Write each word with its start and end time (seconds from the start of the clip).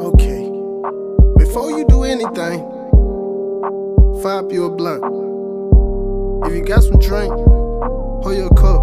Okay. 0.00 0.50
Before 1.38 1.70
you 1.70 1.84
do 1.88 2.04
anything, 2.04 2.60
fire 4.22 4.38
up 4.38 4.52
you 4.52 4.64
a 4.64 4.70
blunt. 4.70 5.04
If 6.46 6.54
you 6.54 6.64
got 6.64 6.82
some 6.82 6.98
drink, 6.98 7.32
pour 8.22 8.32
you 8.34 8.46
a 8.46 8.54
cup. 8.54 8.82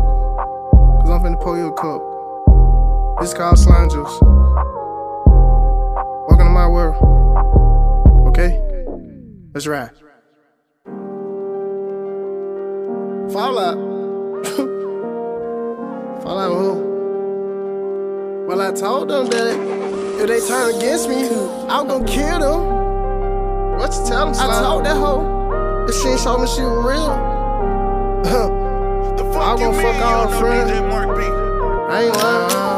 Cause 1.02 1.10
I'm 1.10 1.21
finna 1.21 1.42
pour 1.42 1.58
you 1.58 1.68
a 1.68 1.74
cup. 1.74 2.02
This 3.21 3.34
called 3.34 3.58
slime 3.60 3.90
juice. 3.90 4.20
Welcome 6.28 6.47
to 6.47 6.51
my 6.51 6.67
world. 6.67 6.96
Okay? 8.29 8.62
Let's 9.53 9.67
ride. 9.67 9.91
Fallout. 13.31 13.78
Fallout 16.23 16.52
who? 16.52 16.87
Well, 18.48 18.62
I 18.62 18.72
told 18.72 19.09
them 19.09 19.26
that 19.26 20.22
if 20.22 20.27
they 20.30 20.40
turn 20.48 20.74
against 20.74 21.10
me, 21.10 21.28
I'm 21.68 21.86
gonna 21.86 22.08
kill 22.08 22.40
them. 22.40 23.78
What 23.78 23.92
you 23.94 24.08
tell 24.08 24.32
them, 24.32 24.40
I 24.40 24.62
told 24.62 24.86
that 24.86 24.96
hoe. 24.96 25.86
If 25.90 25.94
she 25.94 26.08
ain't 26.08 26.22
show 26.22 26.38
me 26.38 26.48
she 26.48 26.62
was 26.62 26.86
real. 26.86 27.12
I'm 29.38 29.60
gonna 29.60 29.82
fuck 29.82 30.02
all 30.02 30.30
friends. 30.40 30.72
I 30.72 32.04
ain't 32.04 32.16
lying. 32.16 32.77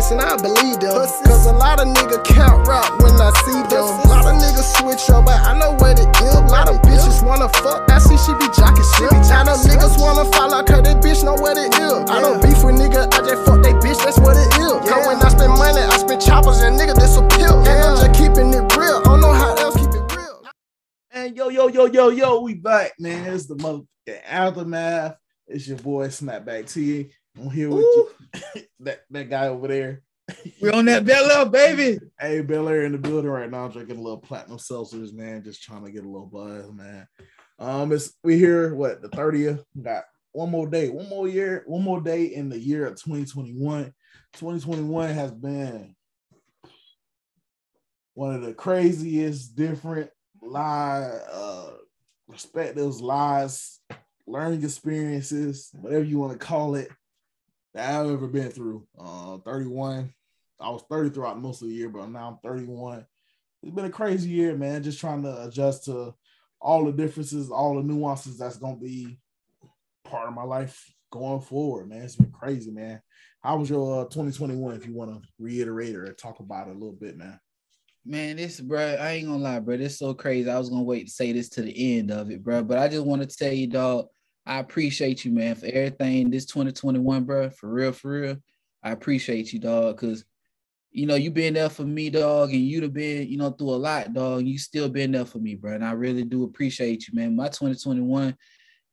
Face 0.00 0.10
and 0.10 0.20
I 0.20 0.36
believe 0.36 0.80
them. 0.80 0.96
Cause 0.96 1.46
a 1.46 1.52
lot 1.52 1.80
of 1.80 1.88
niggas 1.88 2.24
count 2.24 2.66
rap 2.66 2.88
when 3.00 3.12
I 3.20 3.30
see 3.44 3.60
them. 3.68 3.84
A 3.84 4.08
lot 4.08 4.24
of 4.24 4.40
niggas 4.40 4.68
switch 4.80 5.10
up, 5.10 5.26
but 5.26 5.40
I 5.40 5.58
know 5.58 5.72
what 5.76 6.00
it 6.00 6.08
is. 6.08 6.34
A 6.34 6.46
lot 6.48 6.68
of 6.68 6.80
bitches 6.82 7.24
wanna 7.24 7.48
fuck, 7.60 7.90
I 7.90 7.98
see 7.98 8.16
she 8.16 8.32
be 8.40 8.48
jocking 8.56 8.88
shit. 8.96 9.12
Now 9.28 9.44
them 9.44 9.60
niggas 9.68 10.00
wanna 10.00 10.24
fall 10.32 10.54
out, 10.54 10.66
cause 10.66 10.82
that 10.82 11.02
bitch 11.02 11.24
know 11.24 11.34
what 11.34 11.56
it 11.56 11.72
is. 11.74 12.10
I 12.10 12.20
don't 12.20 12.40
beef 12.42 12.64
with 12.64 12.76
nigga, 12.76 13.12
I 13.12 13.18
just 13.20 13.44
fuck 13.44 13.62
they 13.62 13.72
bitch, 13.84 14.00
that's 14.02 14.18
what 14.18 14.36
it 14.36 14.48
is. 14.56 14.72
Cause 14.88 15.06
when 15.06 15.20
I 15.20 15.28
spend 15.28 15.52
money, 15.60 15.80
I 15.80 15.96
spend 15.98 16.22
choppers 16.22 16.60
and 16.60 16.78
nigga 16.78 16.94
disappear. 16.94 17.52
And 17.52 17.68
I'm 17.68 17.96
just 18.00 18.14
keeping 18.16 18.52
it 18.54 18.64
real, 18.76 19.00
I 19.00 19.02
don't 19.04 19.20
know 19.20 19.32
how 19.32 19.54
else 19.56 19.76
keep 19.76 19.92
it 19.92 20.16
real. 20.16 20.42
And 21.12 21.36
yo, 21.36 21.48
yo, 21.48 21.68
yo, 21.68 21.86
yo, 21.86 22.08
yo, 22.08 22.40
we 22.40 22.54
back, 22.54 22.92
man. 22.98 23.26
It's 23.32 23.46
the 23.46 23.56
motherfucking 23.56 24.20
aftermath. 24.26 25.16
It's 25.46 25.66
your 25.66 25.78
boy 25.78 26.06
Snapback 26.06 26.72
T. 26.72 27.10
I'm 27.38 27.50
here 27.50 27.70
with 27.70 27.84
you. 27.84 28.10
that 28.80 29.02
that 29.10 29.30
guy 29.30 29.48
over 29.48 29.68
there. 29.68 30.02
We 30.60 30.70
on 30.70 30.84
that 30.86 31.04
Bel 31.04 31.30
Air, 31.30 31.46
baby. 31.46 31.98
Hey, 32.18 32.40
Bel 32.40 32.68
Air 32.68 32.84
in 32.84 32.92
the 32.92 32.98
building 32.98 33.30
right 33.30 33.50
now, 33.50 33.64
I'm 33.64 33.72
drinking 33.72 33.98
a 33.98 34.00
little 34.00 34.18
platinum 34.18 34.58
seltzers, 34.58 35.12
man. 35.12 35.42
Just 35.42 35.62
trying 35.62 35.84
to 35.84 35.90
get 35.90 36.04
a 36.04 36.08
little 36.08 36.26
buzz, 36.26 36.70
man. 36.72 37.06
Um, 37.58 37.92
it's 37.92 38.12
we 38.22 38.38
here, 38.38 38.74
what 38.74 39.02
the 39.02 39.08
30th? 39.08 39.64
Got 39.80 40.04
one 40.32 40.50
more 40.50 40.68
day, 40.68 40.88
one 40.88 41.08
more 41.08 41.28
year, 41.28 41.64
one 41.66 41.82
more 41.82 42.00
day 42.00 42.26
in 42.26 42.48
the 42.48 42.58
year 42.58 42.86
of 42.86 42.94
2021. 43.02 43.92
2021 44.34 45.10
has 45.10 45.32
been 45.32 45.94
one 48.14 48.34
of 48.34 48.42
the 48.42 48.54
craziest, 48.54 49.56
different 49.56 50.10
lie, 50.42 51.18
uh, 51.30 51.70
perspectives, 52.28 53.00
lies, 53.00 53.80
learning 54.26 54.62
experiences, 54.62 55.70
whatever 55.80 56.04
you 56.04 56.18
want 56.18 56.32
to 56.32 56.38
call 56.38 56.76
it, 56.76 56.88
that 57.74 57.94
I've 57.94 58.10
ever 58.10 58.26
been 58.26 58.50
through. 58.50 58.86
Uh, 58.98 59.38
31. 59.38 60.12
I 60.60 60.70
was 60.70 60.82
30 60.90 61.10
throughout 61.10 61.40
most 61.40 61.62
of 61.62 61.68
the 61.68 61.74
year, 61.74 61.88
but 61.88 62.10
now 62.10 62.28
I'm 62.28 62.50
31. 62.50 63.06
It's 63.62 63.74
been 63.74 63.84
a 63.86 63.90
crazy 63.90 64.30
year, 64.30 64.56
man. 64.56 64.82
Just 64.82 65.00
trying 65.00 65.22
to 65.22 65.44
adjust 65.44 65.84
to 65.84 66.14
all 66.60 66.84
the 66.84 66.92
differences, 66.92 67.50
all 67.50 67.76
the 67.76 67.82
nuances 67.82 68.38
that's 68.38 68.58
gonna 68.58 68.76
be 68.76 69.18
part 70.04 70.28
of 70.28 70.34
my 70.34 70.42
life 70.42 70.92
going 71.10 71.40
forward, 71.40 71.88
man. 71.88 72.02
It's 72.02 72.16
been 72.16 72.30
crazy, 72.30 72.70
man. 72.70 73.00
How 73.42 73.56
was 73.56 73.70
your 73.70 74.02
uh, 74.02 74.04
2021? 74.04 74.76
If 74.76 74.86
you 74.86 74.94
want 74.94 75.12
to 75.12 75.28
reiterate 75.38 75.96
or 75.96 76.12
talk 76.12 76.40
about 76.40 76.68
it 76.68 76.72
a 76.72 76.78
little 76.78 76.92
bit, 76.92 77.16
man. 77.16 77.38
Man, 78.04 78.36
this 78.36 78.60
bro, 78.60 78.80
I 78.80 79.12
ain't 79.12 79.28
gonna 79.28 79.38
lie, 79.38 79.60
bro. 79.60 79.76
This 79.76 79.92
is 79.92 79.98
so 79.98 80.14
crazy. 80.14 80.50
I 80.50 80.58
was 80.58 80.70
gonna 80.70 80.82
wait 80.82 81.06
to 81.06 81.10
say 81.10 81.32
this 81.32 81.48
to 81.50 81.62
the 81.62 81.98
end 81.98 82.10
of 82.10 82.30
it, 82.30 82.42
bro. 82.42 82.62
But 82.62 82.78
I 82.78 82.88
just 82.88 83.04
want 83.04 83.22
to 83.22 83.36
tell 83.36 83.52
you, 83.52 83.66
dog. 83.66 84.06
I 84.50 84.58
appreciate 84.58 85.24
you, 85.24 85.30
man, 85.30 85.54
for 85.54 85.66
everything 85.66 86.28
this 86.28 86.44
2021, 86.44 87.22
bro. 87.22 87.50
For 87.50 87.72
real, 87.72 87.92
for 87.92 88.20
real. 88.20 88.36
I 88.82 88.90
appreciate 88.90 89.52
you, 89.52 89.60
dog, 89.60 89.94
because 89.94 90.24
you 90.90 91.06
know 91.06 91.14
you 91.14 91.30
been 91.30 91.54
there 91.54 91.68
for 91.68 91.84
me, 91.84 92.10
dog, 92.10 92.50
and 92.50 92.60
you'd 92.60 92.82
have 92.82 92.92
been, 92.92 93.28
you 93.28 93.36
know, 93.36 93.50
through 93.50 93.70
a 93.70 93.76
lot, 93.76 94.12
dog. 94.12 94.44
You 94.44 94.58
still 94.58 94.88
been 94.88 95.12
there 95.12 95.24
for 95.24 95.38
me, 95.38 95.54
bro. 95.54 95.74
And 95.74 95.84
I 95.84 95.92
really 95.92 96.24
do 96.24 96.42
appreciate 96.42 97.06
you, 97.06 97.14
man. 97.14 97.36
My 97.36 97.46
2021 97.46 98.36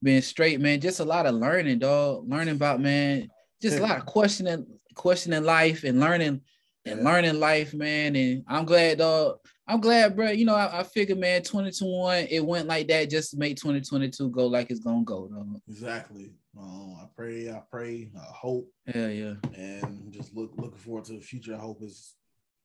been 0.04 0.22
straight, 0.22 0.60
man. 0.60 0.80
Just 0.80 1.00
a 1.00 1.06
lot 1.06 1.26
of 1.26 1.34
learning, 1.34 1.80
dog. 1.80 2.30
Learning 2.30 2.54
about 2.54 2.80
man, 2.80 3.28
just 3.60 3.80
a 3.80 3.82
lot 3.82 3.98
of 3.98 4.06
questioning, 4.06 4.68
questioning 4.94 5.44
life 5.44 5.84
and 5.84 6.00
learning 6.00 6.42
and 6.90 7.04
learning 7.04 7.40
life, 7.40 7.74
man. 7.74 8.16
And 8.16 8.44
I'm 8.48 8.66
glad, 8.66 9.00
dog. 9.00 9.38
I'm 9.68 9.82
glad, 9.82 10.16
bro. 10.16 10.30
You 10.32 10.46
know, 10.46 10.56
I, 10.56 10.80
I 10.80 10.84
figured, 10.84 11.18
man, 11.20 11.42
2021, 11.44 12.28
it 12.30 12.46
went 12.46 12.68
like 12.68 12.88
that 12.88 13.10
just 13.10 13.32
to 13.32 13.38
make 13.38 13.58
2022 13.58 14.30
go 14.30 14.48
like 14.48 14.72
it's 14.72 14.80
gonna 14.80 15.04
go, 15.04 15.28
dog. 15.28 15.60
Exactly. 15.68 16.34
Um, 16.58 16.96
I 17.02 17.08
pray, 17.16 17.50
I 17.52 17.62
pray, 17.70 18.10
I 18.18 18.32
hope, 18.34 18.72
Yeah, 18.88 19.08
yeah. 19.10 19.34
and 19.56 20.12
just 20.12 20.34
look 20.36 20.54
looking 20.58 20.78
forward 20.80 21.06
to 21.06 21.14
the 21.14 21.22
future. 21.22 21.54
I 21.56 21.60
hope 21.60 21.84
is 21.84 22.16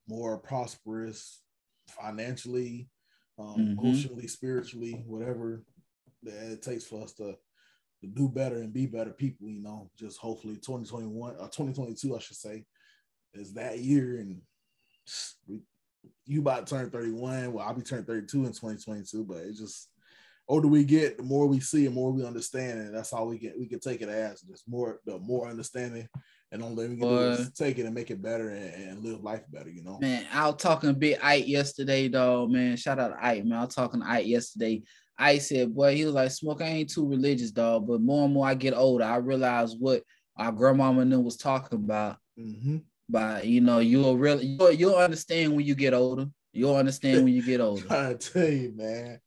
more 0.09 0.39
prosperous 0.39 1.43
financially, 1.89 2.89
um, 3.39 3.56
Mhm. 3.59 3.72
emotionally, 3.78 4.27
spiritually, 4.28 5.03
whatever 5.06 5.65
that 6.22 6.53
it 6.53 6.62
takes 6.62 6.84
for 6.84 7.03
us 7.03 7.12
to, 7.15 7.37
to 8.00 8.06
do 8.06 8.28
better 8.28 8.59
and 8.62 8.72
be 8.72 8.87
better 8.87 9.10
people. 9.12 9.49
You 9.50 9.60
know, 9.62 9.91
just 9.97 10.19
hopefully 10.19 10.54
2021 10.56 11.34
or 11.37 11.49
2022, 11.49 12.16
I 12.16 12.19
should 12.21 12.37
say, 12.37 12.65
is 13.34 13.54
that 13.54 13.78
year, 13.78 14.19
and 14.19 14.41
we, 15.47 15.60
you 16.26 16.41
about 16.41 16.66
to 16.66 16.75
turn 16.75 16.91
31. 16.91 17.53
Well, 17.53 17.66
I'll 17.66 17.75
be 17.75 17.82
turning 17.82 18.04
32 18.04 18.38
in 18.38 18.53
2022, 18.53 19.25
but 19.25 19.38
it 19.38 19.56
just 19.56 19.88
older 20.48 20.69
we 20.69 20.84
get, 20.84 21.16
the 21.16 21.22
more 21.22 21.47
we 21.47 21.60
see 21.60 21.87
and 21.87 21.94
more 21.94 22.10
we 22.12 22.25
understand, 22.25 22.78
and 22.81 22.94
that's 22.94 23.12
all 23.12 23.28
we 23.28 23.38
get. 23.38 23.59
We 23.59 23.66
can 23.66 23.81
take 23.81 24.03
it 24.03 24.09
as 24.09 24.42
just 24.42 24.69
more, 24.69 25.00
the 25.06 25.19
more 25.19 25.48
understanding, 25.48 26.09
and 26.50 26.62
only 26.62 26.88
we 26.88 26.97
can 26.97 27.09
do 27.09 27.19
is 27.21 27.50
take 27.53 27.78
it 27.78 27.87
and 27.87 27.94
make 27.94 28.10
it 28.10 28.22
better 28.22 28.50
and, 28.50 28.91
and 28.91 29.04
live 29.04 29.22
life 29.22 29.42
better. 29.50 29.71
You 29.71 29.82
know, 29.82 29.98
Man, 30.00 30.26
I 30.32 30.47
was 30.47 30.56
talking 30.60 30.91
a 30.91 30.94
bit 30.94 31.25
Ike 31.25 31.48
yesterday, 31.48 32.09
dog. 32.09 32.50
Man, 32.50 32.76
shout 32.76 32.98
out 32.98 33.09
to 33.09 33.25
Ike, 33.25 33.44
man. 33.44 33.59
I 33.59 33.65
was 33.65 33.75
talking 33.75 34.00
to 34.00 34.09
Ike 34.09 34.26
yesterday. 34.26 34.82
Ike 35.19 35.41
said, 35.41 35.75
boy, 35.75 35.94
he 35.94 36.04
was 36.04 36.15
like, 36.15 36.31
Smoke, 36.31 36.62
I 36.62 36.66
ain't 36.66 36.91
too 36.91 37.09
religious, 37.09 37.50
dog. 37.50 37.87
But 37.87 38.00
more 38.00 38.25
and 38.25 38.34
more 38.34 38.47
I 38.47 38.54
get 38.54 38.75
older, 38.75 39.04
I 39.04 39.16
realize 39.16 39.75
what 39.75 40.03
our 40.37 40.53
grandmama 40.53 41.03
and 41.03 41.12
them 41.12 41.25
was 41.25 41.37
talking 41.37 41.78
about. 41.78 42.16
hmm 42.37 42.78
By 43.08 43.42
you 43.42 43.60
know, 43.60 43.80
you'll 43.80 44.16
really 44.16 44.46
you'll, 44.46 44.72
you'll 44.72 44.96
understand 44.96 45.54
when 45.54 45.66
you 45.66 45.74
get 45.74 45.94
older. 45.94 46.26
You'll 46.52 46.76
understand 46.76 47.24
when 47.24 47.34
you 47.34 47.42
get 47.42 47.60
older. 47.60 47.84
I 47.90 48.14
tell 48.14 48.48
you, 48.48 48.72
man, 48.74 49.20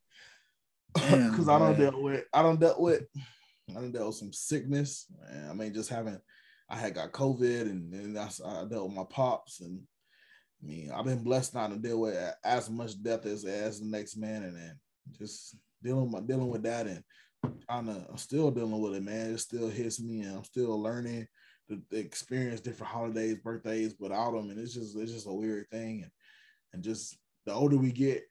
because 0.93 1.49
I 1.49 1.59
don't 1.59 1.77
deal 1.77 2.01
with, 2.01 2.23
I 2.33 2.41
don't 2.41 2.59
dealt 2.59 2.79
with, 2.79 3.03
I 3.69 3.73
don't 3.73 3.91
dealt 3.91 4.07
with 4.07 4.15
some 4.15 4.33
sickness. 4.33 5.07
Man. 5.19 5.49
I 5.49 5.53
mean, 5.53 5.73
just 5.73 5.89
having, 5.89 6.19
I 6.69 6.77
had 6.77 6.95
got 6.95 7.11
COVID, 7.11 7.61
and 7.61 7.91
then 7.91 8.13
that's 8.13 8.41
I 8.41 8.65
dealt 8.65 8.87
with 8.87 8.95
my 8.95 9.05
pops, 9.09 9.61
and 9.61 9.81
I 10.63 10.67
mean, 10.67 10.91
I've 10.91 11.05
been 11.05 11.23
blessed 11.23 11.53
not 11.53 11.71
to 11.71 11.77
deal 11.77 11.99
with 11.99 12.17
as 12.43 12.69
much 12.69 13.01
death 13.01 13.25
as 13.25 13.43
as 13.45 13.79
the 13.79 13.87
next 13.87 14.17
man, 14.17 14.43
and 14.43 14.55
then 14.55 14.79
just 15.19 15.55
dealing 15.83 16.11
with 16.11 16.27
dealing 16.27 16.49
with 16.49 16.63
that, 16.63 16.87
and 16.87 17.03
trying 17.67 17.87
to, 17.87 18.05
I'm 18.09 18.17
still 18.17 18.51
dealing 18.51 18.79
with 18.79 18.95
it, 18.95 19.03
man. 19.03 19.31
It 19.31 19.39
still 19.39 19.69
hits 19.69 19.99
me, 19.99 20.21
and 20.21 20.37
I'm 20.37 20.43
still 20.43 20.81
learning 20.81 21.27
to, 21.69 21.81
to 21.89 21.97
experience 21.97 22.61
different 22.61 22.91
holidays, 22.91 23.37
birthdays 23.43 23.95
without 23.99 24.33
them, 24.33 24.49
and 24.49 24.59
it's 24.59 24.73
just 24.73 24.95
it's 24.97 25.11
just 25.11 25.27
a 25.27 25.33
weird 25.33 25.69
thing, 25.69 26.01
and 26.03 26.11
and 26.73 26.83
just 26.83 27.17
the 27.45 27.53
older 27.53 27.77
we 27.77 27.91
get, 27.91 28.23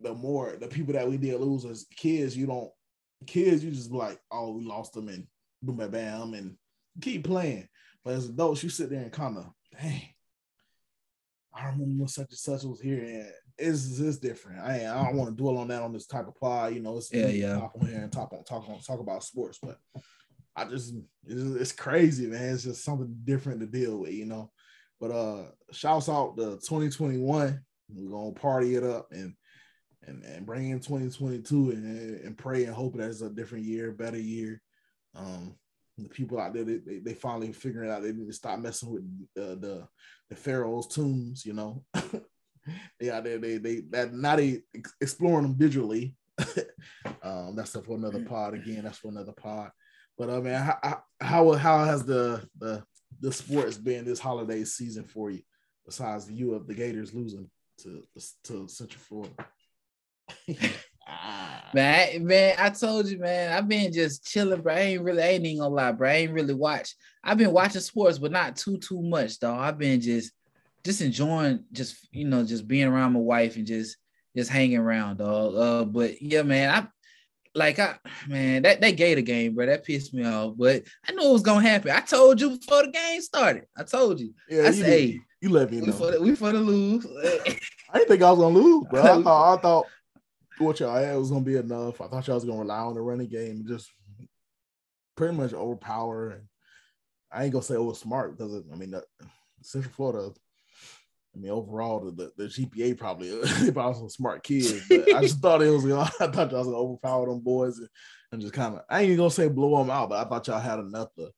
the 0.00 0.14
more 0.14 0.56
the 0.60 0.68
people 0.68 0.94
that 0.94 1.08
we 1.08 1.16
did 1.16 1.40
lose 1.40 1.64
as 1.64 1.86
kids, 1.96 2.36
you 2.36 2.46
don't 2.46 2.70
kids, 3.26 3.64
you 3.64 3.70
just 3.70 3.90
be 3.90 3.96
like, 3.96 4.18
oh, 4.30 4.52
we 4.52 4.64
lost 4.64 4.92
them 4.92 5.08
and 5.08 5.26
boom, 5.62 5.76
bam, 5.76 5.90
bam, 5.90 6.34
and 6.34 6.56
keep 7.00 7.24
playing. 7.24 7.68
But 8.04 8.14
as 8.14 8.28
adults, 8.28 8.62
you 8.62 8.70
sit 8.70 8.90
there 8.90 9.02
and 9.02 9.12
kind 9.12 9.36
of, 9.38 9.46
dang, 9.80 10.02
I 11.54 11.66
remember 11.66 11.84
when 11.84 12.08
such 12.08 12.30
and 12.30 12.38
such 12.38 12.62
was 12.62 12.80
here, 12.80 13.02
and 13.02 13.32
it's 13.58 13.98
it's 13.98 14.18
different. 14.18 14.60
I 14.60 14.86
I 14.86 15.04
don't 15.04 15.16
want 15.16 15.30
to 15.30 15.36
dwell 15.36 15.58
on 15.58 15.68
that 15.68 15.82
on 15.82 15.92
this 15.92 16.06
type 16.06 16.28
of 16.28 16.36
pod, 16.36 16.74
you 16.74 16.80
know. 16.80 16.96
It's 16.96 17.12
Yeah, 17.12 17.28
yeah. 17.28 17.58
Hop 17.58 17.76
on 17.80 17.88
here 17.88 17.98
and 17.98 18.12
talk 18.12 18.32
on 18.32 18.44
talk 18.44 18.68
on 18.68 18.80
talk 18.80 19.00
about 19.00 19.24
sports, 19.24 19.58
but 19.60 19.78
I 20.58 20.64
just 20.64 20.94
it's, 21.24 21.72
crazy, 21.72 22.26
man. 22.26 22.54
It's 22.54 22.64
just 22.64 22.84
something 22.84 23.16
different 23.24 23.60
to 23.60 23.66
deal 23.66 23.98
with, 23.98 24.12
you 24.12 24.26
know. 24.26 24.50
But 25.00 25.12
uh, 25.12 25.44
shouts 25.70 26.08
out 26.08 26.36
to 26.36 26.56
2021. 26.56 27.60
We're 27.94 28.10
gonna 28.10 28.32
party 28.32 28.74
it 28.74 28.82
up 28.82 29.08
and 29.12 29.34
and, 30.06 30.24
and 30.24 30.46
bring 30.46 30.70
in 30.70 30.80
2022 30.80 31.70
and, 31.70 32.20
and 32.20 32.38
pray 32.38 32.64
and 32.64 32.74
hope 32.74 32.96
that 32.96 33.08
it's 33.08 33.20
a 33.20 33.30
different 33.30 33.64
year, 33.64 33.92
better 33.92 34.18
year. 34.18 34.60
Um, 35.14 35.54
the 35.96 36.08
people 36.08 36.40
out 36.40 36.54
there, 36.54 36.64
they, 36.64 36.76
they, 36.76 36.98
they 36.98 37.14
finally 37.14 37.52
figuring 37.52 37.90
out 37.90 38.02
they 38.02 38.12
need 38.12 38.26
to 38.26 38.32
stop 38.32 38.58
messing 38.58 38.90
with 38.90 39.04
the 39.34 39.56
the, 39.56 39.88
the 40.30 40.36
pharaoh's 40.36 40.88
tombs, 40.88 41.44
you 41.46 41.52
know. 41.52 41.84
yeah, 43.00 43.20
they 43.20 43.36
they 43.36 43.58
they 43.58 43.80
that 43.90 44.12
now 44.12 44.36
they 44.36 44.62
exploring 45.00 45.44
them 45.44 45.54
digitally. 45.54 46.14
um, 47.22 47.54
that's 47.56 47.72
for 47.72 47.96
another 47.96 48.24
pod 48.24 48.54
again. 48.54 48.82
That's 48.84 48.98
for 48.98 49.08
another 49.08 49.32
pod. 49.32 49.70
But 50.18 50.30
I 50.30 50.40
mean, 50.40 50.54
how 50.54 51.02
how 51.20 51.52
how 51.52 51.84
has 51.84 52.04
the 52.04 52.46
the 52.58 52.82
the 53.20 53.32
sports 53.32 53.78
been 53.78 54.04
this 54.04 54.18
holiday 54.18 54.64
season 54.64 55.04
for 55.04 55.30
you? 55.30 55.42
Besides 55.86 56.30
you 56.30 56.54
of 56.54 56.66
the 56.66 56.74
Gators 56.74 57.14
losing 57.14 57.48
to 57.82 58.02
to 58.44 58.68
Central 58.68 59.00
Florida. 59.00 59.32
man, 61.74 62.26
man, 62.26 62.54
I 62.58 62.70
told 62.70 63.08
you, 63.08 63.18
man, 63.18 63.52
I've 63.52 63.68
been 63.68 63.92
just 63.92 64.26
chilling, 64.26 64.60
bro. 64.60 64.74
I 64.74 64.80
ain't 64.80 65.02
really, 65.02 65.22
I 65.22 65.28
ain't 65.28 65.46
even 65.46 65.62
gonna 65.62 65.74
lie, 65.74 65.92
bro. 65.92 66.08
I 66.08 66.14
ain't 66.14 66.32
really 66.32 66.54
watch. 66.54 66.94
I've 67.22 67.38
been 67.38 67.52
watching 67.52 67.80
sports, 67.80 68.18
but 68.18 68.32
not 68.32 68.56
too 68.56 68.76
too 68.78 69.02
much, 69.02 69.38
though. 69.38 69.54
I've 69.54 69.78
been 69.78 70.00
just 70.00 70.32
just 70.84 71.00
enjoying, 71.00 71.64
just 71.72 72.08
you 72.12 72.26
know, 72.26 72.44
just 72.44 72.66
being 72.66 72.88
around 72.88 73.12
my 73.12 73.20
wife 73.20 73.56
and 73.56 73.66
just 73.66 73.96
just 74.36 74.50
hanging 74.50 74.78
around, 74.78 75.18
dog. 75.18 75.54
Uh, 75.54 75.84
but 75.84 76.20
yeah, 76.20 76.42
man, 76.42 76.70
I 76.70 76.88
like 77.58 77.78
I 77.78 77.96
man, 78.26 78.62
that 78.62 78.80
that 78.80 78.92
Gator 78.92 79.20
game, 79.20 79.54
bro, 79.54 79.66
that 79.66 79.84
pissed 79.84 80.14
me 80.14 80.24
off. 80.24 80.54
But 80.56 80.84
I 81.06 81.12
knew 81.12 81.28
it 81.28 81.32
was 81.32 81.42
gonna 81.42 81.68
happen. 81.68 81.90
I 81.90 82.00
told 82.00 82.40
you 82.40 82.56
before 82.56 82.84
the 82.84 82.92
game 82.92 83.20
started. 83.20 83.64
I 83.76 83.82
told 83.82 84.20
you. 84.20 84.32
Yeah, 84.48 84.68
I 84.68 84.70
said, 84.70 85.16
you 85.40 85.50
let 85.50 85.70
me 85.70 85.80
know. 85.80 85.86
We 85.86 85.92
for 85.92 86.10
the, 86.10 86.22
we 86.22 86.34
for 86.34 86.52
the 86.52 86.60
lose. 86.60 87.06
I 87.90 87.98
didn't 87.98 88.08
think 88.08 88.22
I 88.22 88.30
was 88.30 88.40
gonna 88.40 88.54
lose, 88.54 88.86
bro. 88.90 89.02
I 89.02 89.22
thought 89.22 89.58
I 89.58 89.60
thought 89.60 89.86
what 90.58 90.80
y'all 90.80 90.96
had 90.96 91.16
was 91.16 91.30
gonna 91.30 91.44
be 91.44 91.56
enough. 91.56 92.00
I 92.00 92.08
thought 92.08 92.26
y'all 92.26 92.36
was 92.36 92.44
gonna 92.44 92.60
rely 92.60 92.78
on 92.78 92.94
the 92.94 93.00
running 93.00 93.28
game, 93.28 93.56
and 93.56 93.68
just 93.68 93.90
pretty 95.16 95.36
much 95.36 95.52
overpower. 95.52 96.30
And 96.30 96.42
I 97.30 97.44
ain't 97.44 97.52
gonna 97.52 97.62
say 97.62 97.74
it 97.74 97.82
was 97.82 97.98
smart 97.98 98.36
because 98.36 98.62
I 98.72 98.76
mean, 98.76 98.94
Central 99.62 99.92
Florida. 99.92 100.32
I 101.38 101.40
mean, 101.40 101.52
overall, 101.52 102.00
the, 102.00 102.10
the, 102.10 102.32
the 102.36 102.44
GPA 102.44 102.98
probably 102.98 103.30
they 103.60 103.70
probably 103.70 103.98
some 103.98 104.08
smart 104.08 104.42
kids, 104.42 104.82
but 104.88 105.14
I 105.14 105.20
just 105.22 105.38
thought 105.38 105.62
it 105.62 105.70
was. 105.70 105.84
Gonna, 105.84 106.10
I 106.20 106.26
thought 106.26 106.50
y'all 106.50 106.58
was 106.58 106.66
gonna 106.66 106.78
overpower 106.78 107.26
them 107.28 107.40
boys 107.40 107.78
and, 107.78 107.88
and 108.32 108.40
just 108.40 108.54
kind 108.54 108.74
of. 108.74 108.82
I 108.90 109.00
ain't 109.00 109.06
even 109.06 109.18
gonna 109.18 109.30
say 109.30 109.48
blow 109.48 109.78
them 109.78 109.90
out, 109.90 110.10
but 110.10 110.26
I 110.26 110.28
thought 110.28 110.48
y'all 110.48 110.58
had 110.58 110.80
enough 110.80 111.14
to 111.16 111.30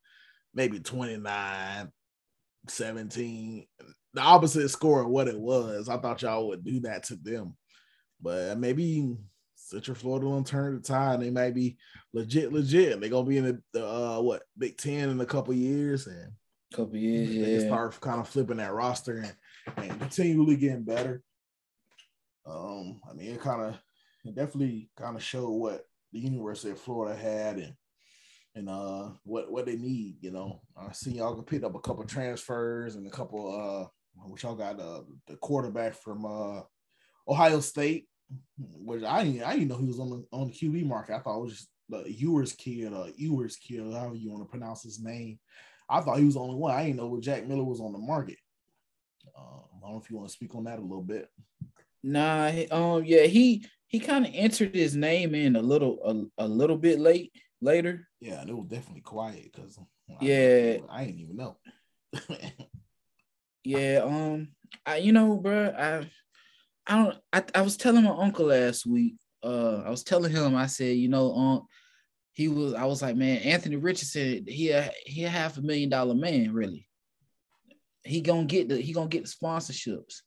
maybe 0.54 0.80
29, 0.80 1.92
17. 2.68 3.66
The 4.14 4.20
opposite 4.20 4.68
score 4.70 5.02
of 5.02 5.08
what 5.08 5.28
it 5.28 5.38
was. 5.38 5.88
I 5.88 5.98
thought 5.98 6.22
y'all 6.22 6.48
would 6.48 6.64
do 6.64 6.80
that 6.80 7.04
to 7.04 7.16
them. 7.16 7.56
But 8.22 8.58
maybe 8.58 9.16
Central 9.54 9.94
Florida 9.94 10.26
will 10.26 10.42
turn 10.42 10.76
the 10.76 10.80
tide. 10.80 11.20
They 11.20 11.30
might 11.30 11.54
be 11.54 11.76
legit, 12.14 12.52
legit. 12.52 13.00
They're 13.00 13.10
gonna 13.10 13.28
be 13.28 13.38
in 13.38 13.44
the, 13.44 13.62
the 13.74 13.86
uh, 13.86 14.20
what 14.20 14.44
Big 14.56 14.78
Ten 14.78 15.10
in 15.10 15.20
a 15.20 15.26
couple 15.26 15.52
years 15.52 16.06
and 16.06 16.32
couple 16.72 16.96
years. 16.96 17.28
They 17.28 17.62
yeah. 17.62 17.66
start 17.66 18.00
kind 18.00 18.20
of 18.20 18.28
flipping 18.28 18.58
that 18.58 18.72
roster 18.72 19.18
and, 19.18 19.34
and 19.76 20.00
continually 20.00 20.56
getting 20.56 20.84
better. 20.84 21.22
Um, 22.46 23.00
I 23.08 23.14
mean, 23.14 23.32
it 23.32 23.40
kind 23.40 23.62
of 23.62 23.78
it 24.24 24.34
definitely 24.34 24.90
kind 24.96 25.16
of 25.16 25.22
showed 25.22 25.50
what 25.50 25.84
the 26.12 26.20
University 26.20 26.72
of 26.72 26.80
Florida 26.80 27.18
had 27.18 27.58
and 27.58 27.74
and 28.54 28.68
uh 28.68 29.10
what 29.24 29.50
what 29.50 29.66
they 29.66 29.76
need. 29.76 30.16
You 30.20 30.32
know, 30.32 30.60
I 30.76 30.92
see 30.92 31.12
y'all 31.12 31.34
can 31.34 31.44
pick 31.44 31.62
up 31.62 31.74
a 31.74 31.80
couple 31.80 32.04
transfers 32.04 32.96
and 32.96 33.06
a 33.06 33.10
couple 33.10 33.86
uh 33.86 33.88
which 34.26 34.42
y'all 34.42 34.56
got 34.56 34.80
uh, 34.80 35.02
the 35.28 35.36
quarterback 35.36 35.94
from 35.94 36.26
uh 36.26 36.60
Ohio 37.28 37.60
State 37.60 38.06
which 38.58 39.02
I 39.02 39.24
didn't, 39.24 39.42
I 39.42 39.54
didn't 39.54 39.68
know 39.68 39.78
he 39.78 39.86
was 39.86 40.00
on 40.00 40.10
the 40.10 40.24
on 40.32 40.48
the 40.48 40.52
QB 40.52 40.86
market. 40.86 41.14
I 41.14 41.18
thought 41.18 41.38
it 41.38 41.42
was 41.42 41.52
just 41.52 41.68
the 41.88 42.04
Ewers 42.06 42.52
kid 42.52 42.92
or 42.92 43.08
Ewers 43.16 43.56
kid, 43.56 43.80
however 43.80 44.14
you 44.14 44.30
want 44.30 44.44
to 44.44 44.50
pronounce 44.50 44.82
his 44.82 45.02
name. 45.02 45.38
I 45.88 46.00
thought 46.00 46.18
he 46.18 46.24
was 46.24 46.34
the 46.34 46.40
only 46.40 46.54
one. 46.54 46.74
I 46.74 46.84
didn't 46.84 46.98
know 46.98 47.20
Jack 47.20 47.46
Miller 47.46 47.64
was 47.64 47.80
on 47.80 47.92
the 47.92 47.98
market. 47.98 48.36
Uh, 49.40 49.60
I 49.76 49.80
don't 49.80 49.92
know 49.92 50.00
if 50.02 50.10
you 50.10 50.16
want 50.16 50.28
to 50.28 50.34
speak 50.34 50.54
on 50.54 50.64
that 50.64 50.78
a 50.78 50.82
little 50.82 51.02
bit. 51.02 51.30
Nah, 52.02 52.50
um, 52.70 53.04
yeah, 53.04 53.24
he 53.24 53.64
he 53.86 54.00
kind 54.00 54.26
of 54.26 54.32
entered 54.34 54.74
his 54.74 54.94
name 54.94 55.34
in 55.34 55.56
a 55.56 55.62
little 55.62 56.30
a, 56.38 56.44
a 56.44 56.48
little 56.48 56.76
bit 56.76 56.98
late 56.98 57.32
later. 57.60 58.08
Yeah, 58.20 58.40
and 58.40 58.50
it 58.50 58.56
was 58.56 58.68
definitely 58.68 59.02
quiet 59.02 59.52
because 59.52 59.78
yeah, 60.20 60.78
I, 60.88 61.00
I 61.00 61.04
didn't 61.04 61.20
even 61.20 61.36
know. 61.36 61.56
yeah, 63.64 64.00
um, 64.04 64.48
I 64.86 64.96
you 64.96 65.12
know, 65.12 65.36
bro, 65.36 65.74
I 65.76 66.06
I 66.86 66.96
don't. 66.96 67.16
I, 67.32 67.44
I 67.54 67.62
was 67.62 67.76
telling 67.76 68.04
my 68.04 68.10
uncle 68.10 68.46
last 68.46 68.86
week. 68.86 69.16
Uh, 69.42 69.82
I 69.84 69.90
was 69.90 70.02
telling 70.02 70.32
him. 70.32 70.56
I 70.56 70.66
said, 70.66 70.96
you 70.96 71.08
know, 71.08 71.34
um, 71.34 71.66
he 72.32 72.48
was. 72.48 72.74
I 72.74 72.84
was 72.84 73.02
like, 73.02 73.16
man, 73.16 73.38
Anthony 73.38 73.76
Richardson. 73.76 74.44
He 74.46 74.70
a, 74.70 74.90
he 75.04 75.24
a 75.24 75.28
half 75.28 75.56
a 75.56 75.62
million 75.62 75.88
dollar 75.88 76.14
man, 76.14 76.52
really. 76.52 76.88
He 78.04 78.20
gonna 78.20 78.44
get 78.44 78.68
the. 78.68 78.76
He 78.76 78.92
gonna 78.92 79.08
get 79.08 79.24
the 79.24 79.30
sponsorships. 79.30 80.22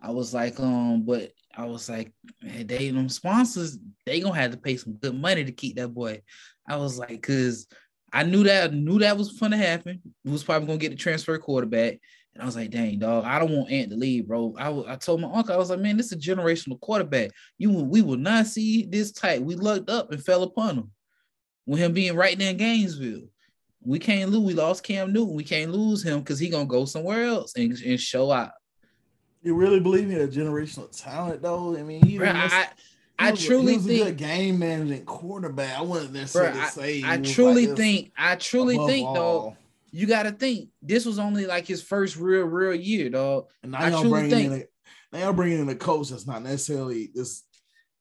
I 0.00 0.10
was 0.12 0.32
like, 0.32 0.58
um, 0.60 1.04
but 1.04 1.32
I 1.56 1.64
was 1.66 1.88
like, 1.88 2.12
man, 2.42 2.66
they 2.66 2.90
them 2.90 3.08
sponsors. 3.08 3.78
They 4.06 4.20
gonna 4.20 4.38
have 4.38 4.52
to 4.52 4.56
pay 4.56 4.76
some 4.76 4.94
good 4.94 5.14
money 5.14 5.44
to 5.44 5.52
keep 5.52 5.76
that 5.76 5.88
boy. 5.88 6.22
I 6.68 6.76
was 6.76 6.98
like, 6.98 7.20
cause 7.22 7.66
I 8.12 8.22
knew 8.22 8.44
that 8.44 8.72
knew 8.72 8.98
that 9.00 9.16
was 9.16 9.32
gonna 9.32 9.56
happen. 9.56 10.00
He 10.24 10.30
was 10.30 10.44
probably 10.44 10.66
gonna 10.66 10.78
get 10.78 10.90
the 10.90 10.96
transfer 10.96 11.36
quarterback. 11.38 11.98
And 12.34 12.42
I 12.42 12.46
was 12.46 12.54
like, 12.54 12.70
dang, 12.70 13.00
dog, 13.00 13.24
I 13.24 13.38
don't 13.40 13.50
want 13.50 13.72
Ant 13.72 13.90
to 13.90 13.96
leave, 13.96 14.28
bro. 14.28 14.54
I, 14.56 14.92
I 14.92 14.96
told 14.96 15.20
my 15.20 15.30
uncle, 15.32 15.52
I 15.52 15.58
was 15.58 15.70
like, 15.70 15.80
man, 15.80 15.96
this 15.96 16.06
is 16.06 16.12
a 16.12 16.16
generational 16.16 16.78
quarterback. 16.78 17.30
You 17.58 17.70
we 17.72 18.00
will 18.02 18.16
not 18.16 18.46
see 18.46 18.84
this 18.84 19.10
tight. 19.10 19.42
We 19.42 19.56
lucked 19.56 19.90
up 19.90 20.12
and 20.12 20.24
fell 20.24 20.44
upon 20.44 20.76
him 20.76 20.90
with 21.66 21.80
him 21.80 21.92
being 21.92 22.14
right 22.14 22.38
there 22.38 22.50
in 22.50 22.56
Gainesville. 22.56 23.28
We 23.82 23.98
can't 23.98 24.30
lose. 24.30 24.42
We 24.42 24.54
lost 24.54 24.82
Cam 24.82 25.12
Newton. 25.12 25.34
We 25.34 25.44
can't 25.44 25.72
lose 25.72 26.02
him 26.02 26.20
because 26.20 26.38
he 26.38 26.48
gonna 26.48 26.66
go 26.66 26.84
somewhere 26.84 27.24
else 27.24 27.54
and, 27.56 27.78
and 27.80 28.00
show 28.00 28.30
out. 28.30 28.52
You 29.42 29.54
really 29.54 29.80
believe 29.80 30.10
in 30.10 30.20
a 30.20 30.26
generational 30.26 30.90
talent, 30.90 31.42
though? 31.42 31.76
I 31.76 31.82
mean, 31.82 32.04
he 32.04 32.18
bro, 32.18 32.28
I, 32.28 32.68
I 33.18 33.32
truly 33.32 33.76
a, 33.76 33.78
think 33.78 34.08
a 34.08 34.12
game 34.12 34.58
managing 34.58 35.04
quarterback. 35.04 35.78
I 35.78 35.82
wouldn't 35.82 36.12
necessarily 36.12 36.58
bro, 36.58 36.68
say. 36.68 37.02
I, 37.02 37.14
I 37.14 37.18
truly 37.18 37.68
like 37.68 37.76
think. 37.76 38.12
I 38.16 38.34
truly 38.36 38.76
think 38.86 39.06
all. 39.06 39.14
though 39.14 39.56
you 39.90 40.06
got 40.06 40.24
to 40.24 40.32
think 40.32 40.68
this 40.82 41.04
was 41.06 41.18
only 41.18 41.46
like 41.46 41.66
his 41.66 41.82
first 41.82 42.16
real, 42.16 42.44
real 42.44 42.74
year, 42.74 43.10
dog. 43.10 43.46
And 43.62 43.72
now 43.72 43.78
I 43.78 43.88
y'all 43.90 44.08
bringing 44.08 44.30
think, 44.30 44.52
in 44.52 44.60
a, 44.60 44.64
now 45.12 45.24
y'all 45.24 45.32
bringing 45.32 45.60
in 45.60 45.68
a 45.68 45.74
coach 45.74 46.10
that's 46.10 46.26
not 46.26 46.42
necessarily 46.42 47.10
this 47.14 47.44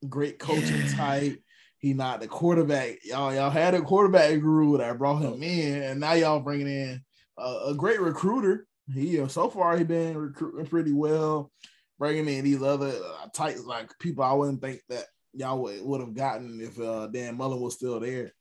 great 0.07 0.39
coaching 0.39 0.87
type. 0.95 1.41
He 1.79 1.93
not 1.93 2.21
the 2.21 2.27
quarterback. 2.27 2.97
Y'all, 3.03 3.33
y'all 3.33 3.49
had 3.49 3.75
a 3.75 3.81
quarterback 3.81 4.39
guru 4.39 4.77
that 4.77 4.97
brought 4.97 5.21
him 5.21 5.43
in, 5.43 5.83
and 5.83 5.99
now 5.99 6.13
y'all 6.13 6.39
bringing 6.39 6.67
in 6.67 7.01
a, 7.37 7.57
a 7.67 7.75
great 7.75 8.01
recruiter. 8.01 8.65
He 8.93 9.19
uh, 9.19 9.27
so 9.27 9.49
far 9.49 9.77
he 9.77 9.83
been 9.83 10.17
recruiting 10.17 10.65
pretty 10.65 10.93
well, 10.93 11.51
bringing 11.99 12.27
in 12.27 12.43
these 12.43 12.63
other 12.63 12.87
uh, 12.87 13.27
types 13.33 13.63
like 13.63 13.91
people 13.99 14.23
I 14.23 14.33
wouldn't 14.33 14.61
think 14.61 14.81
that 14.89 15.05
y'all 15.33 15.61
would, 15.61 15.81
would 15.83 16.01
have 16.01 16.15
gotten 16.15 16.59
if 16.61 16.79
uh, 16.79 17.07
Dan 17.07 17.37
Mullen 17.37 17.59
was 17.59 17.75
still 17.75 17.99
there. 17.99 18.31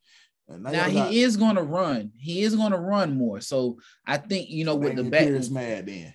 Now, 0.49 0.71
now 0.71 0.85
he 0.85 0.95
got, 0.95 1.13
is 1.13 1.37
going 1.37 1.57
to 1.57 1.63
run. 1.63 2.13
He 2.17 2.43
is 2.43 2.55
going 2.55 2.71
to 2.73 2.79
run 2.79 3.19
more. 3.19 3.41
So 3.41 3.79
I 4.07 4.17
think 4.17 4.49
you 4.49 4.65
know 4.65 4.77
with 4.77 4.97
the 4.97 5.05
back 5.05 5.27
is 5.27 5.51
mad 5.51 5.87
then. 5.87 6.15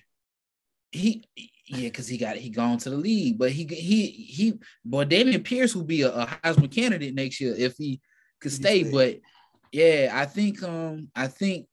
He 0.90 1.24
yeah, 1.66 1.88
because 1.88 2.08
he 2.08 2.18
got 2.18 2.36
he 2.36 2.50
gone 2.50 2.78
to 2.78 2.90
the 2.90 2.96
league, 2.96 3.38
but 3.38 3.52
he 3.52 3.64
he 3.66 4.06
he. 4.06 4.54
Boy, 4.84 5.04
Dameon 5.04 5.44
Pierce 5.44 5.74
will 5.74 5.84
be 5.84 6.02
a, 6.02 6.12
a 6.12 6.26
Heisman 6.26 6.74
candidate 6.74 7.14
next 7.14 7.40
year 7.40 7.54
if 7.56 7.76
he 7.76 8.00
could 8.40 8.52
stay. 8.52 8.90
But 8.90 9.20
yeah, 9.70 10.10
I 10.12 10.26
think 10.26 10.62
um 10.62 11.08
I 11.14 11.28
think 11.28 11.66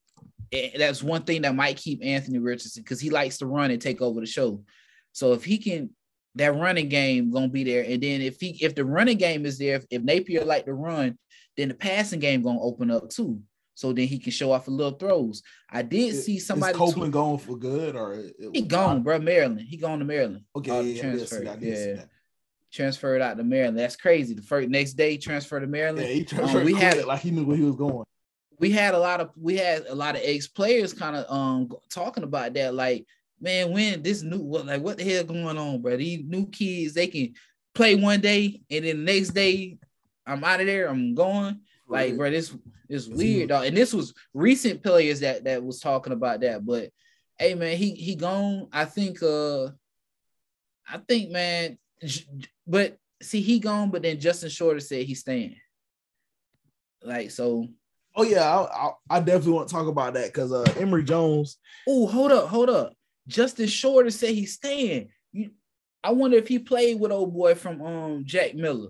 that's 0.51 1.03
one 1.03 1.24
thing 1.24 1.41
that 1.41 1.55
might 1.55 1.77
keep 1.77 2.03
Anthony 2.03 2.39
Richardson 2.39 2.84
because 2.84 3.00
he 3.00 3.10
likes 3.10 3.39
to 3.39 3.46
run 3.46 3.72
and 3.72 3.81
take 3.81 4.01
over 4.01 4.19
the 4.19 4.25
show. 4.25 4.63
So 5.12 5.34
if 5.34 5.43
he 5.43 5.58
can, 5.58 5.89
that 6.36 6.55
running 6.55 6.89
game 6.89 7.31
gonna 7.31 7.50
be 7.50 7.63
there. 7.63 7.84
And 7.84 8.01
then 8.01 8.22
if 8.22 8.39
he 8.39 8.58
if 8.62 8.75
the 8.75 8.86
running 8.86 9.17
game 9.17 9.46
is 9.46 9.58
there, 9.58 9.75
if, 9.75 9.86
if 9.89 10.03
Napier 10.03 10.46
like 10.46 10.65
to 10.65 10.74
run, 10.74 11.17
then 11.58 11.69
the 11.69 11.74
passing 11.74 12.19
game 12.19 12.43
gonna 12.43 12.62
open 12.62 12.91
up 12.91 13.10
too. 13.10 13.41
So 13.79 13.93
then 13.93 14.07
he 14.07 14.19
can 14.19 14.33
show 14.33 14.51
off 14.51 14.67
a 14.67 14.71
little 14.71 14.91
throws. 14.91 15.41
I 15.69 15.83
did 15.83 16.13
see 16.13 16.38
somebody. 16.38 16.74
Is 16.74 16.77
Copeland 16.77 17.13
going 17.13 17.38
for 17.38 17.57
good 17.57 17.95
or 17.95 18.13
it, 18.13 18.36
he 18.51 18.62
gone, 18.62 19.03
bro? 19.03 19.19
Maryland. 19.19 19.62
He 19.62 19.77
gone 19.77 20.00
to 20.00 20.05
Maryland. 20.05 20.43
Okay, 20.53 20.81
yeah, 20.81 21.01
transfer. 21.01 21.57
yeah. 21.62 22.01
Transferred 22.74 23.21
out 23.21 23.38
to 23.38 23.43
Maryland. 23.45 23.79
That's 23.79 23.95
crazy. 23.95 24.33
The 24.33 24.41
first 24.41 24.67
next 24.67 24.95
day 24.95 25.15
transferred 25.15 25.62
to 25.62 25.67
Maryland. 25.67 26.05
Yeah, 26.05 26.13
he 26.13 26.19
um, 26.19 26.25
transferred. 26.25 26.59
Um, 26.59 26.65
we 26.65 26.74
had 26.74 26.98
it 26.98 27.07
like 27.07 27.21
he 27.21 27.31
knew 27.31 27.45
where 27.45 27.55
he 27.55 27.63
was 27.63 27.77
going. 27.77 28.03
We 28.59 28.69
had 28.69 28.95
a 28.95 29.00
lot 29.00 29.21
of 29.21 29.29
we 29.38 29.55
had 29.55 29.86
a 29.88 29.95
lot 29.95 30.17
of 30.17 30.24
ex 30.25 30.45
players 30.45 30.91
kind 30.91 31.15
of 31.15 31.31
um 31.33 31.69
talking 31.89 32.25
about 32.25 32.53
that. 32.55 32.74
Like, 32.74 33.05
man, 33.39 33.71
when 33.71 34.03
this 34.03 34.24
new 34.24 34.39
what 34.39 34.65
like 34.65 34.81
what 34.81 34.98
the 34.98 35.05
hell 35.05 35.24
going 35.24 35.57
on, 35.57 35.81
bro? 35.81 35.95
These 35.95 36.25
new 36.25 36.48
kids 36.48 36.95
they 36.95 37.07
can 37.07 37.33
play 37.74 37.95
one 37.95 38.19
day 38.19 38.59
and 38.69 38.83
then 38.83 39.05
the 39.05 39.13
next 39.13 39.29
day 39.29 39.77
I'm 40.27 40.43
out 40.43 40.59
of 40.59 40.67
there. 40.67 40.89
I'm 40.89 41.15
going. 41.15 41.62
Like, 41.89 42.15
bro, 42.15 42.29
this 42.29 42.55
is 42.88 43.10
weird, 43.10 43.50
dog. 43.50 43.65
And 43.65 43.75
this 43.75 43.93
was 43.93 44.13
recent 44.34 44.84
players 44.84 45.22
that 45.22 45.43
that 45.46 45.63
was 45.63 45.79
talking 45.79 46.13
about 46.13 46.41
that. 46.41 46.65
But 46.65 46.91
hey, 47.38 47.55
man, 47.55 47.75
he 47.75 47.96
he 47.96 48.15
gone. 48.15 48.67
I 48.72 48.86
think. 48.86 49.22
Uh, 49.22 49.69
I 50.88 50.98
think, 51.08 51.31
man. 51.31 51.77
But 52.67 52.98
see, 53.22 53.41
he 53.41 53.60
gone. 53.60 53.89
But 53.89 54.03
then 54.03 54.19
Justin 54.19 54.50
Shorter 54.50 54.79
said 54.79 55.05
he's 55.05 55.22
staying. 55.22 55.55
Like 57.03 57.31
so. 57.31 57.67
Oh 58.15 58.24
yeah, 58.24 58.43
I, 58.43 58.88
I, 58.88 58.91
I 59.10 59.19
definitely 59.19 59.53
want 59.53 59.69
to 59.69 59.74
talk 59.74 59.88
about 59.88 60.13
that 60.13 60.27
because 60.27 60.51
uh 60.51 60.65
Emory 60.77 61.03
Jones. 61.03 61.58
Oh, 61.88 62.08
hold 62.08 62.31
up, 62.31 62.50
hold 62.50 62.69
up. 62.69 62.93
Justin 63.27 63.67
Shorter 63.67 64.10
said 64.10 64.31
he's 64.31 64.53
staying. 64.53 65.10
You 65.31 65.51
I 66.03 66.12
wonder 66.12 66.38
if 66.38 66.48
he 66.48 66.60
played 66.60 67.00
with 67.00 67.12
old 67.12 67.34
boy 67.34 67.55
from 67.55 67.81
um 67.81 68.24
Jack 68.25 68.55
Miller, 68.55 68.89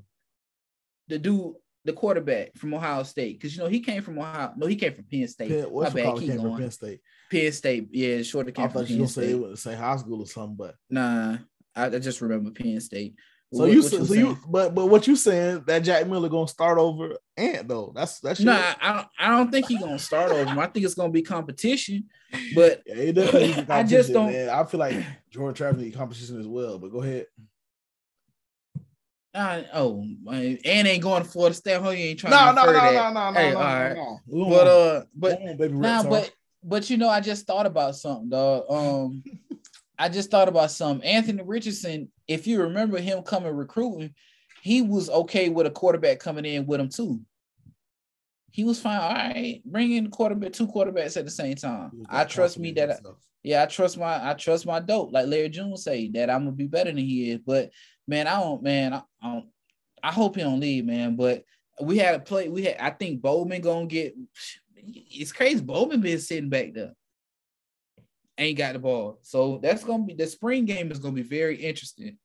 the 1.07 1.19
dude, 1.19 1.55
the 1.89 1.93
quarterback 1.93 2.55
from 2.55 2.73
Ohio 2.73 3.03
State, 3.03 3.39
because 3.39 3.55
you 3.55 3.63
know 3.63 3.67
he 3.69 3.79
came 3.79 4.01
from 4.01 4.19
Ohio. 4.19 4.53
No, 4.55 4.67
he 4.67 4.75
came 4.75 4.93
from 4.93 5.05
Penn 5.05 5.27
State. 5.27 5.49
Penn, 5.49 5.63
what's 5.71 5.93
My 5.95 6.03
bad, 6.03 6.17
keep 6.19 6.29
Came 6.29 6.41
from. 6.41 6.57
Penn 6.57 6.71
State. 6.71 6.99
Penn 7.31 7.51
State, 7.51 7.87
yeah, 7.91 8.21
short 8.21 8.47
I 8.47 8.51
came 8.51 8.69
from 8.69 8.81
thought 8.81 8.89
you 8.89 8.95
were 8.97 8.99
gonna 8.99 9.07
say 9.09 9.21
State. 9.23 9.31
it 9.31 9.39
was 9.39 9.51
the 9.51 9.57
same 9.57 9.77
high 9.77 9.97
school 9.97 10.21
or 10.21 10.27
something, 10.27 10.55
but 10.55 10.75
Nah, 10.89 11.37
I, 11.75 11.85
I 11.87 11.99
just 11.99 12.21
remember 12.21 12.51
Penn 12.51 12.79
State. 12.79 13.15
so 13.53 13.59
What- 13.59 13.71
you 13.71 13.81
what 13.81 13.91
so 13.91 13.97
was 13.99 14.15
you 14.15 14.37
but 14.47 14.75
but 14.75 14.85
what 14.87 15.07
you 15.07 15.15
saying 15.15 15.63
that 15.65 15.79
Jack 15.79 16.07
Miller 16.07 16.29
gonna 16.29 16.47
start 16.47 16.77
over 16.77 17.17
Ant 17.37 17.67
though? 17.67 17.91
That's 17.95 18.19
that's 18.19 18.39
No, 18.39 18.51
I, 18.53 18.75
I 18.81 18.93
don't. 18.93 19.07
I 19.19 19.27
don't 19.37 19.51
think 19.51 19.65
he's 19.67 19.79
gonna 19.79 19.97
start 19.99 20.31
over. 20.31 20.45
him. 20.45 20.59
I 20.59 20.67
think 20.67 20.85
it's 20.85 20.93
gonna 20.95 21.11
be 21.11 21.21
competition. 21.23 22.05
But 22.55 22.83
Yeah, 22.85 22.93
it 22.95 23.13
definitely 23.13 23.65
I 23.69 23.81
just 23.83 24.13
don't- 24.13 24.31
Man. 24.31 24.49
I 24.49 24.63
feel 24.63 24.79
like 24.79 24.95
Jordan 25.31 25.55
Travis 25.55 25.81
needs 25.81 25.95
competition 25.95 26.39
as 26.39 26.47
well. 26.47 26.77
But 26.77 26.91
go 26.91 27.01
ahead. 27.01 27.25
Uh, 29.33 29.61
oh, 29.73 30.03
and 30.27 30.59
ain't 30.65 31.03
going 31.03 31.23
to 31.23 31.29
Florida 31.29 31.55
State. 31.55 31.81
Ho, 31.81 31.89
you 31.91 32.05
ain't 32.09 32.19
trying 32.19 32.31
No, 32.31 32.49
to 32.49 32.53
no, 32.55 32.65
no, 32.65 32.73
that. 32.73 33.13
no, 33.13 33.13
no, 33.13 33.31
no, 33.31 33.39
Hey, 33.39 33.51
no, 33.51 33.57
all 33.59 33.63
right. 33.65 33.95
no, 33.95 34.19
no. 34.27 34.49
But 34.49 34.67
uh, 34.67 35.03
but 35.15 35.37
Come 35.39 35.49
on, 35.49 35.57
baby 35.57 35.73
Nah, 35.73 36.03
Reptar. 36.03 36.09
but 36.09 36.33
but 36.63 36.89
you 36.89 36.97
know, 36.97 37.09
I 37.09 37.19
just 37.21 37.45
thought 37.47 37.65
about 37.65 37.95
something, 37.95 38.29
dog. 38.29 38.63
Um, 38.69 39.23
I 39.97 40.09
just 40.09 40.31
thought 40.31 40.47
about 40.47 40.71
something. 40.71 41.07
Anthony 41.07 41.43
Richardson, 41.43 42.11
if 42.27 42.47
you 42.47 42.61
remember 42.61 42.99
him 42.99 43.21
coming 43.21 43.53
recruiting, 43.53 44.13
he 44.61 44.81
was 44.81 45.09
okay 45.09 45.49
with 45.49 45.67
a 45.67 45.71
quarterback 45.71 46.19
coming 46.19 46.45
in 46.45 46.65
with 46.65 46.79
him 46.79 46.89
too. 46.89 47.21
He 48.51 48.63
was 48.63 48.79
fine. 48.81 48.99
All 48.99 49.13
right, 49.13 49.61
bring 49.63 49.91
in 49.91 50.09
quarterback, 50.09 50.53
two 50.53 50.67
quarterbacks 50.67 51.17
at 51.17 51.25
the 51.25 51.31
same 51.31 51.55
time. 51.55 51.91
I 52.09 52.23
trust 52.23 52.57
me 52.57 52.71
that. 52.73 52.91
I, 52.91 52.95
yeah, 53.43 53.63
I 53.63 53.67
trust 53.67 53.97
my 53.97 54.29
I 54.29 54.33
trust 54.33 54.65
my 54.65 54.79
dope, 54.79 55.13
like 55.13 55.27
Larry 55.27 55.49
June 55.49 55.77
say 55.77 56.09
that 56.09 56.29
I'm 56.29 56.41
gonna 56.45 56.51
be 56.51 56.65
better 56.67 56.89
than 56.91 56.97
he 56.97 57.31
is. 57.31 57.39
But 57.45 57.69
man, 58.09 58.27
I 58.27 58.39
don't, 58.39 58.61
man, 58.61 58.93
I, 58.93 59.01
I 59.21 59.33
don't. 59.33 59.45
I 60.01 60.11
hope 60.11 60.35
he 60.35 60.41
don't 60.41 60.59
leave, 60.59 60.85
man. 60.85 61.15
But 61.15 61.43
we 61.81 61.97
had 61.97 62.15
a 62.15 62.19
play. 62.19 62.49
We 62.49 62.63
had. 62.63 62.77
I 62.79 62.89
think 62.89 63.21
Bowman 63.21 63.61
gonna 63.61 63.85
get. 63.85 64.15
It's 64.75 65.31
crazy. 65.31 65.61
Bowman 65.61 66.01
been 66.01 66.19
sitting 66.19 66.49
back 66.49 66.73
there, 66.73 66.93
ain't 68.37 68.57
got 68.57 68.73
the 68.73 68.79
ball. 68.79 69.19
So 69.21 69.59
that's 69.61 69.83
gonna 69.83 70.03
be 70.03 70.13
the 70.13 70.27
spring 70.27 70.65
game 70.65 70.91
is 70.91 70.99
gonna 70.99 71.13
be 71.13 71.21
very 71.21 71.55
interesting. 71.55 72.17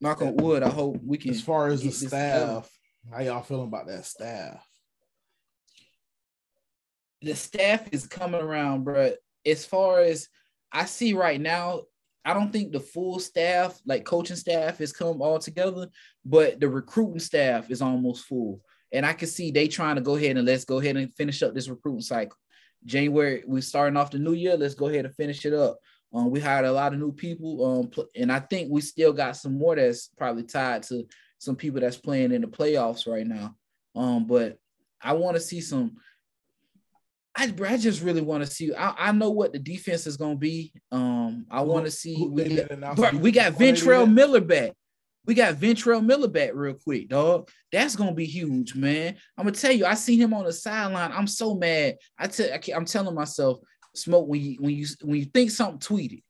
Knock 0.00 0.22
on 0.22 0.36
wood. 0.36 0.62
I 0.62 0.68
hope 0.68 0.98
we 1.04 1.18
can. 1.18 1.32
As 1.32 1.40
far 1.40 1.68
as 1.68 1.82
the 1.82 1.90
staff, 1.90 2.70
how 3.10 3.20
y'all 3.20 3.42
feeling 3.42 3.68
about 3.68 3.86
that 3.88 4.04
staff? 4.04 4.66
the 7.22 7.34
staff 7.34 7.88
is 7.92 8.06
coming 8.06 8.40
around, 8.40 8.84
bro. 8.84 9.12
As 9.44 9.64
far 9.64 10.00
as 10.00 10.28
I 10.72 10.84
see 10.84 11.14
right 11.14 11.40
now, 11.40 11.82
I 12.26 12.34
don't 12.34 12.52
think 12.52 12.72
the 12.72 12.80
full 12.80 13.20
staff, 13.20 13.80
like 13.86 14.04
coaching 14.04 14.34
staff, 14.34 14.78
has 14.78 14.92
come 14.92 15.22
all 15.22 15.38
together, 15.38 15.86
but 16.24 16.58
the 16.58 16.68
recruiting 16.68 17.20
staff 17.20 17.70
is 17.70 17.80
almost 17.80 18.24
full. 18.24 18.60
And 18.90 19.06
I 19.06 19.12
can 19.12 19.28
see 19.28 19.52
they 19.52 19.68
trying 19.68 19.94
to 19.94 20.00
go 20.00 20.16
ahead 20.16 20.36
and 20.36 20.44
let's 20.44 20.64
go 20.64 20.80
ahead 20.80 20.96
and 20.96 21.14
finish 21.14 21.40
up 21.44 21.54
this 21.54 21.68
recruiting 21.68 22.00
cycle. 22.00 22.36
January, 22.84 23.44
we're 23.46 23.62
starting 23.62 23.96
off 23.96 24.10
the 24.10 24.18
new 24.18 24.32
year. 24.32 24.56
Let's 24.56 24.74
go 24.74 24.88
ahead 24.88 25.04
and 25.04 25.14
finish 25.14 25.46
it 25.46 25.54
up. 25.54 25.78
Um, 26.12 26.30
we 26.30 26.40
hired 26.40 26.64
a 26.64 26.72
lot 26.72 26.92
of 26.92 26.98
new 26.98 27.12
people, 27.12 27.64
um, 27.64 28.04
and 28.16 28.32
I 28.32 28.40
think 28.40 28.70
we 28.72 28.80
still 28.80 29.12
got 29.12 29.36
some 29.36 29.56
more 29.56 29.76
that's 29.76 30.08
probably 30.18 30.44
tied 30.44 30.82
to 30.84 31.04
some 31.38 31.54
people 31.54 31.80
that's 31.80 31.96
playing 31.96 32.32
in 32.32 32.40
the 32.40 32.48
playoffs 32.48 33.06
right 33.06 33.26
now. 33.26 33.54
Um, 33.94 34.26
but 34.26 34.58
I 35.00 35.12
want 35.12 35.36
to 35.36 35.40
see 35.40 35.60
some. 35.60 35.96
I, 37.36 37.52
I 37.68 37.76
just 37.76 38.02
really 38.02 38.22
want 38.22 38.44
to 38.44 38.50
see. 38.50 38.74
I, 38.74 39.08
I 39.08 39.12
know 39.12 39.30
what 39.30 39.52
the 39.52 39.58
defense 39.58 40.06
is 40.06 40.16
going 40.16 40.36
to 40.36 40.38
be. 40.38 40.72
Um, 40.90 41.46
I 41.50 41.60
want 41.60 41.84
to 41.84 41.90
see. 41.90 42.26
We, 42.28 42.42
they 42.44 42.64
bro, 42.64 43.10
we 43.12 43.30
got 43.30 43.52
Ventrell? 43.52 44.10
Miller 44.10 44.40
back. 44.40 44.72
We 45.26 45.34
got 45.34 45.56
Ventrell 45.56 46.04
Miller 46.04 46.28
back 46.28 46.52
real 46.54 46.74
quick, 46.74 47.08
dog. 47.08 47.50
That's 47.72 47.96
gonna 47.96 48.14
be 48.14 48.26
huge, 48.26 48.76
man. 48.76 49.16
I'm 49.36 49.44
gonna 49.44 49.56
tell 49.56 49.72
you. 49.72 49.84
I 49.84 49.94
seen 49.94 50.20
him 50.20 50.32
on 50.32 50.44
the 50.44 50.52
sideline. 50.52 51.10
I'm 51.12 51.26
so 51.26 51.56
mad. 51.56 51.96
I 52.16 52.28
tell. 52.28 52.48
I 52.52 52.60
I'm 52.74 52.84
telling 52.84 53.14
myself, 53.14 53.58
smoke 53.94 54.28
when 54.28 54.40
you 54.40 54.56
when 54.60 54.74
you 54.74 54.86
when 55.02 55.18
you 55.18 55.24
think 55.26 55.50
something, 55.50 55.80
tweet 55.80 56.12
it. 56.12 56.22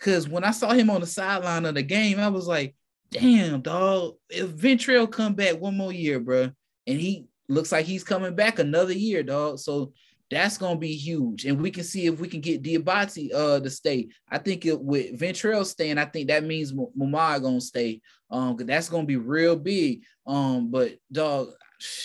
Cause 0.00 0.28
when 0.28 0.44
I 0.44 0.50
saw 0.50 0.72
him 0.72 0.90
on 0.90 1.00
the 1.00 1.06
sideline 1.06 1.64
of 1.64 1.74
the 1.74 1.82
game, 1.82 2.18
I 2.18 2.28
was 2.28 2.48
like, 2.48 2.74
damn, 3.10 3.60
dog. 3.60 4.14
If 4.28 4.48
Ventrell 4.48 5.10
come 5.10 5.34
back 5.34 5.60
one 5.60 5.76
more 5.76 5.92
year, 5.92 6.18
bro, 6.18 6.50
and 6.86 7.00
he 7.00 7.28
looks 7.48 7.70
like 7.70 7.86
he's 7.86 8.04
coming 8.04 8.34
back 8.34 8.58
another 8.58 8.94
year, 8.94 9.22
dog. 9.22 9.58
So 9.58 9.92
that's 10.30 10.56
gonna 10.58 10.78
be 10.78 10.94
huge, 10.94 11.44
and 11.44 11.60
we 11.60 11.70
can 11.70 11.84
see 11.84 12.06
if 12.06 12.20
we 12.20 12.28
can 12.28 12.40
get 12.40 12.62
Diabate 12.62 13.34
uh 13.34 13.60
to 13.60 13.70
stay. 13.70 14.08
I 14.28 14.38
think 14.38 14.64
it, 14.64 14.80
with 14.80 15.18
Ventrell 15.18 15.64
staying, 15.66 15.98
I 15.98 16.04
think 16.04 16.28
that 16.28 16.44
means 16.44 16.72
M- 16.72 16.86
gonna 16.96 17.60
stay. 17.60 18.00
Um, 18.30 18.56
that's 18.56 18.88
gonna 18.88 19.06
be 19.06 19.16
real 19.16 19.56
big. 19.56 20.04
Um, 20.26 20.70
but 20.70 20.92
dog, 21.10 21.48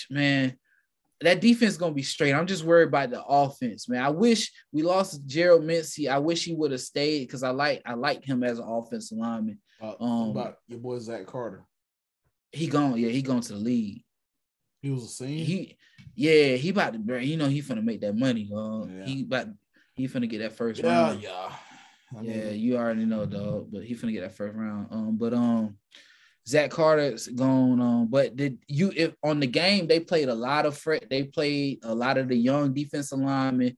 man, 0.09 0.57
that 1.21 1.39
defense 1.39 1.73
is 1.73 1.77
gonna 1.77 1.93
be 1.93 2.01
straight. 2.01 2.33
I'm 2.33 2.47
just 2.47 2.63
worried 2.63 2.87
about 2.87 3.11
the 3.11 3.23
offense, 3.23 3.87
man. 3.87 4.03
I 4.03 4.09
wish 4.09 4.51
we 4.71 4.81
lost 4.81 5.25
Gerald 5.27 5.63
Mincy. 5.63 6.09
I 6.09 6.17
wish 6.17 6.43
he 6.43 6.55
would 6.55 6.71
have 6.71 6.81
stayed 6.81 7.27
because 7.27 7.43
I 7.43 7.51
like 7.51 7.83
I 7.85 7.93
like 7.93 8.25
him 8.25 8.43
as 8.43 8.57
an 8.57 8.65
offensive 8.67 9.17
lineman. 9.19 9.59
Uh, 9.81 9.93
Um, 9.99 10.29
about 10.31 10.57
your 10.67 10.79
boy 10.79 10.97
Zach 10.99 11.27
Carter. 11.27 11.65
He 12.51 12.67
gone, 12.67 12.97
yeah, 12.97 13.09
he 13.09 13.21
going 13.21 13.41
to 13.41 13.53
the 13.53 13.59
league. 13.59 14.03
He 14.81 14.89
was 14.89 15.03
a 15.03 15.07
senior. 15.07 15.43
He, 15.43 15.77
yeah, 16.15 16.55
he 16.55 16.69
about 16.69 16.93
to, 16.93 16.99
bro, 16.99 17.17
you 17.17 17.37
know, 17.37 17.47
he 17.47 17.61
finna 17.61 17.83
make 17.83 18.01
that 18.01 18.15
money. 18.15 18.49
Uh, 18.55 18.85
Yeah. 18.85 19.05
he 19.05 19.21
about 19.23 19.47
he 19.93 20.07
finna 20.07 20.29
get 20.29 20.39
that 20.39 20.53
first 20.53 20.81
yeah, 20.81 21.07
round. 21.07 21.21
yeah. 21.21 21.51
I 22.17 22.21
yeah, 22.21 22.49
you 22.49 22.77
already 22.77 23.05
know, 23.05 23.25
dog. 23.25 23.69
But 23.71 23.83
he 23.83 23.95
finna 23.95 24.13
get 24.13 24.21
that 24.21 24.35
first 24.35 24.55
round. 24.55 24.87
Um, 24.91 25.17
but 25.17 25.33
um, 25.33 25.77
Zach 26.47 26.69
Carter's 26.69 27.27
gone. 27.27 27.81
Um, 27.81 28.07
but 28.07 28.35
did 28.35 28.59
you 28.67 28.91
if 28.95 29.15
on 29.23 29.39
the 29.39 29.47
game 29.47 29.87
they 29.87 29.99
played 29.99 30.29
a 30.29 30.35
lot 30.35 30.65
of 30.65 30.77
fret? 30.77 31.07
They 31.09 31.23
played 31.23 31.79
a 31.83 31.93
lot 31.93 32.17
of 32.17 32.27
the 32.27 32.35
young 32.35 32.73
defensive 32.73 33.19
linemen. 33.19 33.77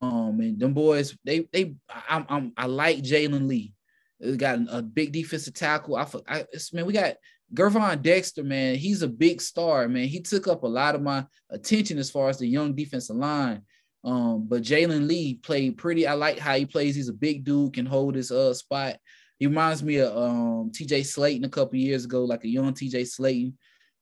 Um, 0.00 0.38
and 0.40 0.58
them 0.58 0.74
boys, 0.74 1.16
they 1.24 1.48
they 1.52 1.74
I'm, 2.08 2.26
I'm 2.28 2.52
I 2.56 2.66
like 2.66 2.98
Jalen 2.98 3.48
Lee. 3.48 3.72
We 4.20 4.36
got 4.36 4.58
a 4.70 4.82
big 4.82 5.12
defensive 5.12 5.54
tackle. 5.54 5.96
I, 5.96 6.06
I 6.28 6.44
it's, 6.52 6.72
man, 6.72 6.86
we 6.86 6.92
got 6.92 7.14
Gervon 7.54 8.02
Dexter, 8.02 8.44
man. 8.44 8.74
He's 8.74 9.02
a 9.02 9.08
big 9.08 9.40
star, 9.40 9.88
man. 9.88 10.06
He 10.06 10.20
took 10.20 10.48
up 10.48 10.62
a 10.62 10.66
lot 10.66 10.94
of 10.94 11.02
my 11.02 11.24
attention 11.50 11.98
as 11.98 12.10
far 12.10 12.28
as 12.28 12.38
the 12.38 12.46
young 12.46 12.74
defensive 12.74 13.16
line. 13.16 13.62
Um, 14.04 14.46
but 14.46 14.62
Jalen 14.62 15.08
Lee 15.08 15.34
played 15.34 15.76
pretty. 15.76 16.06
I 16.06 16.12
like 16.12 16.38
how 16.38 16.54
he 16.54 16.66
plays. 16.66 16.94
He's 16.94 17.08
a 17.08 17.14
big 17.14 17.44
dude, 17.44 17.74
can 17.74 17.86
hold 17.86 18.14
his 18.14 18.30
uh 18.30 18.54
spot. 18.54 18.96
He 19.38 19.46
reminds 19.46 19.82
me 19.82 19.98
of 19.98 20.16
um 20.16 20.70
TJ 20.70 21.00
Slaton 21.00 21.44
a 21.44 21.48
couple 21.48 21.76
years 21.78 22.04
ago, 22.04 22.24
like 22.24 22.44
a 22.44 22.48
young 22.48 22.72
TJ 22.74 23.02
Slaton. 23.02 23.54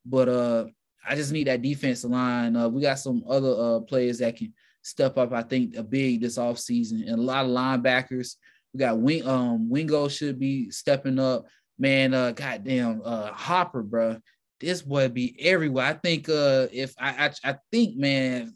But 0.04 0.28
uh 0.28 0.64
I 1.08 1.14
just 1.14 1.32
need 1.32 1.46
that 1.46 1.62
defensive 1.62 2.10
line. 2.10 2.56
Uh, 2.56 2.68
we 2.68 2.82
got 2.82 2.98
some 2.98 3.22
other 3.28 3.54
uh 3.58 3.80
players 3.80 4.18
that 4.18 4.36
can 4.36 4.52
step 4.82 5.16
up, 5.18 5.32
I 5.32 5.42
think, 5.42 5.76
a 5.76 5.82
big 5.82 6.20
this 6.20 6.38
offseason. 6.38 7.08
And 7.08 7.18
a 7.18 7.22
lot 7.22 7.44
of 7.44 7.50
linebackers. 7.50 8.34
We 8.74 8.80
got 8.80 8.98
Wing 8.98 9.26
um 9.26 9.70
Wingo 9.70 10.08
should 10.08 10.38
be 10.38 10.70
stepping 10.70 11.18
up. 11.18 11.46
Man, 11.78 12.14
uh 12.14 12.32
goddamn 12.32 13.02
uh 13.04 13.32
Hopper, 13.32 13.82
bro. 13.82 14.18
This 14.60 14.82
boy 14.82 15.08
be 15.08 15.36
everywhere. 15.40 15.86
I 15.86 15.92
think 15.94 16.28
uh 16.28 16.68
if 16.72 16.94
I 16.98 17.26
I, 17.26 17.50
I 17.50 17.56
think 17.70 17.96
man 17.96 18.54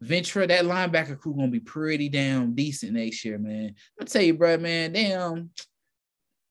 Ventura, 0.00 0.46
that 0.46 0.64
linebacker 0.64 1.18
crew 1.18 1.34
gonna 1.34 1.48
be 1.48 1.60
pretty 1.60 2.08
damn 2.08 2.54
decent 2.54 2.92
next 2.92 3.24
year, 3.24 3.38
man. 3.38 3.74
I'll 4.00 4.06
tell 4.06 4.22
you, 4.22 4.34
bro, 4.34 4.56
man, 4.56 4.92
damn. 4.92 5.50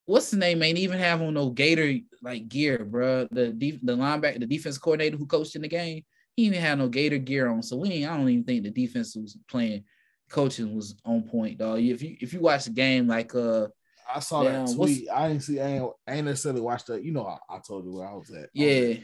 What's 0.05 0.31
the 0.31 0.37
name? 0.37 0.61
Ain't 0.61 0.77
even 0.77 0.99
have 0.99 1.21
on 1.21 1.33
no 1.33 1.49
Gator 1.49 1.99
like 2.21 2.47
gear, 2.47 2.83
bro. 2.85 3.27
The 3.31 3.49
def- 3.49 3.81
the 3.81 3.95
linebacker, 3.95 4.39
the 4.39 4.45
defense 4.45 4.77
coordinator 4.77 5.17
who 5.17 5.25
coached 5.25 5.55
in 5.55 5.61
the 5.63 5.67
game, 5.67 6.03
he 6.35 6.49
didn't 6.49 6.63
have 6.63 6.77
no 6.77 6.89
Gator 6.89 7.17
gear 7.17 7.47
on. 7.47 7.63
So 7.63 7.77
we 7.77 7.91
ain't, 7.91 8.09
I 8.09 8.17
don't 8.17 8.29
even 8.29 8.43
think 8.43 8.63
the 8.63 8.71
defense 8.71 9.15
was 9.15 9.37
playing, 9.49 9.83
coaching 10.29 10.75
was 10.75 10.95
on 11.05 11.23
point, 11.23 11.57
dog. 11.57 11.79
If 11.79 12.01
you 12.03 12.17
if 12.21 12.33
you 12.33 12.39
watch 12.39 12.65
the 12.65 12.71
game, 12.71 13.07
like 13.07 13.33
uh 13.33 13.67
I 14.13 14.19
saw 14.19 14.43
Damn, 14.43 14.65
that 14.65 14.75
tweet. 14.75 15.07
I 15.09 15.27
didn't 15.29 15.43
see. 15.43 15.59
I 15.59 15.67
ain't, 15.67 15.91
I 16.07 16.13
ain't 16.13 16.25
necessarily 16.25 16.61
watched 16.61 16.87
that. 16.87 17.03
You 17.03 17.11
know, 17.11 17.25
I, 17.25 17.37
I 17.49 17.59
told 17.59 17.85
you 17.85 17.93
where 17.93 18.07
I 18.07 18.13
was 18.13 18.29
at. 18.31 18.35
Was 18.35 18.49
yeah, 18.53 18.95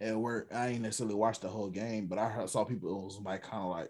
at 0.00 0.16
work. 0.16 0.48
I 0.54 0.68
ain't 0.68 0.82
necessarily 0.82 1.14
watched 1.14 1.42
the 1.42 1.48
whole 1.48 1.70
game, 1.70 2.06
but 2.06 2.18
I 2.18 2.28
heard, 2.28 2.50
saw 2.50 2.64
people. 2.64 2.90
It 2.90 3.04
was 3.04 3.20
like 3.22 3.42
kind 3.42 3.62
of 3.62 3.70
like, 3.70 3.88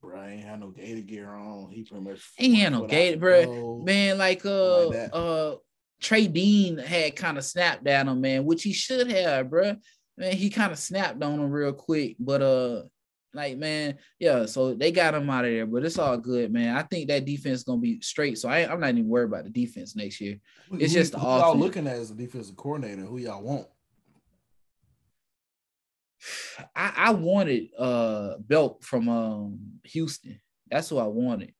bro, 0.00 0.20
I 0.20 0.30
ain't 0.30 0.44
had 0.44 0.60
no 0.60 0.70
Gator 0.70 1.00
gear 1.00 1.30
on. 1.30 1.70
He 1.70 1.84
pretty 1.84 2.04
much 2.04 2.20
He 2.36 2.62
ain't 2.62 2.72
no 2.72 2.80
foot 2.80 2.90
Gator, 2.90 3.18
bro. 3.18 3.82
man, 3.84 4.18
like 4.18 4.44
uh 4.44 4.88
Like 4.88 5.10
uh 5.12 5.56
Trey 6.02 6.26
Dean 6.26 6.78
had 6.78 7.16
kind 7.16 7.38
of 7.38 7.44
snapped 7.44 7.86
at 7.86 8.06
him, 8.06 8.20
man, 8.20 8.44
which 8.44 8.62
he 8.62 8.72
should 8.72 9.10
have, 9.10 9.48
bro. 9.48 9.76
Man, 10.18 10.36
he 10.36 10.50
kind 10.50 10.72
of 10.72 10.78
snapped 10.78 11.22
on 11.22 11.40
him 11.40 11.50
real 11.50 11.72
quick, 11.72 12.16
but 12.18 12.42
uh, 12.42 12.82
like 13.34 13.56
man, 13.56 13.96
yeah. 14.18 14.46
So 14.46 14.74
they 14.74 14.92
got 14.92 15.14
him 15.14 15.28
out 15.30 15.44
of 15.44 15.50
there, 15.50 15.66
but 15.66 15.84
it's 15.84 15.98
all 15.98 16.16
good, 16.18 16.52
man. 16.52 16.76
I 16.76 16.82
think 16.82 17.08
that 17.08 17.24
defense 17.24 17.58
is 17.60 17.64
gonna 17.64 17.80
be 17.80 18.00
straight. 18.00 18.38
So 18.38 18.48
I, 18.48 18.70
I'm 18.70 18.80
not 18.80 18.90
even 18.90 19.08
worried 19.08 19.26
about 19.28 19.44
the 19.44 19.50
defense 19.50 19.96
next 19.96 20.20
year. 20.20 20.38
It's 20.72 20.92
who- 20.92 20.98
just 21.00 21.12
the 21.12 21.18
who 21.18 21.26
y'all 21.26 21.56
looking 21.56 21.86
at 21.86 21.96
as 21.96 22.10
a 22.10 22.14
defensive 22.14 22.56
coordinator. 22.56 23.02
Who 23.02 23.18
y'all 23.18 23.42
want? 23.42 23.66
I, 26.76 26.92
I 26.96 27.10
wanted 27.12 27.68
uh 27.78 28.34
Belk 28.38 28.82
from 28.84 29.08
um 29.08 29.58
Houston. 29.84 30.40
That's 30.70 30.88
who 30.88 30.98
I 30.98 31.06
wanted, 31.06 31.52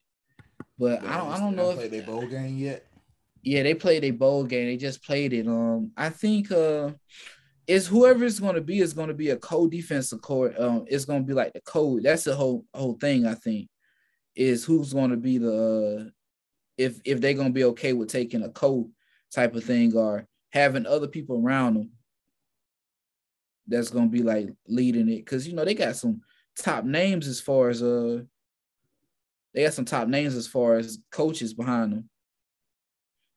but 0.78 1.02
I 1.04 1.16
don't 1.18 1.32
I 1.32 1.38
don't 1.38 1.56
know 1.56 1.70
if 1.70 1.90
they 1.90 2.00
bowl 2.00 2.26
game 2.26 2.58
yet. 2.58 2.86
Yeah, 3.42 3.64
they 3.64 3.74
played 3.74 4.04
a 4.04 4.12
bowl 4.12 4.44
game. 4.44 4.66
They 4.68 4.76
just 4.76 5.02
played 5.04 5.32
it. 5.32 5.48
Um, 5.48 5.90
I 5.96 6.10
think 6.10 6.52
uh 6.52 6.92
is 7.66 7.86
whoever 7.86 8.24
it's 8.24 8.40
going 8.40 8.54
to 8.54 8.60
be 8.60 8.80
is 8.80 8.92
going 8.92 9.08
to 9.08 9.14
be 9.14 9.30
a 9.30 9.36
co-defensive 9.36 10.20
court. 10.20 10.58
Um, 10.58 10.84
it's 10.88 11.04
going 11.04 11.22
to 11.22 11.26
be 11.26 11.34
like 11.34 11.52
the 11.52 11.60
code. 11.60 12.02
That's 12.02 12.24
the 12.24 12.34
whole 12.34 12.64
whole 12.74 12.94
thing. 12.94 13.26
I 13.26 13.34
think 13.34 13.68
is 14.34 14.64
who's 14.64 14.92
going 14.92 15.10
to 15.10 15.16
be 15.16 15.38
the 15.38 16.06
uh, 16.06 16.10
if 16.78 17.00
if 17.04 17.20
they're 17.20 17.34
going 17.34 17.48
to 17.48 17.52
be 17.52 17.64
okay 17.64 17.92
with 17.92 18.08
taking 18.08 18.42
a 18.42 18.48
co 18.48 18.88
type 19.32 19.54
of 19.54 19.64
thing 19.64 19.96
or 19.96 20.26
having 20.50 20.86
other 20.86 21.06
people 21.06 21.40
around 21.42 21.74
them 21.74 21.90
that's 23.66 23.90
going 23.90 24.10
to 24.10 24.10
be 24.10 24.22
like 24.22 24.48
leading 24.68 25.08
it 25.08 25.24
because 25.24 25.46
you 25.46 25.54
know 25.54 25.64
they 25.64 25.74
got 25.74 25.96
some 25.96 26.20
top 26.58 26.84
names 26.84 27.26
as 27.26 27.40
far 27.40 27.68
as 27.68 27.82
uh 27.82 28.20
they 29.54 29.62
got 29.64 29.72
some 29.74 29.84
top 29.84 30.08
names 30.08 30.34
as 30.34 30.46
far 30.46 30.76
as 30.76 30.98
coaches 31.10 31.52
behind 31.52 31.92
them. 31.92 32.08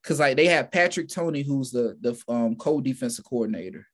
Cause 0.02 0.18
like 0.18 0.36
they 0.36 0.46
have 0.46 0.70
Patrick 0.70 1.08
Toney, 1.08 1.42
who's 1.42 1.70
the 1.70 1.96
the 2.00 2.16
um 2.32 2.56
co-defensive 2.56 3.24
coordinator 3.24 3.86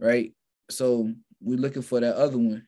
right? 0.00 0.32
So 0.70 1.12
we're 1.40 1.58
looking 1.58 1.82
for 1.82 2.00
that 2.00 2.16
other 2.16 2.38
one. 2.38 2.66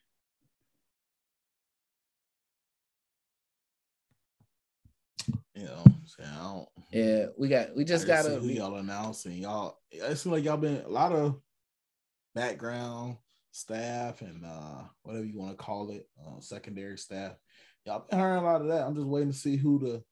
You 5.54 5.64
know, 5.64 5.84
so 6.06 6.68
yeah, 6.92 7.26
we 7.38 7.48
got 7.48 7.74
we 7.76 7.84
just 7.84 8.06
gotta 8.06 8.30
who 8.30 8.48
y'all 8.48 8.76
announcing. 8.76 9.38
Y'all 9.38 9.78
it 9.90 10.16
seems 10.16 10.26
like 10.26 10.44
y'all 10.44 10.56
been 10.56 10.82
a 10.84 10.88
lot 10.88 11.12
of 11.12 11.40
background 12.34 13.16
staff 13.50 14.22
and 14.22 14.44
uh 14.44 14.82
whatever 15.02 15.24
you 15.24 15.38
want 15.38 15.52
to 15.52 15.62
call 15.62 15.90
it, 15.90 16.08
uh, 16.20 16.40
secondary 16.40 16.98
staff. 16.98 17.32
Y'all 17.84 18.04
been 18.08 18.18
hearing 18.18 18.36
a 18.36 18.44
lot 18.44 18.60
of 18.60 18.68
that. 18.68 18.86
I'm 18.86 18.94
just 18.94 19.06
waiting 19.06 19.30
to 19.30 19.36
see 19.36 19.56
who 19.56 19.78
the 19.78 20.02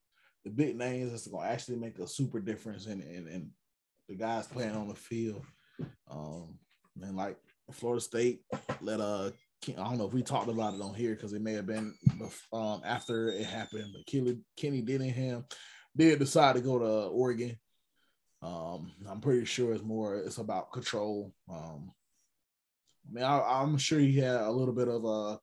the 0.44 0.50
big 0.50 0.76
names 0.76 1.10
that's 1.10 1.26
gonna 1.26 1.48
actually 1.48 1.76
make 1.76 1.98
a 1.98 2.06
super 2.06 2.40
difference 2.40 2.86
in 2.86 3.00
in, 3.02 3.26
in 3.28 3.50
the 4.08 4.14
guys 4.14 4.46
playing 4.46 4.74
on 4.74 4.88
the 4.88 4.94
field. 4.94 5.44
Um, 6.10 6.58
and 7.02 7.16
like 7.16 7.36
Florida 7.72 8.00
State 8.00 8.40
let 8.80 9.00
uh 9.00 9.30
I 9.68 9.72
don't 9.72 9.98
know 9.98 10.06
if 10.06 10.14
we 10.14 10.22
talked 10.22 10.48
about 10.48 10.74
it 10.74 10.80
on 10.80 10.94
here 10.94 11.14
because 11.14 11.32
it 11.34 11.42
may 11.42 11.52
have 11.52 11.66
been 11.66 11.94
um, 12.52 12.80
after 12.84 13.28
it 13.28 13.44
happened, 13.44 13.92
but 13.92 14.06
Kenny, 14.06 14.38
Kenny 14.56 14.80
Dillingham 14.80 15.44
did 15.94 16.18
decide 16.18 16.54
to 16.56 16.62
go 16.62 16.78
to 16.78 17.08
Oregon. 17.08 17.58
Um, 18.42 18.92
I'm 19.06 19.20
pretty 19.20 19.44
sure 19.44 19.74
it's 19.74 19.82
more 19.82 20.16
it's 20.16 20.38
about 20.38 20.72
control. 20.72 21.34
Um, 21.50 21.92
I 23.06 23.12
mean, 23.12 23.24
I, 23.24 23.62
am 23.62 23.76
sure 23.76 23.98
he 23.98 24.16
had 24.16 24.40
a 24.40 24.50
little 24.50 24.74
bit 24.74 24.88
of 24.88 25.04
a 25.04 25.38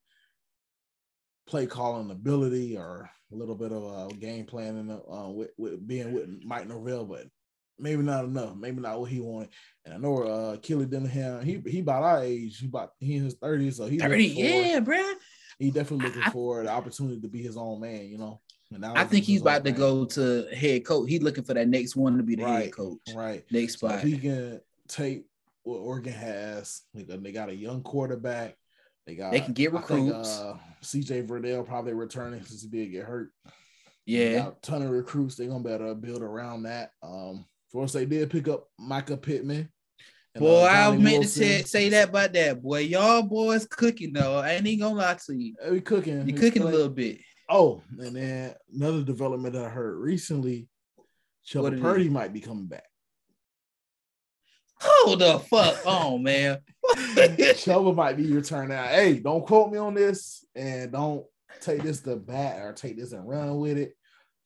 play 1.48 1.68
calling 1.68 2.10
ability 2.10 2.76
or 2.76 3.10
a 3.32 3.36
little 3.36 3.56
bit 3.56 3.72
of 3.72 3.84
a 3.84 4.14
game 4.16 4.46
planning 4.46 4.90
uh, 4.90 5.30
with, 5.30 5.50
with 5.58 5.88
being 5.88 6.12
with 6.12 6.28
Mike 6.44 6.68
Norvell, 6.68 7.06
but 7.06 7.28
maybe 7.80 8.04
not 8.04 8.26
enough, 8.26 8.56
maybe 8.56 8.82
not 8.82 9.00
what 9.00 9.10
he 9.10 9.20
wanted. 9.20 9.50
And 9.86 9.94
I 9.94 9.98
know 9.98 10.24
uh 10.24 10.58
Kelly 10.58 10.86
Dillingham, 10.86 11.44
he 11.44 11.62
he 11.66 11.80
about 11.80 12.04
our 12.04 12.24
age, 12.24 12.60
he 12.60 12.68
about 12.68 12.92
he 13.00 13.16
in 13.16 13.26
his 13.26 13.36
30s, 13.36 13.74
so 13.76 13.88
he's 13.88 14.02
30, 14.02 14.26
yeah, 14.26 14.80
bro. 14.80 15.02
He 15.60 15.72
definitely 15.72 16.08
looking 16.08 16.24
I, 16.24 16.30
for 16.30 16.64
the 16.64 16.70
opportunity 16.70 17.20
to 17.20 17.28
be 17.28 17.42
his 17.42 17.58
own 17.58 17.82
man, 17.82 18.06
you 18.08 18.18
know. 18.18 18.42
I 18.84 19.06
think 19.06 19.26
he's 19.26 19.42
about 19.42 19.64
to 19.64 19.72
man. 19.72 19.80
go 19.80 20.06
to 20.06 20.48
head 20.54 20.86
coach. 20.86 21.10
He's 21.10 21.22
looking 21.22 21.46
for 21.46 21.54
that 21.54 21.70
next 21.70 21.96
one 21.96 22.18
to 22.18 22.24
be 22.24 22.36
the 22.36 22.44
right, 22.44 22.64
head 22.66 22.74
coach. 22.74 23.00
Right. 23.16 23.46
Next 23.50 23.74
spot. 23.74 23.92
So 23.92 23.98
if 23.98 24.04
he 24.04 24.18
can 24.18 24.60
take 24.90 25.26
what 25.64 25.78
Oregon 25.78 26.14
has, 26.14 26.82
like 26.94 27.08
they 27.08 27.32
got 27.32 27.50
a 27.50 27.56
young 27.56 27.82
quarterback. 27.82 28.56
They 29.06 29.16
got 29.16 29.32
they 29.32 29.40
can 29.40 29.54
get 29.54 29.72
recruits. 29.72 30.38
Think, 30.38 30.50
uh, 30.50 30.58
CJ 30.84 31.28
Verdell 31.28 31.66
probably 31.66 31.94
returning 31.94 32.44
since 32.44 32.62
he 32.62 32.68
did 32.68 32.92
get 32.92 33.06
hurt. 33.06 33.32
Yeah, 34.06 34.48
a 34.48 34.52
ton 34.62 34.82
of 34.82 34.90
recruits. 34.90 35.36
They're 35.36 35.48
gonna 35.48 35.64
better 35.64 35.96
build 35.96 36.22
around 36.22 36.64
that. 36.64 36.92
Um, 37.02 37.46
course, 37.72 37.94
they 37.94 38.06
did 38.06 38.30
pick 38.30 38.48
up 38.48 38.68
Mycah 38.80 39.22
Pittman. 39.22 39.70
Boy, 40.36 40.64
uh, 40.64 40.68
I 40.68 40.98
meant 40.98 41.24
to 41.24 41.30
say 41.30 41.64
say, 41.64 41.90
that 41.90 42.10
about 42.10 42.34
that. 42.34 42.62
Boy, 42.62 42.80
y'all 42.82 43.24
boys 43.24 43.66
cooking 43.66 44.14
though. 44.14 44.38
I 44.38 44.52
ain't 44.52 44.68
even 44.68 44.88
gonna 44.88 45.00
lie 45.00 45.18
to 45.26 45.34
you. 45.34 45.56
We 45.70 45.82
cooking. 45.82 46.28
You 46.28 46.34
cooking 46.34 46.62
a 46.62 46.66
little 46.66 46.90
bit. 46.90 47.20
Oh, 47.50 47.82
and 47.98 48.16
then 48.16 48.54
another 48.74 49.04
development 49.04 49.54
that 49.56 49.66
I 49.66 49.70
heard 49.70 49.98
recently, 49.98 50.68
Chubba 51.48 51.82
Purdy 51.82 52.10
might 52.10 52.34
be 52.34 52.42
coming 52.42 52.68
back. 52.68 52.84
Hold 54.80 55.20
the 55.20 55.40
fuck 55.40 55.86
on, 55.88 56.22
man. 56.24 56.60
Chubba 56.86 57.96
might 57.96 58.18
be 58.18 58.32
returning. 58.32 58.78
Hey, 58.78 59.20
don't 59.20 59.46
quote 59.46 59.72
me 59.72 59.80
on 59.80 59.94
this, 59.94 60.46
and 60.56 60.92
don't 60.92 61.26
take 61.62 61.82
this 61.82 62.02
to 62.02 62.16
bat 62.16 62.62
or 62.62 62.74
take 62.74 62.98
this 62.98 63.12
and 63.12 63.28
run 63.28 63.58
with 63.58 63.78
it. 63.78 63.96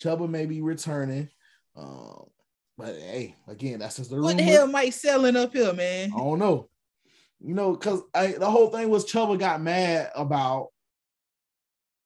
Chubba 0.02 0.30
may 0.30 0.46
be 0.46 0.62
returning. 0.62 1.28
Um, 1.76 2.26
but 2.82 2.96
hey, 2.96 3.36
again, 3.48 3.80
that's 3.80 3.98
just 3.98 4.10
the 4.10 4.20
what 4.20 4.38
the 4.38 4.44
hell 4.44 4.66
Mike 4.66 4.94
selling 4.94 5.36
up 5.36 5.54
here, 5.54 5.72
man? 5.72 6.12
I 6.16 6.18
don't 6.18 6.40
know. 6.40 6.68
You 7.40 7.54
know, 7.54 7.74
because 7.74 8.02
the 8.14 8.50
whole 8.50 8.70
thing 8.70 8.90
was 8.90 9.06
Chubba 9.06 9.38
got 9.38 9.62
mad 9.62 10.10
about. 10.16 10.70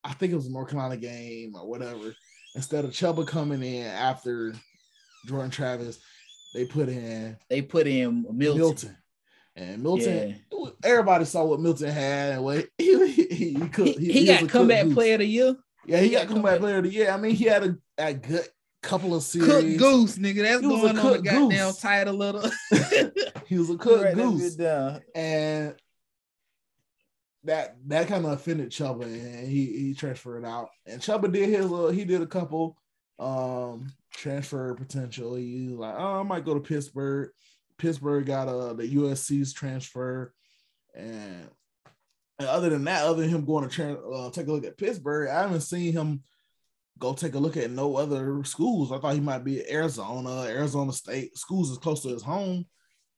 I 0.04 0.14
think 0.14 0.34
it 0.34 0.36
was 0.36 0.48
a 0.48 0.52
North 0.52 0.70
Carolina 0.70 0.98
game 0.98 1.56
or 1.56 1.68
whatever. 1.68 2.14
Instead 2.56 2.86
of 2.86 2.92
Chubba 2.92 3.26
coming 3.26 3.64
in 3.64 3.86
after 3.86 4.54
Jordan 5.26 5.50
Travis, 5.50 5.98
they 6.54 6.66
put 6.66 6.90
in 6.90 7.38
they 7.50 7.62
put 7.62 7.88
in 7.88 8.26
Milton. 8.32 8.60
Milton. 8.60 8.98
And 9.58 9.82
Milton, 9.82 10.42
yeah. 10.52 10.70
everybody 10.84 11.24
saw 11.24 11.46
what 11.46 11.62
Milton 11.62 11.90
had 11.90 12.34
and 12.34 12.44
what 12.44 12.68
he 12.78 13.08
he, 13.12 13.54
he, 13.54 13.68
could, 13.70 13.88
he, 13.88 14.12
he, 14.12 14.12
he 14.12 14.26
got 14.26 14.50
comeback 14.50 14.90
player 14.92 15.14
of 15.14 15.20
the 15.20 15.26
year. 15.26 15.56
Yeah, 15.86 16.00
he, 16.00 16.10
got, 16.10 16.28
got 16.28 16.34
comeback 16.34 16.60
player 16.60 16.78
of 16.80 16.84
the 16.84 16.92
year. 16.92 17.12
I 17.12 17.18
mean, 17.18 17.36
he 17.36 17.46
had 17.46 17.64
a, 17.64 17.78
a 17.98 18.14
good 18.14 18.46
couple 18.86 19.16
of 19.16 19.24
series. 19.24 19.48
Cook 19.48 19.78
goose, 19.78 20.18
nigga. 20.18 20.44
That's 20.44 20.62
going 20.62 20.98
on 20.98 21.12
the 21.14 21.22
goddamn 21.22 21.50
goose. 21.50 21.80
title 21.80 22.16
little. 22.16 22.42
he 23.48 23.58
was 23.58 23.70
a 23.70 23.78
cook 23.78 24.14
goose. 24.14 24.58
And 25.16 25.76
that 27.44 27.76
that 27.88 28.08
kind 28.08 28.26
of 28.26 28.32
offended 28.32 28.72
Chubba 28.72 29.04
and 29.04 29.48
he 29.48 29.66
he 29.66 29.94
transferred 29.94 30.46
out. 30.46 30.70
And 30.86 31.02
Chubba 31.02 31.32
did 31.32 31.50
his 31.50 31.70
little, 31.70 31.90
he 31.90 32.06
did 32.06 32.22
a 32.22 32.28
couple 32.28 32.78
um 33.20 33.92
transfer 34.14 34.74
potential. 34.76 35.36
He 35.36 35.68
was 35.70 35.80
like, 35.80 35.96
oh, 35.98 36.20
I 36.20 36.24
might 36.24 36.46
go 36.46 36.54
to 36.54 36.60
Pittsburgh. 36.60 37.30
Pittsburgh 37.78 38.26
got 38.26 38.48
uh 38.48 38.74
the 38.74 38.96
USC's 38.96 39.54
transfer. 39.54 40.34
And, 40.96 41.50
and 42.40 42.48
other 42.48 42.70
than 42.70 42.84
that, 42.86 43.06
other 43.06 43.22
than 43.22 43.30
him 43.30 43.46
going 43.46 43.68
to 43.68 43.74
tra- 43.74 44.10
uh, 44.10 44.30
take 44.32 44.48
a 44.48 44.52
look 44.52 44.66
at 44.66 44.78
Pittsburgh, 44.78 45.30
I 45.30 45.42
haven't 45.42 45.62
seen 45.62 45.94
him 45.94 46.24
go 47.00 47.14
take 47.14 47.36
a 47.36 47.40
look 47.40 47.58
at 47.58 47.72
no 47.72 47.96
other 47.98 48.44
schools. 48.44 48.92
I 48.92 49.00
thought 49.00 49.14
he 49.14 49.20
might 49.20 49.44
be 49.44 49.70
Arizona, 49.70 50.44
Arizona 50.44 50.92
State. 50.92 51.38
Schools 51.38 51.72
is 51.72 51.78
close 51.78 52.02
to 52.04 52.10
his 52.10 52.24
home. 52.24 52.66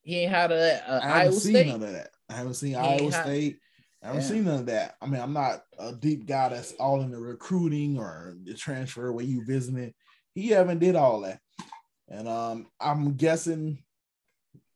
He 0.04 0.20
ain't 0.20 0.32
had 0.32 0.52
a, 0.52 0.90
uh, 0.90 1.00
I 1.04 1.08
haven't 1.08 1.22
Iowa 1.22 1.34
seen 1.34 1.54
State. 1.54 1.68
none 1.68 1.84
of 1.84 1.92
that. 1.94 2.10
I 2.30 2.34
haven't 2.34 2.54
seen 2.56 2.76
Iowa 2.76 3.12
State. 3.12 3.60
I 4.04 4.08
haven't 4.08 4.22
yeah. 4.22 4.28
seen 4.28 4.46
none 4.46 4.60
of 4.60 4.66
that. 4.68 4.96
I 5.02 5.06
mean, 5.06 5.22
I'm 5.22 5.34
not 5.34 5.63
a 5.78 5.94
deep 5.94 6.26
guy 6.26 6.50
that's 6.50 6.74
all 6.74 7.02
in 7.02 7.12
the 7.12 7.20
recruiting 7.20 7.98
or 7.98 8.36
the 8.44 8.54
transfer 8.54 9.12
where 9.12 9.26
you 9.26 9.44
visiting. 9.46 9.94
He 10.34 10.50
haven't 10.50 10.80
did 10.80 10.96
all 10.96 11.22
that. 11.22 11.40
And 12.10 12.28
um, 12.28 12.68
I'm 12.80 13.13
guessing 13.13 13.84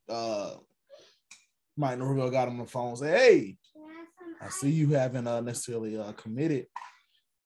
uh 0.09 0.55
Mike 1.77 1.97
Norvell 1.97 2.29
got 2.29 2.49
him 2.49 2.59
on 2.59 2.65
the 2.65 2.71
phone 2.71 2.95
say, 2.97 3.11
Hey, 3.11 3.57
I 4.41 4.49
see 4.49 4.69
you 4.69 4.89
haven't 4.89 5.27
uh, 5.27 5.39
necessarily 5.39 5.97
uh, 5.97 6.11
committed 6.13 6.65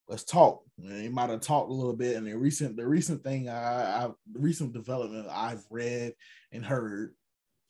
let's 0.08 0.24
talk. 0.24 0.64
He 0.82 1.10
might 1.10 1.30
have 1.30 1.42
talked 1.42 1.70
a 1.70 1.74
little 1.74 1.96
bit. 1.96 2.18
And 2.18 2.28
the 2.28 2.34
recent, 2.34 2.76
the 2.76 2.86
recent 2.86 3.24
thing 3.24 3.50
I, 3.50 4.06
I 4.06 4.10
recent 4.34 4.74
development 4.74 5.28
I've 5.32 5.66
read 5.70 6.14
and 6.52 6.66
heard 6.66 7.14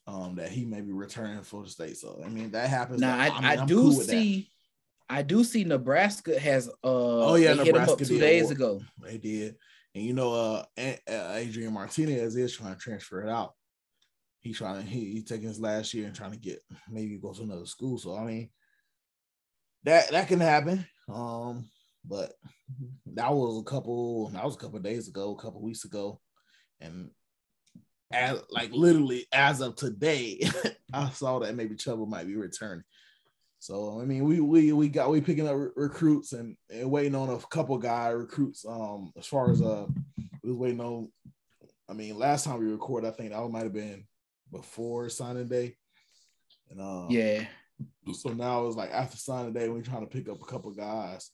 um, 0.06 0.36
that 0.36 0.50
he 0.50 0.64
may 0.64 0.80
be 0.80 0.92
returning 0.92 1.42
for 1.42 1.62
the 1.62 1.70
state. 1.70 1.96
So 1.96 2.20
I 2.24 2.28
mean 2.28 2.50
that 2.52 2.68
happens. 2.68 3.00
Now 3.00 3.16
I, 3.18 3.28
I, 3.28 3.34
mean, 3.34 3.44
I 3.44 3.66
do 3.66 3.76
cool 3.76 3.92
see. 3.92 4.50
I 5.08 5.22
do 5.22 5.44
see 5.44 5.64
Nebraska 5.64 6.38
has 6.38 6.68
uh 6.68 6.72
oh 6.82 7.34
yeah 7.36 7.54
Nebraska 7.54 8.04
two 8.04 8.18
days 8.18 8.50
ago. 8.50 8.80
They 9.02 9.18
did, 9.18 9.56
and 9.94 10.04
you 10.04 10.14
know 10.14 10.32
uh, 10.34 10.64
Adrian 11.08 11.72
Martinez 11.72 12.36
is 12.36 12.56
trying 12.56 12.74
to 12.74 12.80
transfer 12.80 13.22
it 13.22 13.28
out. 13.28 13.54
He's 14.40 14.58
trying 14.58 14.82
to 14.82 14.88
he, 14.88 15.12
he's 15.12 15.24
taking 15.24 15.48
his 15.48 15.60
last 15.60 15.92
year 15.94 16.06
and 16.06 16.14
trying 16.14 16.32
to 16.32 16.38
get 16.38 16.60
maybe 16.88 17.18
go 17.18 17.32
to 17.32 17.42
another 17.42 17.66
school. 17.66 17.98
So 17.98 18.16
I 18.16 18.24
mean 18.24 18.50
that 19.84 20.10
that 20.10 20.28
can 20.28 20.40
happen. 20.40 20.86
Um 21.08 21.68
but 22.08 22.32
that 23.14 23.32
was 23.32 23.60
a 23.60 23.64
couple. 23.64 24.28
That 24.30 24.44
was 24.44 24.54
a 24.54 24.58
couple 24.58 24.78
days 24.80 25.08
ago, 25.08 25.36
a 25.36 25.42
couple 25.42 25.62
weeks 25.62 25.84
ago, 25.84 26.20
and 26.80 27.10
as 28.12 28.40
like 28.50 28.72
literally 28.72 29.26
as 29.32 29.60
of 29.60 29.76
today, 29.76 30.40
I 30.92 31.10
saw 31.10 31.38
that 31.40 31.54
maybe 31.54 31.76
Trouble 31.76 32.06
might 32.06 32.26
be 32.26 32.36
returning. 32.36 32.84
So 33.58 34.00
I 34.00 34.04
mean, 34.04 34.24
we 34.24 34.40
we 34.40 34.72
we 34.72 34.88
got 34.88 35.10
we 35.10 35.20
picking 35.20 35.48
up 35.48 35.56
re- 35.56 35.70
recruits 35.74 36.32
and, 36.32 36.56
and 36.70 36.90
waiting 36.90 37.14
on 37.14 37.30
a 37.30 37.38
couple 37.38 37.78
guy 37.78 38.08
recruits. 38.08 38.64
Um, 38.66 39.12
as 39.16 39.26
far 39.26 39.50
as 39.50 39.60
uh, 39.62 39.86
we 40.42 40.50
was 40.50 40.58
waiting 40.58 40.80
on. 40.80 41.10
I 41.88 41.92
mean, 41.92 42.18
last 42.18 42.44
time 42.44 42.58
we 42.58 42.66
recorded, 42.66 43.06
I 43.06 43.12
think 43.12 43.30
that 43.30 43.48
might 43.48 43.62
have 43.62 43.72
been 43.72 44.06
before 44.52 45.08
signing 45.08 45.48
day. 45.48 45.76
And 46.70 46.80
um, 46.80 47.06
yeah. 47.10 47.44
So 48.12 48.30
now 48.30 48.66
it's 48.66 48.76
like 48.76 48.90
after 48.90 49.16
signing 49.16 49.52
day, 49.52 49.68
we're 49.68 49.82
trying 49.82 50.00
to 50.00 50.06
pick 50.06 50.28
up 50.28 50.42
a 50.42 50.46
couple 50.46 50.70
guys. 50.72 51.30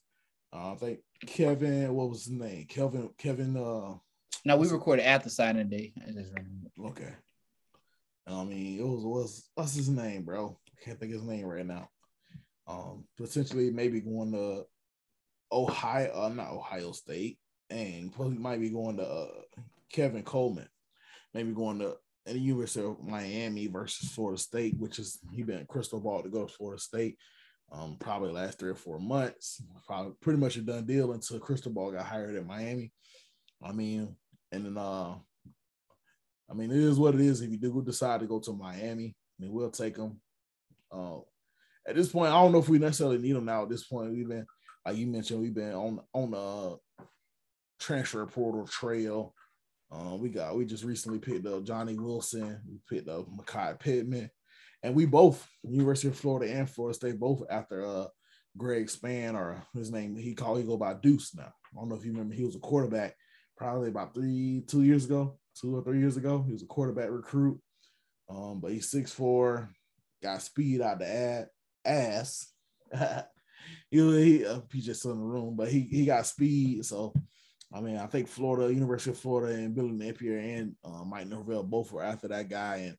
Uh, 0.53 0.73
I 0.73 0.75
think 0.75 0.99
Kevin, 1.25 1.93
what 1.93 2.09
was 2.09 2.25
his 2.25 2.33
name? 2.33 2.65
Kevin, 2.67 3.09
Kevin, 3.17 3.57
uh, 3.57 3.95
No, 4.45 4.57
we 4.57 4.67
recorded 4.67 5.05
after 5.05 5.29
signing 5.29 5.69
day. 5.69 5.93
I 5.97 6.11
just 6.11 6.31
remember. 6.33 6.69
Okay. 6.89 7.13
I 8.27 8.43
mean, 8.43 8.79
it 8.79 8.83
was 8.83 9.03
was 9.03 9.49
what's 9.55 9.75
his 9.75 9.89
name, 9.89 10.23
bro? 10.23 10.57
I 10.67 10.83
can't 10.85 10.99
think 10.99 11.13
of 11.13 11.21
his 11.21 11.29
name 11.29 11.45
right 11.45 11.65
now. 11.65 11.89
Um, 12.67 13.05
potentially 13.17 13.71
maybe 13.71 13.99
going 13.99 14.31
to 14.31 14.65
Ohio, 15.51 16.11
uh, 16.13 16.29
not 16.29 16.51
Ohio 16.51 16.91
State, 16.93 17.37
and 17.69 18.13
probably 18.13 18.37
might 18.37 18.61
be 18.61 18.69
going 18.69 18.97
to 18.97 19.03
uh, 19.03 19.27
Kevin 19.91 20.23
Coleman, 20.23 20.69
maybe 21.33 21.51
going 21.51 21.79
to 21.79 21.97
the 22.25 22.39
University 22.39 22.85
of 22.85 23.03
Miami 23.03 23.67
versus 23.67 24.09
Florida 24.11 24.39
State, 24.39 24.75
which 24.79 24.99
is 24.99 25.19
he 25.33 25.43
been 25.43 25.65
crystal 25.65 25.99
ball 25.99 26.23
to 26.23 26.29
go 26.29 26.45
to 26.45 26.53
Florida 26.53 26.81
State. 26.81 27.17
Um, 27.71 27.97
probably 27.99 28.31
last 28.31 28.59
three 28.59 28.69
or 28.69 28.75
four 28.75 28.99
months, 28.99 29.63
probably 29.87 30.13
pretty 30.21 30.39
much 30.39 30.57
a 30.57 30.61
done 30.61 30.85
deal 30.85 31.11
until 31.13 31.39
Cristobal 31.39 31.91
got 31.91 32.05
hired 32.05 32.35
at 32.35 32.45
Miami. 32.45 32.91
I 33.63 33.71
mean, 33.71 34.15
and 34.51 34.65
then 34.65 34.77
uh, 34.77 35.15
I 36.49 36.53
mean, 36.53 36.69
it 36.69 36.77
is 36.77 36.99
what 36.99 37.15
it 37.15 37.21
is. 37.21 37.41
If 37.41 37.49
you 37.49 37.57
do 37.57 37.81
decide 37.83 38.19
to 38.19 38.27
go 38.27 38.39
to 38.39 38.53
Miami, 38.53 39.15
I 39.15 39.43
mean, 39.43 39.51
we'll 39.51 39.71
take 39.71 39.95
them. 39.95 40.21
Uh, 40.91 41.19
at 41.87 41.95
this 41.95 42.09
point, 42.09 42.31
I 42.31 42.41
don't 42.41 42.51
know 42.51 42.59
if 42.59 42.69
we 42.69 42.77
necessarily 42.77 43.17
need 43.17 43.35
them 43.35 43.45
now. 43.45 43.63
At 43.63 43.69
this 43.69 43.85
point, 43.85 44.11
we've 44.11 44.27
been, 44.27 44.45
like 44.85 44.97
you 44.97 45.07
mentioned, 45.07 45.41
we've 45.41 45.53
been 45.53 45.73
on 45.73 45.99
on 46.13 46.31
the 46.31 46.37
uh, 46.37 47.03
transfer 47.79 48.25
portal 48.25 48.67
trail. 48.67 49.33
Uh, 49.91 50.15
we 50.15 50.29
got 50.29 50.55
we 50.55 50.65
just 50.65 50.83
recently 50.83 51.19
picked 51.19 51.45
up 51.45 51.63
Johnny 51.63 51.95
Wilson. 51.95 52.61
We 52.67 52.79
picked 52.89 53.09
up 53.09 53.27
Mycah 53.29 53.79
Pittman, 53.79 54.29
and 54.83 54.93
we 54.93 55.05
both 55.05 55.47
University 55.63 56.09
of 56.09 56.17
Florida 56.17 56.53
and 56.53 56.69
Florida 56.69 56.93
State 56.93 57.19
both 57.19 57.43
after 57.49 57.85
uh 57.85 58.05
Greg 58.57 58.87
Spann 58.87 59.33
or 59.33 59.63
his 59.73 59.91
name 59.91 60.15
he 60.15 60.35
called 60.35 60.59
he 60.59 60.63
go 60.63 60.77
by 60.77 60.93
Deuce 60.93 61.33
now. 61.35 61.51
I 61.73 61.79
don't 61.79 61.89
know 61.89 61.95
if 61.95 62.05
you 62.05 62.11
remember 62.11 62.35
he 62.35 62.45
was 62.45 62.55
a 62.55 62.59
quarterback 62.59 63.15
probably 63.57 63.89
about 63.89 64.13
three 64.13 64.63
two 64.67 64.83
years 64.83 65.05
ago, 65.05 65.39
two 65.59 65.75
or 65.75 65.83
three 65.83 65.99
years 65.99 66.17
ago. 66.17 66.43
He 66.45 66.53
was 66.53 66.63
a 66.63 66.67
quarterback 66.67 67.09
recruit, 67.09 67.59
um, 68.29 68.59
but 68.61 68.71
he's 68.71 68.91
six 68.91 69.11
four, 69.11 69.69
got 70.21 70.41
speed 70.41 70.81
out 70.81 70.99
the 70.99 71.07
ad, 71.07 71.47
ass. 71.85 72.47
he, 73.89 73.97
he 73.99 74.45
uh, 74.45 74.61
he's 74.71 74.85
just 74.85 75.05
in 75.05 75.11
the 75.11 75.25
room, 75.25 75.55
but 75.55 75.69
he 75.69 75.81
he 75.81 76.05
got 76.05 76.27
speed. 76.27 76.85
So 76.85 77.13
I 77.73 77.81
mean, 77.81 77.97
I 77.97 78.05
think 78.05 78.27
Florida, 78.27 78.71
University 78.71 79.11
of 79.11 79.17
Florida, 79.17 79.55
and 79.55 79.73
Billy 79.73 79.93
Napier 79.93 80.37
and 80.37 80.75
uh, 80.85 81.03
Mike 81.03 81.27
Norvell 81.27 81.63
both 81.63 81.91
were 81.91 82.03
after 82.03 82.27
that 82.27 82.49
guy, 82.49 82.75
and 82.87 82.97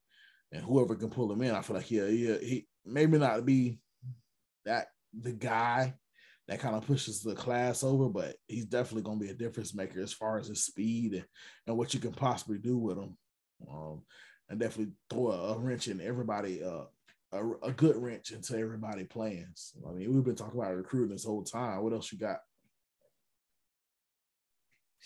and 0.54 0.64
whoever 0.64 0.94
can 0.94 1.10
pull 1.10 1.30
him 1.30 1.42
in, 1.42 1.54
I 1.54 1.60
feel 1.60 1.76
like 1.76 1.90
yeah, 1.90 2.06
yeah, 2.06 2.36
he 2.38 2.66
maybe 2.86 3.18
not 3.18 3.44
be 3.44 3.78
that 4.64 4.86
the 5.12 5.32
guy 5.32 5.94
that 6.46 6.60
kind 6.60 6.76
of 6.76 6.86
pushes 6.86 7.22
the 7.22 7.34
class 7.34 7.82
over, 7.82 8.08
but 8.08 8.36
he's 8.46 8.66
definitely 8.66 9.02
going 9.02 9.18
to 9.18 9.24
be 9.24 9.30
a 9.30 9.34
difference 9.34 9.74
maker 9.74 10.00
as 10.00 10.12
far 10.12 10.38
as 10.38 10.48
his 10.48 10.64
speed 10.64 11.14
and, 11.14 11.24
and 11.66 11.76
what 11.76 11.92
you 11.92 12.00
can 12.00 12.12
possibly 12.12 12.58
do 12.58 12.76
with 12.76 12.98
him. 12.98 13.16
Um, 13.70 14.02
and 14.48 14.60
definitely 14.60 14.92
throw 15.08 15.32
a, 15.32 15.54
a 15.54 15.58
wrench 15.58 15.88
in 15.88 16.00
everybody, 16.02 16.62
uh, 16.62 16.84
a, 17.32 17.50
a, 17.62 17.72
good 17.72 17.96
wrench 17.96 18.30
into 18.30 18.58
everybody 18.58 19.04
plans. 19.04 19.72
I 19.88 19.92
mean, 19.92 20.12
we've 20.12 20.24
been 20.24 20.34
talking 20.34 20.60
about 20.60 20.76
recruiting 20.76 21.12
this 21.12 21.24
whole 21.24 21.44
time. 21.44 21.82
What 21.82 21.94
else 21.94 22.12
you 22.12 22.18
got? 22.18 22.40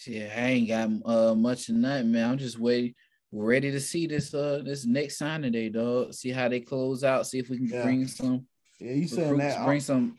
Yeah, 0.07 0.33
I 0.37 0.41
ain't 0.41 0.69
got 0.69 0.91
uh, 1.05 1.35
much 1.37 1.71
nothing, 1.71 2.11
man. 2.11 2.31
I'm 2.31 2.39
just 2.39 2.59
waiting, 2.59 2.95
ready 3.33 3.71
to 3.71 3.81
see 3.81 4.07
this 4.07 4.33
uh 4.35 4.61
this 4.65 4.87
next 4.87 5.19
signing 5.19 5.53
day, 5.53 5.69
dog. 5.69 6.15
See 6.15 6.31
how 6.31 6.49
they 6.49 6.61
close 6.61 7.05
out. 7.05 7.27
See 7.27 7.39
if 7.39 7.51
we 7.51 7.59
can 7.59 7.69
yeah. 7.69 7.83
bring 7.83 8.07
some. 8.07 8.47
Yeah, 8.81 8.93
you 8.93 9.09
saying 9.09 9.37
that? 9.39 9.65
Bring 9.65 9.81
some 9.81 10.19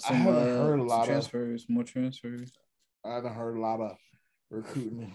some, 0.00 0.16
I 0.16 0.18
haven't 0.18 0.34
uh, 0.34 0.64
heard 0.64 0.80
a 0.80 0.84
lot 0.84 1.06
transfers, 1.06 1.64
of 1.64 1.70
more 1.70 1.84
transfers. 1.84 2.52
I 3.04 3.14
haven't 3.14 3.34
heard 3.34 3.56
a 3.56 3.60
lot 3.60 3.80
of 3.80 3.96
recruiting 4.50 5.14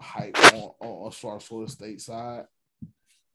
hype 0.00 0.36
on, 0.52 0.70
on, 0.80 1.10
far 1.12 1.40
Florida 1.40 1.70
State 1.70 2.00
side. 2.00 2.44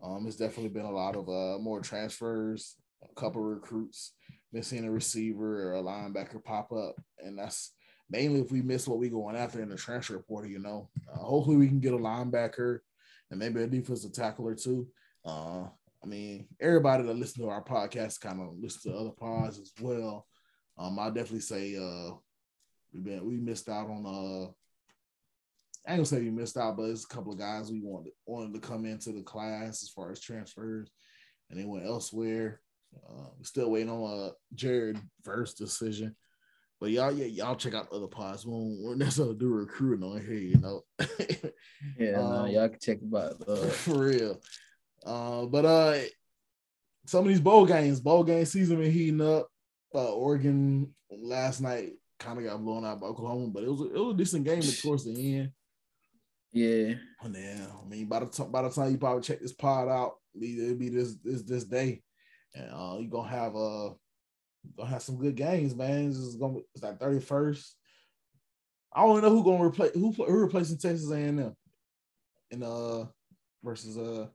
Um, 0.03 0.25
it's 0.27 0.35
definitely 0.35 0.69
been 0.69 0.85
a 0.85 0.91
lot 0.91 1.15
of 1.15 1.29
uh 1.29 1.59
more 1.59 1.81
transfers, 1.81 2.75
a 3.03 3.13
couple 3.19 3.41
recruits, 3.41 4.13
seeing 4.61 4.85
a 4.85 4.91
receiver 4.91 5.69
or 5.69 5.75
a 5.75 5.81
linebacker 5.81 6.43
pop 6.43 6.71
up, 6.73 6.95
and 7.19 7.37
that's 7.37 7.71
mainly 8.09 8.41
if 8.41 8.51
we 8.51 8.61
miss 8.61 8.87
what 8.87 8.99
we 8.99 9.09
going 9.09 9.37
after 9.37 9.61
in 9.61 9.69
the 9.69 9.77
transfer 9.77 10.19
portal. 10.19 10.51
You 10.51 10.59
know, 10.59 10.89
uh, 11.11 11.19
hopefully 11.19 11.57
we 11.57 11.67
can 11.67 11.79
get 11.79 11.93
a 11.93 11.97
linebacker 11.97 12.79
and 13.31 13.39
maybe 13.39 13.63
a 13.63 13.67
defensive 13.67 14.13
tackle 14.13 14.47
or 14.47 14.55
two. 14.55 14.87
Uh, 15.25 15.63
I 16.03 16.07
mean, 16.07 16.47
everybody 16.59 17.03
that 17.03 17.15
listens 17.15 17.45
to 17.45 17.49
our 17.49 17.63
podcast 17.63 18.21
kind 18.21 18.41
of 18.41 18.59
listens 18.59 18.83
to 18.83 18.99
other 18.99 19.11
pods 19.11 19.59
as 19.59 19.71
well. 19.81 20.27
Um, 20.77 20.99
I 20.99 21.07
definitely 21.07 21.41
say 21.41 21.75
uh 21.75 22.15
we 22.93 22.99
been 22.99 23.25
we 23.25 23.37
missed 23.37 23.69
out 23.69 23.87
on 23.87 24.05
uh 24.05 24.51
I 25.87 25.93
ain't 25.93 25.97
gonna 25.97 26.05
say 26.05 26.21
we 26.21 26.29
missed 26.29 26.57
out, 26.57 26.77
but 26.77 26.89
it's 26.89 27.05
a 27.05 27.07
couple 27.07 27.31
of 27.31 27.39
guys 27.39 27.71
we 27.71 27.81
wanted 27.81 28.11
wanted 28.25 28.53
to 28.53 28.67
come 28.67 28.85
into 28.85 29.11
the 29.11 29.23
class 29.23 29.81
as 29.81 29.89
far 29.89 30.11
as 30.11 30.19
transfers, 30.19 30.91
and 31.49 31.59
they 31.59 31.65
went 31.65 31.85
elsewhere. 31.85 32.61
Uh, 33.09 33.29
still 33.41 33.71
waiting 33.71 33.89
on 33.89 34.27
a 34.27 34.31
Jared 34.53 34.99
Verse 35.23 35.53
decision, 35.53 36.15
but 36.81 36.89
y'all 36.89 37.13
yeah 37.13 37.25
y'all 37.25 37.55
check 37.55 37.75
out 37.75 37.91
the 37.91 37.95
other 37.95 38.07
pods. 38.07 38.43
We 38.43 38.51
won't, 38.51 38.81
we're 38.81 38.95
necessarily 38.95 39.35
do 39.35 39.49
recruiting 39.49 40.03
on 40.03 40.19
here, 40.19 40.33
you 40.33 40.57
know. 40.57 40.81
yeah, 41.99 42.13
um, 42.13 42.33
no, 42.33 42.45
y'all 42.47 42.69
can 42.69 42.79
check 42.81 42.97
about 43.01 43.35
uh... 43.47 43.55
for 43.67 43.99
real. 43.99 44.41
Uh, 45.05 45.45
but 45.45 45.63
uh, 45.63 45.99
some 47.05 47.23
of 47.23 47.27
these 47.27 47.39
bowl 47.39 47.67
games, 47.67 48.01
bowl 48.01 48.23
game 48.23 48.45
season 48.45 48.79
been 48.79 48.91
heating 48.91 49.21
up 49.21 49.47
uh, 49.93 50.11
Oregon 50.11 50.93
last 51.11 51.61
night 51.61 51.91
kind 52.19 52.37
of 52.39 52.45
got 52.45 52.63
blown 52.63 52.85
out 52.85 52.99
by 52.99 53.07
Oklahoma, 53.07 53.47
but 53.47 53.63
it 53.63 53.69
was 53.69 53.81
it 53.81 53.93
was 53.93 54.15
a 54.15 54.17
decent 54.17 54.45
game 54.45 54.61
towards 54.61 55.05
the 55.05 55.35
end. 55.37 55.51
Yeah. 56.51 56.95
And 57.21 57.35
then 57.35 57.67
I 57.71 57.87
mean, 57.87 58.07
by 58.07 58.21
the 58.21 58.25
time 58.25 58.51
by 58.51 58.63
the 58.63 58.69
time 58.69 58.91
you 58.91 58.97
probably 58.97 59.21
check 59.21 59.39
this 59.39 59.53
pod 59.53 59.87
out, 59.87 60.15
it'll 60.35 60.75
be 60.75 60.89
this 60.89 61.15
this 61.23 61.43
this 61.43 61.63
day, 61.63 62.01
and 62.55 62.69
uh, 62.71 62.97
you're 62.99 63.09
gonna 63.09 63.29
have 63.29 63.55
uh 63.55 63.89
gonna 64.77 64.89
have 64.89 65.01
some 65.01 65.17
good 65.17 65.35
games, 65.35 65.75
man. 65.75 66.09
This 66.09 66.17
is 66.17 66.35
gonna 66.35 66.55
be 66.55 66.61
it's 66.73 66.83
like 66.83 66.99
thirty 66.99 67.19
first. 67.19 67.75
I 68.93 69.05
don't 69.05 69.21
know 69.21 69.29
who 69.29 69.43
gonna 69.43 69.63
replace 69.63 69.93
who 69.93 70.11
who 70.11 70.25
replacing 70.25 70.77
Texas 70.77 71.09
A 71.11 71.15
and 71.15 71.39
M, 71.39 71.55
in 72.51 72.63
uh 72.63 73.05
versus 73.63 73.97
uh 73.97 74.27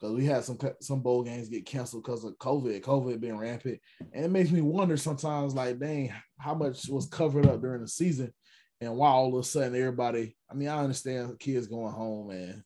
because 0.00 0.16
we 0.16 0.26
had 0.26 0.44
some 0.44 0.58
some 0.80 1.00
bowl 1.00 1.22
games 1.22 1.48
get 1.48 1.66
canceled 1.66 2.02
because 2.02 2.24
of 2.24 2.36
COVID. 2.38 2.80
COVID 2.82 3.20
being 3.20 3.38
rampant, 3.38 3.80
and 4.12 4.24
it 4.24 4.30
makes 4.30 4.50
me 4.50 4.60
wonder 4.60 4.96
sometimes, 4.96 5.54
like, 5.54 5.78
dang, 5.78 6.12
how 6.38 6.54
much 6.54 6.88
was 6.88 7.06
covered 7.06 7.46
up 7.46 7.62
during 7.62 7.80
the 7.80 7.88
season, 7.88 8.32
and 8.80 8.94
why 8.96 9.08
all 9.08 9.28
of 9.28 9.40
a 9.40 9.44
sudden 9.44 9.74
everybody. 9.74 10.36
I 10.50 10.54
mean, 10.54 10.68
I 10.68 10.82
understand 10.82 11.38
kids 11.38 11.68
going 11.68 11.92
home 11.92 12.30
and 12.30 12.62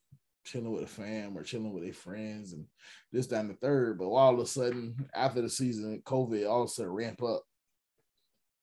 chilling 0.48 0.72
with 0.72 0.84
a 0.84 0.86
fam 0.86 1.36
or 1.36 1.42
chilling 1.42 1.72
with 1.72 1.84
their 1.84 1.92
friends 1.92 2.52
and 2.52 2.64
this, 3.12 3.26
down 3.26 3.48
the 3.48 3.54
third, 3.54 3.98
but 3.98 4.06
all 4.06 4.34
of 4.34 4.40
a 4.40 4.46
sudden 4.46 5.08
after 5.14 5.42
the 5.42 5.48
season, 5.48 6.02
COVID 6.04 6.48
all 6.48 6.62
of 6.62 6.68
a 6.68 6.72
sudden 6.72 6.92
ramp 6.92 7.22
up, 7.22 7.42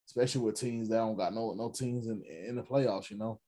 especially 0.07 0.41
with 0.41 0.59
teams 0.59 0.89
that 0.89 0.97
don't 0.97 1.17
got 1.17 1.33
no 1.33 1.53
no 1.53 1.69
teams 1.69 2.07
in 2.07 2.23
in 2.47 2.55
the 2.55 2.63
playoffs, 2.63 3.09
you 3.09 3.17
know. 3.17 3.39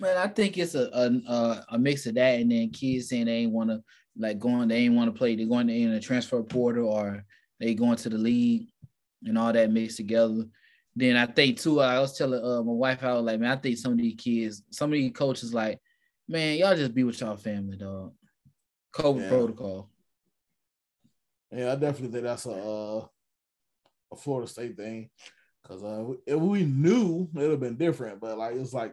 Man, 0.00 0.16
I 0.16 0.26
think 0.26 0.58
it's 0.58 0.74
a 0.74 0.88
a, 0.92 1.64
a 1.68 1.78
mix 1.78 2.06
of 2.06 2.14
that, 2.14 2.40
and 2.40 2.50
then 2.50 2.70
kids 2.70 3.08
saying 3.08 3.26
they 3.26 3.38
ain't 3.38 3.52
want 3.52 3.70
to 3.70 3.82
like 4.16 4.38
going, 4.38 4.68
they 4.68 4.78
ain't 4.78 4.94
want 4.94 5.12
to 5.12 5.18
play. 5.18 5.36
They're 5.36 5.46
going 5.46 5.68
in 5.68 5.92
a 5.92 6.00
transfer 6.00 6.42
portal, 6.42 6.88
or 6.88 7.24
they 7.60 7.74
going 7.74 7.96
to 7.96 8.08
the 8.08 8.18
league, 8.18 8.68
and 9.24 9.38
all 9.38 9.52
that 9.52 9.70
mixed 9.70 9.98
together. 9.98 10.44
Then 10.96 11.16
I 11.16 11.26
think 11.26 11.58
too, 11.58 11.80
I 11.80 11.98
was 11.98 12.16
telling 12.16 12.44
uh, 12.44 12.62
my 12.62 12.72
wife, 12.72 13.02
I 13.02 13.14
was 13.14 13.24
like, 13.24 13.40
man, 13.40 13.50
I 13.50 13.60
think 13.60 13.78
some 13.78 13.92
of 13.92 13.98
these 13.98 14.14
kids, 14.16 14.62
some 14.70 14.90
of 14.90 14.94
these 14.94 15.12
coaches, 15.12 15.52
like, 15.52 15.80
man, 16.28 16.58
y'all 16.58 16.76
just 16.76 16.94
be 16.94 17.04
with 17.04 17.20
y'all 17.20 17.36
family, 17.36 17.76
dog. 17.76 18.12
COVID 18.94 19.22
yeah. 19.22 19.28
protocol. 19.28 19.90
Yeah, 21.50 21.72
I 21.72 21.76
definitely 21.76 22.08
think 22.08 22.24
that's 22.24 22.46
a 22.46 22.52
uh, 22.52 23.06
a 24.12 24.16
Florida 24.16 24.48
State 24.48 24.76
thing. 24.76 25.10
Cause 25.66 25.82
uh, 25.82 26.12
if 26.26 26.38
we 26.38 26.64
knew, 26.64 27.28
it'd 27.34 27.50
have 27.50 27.60
been 27.60 27.76
different. 27.76 28.20
But 28.20 28.36
like, 28.36 28.54
it's 28.54 28.74
like 28.74 28.92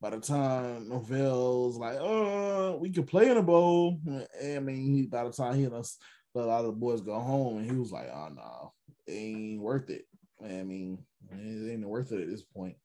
by 0.00 0.10
the 0.10 0.18
time 0.18 0.88
Norvell's 0.88 1.78
like, 1.78 1.96
oh, 2.00 2.76
we 2.80 2.90
could 2.90 3.06
play 3.06 3.30
in 3.30 3.36
a 3.36 3.42
bowl. 3.42 4.00
I 4.44 4.58
mean, 4.58 4.94
he, 4.94 5.02
by 5.06 5.22
the 5.24 5.30
time 5.30 5.54
he 5.54 5.64
and 5.64 5.74
us 5.74 5.96
let 6.34 6.44
a 6.44 6.48
lot 6.48 6.60
of 6.60 6.66
the 6.66 6.72
boys 6.72 7.02
go 7.02 7.18
home, 7.20 7.58
and 7.58 7.70
he 7.70 7.76
was 7.76 7.92
like, 7.92 8.08
oh 8.12 8.30
no, 8.34 8.72
it 9.06 9.12
ain't 9.12 9.60
worth 9.60 9.90
it. 9.90 10.06
I 10.42 10.64
mean, 10.64 10.98
it 11.30 11.72
ain't 11.72 11.86
worth 11.86 12.10
it 12.10 12.22
at 12.22 12.28
this 12.28 12.42
point. 12.42 12.76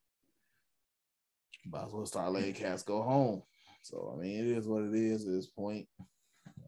Might 1.66 1.86
as 1.88 1.92
well 1.92 2.06
start 2.06 2.32
letting 2.32 2.54
cats 2.54 2.84
go 2.84 3.02
home. 3.02 3.42
So 3.88 4.14
I 4.14 4.22
mean, 4.22 4.38
it 4.40 4.58
is 4.58 4.68
what 4.68 4.84
it 4.84 4.94
is 4.94 5.26
at 5.26 5.34
this 5.34 5.48
point. 5.48 5.88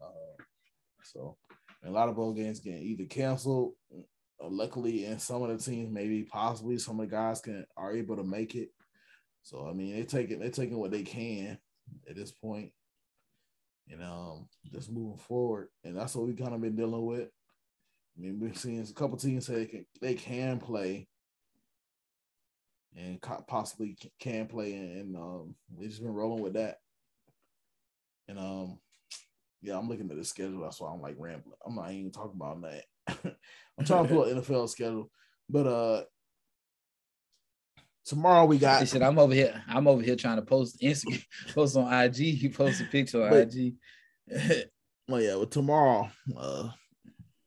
Uh, 0.02 0.42
so 1.04 1.36
a 1.84 1.90
lot 1.90 2.08
of 2.08 2.16
bowl 2.16 2.32
games 2.32 2.60
can 2.60 2.78
either 2.78 3.04
cancel. 3.04 3.74
Uh, 3.92 4.48
luckily, 4.48 5.04
and 5.04 5.20
some 5.20 5.42
of 5.42 5.50
the 5.50 5.62
teams, 5.62 5.92
maybe 5.92 6.22
possibly 6.22 6.78
some 6.78 6.98
of 6.98 7.06
the 7.06 7.14
guys 7.14 7.42
can 7.42 7.66
are 7.76 7.94
able 7.94 8.16
to 8.16 8.24
make 8.24 8.54
it. 8.54 8.70
So 9.42 9.68
I 9.68 9.74
mean, 9.74 9.94
they 9.94 10.04
taking 10.04 10.38
they're 10.38 10.50
taking 10.50 10.78
what 10.78 10.92
they 10.92 11.02
can 11.02 11.58
at 12.08 12.16
this 12.16 12.32
point, 12.32 12.72
you 13.86 13.98
know, 13.98 14.48
just 14.72 14.90
moving 14.90 15.18
forward, 15.18 15.68
and 15.84 15.94
that's 15.94 16.14
what 16.14 16.26
we 16.26 16.32
kind 16.32 16.54
of 16.54 16.62
been 16.62 16.76
dealing 16.76 17.04
with. 17.04 17.28
I 18.16 18.22
mean, 18.22 18.40
we've 18.40 18.56
seen 18.56 18.82
a 18.82 18.94
couple 18.94 19.18
teams 19.18 19.46
say 19.46 19.54
they 19.56 19.66
can 19.66 19.86
they 20.00 20.14
can 20.14 20.58
play, 20.58 21.06
and 22.96 23.20
possibly 23.46 23.98
can 24.20 24.46
play. 24.46 24.72
And 24.72 25.14
um, 25.16 25.54
we've 25.76 25.90
just 25.90 26.02
been 26.02 26.14
rolling 26.14 26.42
with 26.42 26.54
that. 26.54 26.78
And 28.30 28.38
um, 28.38 28.78
yeah, 29.60 29.76
I'm 29.76 29.88
looking 29.88 30.08
at 30.08 30.16
the 30.16 30.24
schedule. 30.24 30.62
That's 30.62 30.80
why 30.80 30.92
I'm 30.92 31.02
like 31.02 31.16
rambling. 31.18 31.56
I'm 31.66 31.74
not 31.74 31.90
even 31.90 32.12
talking 32.12 32.36
about 32.36 32.62
that. 32.62 32.84
I'm 33.78 33.84
trying 33.84 34.06
to 34.06 34.14
pull 34.14 34.24
an 34.24 34.40
NFL 34.40 34.68
schedule, 34.68 35.10
but 35.48 35.66
uh, 35.66 36.02
tomorrow 38.04 38.44
we 38.44 38.58
got. 38.58 38.86
Shit, 38.86 39.02
I'm 39.02 39.18
over 39.18 39.34
here. 39.34 39.60
I'm 39.66 39.88
over 39.88 40.00
here 40.00 40.14
trying 40.14 40.36
to 40.36 40.42
post 40.42 40.80
Instagram, 40.80 41.24
post 41.54 41.76
on 41.76 41.92
IG. 41.92 42.16
He 42.16 42.48
post 42.48 42.80
a 42.80 42.84
picture 42.84 43.24
on 43.24 43.30
but, 43.30 43.52
IG. 43.52 43.74
well, 45.08 45.20
yeah, 45.20 45.34
well, 45.34 45.46
tomorrow, 45.46 46.08
uh, 46.38 46.68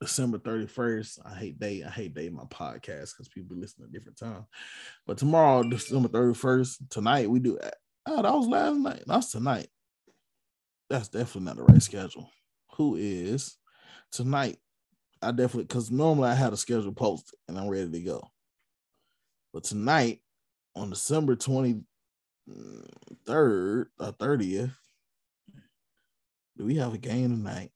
December 0.01 0.37
31st. 0.37 1.19
I 1.25 1.35
hate 1.35 1.59
day. 1.59 1.81
I 1.81 1.89
hate 1.89 2.13
day 2.13 2.27
my 2.27 2.43
podcast 2.43 3.11
because 3.13 3.29
people 3.33 3.55
listen 3.55 3.85
at 3.85 3.93
different 3.93 4.17
time. 4.17 4.45
But 5.07 5.17
tomorrow, 5.17 5.63
December 5.63 6.09
31st, 6.09 6.89
tonight 6.89 7.29
we 7.29 7.39
do. 7.39 7.57
Oh, 8.05 8.21
that 8.21 8.33
was 8.33 8.47
last 8.47 8.75
night. 8.75 9.03
That's 9.07 9.31
tonight. 9.31 9.67
That's 10.93 11.07
definitely 11.07 11.45
not 11.45 11.55
the 11.55 11.63
right 11.63 11.81
schedule. 11.81 12.29
Who 12.73 12.97
is 12.97 13.57
tonight? 14.11 14.59
I 15.23 15.31
definitely 15.31 15.63
because 15.63 15.89
normally 15.89 16.29
I 16.29 16.35
had 16.35 16.53
a 16.53 16.57
schedule 16.57 16.91
posted 16.91 17.39
and 17.47 17.57
I'm 17.57 17.67
ready 17.67 17.89
to 17.89 17.99
go. 18.01 18.29
But 19.51 19.63
tonight, 19.63 20.19
on 20.75 20.91
December 20.91 21.35
23rd 21.35 21.83
or 23.27 23.87
30th, 23.99 24.71
do 26.57 26.63
we 26.63 26.75
have 26.75 26.93
a 26.93 26.99
game 26.99 27.31
tonight? 27.31 27.71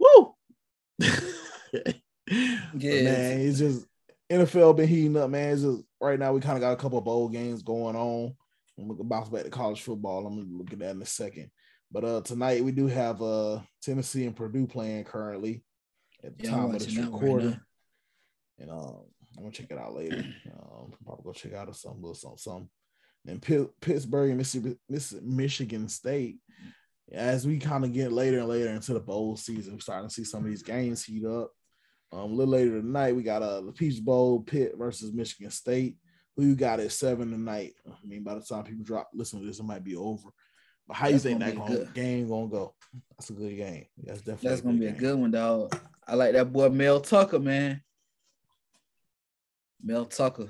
Woo! 0.00 0.34
yeah, 0.98 1.92
man, 2.26 3.40
it's 3.42 3.60
just 3.60 3.86
NFL 4.28 4.74
been 4.74 4.88
heating 4.88 5.16
up, 5.16 5.30
man. 5.30 5.52
It's 5.52 5.62
just 5.62 5.84
right 6.00 6.18
now 6.18 6.32
we 6.32 6.40
kind 6.40 6.56
of 6.56 6.62
got 6.62 6.72
a 6.72 6.76
couple 6.76 6.98
of 6.98 7.04
bowl 7.04 7.28
games 7.28 7.62
going 7.62 7.94
on. 7.94 8.34
I'm 8.78 8.88
gonna 8.88 9.04
bounce 9.04 9.28
back 9.28 9.44
to 9.44 9.50
college 9.50 9.82
football. 9.82 10.26
I'm 10.26 10.36
gonna 10.36 10.58
look 10.58 10.72
at 10.72 10.78
that 10.80 10.96
in 10.96 11.02
a 11.02 11.06
second. 11.06 11.50
But 11.90 12.04
uh 12.04 12.20
tonight 12.22 12.64
we 12.64 12.72
do 12.72 12.86
have 12.86 13.22
uh 13.22 13.60
Tennessee 13.82 14.26
and 14.26 14.36
Purdue 14.36 14.66
playing 14.66 15.04
currently 15.04 15.62
at 16.24 16.38
the 16.38 16.44
yeah, 16.44 16.50
time 16.50 16.74
of 16.74 16.78
this 16.78 16.96
recording. 16.96 17.50
Right 17.50 17.58
and 18.58 18.70
um 18.70 19.02
I'm 19.36 19.44
gonna 19.44 19.52
check 19.52 19.70
it 19.70 19.78
out 19.78 19.94
later. 19.94 20.24
Um, 20.52 20.92
probably 21.04 21.24
go 21.24 21.32
check 21.32 21.52
out 21.54 21.68
a 21.68 21.74
some 21.74 21.96
little 21.96 22.14
something, 22.14 22.38
something. 22.38 22.68
And 23.26 23.40
P- 23.40 23.68
Pittsburgh 23.80 24.30
and 24.30 24.38
Mississippi, 24.38 24.76
Michigan 25.22 25.88
State. 25.88 26.38
As 27.12 27.46
we 27.46 27.58
kind 27.58 27.84
of 27.84 27.92
get 27.92 28.10
later 28.10 28.40
and 28.40 28.48
later 28.48 28.70
into 28.70 28.94
the 28.94 29.00
bowl 29.00 29.36
season, 29.36 29.74
we're 29.74 29.80
starting 29.80 30.08
to 30.08 30.14
see 30.14 30.24
some 30.24 30.44
of 30.44 30.50
these 30.50 30.62
games 30.62 31.04
heat 31.04 31.24
up. 31.24 31.52
Um, 32.10 32.20
a 32.20 32.26
little 32.26 32.52
later 32.52 32.80
tonight, 32.80 33.14
we 33.14 33.22
got 33.22 33.42
uh, 33.42 33.60
the 33.60 33.72
Peach 33.72 34.02
Bowl, 34.02 34.40
Pitt 34.40 34.74
versus 34.76 35.12
Michigan 35.12 35.50
State. 35.50 35.96
Who 36.36 36.44
you 36.44 36.54
got 36.54 36.80
at 36.80 36.92
seven 36.92 37.30
tonight? 37.30 37.74
I 37.86 38.06
mean, 38.06 38.22
by 38.22 38.34
the 38.34 38.40
time 38.40 38.64
people 38.64 38.84
drop 38.84 39.10
listen 39.12 39.40
to 39.40 39.46
this, 39.46 39.58
it 39.58 39.64
might 39.64 39.84
be 39.84 39.96
over. 39.96 40.30
But 40.88 40.96
how 40.96 41.10
That's 41.10 41.24
you 41.24 41.30
think 41.30 41.40
that 41.40 41.56
gonna, 41.56 41.84
game 41.94 42.28
gonna 42.28 42.48
go? 42.48 42.74
That's 43.16 43.30
a 43.30 43.34
good 43.34 43.56
game. 43.56 43.86
That's 44.02 44.20
definitely. 44.20 44.48
That's 44.48 44.60
gonna 44.62 44.78
be 44.78 44.86
game. 44.86 44.94
a 44.94 44.98
good 44.98 45.18
one, 45.18 45.30
dog. 45.30 45.78
I 46.06 46.14
like 46.14 46.32
that 46.32 46.52
boy 46.52 46.68
Mel 46.70 47.00
Tucker, 47.00 47.38
man. 47.38 47.82
Mel 49.82 50.06
Tucker. 50.06 50.48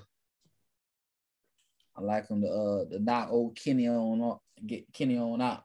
I 1.97 2.01
like 2.01 2.29
him 2.29 2.43
to 2.43 2.49
uh 2.49 2.85
the 2.89 2.99
knock 3.01 3.31
old 3.31 3.57
Kenny 3.57 3.89
on 3.89 4.23
up, 4.23 4.43
get 4.67 4.93
Kenny 4.93 5.19
on 5.19 5.41
out. 5.43 5.65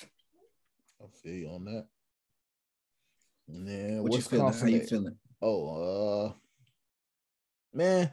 I 0.00 1.06
feel 1.22 1.34
you 1.34 1.48
on 1.48 1.64
that. 1.66 1.86
Yeah, 3.48 4.00
what 4.00 4.12
you 4.12 4.20
feeling? 4.22 4.52
How 4.52 4.66
you 4.66 4.80
feeling? 4.80 5.16
Oh, 5.40 6.26
uh, 6.26 6.32
man, 7.74 8.10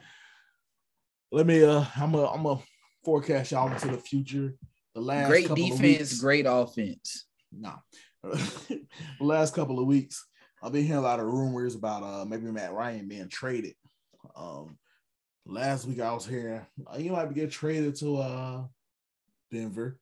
let 1.32 1.46
me. 1.46 1.62
Uh, 1.62 1.84
I'm 1.96 2.14
a. 2.14 2.26
I'm 2.26 2.46
a 2.46 2.58
forecast 3.04 3.52
y'all 3.52 3.70
into 3.70 3.88
the 3.88 3.98
future. 3.98 4.54
The 4.94 5.00
last 5.00 5.28
great 5.28 5.54
defense, 5.54 6.20
great 6.20 6.46
offense. 6.48 7.26
No, 7.52 7.74
nah. 8.22 8.30
the 8.34 8.86
last 9.20 9.54
couple 9.54 9.78
of 9.78 9.86
weeks, 9.86 10.26
I've 10.62 10.72
been 10.72 10.84
hearing 10.84 10.98
a 10.98 11.02
lot 11.02 11.20
of 11.20 11.26
rumors 11.26 11.74
about 11.74 12.02
uh 12.02 12.24
maybe 12.24 12.50
Matt 12.50 12.72
Ryan 12.72 13.08
being 13.08 13.28
traded. 13.28 13.74
Um, 14.36 14.78
last 15.46 15.86
week 15.86 16.00
I 16.00 16.12
was 16.12 16.26
hearing 16.26 16.60
uh, 16.92 16.98
you 16.98 17.12
might 17.12 17.26
be 17.26 17.34
get 17.34 17.50
traded 17.50 17.96
to 17.96 18.18
uh 18.18 18.64
Denver 19.50 19.98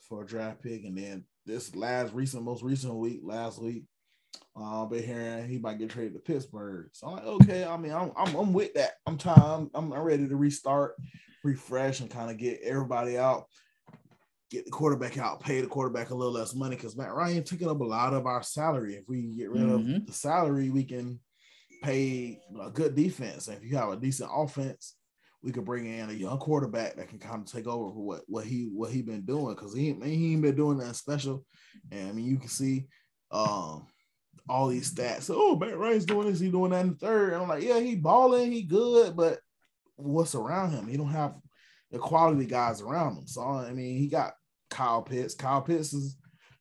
for 0.00 0.22
a 0.22 0.26
draft 0.26 0.62
pick, 0.62 0.84
and 0.84 0.96
then 0.96 1.24
this 1.46 1.74
last 1.74 2.12
recent, 2.12 2.42
most 2.42 2.62
recent 2.62 2.94
week, 2.94 3.20
last 3.22 3.60
week, 3.60 3.84
uh, 4.58 4.86
been 4.86 5.02
hearing 5.02 5.48
he 5.48 5.58
might 5.58 5.78
get 5.78 5.90
traded 5.90 6.14
to 6.14 6.20
Pittsburgh. 6.20 6.88
So 6.92 7.06
I'm 7.06 7.12
like, 7.14 7.24
okay, 7.24 7.64
I 7.64 7.76
mean, 7.76 7.92
I'm 7.92 8.12
I'm, 8.16 8.34
I'm 8.34 8.52
with 8.52 8.74
that. 8.74 8.92
I'm 9.06 9.18
trying. 9.18 9.38
I'm, 9.38 9.70
I'm 9.74 9.92
ready 9.92 10.26
to 10.26 10.36
restart, 10.36 10.94
refresh, 11.44 12.00
and 12.00 12.10
kind 12.10 12.30
of 12.30 12.38
get 12.38 12.60
everybody 12.62 13.18
out, 13.18 13.46
get 14.50 14.64
the 14.64 14.70
quarterback 14.70 15.18
out, 15.18 15.40
pay 15.40 15.60
the 15.60 15.66
quarterback 15.66 16.10
a 16.10 16.14
little 16.14 16.32
less 16.32 16.54
money 16.54 16.76
because 16.76 16.96
Matt 16.96 17.12
Ryan 17.14 17.44
taking 17.44 17.68
up 17.68 17.80
a 17.80 17.84
lot 17.84 18.14
of 18.14 18.26
our 18.26 18.42
salary. 18.42 18.94
If 18.94 19.04
we 19.08 19.36
get 19.36 19.50
rid 19.50 19.62
mm-hmm. 19.62 19.96
of 19.96 20.06
the 20.06 20.12
salary, 20.12 20.70
we 20.70 20.84
can 20.84 21.20
pay 21.82 22.40
a 22.60 22.70
good 22.70 22.94
defense. 22.94 23.48
And 23.48 23.58
if 23.58 23.64
you 23.64 23.76
have 23.76 23.90
a 23.90 23.96
decent 23.96 24.30
offense, 24.32 24.94
we 25.42 25.52
could 25.52 25.66
bring 25.66 25.86
in 25.86 26.08
a 26.08 26.14
young 26.14 26.38
quarterback 26.38 26.96
that 26.96 27.08
can 27.08 27.18
kind 27.18 27.42
of 27.42 27.52
take 27.52 27.66
over 27.66 27.92
for 27.92 28.04
what 28.04 28.22
what 28.26 28.46
he 28.46 28.70
what 28.72 28.90
he 28.90 29.02
been 29.02 29.26
doing 29.26 29.54
because 29.54 29.74
he 29.74 29.92
he 30.02 30.32
ain't 30.32 30.42
been 30.42 30.56
doing 30.56 30.78
that 30.78 30.96
special. 30.96 31.44
And 31.92 32.08
I 32.08 32.12
mean, 32.12 32.24
you 32.24 32.38
can 32.38 32.48
see 32.48 32.86
um 33.30 33.86
all 34.48 34.68
these 34.68 34.92
stats. 34.92 35.30
Oh, 35.32 35.56
Matt 35.56 35.78
Ryan's 35.78 36.04
doing 36.04 36.28
this, 36.28 36.40
he 36.40 36.50
doing 36.50 36.70
that 36.70 36.84
in 36.84 36.90
the 36.90 36.96
third. 36.96 37.32
And 37.32 37.42
I'm 37.42 37.48
like, 37.48 37.62
yeah, 37.62 37.80
he 37.80 37.96
balling, 37.96 38.52
he 38.52 38.62
good, 38.62 39.16
but 39.16 39.40
what's 39.96 40.34
around 40.34 40.70
him? 40.70 40.86
He 40.86 40.96
don't 40.96 41.08
have 41.08 41.34
the 41.90 41.98
quality 41.98 42.46
guys 42.46 42.80
around 42.80 43.16
him. 43.16 43.26
So 43.26 43.42
I 43.42 43.72
mean, 43.72 43.98
he 43.98 44.08
got 44.08 44.34
Kyle 44.70 45.02
Pitts. 45.02 45.34
Kyle 45.34 45.62
Pitts 45.62 45.92
is 45.92 46.16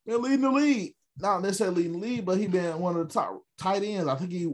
leading 0.05 0.41
the 0.41 0.51
league. 0.51 0.93
Not 1.17 1.41
necessarily 1.41 1.83
leading 1.83 1.93
the 1.93 2.07
league, 2.07 2.25
but 2.25 2.37
he 2.37 2.47
been 2.47 2.79
one 2.79 2.97
of 2.97 3.07
the 3.07 3.13
top 3.13 3.41
tight 3.57 3.83
ends. 3.83 4.07
I 4.07 4.15
think 4.15 4.31
he 4.31 4.53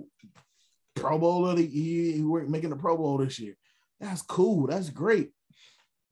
Pro 0.95 1.17
Bowl 1.17 1.41
Bowler. 1.41 1.57
He, 1.57 1.67
he, 1.67 2.11
he 2.13 2.21
making 2.21 2.69
the 2.69 2.75
Pro 2.75 2.97
Bowl 2.97 3.17
this 3.17 3.39
year. 3.39 3.55
That's 3.99 4.21
cool. 4.21 4.67
That's 4.67 4.89
great. 4.89 5.31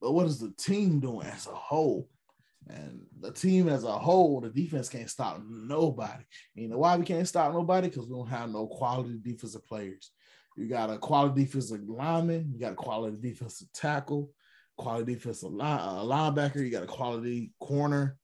But 0.00 0.12
what 0.12 0.26
is 0.26 0.38
the 0.38 0.52
team 0.58 1.00
doing 1.00 1.26
as 1.26 1.46
a 1.46 1.50
whole? 1.50 2.08
And 2.72 3.00
the 3.20 3.32
team 3.32 3.68
as 3.68 3.84
a 3.84 3.92
whole, 3.92 4.40
the 4.40 4.48
defense 4.48 4.88
can't 4.88 5.10
stop 5.10 5.40
nobody. 5.48 6.24
You 6.54 6.68
know 6.68 6.78
why 6.78 6.96
we 6.96 7.04
can't 7.04 7.26
stop 7.26 7.52
nobody? 7.52 7.88
Because 7.88 8.06
we 8.06 8.14
don't 8.14 8.28
have 8.28 8.50
no 8.50 8.66
quality 8.66 9.18
defensive 9.22 9.66
players. 9.66 10.10
You 10.56 10.68
got 10.68 10.90
a 10.90 10.98
quality 10.98 11.44
defensive 11.44 11.80
lineman, 11.88 12.50
you 12.52 12.60
got 12.60 12.72
a 12.72 12.76
quality 12.76 13.16
defensive 13.20 13.68
tackle, 13.72 14.30
quality 14.76 15.14
defensive 15.14 15.52
line, 15.52 15.80
uh, 15.80 16.02
linebacker, 16.02 16.56
you 16.56 16.70
got 16.70 16.82
a 16.82 16.86
quality 16.86 17.52
corner. 17.60 18.16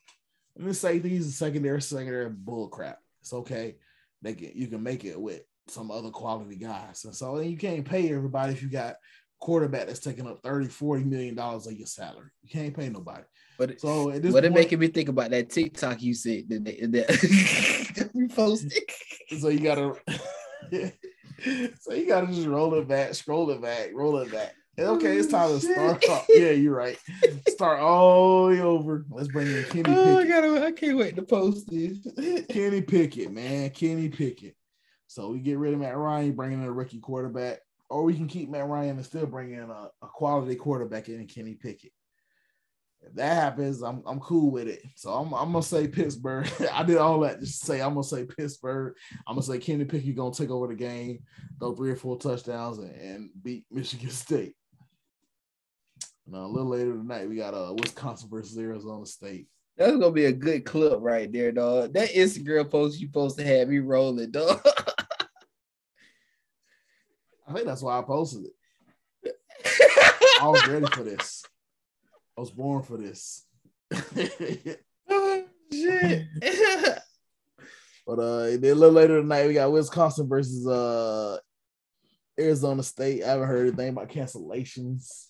Let 0.57 0.67
me 0.67 0.73
say 0.73 0.99
these 0.99 1.37
secondary, 1.37 1.83
secondary 1.83 2.31
bull 2.31 2.69
crap. 2.69 2.99
It's 3.21 3.33
okay. 3.33 3.77
They 4.23 4.35
can 4.35 4.53
you 4.55 4.67
can 4.69 4.83
make 4.83 5.05
it 5.05 5.21
with 5.21 5.43
some 5.69 5.91
other 5.91 6.11
quality 6.11 6.57
guys. 6.57 7.05
And 7.05 7.15
so 7.15 7.39
you 7.41 7.57
can't 7.57 7.85
pay 7.85 8.13
everybody 8.13 8.53
if 8.53 8.63
you 8.63 8.69
got 8.69 8.97
quarterback 9.41 9.87
that's 9.87 10.01
taking 10.01 10.27
up 10.27 10.41
30, 10.43 10.69
40 10.69 11.05
million 11.05 11.35
dollars 11.35 11.67
of 11.67 11.75
your 11.75 11.87
salary. 11.87 12.31
You 12.43 12.51
can't 12.51 12.77
pay 12.77 12.89
nobody. 12.89 13.25
But 13.59 13.81
so 13.81 14.11
at 14.11 14.23
this 14.23 14.33
what 14.33 14.43
point, 14.43 14.55
it 14.55 14.59
making 14.59 14.79
me 14.79 14.89
think 14.89 15.09
about 15.09 15.31
that 15.31 15.51
TikTok 15.51 16.03
you 16.03 16.15
said 16.15 16.49
that, 16.49 16.65
that 16.65 18.11
we 18.15 18.29
posted. 18.29 18.73
So 19.39 19.49
you 19.49 19.61
gotta 19.61 19.95
so 21.81 21.93
you 21.93 22.07
gotta 22.07 22.27
just 22.29 22.47
roll 22.47 22.75
it 22.75 22.89
back, 22.89 23.15
scroll 23.15 23.51
it 23.51 23.63
back, 23.63 23.91
roll 23.95 24.19
it 24.19 24.31
back. 24.31 24.55
Okay, 24.79 25.17
it's 25.17 25.29
time 25.29 25.49
to 25.49 25.55
oh, 25.55 25.99
start. 25.99 26.25
Yeah, 26.29 26.51
you're 26.51 26.75
right. 26.75 26.99
Start 27.49 27.81
all 27.81 28.49
the 28.49 28.61
over. 28.61 29.07
Let's 29.09 29.29
bring 29.29 29.47
in 29.47 29.65
Kenny 29.65 29.85
Pickett. 29.85 29.97
Oh, 29.97 30.19
I, 30.19 30.27
gotta, 30.27 30.67
I 30.67 30.73
can't 30.73 30.99
wait 30.99 31.17
to 31.17 31.23
post 31.23 31.71
this. 31.71 32.07
Kenny 32.51 32.83
Pickett, 32.83 33.33
man. 33.33 33.71
Kenny 33.71 34.11
Pickett. 34.11 34.55
So 35.07 35.31
we 35.31 35.39
get 35.39 35.57
rid 35.57 35.73
of 35.73 35.81
Matt 35.81 35.97
Ryan, 35.97 36.33
bringing 36.33 36.61
in 36.61 36.69
a 36.69 36.73
rookie 36.73 36.99
quarterback, 36.99 37.61
or 37.89 38.03
we 38.03 38.15
can 38.15 38.27
keep 38.27 38.51
Matt 38.51 38.67
Ryan 38.69 38.97
and 38.97 39.07
still 39.07 39.25
bring 39.25 39.53
in 39.53 39.71
a, 39.71 39.89
a 40.03 40.09
quality 40.13 40.57
quarterback 40.57 41.09
in 41.09 41.27
Kenny 41.27 41.55
Pickett. 41.55 41.93
If 43.03 43.15
that 43.15 43.35
happens, 43.35 43.83
I'm 43.83 44.03
I'm 44.07 44.21
cool 44.21 44.51
with 44.51 44.69
it. 44.69 44.83
So 44.97 45.11
I'm, 45.11 45.33
I'm 45.33 45.53
gonna 45.53 45.63
say 45.63 45.87
Pittsburgh. 45.87 46.51
I 46.73 46.83
did 46.83 46.97
all 46.97 47.21
that 47.21 47.41
just 47.41 47.61
to 47.61 47.67
say 47.67 47.81
I'm 47.81 47.95
gonna 47.95 48.05
say 48.05 48.25
Pittsburgh. 48.25 48.95
I'm 49.27 49.37
gonna 49.37 49.43
say 49.43 49.59
Kenny 49.59 49.85
Pickett 49.85 50.17
gonna 50.17 50.35
take 50.35 50.51
over 50.51 50.67
the 50.67 50.75
game, 50.75 51.21
throw 51.59 51.75
three 51.75 51.91
or 51.91 51.97
four 51.97 52.19
touchdowns, 52.19 52.79
and, 52.79 52.95
and 52.95 53.31
beat 53.43 53.65
Michigan 53.71 54.11
State. 54.11 54.55
Now 56.27 56.47
a 56.47 56.49
little 56.49 56.71
later 56.71 56.93
tonight, 56.93 57.29
we 57.29 57.37
got 57.37 57.55
uh 57.55 57.75
Wisconsin 57.77 58.29
versus 58.29 58.59
Arizona 58.59 59.07
State. 59.07 59.47
That's 59.77 59.93
gonna 59.93 60.11
be 60.11 60.25
a 60.25 60.33
good 60.33 60.65
clip 60.65 60.99
right 61.01 61.31
there, 61.31 61.53
dog. 61.53 61.93
That 61.93 62.11
Instagram 62.11 62.71
post 62.71 62.99
you 62.99 63.07
supposed 63.07 63.39
to 63.39 63.45
have 63.45 63.69
me 63.69 63.79
rolling, 63.79 64.31
dog. 64.33 64.61
I 67.49 67.53
think 67.53 67.67
that's 67.67 67.83
why 67.83 67.99
I 67.99 68.03
posted 68.03 68.47
it. 68.47 68.53
I 70.41 70.49
was 70.49 70.67
ready 70.67 70.87
for 70.87 71.05
this. 71.05 71.45
I 72.37 72.41
was 72.41 72.51
born 72.51 72.83
for 72.83 72.99
this. 72.99 73.47
oh, 75.09 75.45
shit. 75.73 76.27
but 78.07 78.19
uh, 78.19 78.45
a 78.45 78.57
little 78.57 78.91
later 78.91 79.21
tonight, 79.21 79.47
we 79.47 79.55
got 79.55 79.73
Wisconsin 79.73 80.29
versus 80.29 80.67
uh 80.67 81.39
Arizona 82.39 82.83
State. 82.83 83.25
I 83.25 83.29
haven't 83.29 83.49
heard 83.49 83.69
anything 83.69 83.89
about 83.91 84.11
cancellations. 84.11 85.29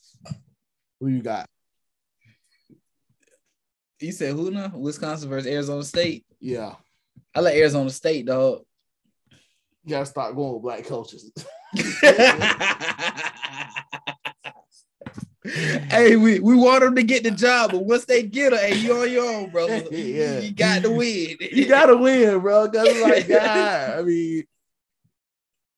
Who 1.00 1.08
you 1.08 1.22
got? 1.22 1.46
You 4.00 4.12
said 4.12 4.34
who 4.34 4.50
now? 4.50 4.72
Wisconsin 4.74 5.28
versus 5.30 5.50
Arizona 5.50 5.84
State. 5.84 6.26
Yeah, 6.40 6.74
I 7.34 7.40
like 7.40 7.54
Arizona 7.54 7.90
State, 7.90 8.26
dog. 8.26 8.62
you 9.84 9.90
gotta 9.90 10.06
start 10.06 10.34
going 10.34 10.54
with 10.54 10.62
black 10.62 10.84
coaches. 10.84 11.32
hey, 15.90 16.16
we, 16.16 16.40
we 16.40 16.54
want 16.54 16.82
them 16.82 16.94
to 16.94 17.02
get 17.02 17.22
the 17.22 17.30
job, 17.30 17.72
but 17.72 17.84
once 17.84 18.04
they 18.04 18.22
get 18.22 18.52
her, 18.52 18.58
hey, 18.58 18.76
you 18.76 18.94
on 18.96 19.10
your 19.10 19.28
own, 19.28 19.50
brother. 19.50 19.84
Yeah. 19.96 20.40
You 20.40 20.52
got 20.52 20.82
to 20.82 20.90
win. 20.90 21.36
you 21.40 21.66
gotta 21.66 21.96
win, 21.96 22.40
bro. 22.40 22.68
Cause 22.70 23.00
like, 23.00 23.28
God, 23.28 23.98
I 23.98 24.02
mean, 24.02 24.44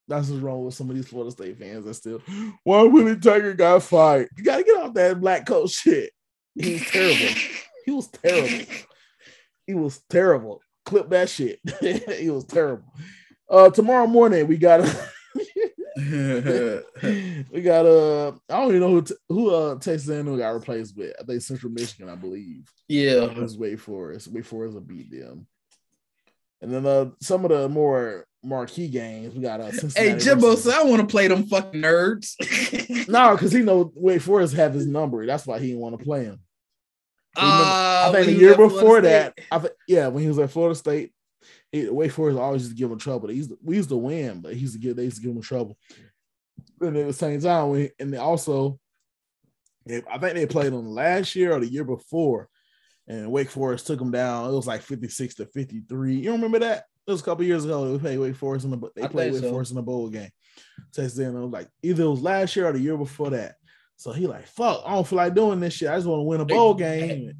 that's 0.06 0.28
what's 0.28 0.42
wrong 0.42 0.64
with 0.64 0.74
some 0.74 0.90
of 0.90 0.96
these 0.96 1.08
Florida 1.08 1.30
State 1.30 1.58
fans. 1.58 1.84
That 1.84 1.94
still, 1.94 2.20
why 2.64 2.82
Willie 2.82 3.16
Taggart 3.16 3.56
got 3.56 3.82
fired? 3.82 4.28
You 4.36 4.44
gotta 4.44 4.64
get 4.64 4.76
off 4.76 4.94
that 4.94 5.20
black 5.20 5.46
coat 5.46 5.70
shit. 5.70 6.10
He 6.54 6.74
was 6.74 6.86
terrible. 6.90 7.40
He 7.84 7.90
was 7.90 8.08
terrible. 8.08 8.74
He 9.66 9.74
was 9.74 10.00
terrible. 10.08 10.60
Clip 10.84 11.08
that 11.10 11.28
shit. 11.28 11.60
he 12.18 12.30
was 12.30 12.44
terrible. 12.44 12.92
Uh, 13.48 13.70
tomorrow 13.70 14.06
morning 14.06 14.46
we 14.46 14.56
got 14.56 14.80
we 17.52 17.60
got 17.60 17.84
uh 17.84 18.28
I 18.48 18.60
don't 18.60 18.68
even 18.68 18.80
know 18.80 18.90
who 18.90 19.02
t- 19.02 19.14
who 19.28 19.50
uh 19.50 19.74
Texas 19.74 20.08
A&M 20.08 20.38
got 20.38 20.50
replaced 20.50 20.96
with. 20.96 21.12
I 21.20 21.24
think 21.24 21.42
Central 21.42 21.72
Michigan, 21.72 22.08
I 22.08 22.14
believe. 22.14 22.70
yeah. 22.86 23.28
Let's 23.34 23.56
wait 23.56 23.80
for 23.80 24.12
us. 24.12 24.28
Wait 24.28 24.46
for 24.46 24.66
us 24.66 24.74
to 24.74 24.80
beat 24.80 25.10
them. 25.10 25.46
And 26.60 26.72
then 26.72 26.86
uh 26.86 27.10
some 27.20 27.44
of 27.44 27.50
the 27.50 27.68
more 27.68 28.26
marquee 28.44 28.86
games 28.86 29.34
we 29.34 29.42
got 29.42 29.60
uh 29.60 29.72
Cincinnati 29.72 30.12
Hey, 30.12 30.18
Jimbo, 30.18 30.54
so 30.54 30.70
I 30.70 30.84
want 30.84 31.00
to 31.00 31.06
play 31.06 31.26
them 31.26 31.46
fucking 31.46 31.82
nerds. 31.82 32.36
no, 33.08 33.32
because 33.32 33.50
he 33.50 33.62
know 33.62 33.92
Wake 33.96 34.22
Forest 34.22 34.54
have 34.54 34.74
his 34.74 34.86
number. 34.86 35.26
That's 35.26 35.46
why 35.46 35.58
he 35.58 35.68
didn't 35.68 35.80
want 35.80 35.98
to 35.98 36.04
play 36.04 36.24
him. 36.24 36.38
Ah, 37.36 38.08
I 38.08 38.12
think 38.12 38.26
the 38.26 38.32
year 38.34 38.56
was 38.56 38.72
before 38.72 39.00
that, 39.00 39.38
I 39.50 39.58
think 39.58 39.74
yeah, 39.88 40.08
when 40.08 40.22
he 40.22 40.28
was 40.28 40.38
at 40.38 40.50
Florida 40.50 40.74
State, 40.74 41.12
he, 41.72 41.88
Wake 41.88 42.12
Forest 42.12 42.38
always 42.38 42.62
used 42.62 42.76
to 42.76 42.78
give 42.78 42.90
him 42.90 42.98
trouble. 42.98 43.28
They 43.28 43.34
used 43.34 43.50
to, 43.50 43.58
we 43.62 43.76
used 43.76 43.90
to 43.90 43.96
win, 43.96 44.40
but 44.40 44.54
he 44.54 44.60
used 44.60 44.74
to 44.74 44.80
give 44.80 44.96
they 44.96 45.04
used 45.04 45.16
to 45.16 45.22
give 45.22 45.34
him 45.34 45.42
trouble. 45.42 45.76
And 46.80 46.96
at 46.96 47.06
the 47.06 47.12
same 47.12 47.40
time, 47.40 47.70
we, 47.70 47.90
and 47.98 48.12
they 48.12 48.18
also, 48.18 48.78
they, 49.86 50.02
I 50.10 50.18
think 50.18 50.34
they 50.34 50.46
played 50.46 50.72
them 50.72 50.86
last 50.88 51.34
year 51.34 51.52
or 51.52 51.60
the 51.60 51.66
year 51.66 51.84
before, 51.84 52.48
and 53.06 53.30
Wake 53.30 53.50
Forest 53.50 53.86
took 53.86 53.98
them 53.98 54.10
down. 54.10 54.50
It 54.50 54.54
was 54.54 54.66
like 54.66 54.82
fifty 54.82 55.08
six 55.08 55.34
to 55.36 55.46
fifty 55.46 55.82
three. 55.88 56.16
You 56.16 56.32
remember 56.32 56.58
that? 56.60 56.84
It 57.06 57.10
was 57.10 57.20
a 57.20 57.24
couple 57.24 57.44
years 57.44 57.64
ago. 57.64 57.92
They 57.92 57.98
played 57.98 58.18
Wake 58.18 58.36
Forest 58.36 58.64
in 58.64 58.70
the 58.70 58.90
they 58.94 59.04
I 59.04 59.08
played 59.08 59.32
Wake 59.32 59.42
so. 59.42 59.50
Forest 59.50 59.70
in 59.70 59.76
the 59.76 59.82
bowl 59.82 60.08
game. 60.08 60.30
Texas 60.92 61.18
A&M 61.18 61.50
like 61.50 61.68
either 61.82 62.04
it 62.04 62.08
was 62.08 62.20
last 62.20 62.54
year 62.56 62.66
or 62.66 62.72
the 62.72 62.80
year 62.80 62.96
before 62.96 63.30
that. 63.30 63.56
So 63.96 64.12
he 64.12 64.26
like, 64.26 64.46
fuck, 64.46 64.82
I 64.86 64.92
don't 64.92 65.06
feel 65.06 65.16
like 65.16 65.34
doing 65.34 65.58
this 65.58 65.74
shit. 65.74 65.88
I 65.88 65.96
just 65.96 66.06
want 66.06 66.20
to 66.20 66.24
win 66.24 66.40
a 66.40 66.44
bowl 66.44 66.74
game. 66.74 67.34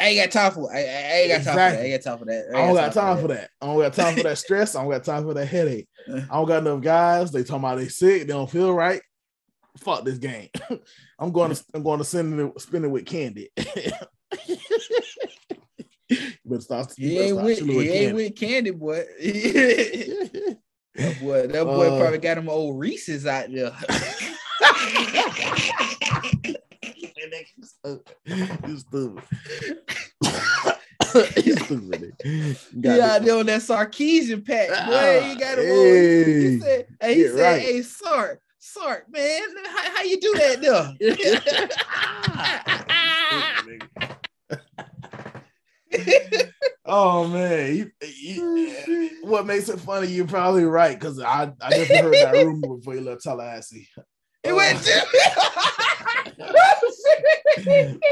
I 0.00 0.06
ain't 0.06 0.32
got 0.32 0.32
time 0.32 0.52
for 0.52 0.72
I, 0.72 0.78
I 0.78 0.80
ain't 0.80 1.28
got 1.28 1.44
time 1.44 1.52
for 1.52 1.56
that. 1.56 1.78
I 1.78 1.82
ain't 1.82 2.02
got 2.02 2.10
time 2.10 2.18
for 2.18 2.24
that. 2.24 2.46
I 2.54 2.66
don't 2.66 2.74
got 2.74 2.92
time 2.94 3.20
for 3.20 3.28
that. 3.28 3.50
I 3.60 3.66
don't 3.66 3.78
got 3.78 3.92
time 3.92 4.16
for 4.16 4.22
that 4.22 4.38
stress. 4.38 4.74
I 4.74 4.80
don't 4.80 4.90
got 4.90 5.04
time 5.04 5.24
for 5.24 5.34
that 5.34 5.46
headache. 5.46 5.88
I 6.08 6.20
don't 6.32 6.48
got 6.48 6.62
enough 6.62 6.80
guys. 6.80 7.30
They 7.30 7.44
talking 7.44 7.64
about 7.64 7.76
they 7.76 7.88
sick. 7.88 8.22
They 8.22 8.28
don't 8.32 8.50
feel 8.50 8.72
right. 8.72 9.02
Fuck 9.78 10.04
this 10.04 10.16
game. 10.16 10.48
I'm 11.18 11.32
going 11.32 11.54
to 11.54 11.64
I'm 11.74 11.82
going 11.82 11.98
to 11.98 12.04
send 12.04 12.40
it 12.40 12.60
spend 12.60 12.86
it 12.86 12.88
with 12.88 13.04
Candy. 13.04 13.50
start. 16.60 16.98
you 16.98 17.08
He 17.10 17.18
ain't 17.18 17.32
start 17.34 17.46
with 17.46 17.58
he 17.60 17.90
ain't 17.90 18.14
with 18.14 18.36
Candy 18.36 18.70
boy. 18.70 19.04
that 20.94 21.20
boy, 21.20 21.46
that 21.46 21.64
boy 21.64 21.88
Uh, 21.88 22.00
probably 22.00 22.18
got 22.18 22.38
him 22.38 22.48
old 22.48 22.78
Reese's 22.78 23.26
out 23.26 23.52
there. 23.52 23.76
Uh, 27.84 27.96
stupid. 28.76 29.24
you 31.44 31.56
stupid. 31.56 32.12
You 32.22 32.54
He 32.72 32.80
got 32.80 33.00
out 33.00 33.24
there 33.24 33.36
on 33.38 33.46
that 33.46 33.62
Sarkisian 33.62 34.46
pack, 34.46 34.68
boy. 34.68 34.74
you 34.92 34.98
ah, 34.98 35.20
He 35.22 35.34
got 35.36 35.58
him 35.58 35.70
old. 35.70 35.96
He 35.96 36.58
said, 36.60 36.86
hey, 37.00 37.14
he 37.14 37.22
Get 37.22 37.32
said, 37.32 37.40
right. 37.42 37.60
hey, 37.62 37.82
Sark, 37.82 38.40
Sark, 38.58 39.06
man, 39.10 39.42
how, 39.66 39.96
how 39.96 40.02
you 40.02 40.20
do 40.20 40.34
that 40.36 40.60
though? 40.62 40.94
Oh 46.92 47.28
man, 47.28 47.76
you- 47.76 47.90
you- 48.02 48.42
oh, 49.22 49.28
what 49.28 49.46
makes 49.46 49.68
it 49.68 49.78
funny? 49.80 50.08
You're 50.08 50.26
probably 50.26 50.64
right 50.64 50.98
because 50.98 51.20
I 51.20 51.52
I 51.60 51.70
never 51.70 51.96
heard 51.98 52.14
that 52.18 52.34
rumor 52.36 52.76
before 52.76 52.94
you 52.94 53.00
left 53.02 53.22
Tallahassee. 53.22 53.88
He 54.42 54.52
went 54.52 54.82
to 54.82 54.90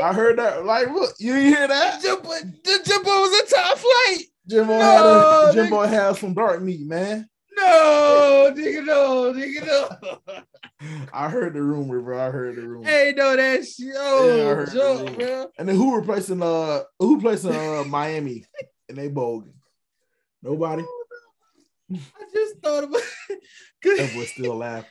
I 0.02 0.12
heard 0.12 0.38
that. 0.38 0.64
Like, 0.64 0.88
look, 0.90 1.14
you 1.18 1.34
didn't 1.34 1.54
hear 1.54 1.68
that? 1.68 2.00
Jimbo, 2.02 2.30
Jimbo 2.84 3.10
was 3.10 3.40
a 3.40 3.46
top 3.54 3.78
flight. 3.78 4.18
Jimbo 4.46 4.78
No, 4.78 4.84
had 4.84 5.06
a, 5.06 5.08
nigga. 5.08 5.52
Jimbo 5.54 5.80
had 5.82 6.16
some 6.16 6.34
dark 6.34 6.62
meat, 6.62 6.86
man. 6.86 7.28
No, 7.56 8.52
nigga, 8.56 8.84
no, 8.84 9.32
nigga, 9.32 9.66
no. 9.66 9.88
I 11.12 11.28
heard 11.28 11.54
the 11.54 11.62
rumor, 11.62 12.00
bro. 12.00 12.26
I 12.26 12.30
heard 12.30 12.56
the 12.56 12.68
rumor. 12.68 12.88
Hey, 12.88 13.12
no, 13.16 13.34
that 13.34 13.66
shit. 13.66 13.86
Yeah, 13.86 13.94
Oh, 13.94 14.64
joke, 14.66 15.16
bro. 15.18 15.46
And 15.58 15.68
then 15.68 15.74
who 15.76 15.96
replacing 15.96 16.42
uh 16.42 16.82
who 17.00 17.16
replacing 17.16 17.54
uh 17.54 17.82
Miami 17.84 18.44
and 18.88 18.96
they 18.96 19.08
game? 19.08 19.52
Nobody. 20.42 20.84
I 21.90 21.96
just 22.32 22.58
thought 22.62 22.84
about 22.84 23.02
boy 24.14 24.24
still 24.26 24.56
laugh. 24.56 24.84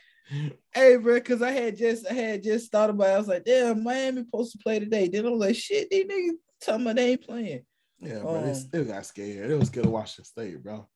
Hey, 0.74 0.96
bro, 0.96 1.14
because 1.14 1.42
I 1.42 1.50
had 1.50 1.76
just 1.76 2.06
I 2.10 2.12
had 2.12 2.42
just 2.42 2.70
thought 2.70 2.90
about 2.90 3.08
it. 3.08 3.12
I 3.12 3.18
was 3.18 3.28
like, 3.28 3.44
damn, 3.44 3.82
Miami 3.82 4.22
supposed 4.22 4.52
to 4.52 4.58
play 4.58 4.78
today. 4.78 5.08
Then 5.08 5.26
I 5.26 5.30
was 5.30 5.40
like, 5.40 5.56
shit, 5.56 5.88
these 5.90 6.04
niggas 6.04 6.36
talking 6.60 6.82
about 6.82 6.96
they 6.96 7.10
ain't 7.12 7.26
playing. 7.26 7.64
Yeah, 8.00 8.20
bro. 8.20 8.42
They 8.42 8.50
Um, 8.50 8.54
still 8.54 8.84
got 8.84 9.06
scared. 9.06 9.50
They 9.50 9.54
was 9.54 9.68
scared 9.68 9.86
of 9.86 9.92
Washington 9.92 10.24
State, 10.24 10.62
bro. 10.62 10.86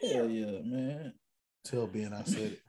Hell 0.00 0.28
yeah, 0.28 0.60
man. 0.62 1.14
Tell 1.64 1.86
Ben 1.86 2.12
I 2.12 2.24
said 2.24 2.52
it. 2.52 2.60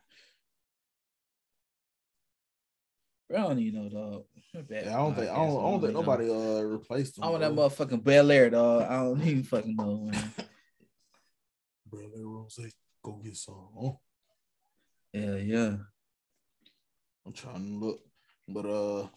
Bro, 3.29 3.39
I 3.39 3.41
don't 3.43 3.59
even 3.59 3.83
know, 3.83 3.89
dog. 3.89 4.23
Yeah, 4.69 4.79
I 4.93 4.97
don't 4.97 5.15
think 5.15 5.29
I 5.29 5.35
don't, 5.35 5.65
I 5.65 5.71
don't 5.71 5.81
think 5.81 5.93
nobody 5.93 6.29
uh 6.29 6.61
replaced 6.63 7.17
him. 7.17 7.23
I 7.23 7.29
want 7.29 7.41
that 7.41 7.53
motherfucking 7.53 8.03
Bel 8.03 8.31
Air, 8.31 8.49
dog. 8.49 8.83
I 8.83 9.03
don't 9.03 9.21
even 9.21 9.43
fucking 9.43 9.75
know, 9.75 10.09
man. 10.11 10.33
Bro, 11.87 12.01
let 12.13 12.23
Rose 12.25 12.59
go 13.03 13.13
get 13.23 13.35
some. 13.35 13.55
Oh, 13.77 13.99
Yeah, 15.13 15.35
yeah. 15.35 15.75
I'm 17.25 17.33
trying 17.33 17.79
to 17.79 17.85
look, 17.85 17.99
but 18.47 18.65
uh, 18.65 19.07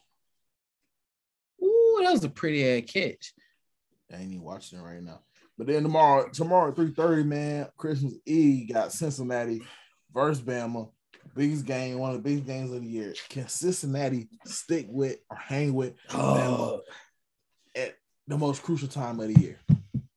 Ooh, 1.65 2.01
that 2.03 2.13
was 2.13 2.25
a 2.25 2.29
pretty 2.29 2.67
ass 2.69 2.91
catch. 2.91 3.33
I 4.13 4.17
ain't 4.17 4.33
even 4.33 4.43
watching 4.43 4.79
it 4.79 4.83
right 4.83 5.03
now. 5.03 5.21
But 5.57 5.69
then 5.69 5.83
tomorrow, 5.83 6.29
tomorrow 6.29 6.71
at 6.71 6.77
three 6.77 6.91
thirty, 6.91 7.23
man, 7.23 7.69
Christmas 7.77 8.15
Eve 8.27 8.73
got 8.73 8.93
Cincinnati 8.93 9.63
versus 10.13 10.43
Bama. 10.43 10.91
Biggest 11.35 11.65
game, 11.65 11.99
one 11.99 12.11
of 12.11 12.17
the 12.17 12.23
biggest 12.23 12.47
games 12.47 12.71
of 12.73 12.83
the 12.83 12.89
year. 12.89 13.15
Can 13.29 13.49
Cincinnati 13.49 14.29
stick 14.45 14.87
with 14.89 15.19
or 15.31 15.37
hang 15.37 15.73
with 15.75 15.95
Oh, 16.13 16.83
at 17.75 17.95
the 18.29 18.37
most 18.37 18.63
crucial 18.63 18.89
time 18.89 19.19
of 19.21 19.33
the 19.33 19.41
year? 19.41 19.59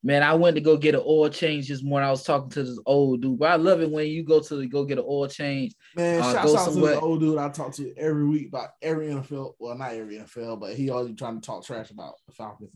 Man, 0.08 0.24
I 0.24 0.34
went 0.36 0.56
to 0.56 0.62
go 0.62 0.78
get 0.78 0.96
an 0.96 1.04
oil 1.06 1.28
change 1.28 1.68
this 1.68 1.84
morning. 1.84 2.08
I 2.08 2.12
was 2.12 2.24
talking 2.24 2.50
to 2.52 2.64
this 2.64 2.80
old 2.86 3.22
dude, 3.22 3.38
but 3.38 3.52
I 3.52 3.58
love 3.58 3.82
it 3.82 3.92
when 3.92 4.08
you 4.08 4.24
go 4.24 4.40
to 4.40 4.66
go 4.66 4.86
get 4.86 5.00
an 5.00 5.04
oil 5.06 5.28
change. 5.28 5.76
Man, 5.98 6.22
Uh, 6.22 6.32
shouts 6.32 6.52
go 6.52 6.58
out 6.58 6.74
to 6.74 6.80
the 6.80 7.00
old 7.02 7.20
dude 7.20 7.38
I 7.38 7.50
talk 7.50 7.74
to 7.74 7.94
every 7.98 8.26
week 8.26 8.48
about 8.48 8.70
every 8.82 9.08
NFL. 9.08 9.56
Well, 9.60 9.78
not 9.78 9.92
every 9.92 10.16
NFL, 10.16 10.62
but 10.62 10.76
he 10.76 10.90
always 10.90 11.14
trying 11.16 11.42
to 11.42 11.46
talk 11.46 11.66
trash 11.66 11.92
about 11.92 12.14
the 12.26 12.32
Falcons. 12.32 12.72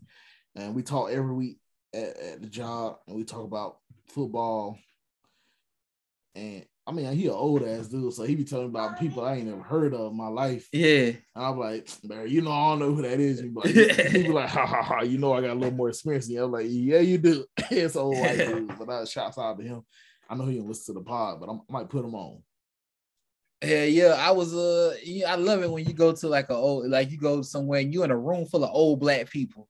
And 0.58 0.76
we 0.76 0.84
talk 0.84 1.10
every 1.10 1.34
week 1.34 1.60
at, 1.94 2.17
at 2.17 2.41
the 2.41 2.50
job, 2.50 2.98
and 3.08 3.15
we 3.15 3.24
talk 3.24 3.46
about 3.46 3.78
football. 4.10 4.78
And 6.36 6.65
I 6.88 6.91
mean, 6.91 7.12
he 7.13 7.28
an 7.28 7.34
old 7.34 7.63
ass 7.63 7.88
dude, 7.88 8.12
so 8.13 8.24
he 8.24 8.36
be 8.36 8.44
telling 8.44 8.67
about 8.67 9.00
people 9.00 9.23
I 9.23 9.36
ain't 9.36 9.48
never 9.48 9.62
heard 9.62 9.94
of 9.94 10.12
in 10.12 10.17
my 10.17 10.27
life. 10.27 10.67
Yeah. 10.73 11.12
And 11.12 11.17
I'm 11.36 11.60
like, 11.60 11.88
man, 12.04 12.27
you 12.27 12.42
know, 12.42 12.52
I 12.52 12.71
don't 12.71 12.79
know 12.79 12.94
who 12.96 13.04
that 13.04 13.19
is. 13.19 13.40
He 13.40 13.50
be 13.50 13.54
like, 13.54 14.10
he 14.10 14.23
be 14.23 14.27
like 14.29 14.50
ha 14.50 14.65
ha 14.65 14.82
ha, 14.82 15.02
you 15.02 15.19
know, 15.19 15.34
I 15.34 15.42
got 15.42 15.52
a 15.52 15.60
little 15.60 15.75
more 15.75 15.90
experience 15.90 16.25
than 16.25 16.36
you. 16.36 16.44
I'm 16.44 16.52
like, 16.52 16.65
yeah, 16.67 17.00
you 17.00 17.19
do. 17.19 17.46
it's 17.69 17.96
old 17.96 18.17
white 18.17 18.38
dude, 18.38 18.73
but 18.79 18.90
I 18.90 19.06
shouts 19.06 19.38
out 19.38 19.60
to 19.60 19.63
him. 19.63 19.84
I 20.27 20.36
know 20.36 20.46
he 20.46 20.56
didn't 20.56 20.69
listen 20.69 20.96
to 20.96 21.00
the 21.02 21.06
pod, 21.06 21.40
but 21.40 21.50
I'm, 21.50 21.62
I 21.69 21.73
might 21.73 21.90
put 21.90 22.06
him 22.06 22.15
on. 22.15 22.42
Yeah, 23.63 23.84
yeah. 23.84 24.15
I 24.17 24.32
was 24.32 24.56
uh 24.56 24.96
yeah, 25.04 25.32
I 25.32 25.36
love 25.36 25.62
it 25.62 25.69
when 25.69 25.86
you 25.86 25.94
go 25.94 26.13
to 26.13 26.27
like 26.27 26.50
a 26.50 26.56
old 26.56 26.90
like 26.90 27.12
you 27.12 27.19
go 27.19 27.44
somewhere 27.44 27.82
and 27.82 27.94
you 27.94 28.04
in 28.04 28.10
a 28.10 28.17
room 28.17 28.48
full 28.48 28.63
of 28.63 28.71
old 28.73 29.00
black 29.00 29.29
people. 29.29 29.67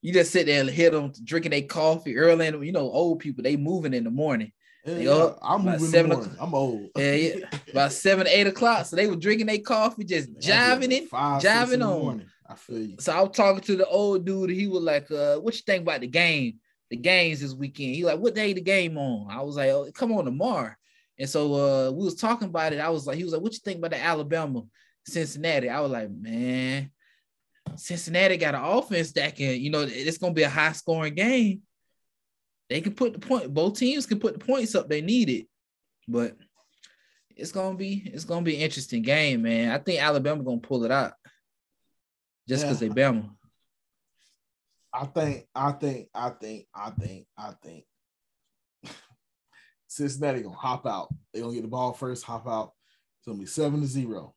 You 0.00 0.12
just 0.12 0.32
sit 0.32 0.46
there 0.46 0.60
and 0.60 0.70
hear 0.70 0.90
them 0.90 1.12
drinking 1.22 1.50
their 1.50 1.62
coffee 1.62 2.16
early 2.16 2.46
and 2.46 2.64
you 2.64 2.72
know, 2.72 2.90
old 2.90 3.18
people, 3.18 3.42
they 3.42 3.56
moving 3.56 3.92
in 3.92 4.04
the 4.04 4.10
morning. 4.10 4.52
Yeah, 4.86 4.98
yeah, 4.98 5.30
I'm 5.42 5.66
in 5.66 5.80
seven 5.80 6.12
morning. 6.12 6.36
I'm 6.40 6.54
old. 6.54 6.88
Yeah, 6.96 7.12
yeah. 7.12 7.34
About 7.72 7.92
seven, 7.92 8.26
eight 8.28 8.46
o'clock. 8.46 8.86
So 8.86 8.94
they 8.94 9.08
were 9.08 9.16
drinking 9.16 9.46
their 9.46 9.58
coffee, 9.58 10.04
just 10.04 10.32
jiving 10.38 10.92
it. 10.92 11.08
Five, 11.08 11.44
in 11.44 11.50
jiving 11.50 11.86
on. 11.86 12.02
morning. 12.02 12.26
I 12.48 12.54
feel 12.54 12.78
you. 12.78 12.96
So 13.00 13.12
I 13.12 13.20
was 13.20 13.36
talking 13.36 13.62
to 13.62 13.76
the 13.76 13.86
old 13.86 14.24
dude. 14.24 14.50
He 14.50 14.68
was 14.68 14.82
like, 14.82 15.10
uh, 15.10 15.36
what 15.38 15.54
you 15.54 15.62
think 15.66 15.82
about 15.82 16.00
the 16.00 16.06
game? 16.06 16.60
The 16.90 16.96
games 16.96 17.40
this 17.40 17.52
weekend. 17.52 17.96
He 17.96 18.04
like, 18.04 18.20
what 18.20 18.36
day 18.36 18.52
the 18.52 18.60
game 18.60 18.96
on? 18.96 19.28
I 19.28 19.42
was 19.42 19.56
like, 19.56 19.70
oh, 19.70 19.90
come 19.92 20.12
on 20.12 20.24
tomorrow. 20.24 20.72
And 21.18 21.28
so 21.28 21.54
uh 21.54 21.90
we 21.90 22.04
was 22.04 22.14
talking 22.14 22.48
about 22.48 22.72
it. 22.72 22.78
I 22.78 22.90
was 22.90 23.06
like, 23.06 23.16
he 23.16 23.24
was 23.24 23.32
like, 23.32 23.42
what 23.42 23.52
you 23.52 23.58
think 23.58 23.78
about 23.78 23.90
the 23.90 24.00
Alabama, 24.00 24.62
Cincinnati? 25.04 25.68
I 25.68 25.80
was 25.80 25.90
like, 25.90 26.10
man, 26.10 26.90
Cincinnati 27.74 28.36
got 28.36 28.54
an 28.54 28.62
offense 28.62 29.12
that 29.12 29.34
can, 29.34 29.60
you 29.60 29.70
know, 29.70 29.80
it's 29.80 30.18
gonna 30.18 30.32
be 30.32 30.44
a 30.44 30.48
high 30.48 30.72
scoring 30.72 31.14
game. 31.14 31.62
They 32.68 32.80
can 32.80 32.94
put 32.94 33.12
the 33.12 33.18
point, 33.20 33.52
both 33.54 33.78
teams 33.78 34.06
can 34.06 34.18
put 34.18 34.38
the 34.38 34.44
points 34.44 34.74
up 34.74 34.88
they 34.88 35.00
need 35.00 35.30
it, 35.30 35.46
but 36.08 36.36
it's 37.36 37.52
gonna 37.52 37.76
be 37.76 38.02
it's 38.12 38.24
gonna 38.24 38.42
be 38.42 38.56
an 38.56 38.62
interesting 38.62 39.02
game, 39.02 39.42
man. 39.42 39.70
I 39.70 39.78
think 39.78 40.00
Alabama 40.02 40.42
gonna 40.42 40.58
pull 40.58 40.84
it 40.84 40.90
out 40.90 41.12
just 42.48 42.64
because 42.64 42.82
Yeah. 42.82 42.88
they 42.88 42.94
Bama. 42.94 43.30
I 44.92 45.04
think, 45.04 45.46
I 45.54 45.72
think, 45.72 46.08
I 46.14 46.30
think, 46.30 46.66
I 46.74 46.90
think, 46.90 47.26
I 47.36 47.52
think 47.62 47.84
Cincinnati 49.86 50.42
gonna 50.42 50.56
hop 50.56 50.86
out. 50.86 51.14
They 51.32 51.40
gonna 51.40 51.54
get 51.54 51.62
the 51.62 51.68
ball 51.68 51.92
first, 51.92 52.24
hop 52.24 52.48
out. 52.48 52.72
It's 53.18 53.26
gonna 53.26 53.38
be 53.38 53.46
seven 53.46 53.80
to 53.80 53.86
zero. 53.86 54.34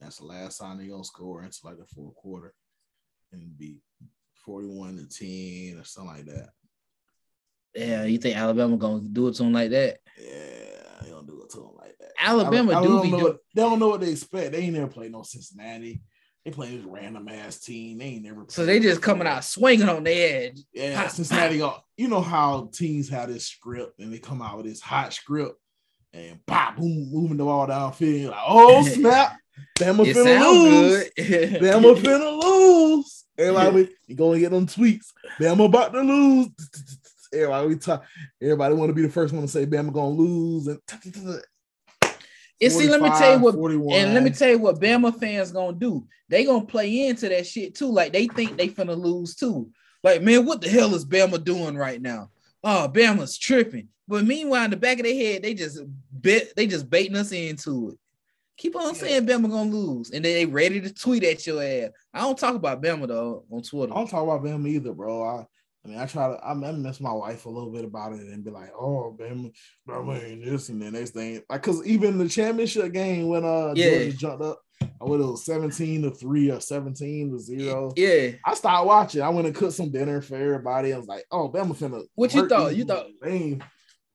That's 0.00 0.18
the 0.18 0.26
last 0.26 0.58
time 0.58 0.78
they 0.78 0.88
gonna 0.88 1.04
score 1.04 1.42
until 1.42 1.70
like 1.70 1.78
the 1.78 1.86
fourth 1.86 2.14
quarter, 2.16 2.52
and 3.32 3.56
be 3.56 3.78
forty-one 4.44 4.96
to 4.96 5.06
ten 5.08 5.78
or 5.80 5.84
something 5.84 6.16
like 6.16 6.26
that. 6.26 6.50
Yeah, 7.74 8.04
you 8.04 8.18
think 8.18 8.36
Alabama 8.36 8.76
gonna 8.76 9.00
do 9.00 9.28
it 9.28 9.34
to 9.36 9.42
them 9.42 9.52
like 9.52 9.70
that? 9.70 9.98
Yeah, 10.18 11.02
they 11.02 11.10
don't 11.10 11.26
do 11.26 11.42
it 11.42 11.50
to 11.50 11.56
them 11.58 11.70
like 11.78 11.96
that. 11.98 12.10
Alabama 12.18 12.80
do 12.82 12.88
don't 12.88 13.10
do- 13.10 13.16
what- 13.24 13.38
they 13.54 13.62
don't 13.62 13.78
know 13.78 13.88
what 13.88 14.00
they 14.00 14.10
expect. 14.12 14.52
They 14.52 14.58
ain't 14.58 14.74
never 14.74 14.86
played 14.86 15.12
no 15.12 15.22
Cincinnati. 15.22 16.00
They 16.44 16.50
play 16.50 16.76
this 16.76 16.84
random 16.84 17.26
ass 17.28 17.58
team. 17.60 17.98
They 17.98 18.04
ain't 18.04 18.24
never. 18.24 18.44
So 18.48 18.66
they 18.66 18.78
just 18.78 19.00
coming 19.00 19.26
out 19.26 19.44
swinging 19.44 19.88
on 19.88 20.04
the 20.04 20.12
edge. 20.12 20.60
Yeah, 20.74 21.00
Pop, 21.02 21.10
Cincinnati 21.10 21.58
go. 21.58 21.76
You 21.96 22.08
know 22.08 22.20
how 22.20 22.68
teams 22.72 23.08
have 23.08 23.32
this 23.32 23.46
script 23.46 23.98
and 23.98 24.12
they 24.12 24.18
come 24.18 24.42
out 24.42 24.58
with 24.58 24.66
this 24.66 24.80
hot 24.82 25.14
script 25.14 25.58
and 26.12 26.38
pop, 26.46 26.76
boom, 26.76 27.08
moving 27.10 27.38
the 27.38 27.44
ball 27.44 27.66
downfield. 27.66 28.30
Like, 28.30 28.40
oh 28.46 28.82
snap, 28.86 29.36
Bama 29.78 30.06
It 30.06 30.14
finna 30.16 30.52
lose. 30.52 31.10
good. 31.16 31.50
Bama 31.62 31.94
finna 31.96 32.42
lose. 32.42 33.24
Everybody, 33.38 33.88
you 34.06 34.14
gonna 34.14 34.38
get 34.38 34.50
them 34.52 34.66
tweets. 34.66 35.06
Bama 35.40 35.64
about 35.64 35.92
to 35.94 36.02
lose. 36.02 36.48
Everybody, 37.34 37.76
talk. 37.76 38.04
Everybody 38.40 38.74
want 38.74 38.90
to 38.90 38.94
be 38.94 39.02
the 39.02 39.08
first 39.08 39.34
one 39.34 39.42
to 39.42 39.48
say 39.48 39.66
Bama 39.66 39.92
gonna 39.92 40.08
lose. 40.08 40.66
And 40.66 40.80
And 42.60 42.72
see, 42.72 42.88
let 42.88 43.02
me 43.02 43.10
tell 43.10 43.36
you 43.36 43.38
what 43.40 43.54
41. 43.54 43.92
And 43.98 44.14
let 44.14 44.22
me 44.22 44.30
tell 44.30 44.48
you 44.48 44.58
what 44.58 44.80
Bama 44.80 45.18
fans 45.18 45.52
gonna 45.52 45.76
do. 45.76 46.06
They 46.28 46.44
gonna 46.44 46.64
play 46.64 47.06
into 47.06 47.28
that 47.28 47.46
shit 47.46 47.74
too. 47.74 47.90
Like 47.90 48.12
they 48.12 48.26
think 48.26 48.56
they 48.56 48.68
finna 48.68 48.96
lose 48.96 49.34
too. 49.34 49.70
Like, 50.02 50.22
man, 50.22 50.44
what 50.44 50.60
the 50.60 50.68
hell 50.68 50.94
is 50.94 51.04
Bama 51.04 51.42
doing 51.42 51.76
right 51.76 52.00
now? 52.00 52.30
Oh, 52.62 52.90
Bama's 52.92 53.38
tripping. 53.38 53.88
But 54.06 54.24
meanwhile, 54.24 54.64
in 54.64 54.70
the 54.70 54.76
back 54.76 54.98
of 54.98 55.04
their 55.04 55.14
head, 55.14 55.42
they 55.42 55.54
just 55.54 55.80
bit, 56.20 56.54
they 56.56 56.66
just 56.66 56.88
baiting 56.88 57.16
us 57.16 57.32
into 57.32 57.90
it. 57.90 57.98
Keep 58.56 58.76
on 58.76 58.94
saying 58.94 59.26
Bama 59.26 59.50
gonna 59.50 59.70
lose, 59.70 60.10
and 60.10 60.24
they 60.24 60.46
ready 60.46 60.80
to 60.80 60.92
tweet 60.92 61.24
at 61.24 61.46
your 61.46 61.62
ass. 61.62 61.90
I 62.12 62.20
don't 62.20 62.38
talk 62.38 62.54
about 62.54 62.82
Bama 62.82 63.08
though 63.08 63.44
on 63.50 63.62
Twitter. 63.62 63.92
I 63.92 63.96
don't 63.96 64.08
talk 64.08 64.22
about 64.22 64.44
Bama 64.44 64.68
either, 64.68 64.92
bro. 64.92 65.22
I, 65.22 65.46
I 65.84 65.88
mean, 65.88 65.98
I 65.98 66.06
try 66.06 66.28
to, 66.28 66.34
I, 66.42 66.52
I 66.52 66.72
mess 66.72 66.98
my 67.00 67.12
wife 67.12 67.44
a 67.44 67.50
little 67.50 67.70
bit 67.70 67.84
about 67.84 68.14
it 68.14 68.20
and 68.20 68.42
be 68.44 68.50
like, 68.50 68.70
oh, 68.78 69.14
Bama, 69.18 69.52
Bama 69.86 70.24
ain't 70.24 70.44
this 70.44 70.70
and 70.70 70.80
the 70.80 70.90
next 70.90 71.10
thing. 71.10 71.42
Like, 71.50 71.62
cause 71.62 71.84
even 71.86 72.16
the 72.16 72.28
championship 72.28 72.92
game 72.92 73.28
when 73.28 73.44
uh 73.44 73.74
Yeah. 73.76 73.90
Georgia 74.04 74.16
jumped 74.16 74.44
up, 74.44 74.60
I 74.80 75.04
went 75.04 75.22
it 75.22 75.26
was 75.26 75.44
17 75.44 76.02
to 76.02 76.10
3 76.10 76.50
or 76.52 76.60
17 76.60 77.32
to 77.32 77.38
0. 77.38 77.92
Yeah, 77.96 78.30
I 78.44 78.54
started 78.54 78.86
watching. 78.86 79.22
I 79.22 79.28
went 79.28 79.46
and 79.46 79.54
cooked 79.54 79.74
some 79.74 79.90
dinner 79.90 80.22
for 80.22 80.36
everybody. 80.36 80.94
I 80.94 80.96
was 80.96 81.06
like, 81.06 81.24
oh, 81.30 81.50
Bama 81.50 81.76
finna. 81.76 82.02
What 82.14 82.34
you 82.34 82.48
thought? 82.48 82.74
You 82.74 82.84
thought- 82.84 83.06
ain't, 83.24 83.62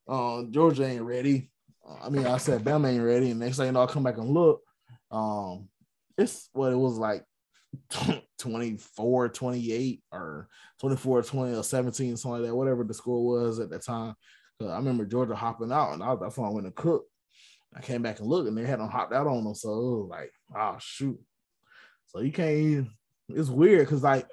uh, 0.07 0.43
Georgia 0.49 0.86
ain't 0.86 1.03
ready. 1.03 1.51
Uh, 1.88 2.05
I 2.05 2.09
mean, 2.09 2.26
I 2.26 2.38
said 2.38 2.63
Bama 2.63 2.89
ain't 2.91 3.03
ready, 3.03 3.30
and 3.30 3.39
next 3.39 3.57
thing 3.57 3.67
you 3.67 3.72
know, 3.74 3.84
I 3.84 3.86
come 3.86 4.03
back 4.03 4.17
and 4.17 4.30
look. 4.30 4.61
Um, 5.11 5.70
it's 6.17 6.49
what 6.53 6.72
it 6.72 6.76
was 6.78 6.97
like 6.97 7.24
24, 8.39 9.30
28, 9.30 10.03
or 10.11 10.47
24, 10.80 11.24
20, 11.24 11.55
or 11.55 11.63
17, 11.63 12.17
something 12.17 12.41
like 12.41 12.49
that, 12.49 12.55
whatever 12.55 12.84
the 12.84 12.93
score 12.93 13.26
was 13.26 13.59
at 13.59 13.70
that 13.70 13.84
time. 13.84 14.15
I 14.61 14.76
remember 14.76 15.05
Georgia 15.05 15.36
hopping 15.36 15.72
out, 15.72 15.93
and 15.93 16.03
I, 16.03 16.15
that's 16.15 16.38
when 16.38 16.49
I 16.49 16.51
went 16.51 16.67
to 16.67 16.72
cook. 16.72 17.05
I 17.76 17.82
came 17.82 18.01
back 18.01 18.20
and 18.20 18.28
looked, 18.28 18.47
and 18.47 18.57
they 18.57 18.65
hadn't 18.65 18.89
hopped 18.89 19.13
out 19.13 19.28
on 19.28 19.43
them. 19.43 19.55
So 19.55 19.70
it 19.70 19.99
was 20.01 20.07
like, 20.09 20.32
oh 20.55 20.78
shoot. 20.80 21.20
So 22.07 22.20
you 22.20 22.32
can't 22.32 22.57
even, 22.57 22.91
it's 23.30 23.49
weird 23.49 23.82
because 23.82 24.03
like 24.03 24.28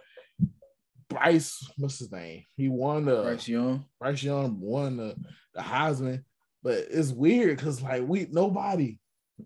Bryce, 1.09 1.71
what's 1.77 1.99
his 1.99 2.11
name? 2.11 2.45
He 2.57 2.69
won 2.69 3.05
the 3.05 3.23
Bryce 3.23 3.47
Young. 3.47 3.85
Bryce 4.01 4.23
Young 4.23 4.59
won 4.59 4.97
the, 4.97 5.17
the 5.55 5.61
Heisman, 5.61 6.25
but 6.63 6.87
it's 6.91 7.13
weird 7.13 7.59
because 7.59 7.83
like 7.83 8.03
we 8.07 8.27
nobody, 8.31 8.99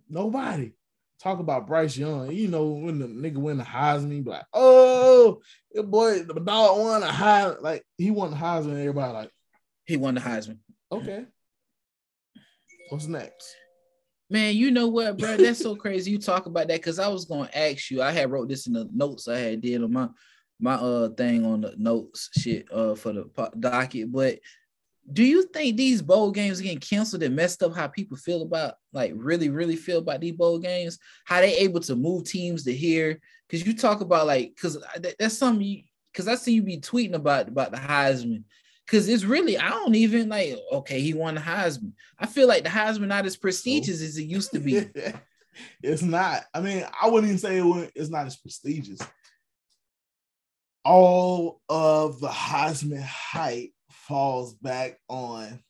nobody 0.08 0.72
talk 1.22 1.38
about 1.38 1.66
Bryce 1.66 1.96
Young. 1.96 2.32
You 2.32 2.48
know 2.48 2.66
when 2.68 2.98
the 2.98 3.06
nigga 3.06 3.36
win 3.36 3.58
the 3.58 3.64
Heisman, 3.64 4.24
be 4.24 4.30
like, 4.30 4.46
oh, 4.52 5.40
your 5.74 5.84
boy, 5.84 6.20
the 6.22 6.34
dog 6.34 6.78
won 6.78 7.02
a 7.02 7.12
high, 7.12 7.46
like 7.46 7.84
he 7.98 8.10
won 8.10 8.30
the 8.30 8.36
Heisman. 8.36 8.78
Everybody 8.78 9.12
like, 9.12 9.30
He 9.84 9.96
won 9.96 10.14
the 10.14 10.20
Heisman. 10.20 10.58
okay, 10.90 11.24
what's 12.88 13.06
next? 13.06 13.56
Man, 14.32 14.54
you 14.54 14.70
know 14.70 14.86
what, 14.86 15.18
bro? 15.18 15.36
That's 15.36 15.60
so 15.60 15.74
crazy. 15.74 16.12
You 16.12 16.18
talk 16.18 16.46
about 16.46 16.68
that 16.68 16.78
because 16.78 17.00
I 17.00 17.08
was 17.08 17.24
gonna 17.24 17.50
ask 17.54 17.90
you. 17.90 18.00
I 18.00 18.12
had 18.12 18.30
wrote 18.30 18.48
this 18.48 18.66
in 18.66 18.72
the 18.72 18.88
notes 18.92 19.26
I 19.26 19.38
had 19.38 19.60
did 19.60 19.82
on 19.82 19.92
my 19.92 20.08
my 20.60 20.74
uh 20.74 21.08
thing 21.10 21.44
on 21.44 21.62
the 21.62 21.74
notes 21.76 22.28
shit 22.38 22.70
uh 22.72 22.94
for 22.94 23.12
the 23.12 23.50
docket. 23.58 24.12
But 24.12 24.38
do 25.12 25.24
you 25.24 25.44
think 25.44 25.76
these 25.76 26.02
bowl 26.02 26.30
games 26.30 26.60
getting 26.60 26.78
canceled 26.78 27.22
and 27.22 27.34
messed 27.34 27.62
up 27.62 27.74
how 27.74 27.88
people 27.88 28.16
feel 28.16 28.42
about 28.42 28.74
like 28.92 29.12
really 29.14 29.48
really 29.48 29.76
feel 29.76 29.98
about 29.98 30.20
these 30.20 30.32
bowl 30.32 30.58
games? 30.58 30.98
How 31.24 31.40
they 31.40 31.56
able 31.58 31.80
to 31.80 31.96
move 31.96 32.24
teams 32.24 32.64
to 32.64 32.74
here? 32.74 33.20
Because 33.48 33.66
you 33.66 33.74
talk 33.74 34.00
about 34.00 34.26
like 34.26 34.54
because 34.54 34.82
that's 35.18 35.38
something 35.38 35.84
because 36.12 36.28
I 36.28 36.34
see 36.34 36.54
you 36.54 36.62
be 36.62 36.78
tweeting 36.78 37.14
about 37.14 37.48
about 37.48 37.72
the 37.72 37.78
Heisman. 37.78 38.44
Cause 38.86 39.08
it's 39.08 39.22
really, 39.22 39.56
I 39.56 39.68
don't 39.68 39.94
even 39.94 40.28
like, 40.28 40.56
okay, 40.72 41.00
he 41.00 41.14
won 41.14 41.36
the 41.36 41.40
Heisman. 41.40 41.92
I 42.18 42.26
feel 42.26 42.48
like 42.48 42.64
the 42.64 42.70
Heisman 42.70 43.06
not 43.06 43.24
as 43.24 43.36
prestigious 43.36 44.02
as 44.02 44.18
it 44.18 44.24
used 44.24 44.50
to 44.50 44.58
be. 44.58 44.88
it's 45.82 46.02
not. 46.02 46.42
I 46.52 46.60
mean, 46.60 46.84
I 47.00 47.08
wouldn't 47.08 47.28
even 47.28 47.38
say 47.38 47.90
it's 47.94 48.10
not 48.10 48.26
as 48.26 48.36
prestigious. 48.36 48.98
All 50.84 51.60
of 51.68 52.18
the 52.18 52.28
Heisman 52.28 53.02
hype 53.02 53.70
falls 54.10 54.54
back 54.54 54.98
on 55.08 55.60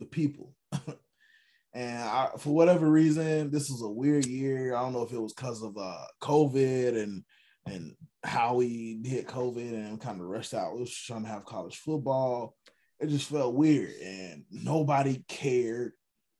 the 0.00 0.04
people. 0.04 0.52
and 1.72 2.02
I, 2.02 2.30
for 2.38 2.52
whatever 2.52 2.90
reason, 2.90 3.52
this 3.52 3.70
was 3.70 3.82
a 3.82 3.88
weird 3.88 4.26
year. 4.26 4.74
I 4.74 4.82
don't 4.82 4.92
know 4.92 5.04
if 5.04 5.12
it 5.12 5.22
was 5.22 5.32
because 5.32 5.62
of 5.62 5.78
uh, 5.78 6.04
COVID 6.20 7.00
and 7.00 7.22
and 7.66 7.94
how 8.24 8.56
we 8.56 8.98
did 9.00 9.28
COVID 9.28 9.72
and 9.72 10.00
kind 10.00 10.20
of 10.20 10.26
rushed 10.26 10.54
out. 10.54 10.74
We 10.74 10.80
was 10.80 10.94
trying 10.94 11.22
to 11.22 11.28
have 11.28 11.44
college 11.44 11.76
football. 11.76 12.56
It 12.98 13.10
just 13.10 13.30
felt 13.30 13.54
weird, 13.54 13.92
and 14.02 14.42
nobody 14.50 15.24
cared 15.28 15.92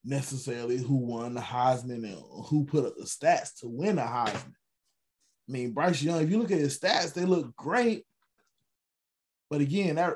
necessarily 0.04 0.78
who 0.78 0.96
won 0.96 1.34
the 1.34 1.40
Heisman 1.40 2.04
and 2.04 2.20
who 2.48 2.64
put 2.64 2.84
up 2.84 2.94
the 2.98 3.04
stats 3.04 3.60
to 3.60 3.68
win 3.68 3.96
the 3.96 4.02
Heisman. 4.02 4.54
I 5.48 5.52
mean, 5.52 5.72
Bryce 5.72 6.02
Young, 6.02 6.20
if 6.20 6.30
you 6.30 6.38
look 6.38 6.50
at 6.50 6.58
his 6.58 6.78
stats, 6.78 7.14
they 7.14 7.24
look 7.24 7.54
great. 7.54 8.04
But 9.50 9.60
again, 9.60 9.96
that 9.96 10.14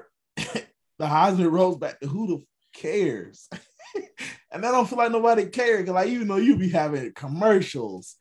the 0.99 1.07
Heisman 1.07 1.51
rolls 1.51 1.79
back 1.79 2.01
to 2.01 2.07
who 2.07 2.27
the 2.27 2.45
cares. 2.79 3.49
and 4.53 4.65
I 4.65 4.71
don't 4.71 4.89
feel 4.89 4.99
like 4.99 5.13
nobody 5.13 5.47
cares 5.47 5.81
because, 5.81 5.95
like, 5.95 6.11
you 6.11 6.25
know, 6.25 6.37
you 6.37 6.57
be 6.57 6.69
having 6.69 7.13
commercials, 7.13 8.17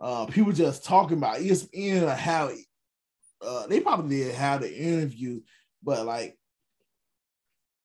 uh, 0.00 0.26
people 0.26 0.52
just 0.52 0.84
talking 0.84 1.18
about 1.18 1.38
ESPN 1.38 2.02
or 2.02 2.14
how 2.14 2.50
uh, 3.42 3.66
they 3.66 3.80
probably 3.80 4.18
did 4.18 4.34
have 4.34 4.60
the 4.60 4.76
interview, 4.76 5.40
but 5.82 6.06
like 6.06 6.36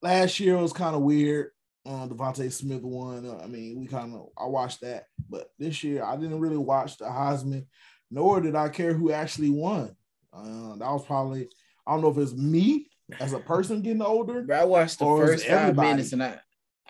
last 0.02 0.40
year 0.40 0.58
was 0.58 0.74
kind 0.74 0.96
of 0.96 1.02
weird. 1.02 1.52
Uh, 1.86 2.08
DeVonta 2.08 2.52
Smith 2.52 2.84
won. 2.84 3.40
I 3.42 3.48
mean, 3.48 3.80
we 3.80 3.88
kind 3.88 4.14
of 4.14 4.30
I 4.38 4.46
watched 4.46 4.82
that, 4.82 5.06
but 5.30 5.48
this 5.58 5.84
year 5.84 6.04
I 6.04 6.16
didn't 6.16 6.40
really 6.40 6.58
watch 6.58 6.98
the 6.98 7.06
Heisman, 7.06 7.66
nor 8.12 8.40
did 8.40 8.56
I 8.56 8.70
care 8.70 8.94
who 8.94 9.12
actually 9.12 9.50
won. 9.50 9.96
Uh, 10.32 10.76
that 10.76 10.92
was 10.92 11.06
probably 11.06 11.50
I 11.86 11.94
don't 11.94 12.02
know 12.02 12.12
if 12.12 12.18
it's 12.18 12.34
me 12.34 12.88
as 13.20 13.34
a 13.34 13.40
person 13.40 13.82
getting 13.82 14.02
older. 14.02 14.42
Bro, 14.44 14.58
I 14.58 14.66
watched 14.66 15.00
the 15.00 15.06
first 15.06 15.46
five 15.46 15.76
minutes 15.76 16.14
and 16.14 16.24
I 16.24 16.40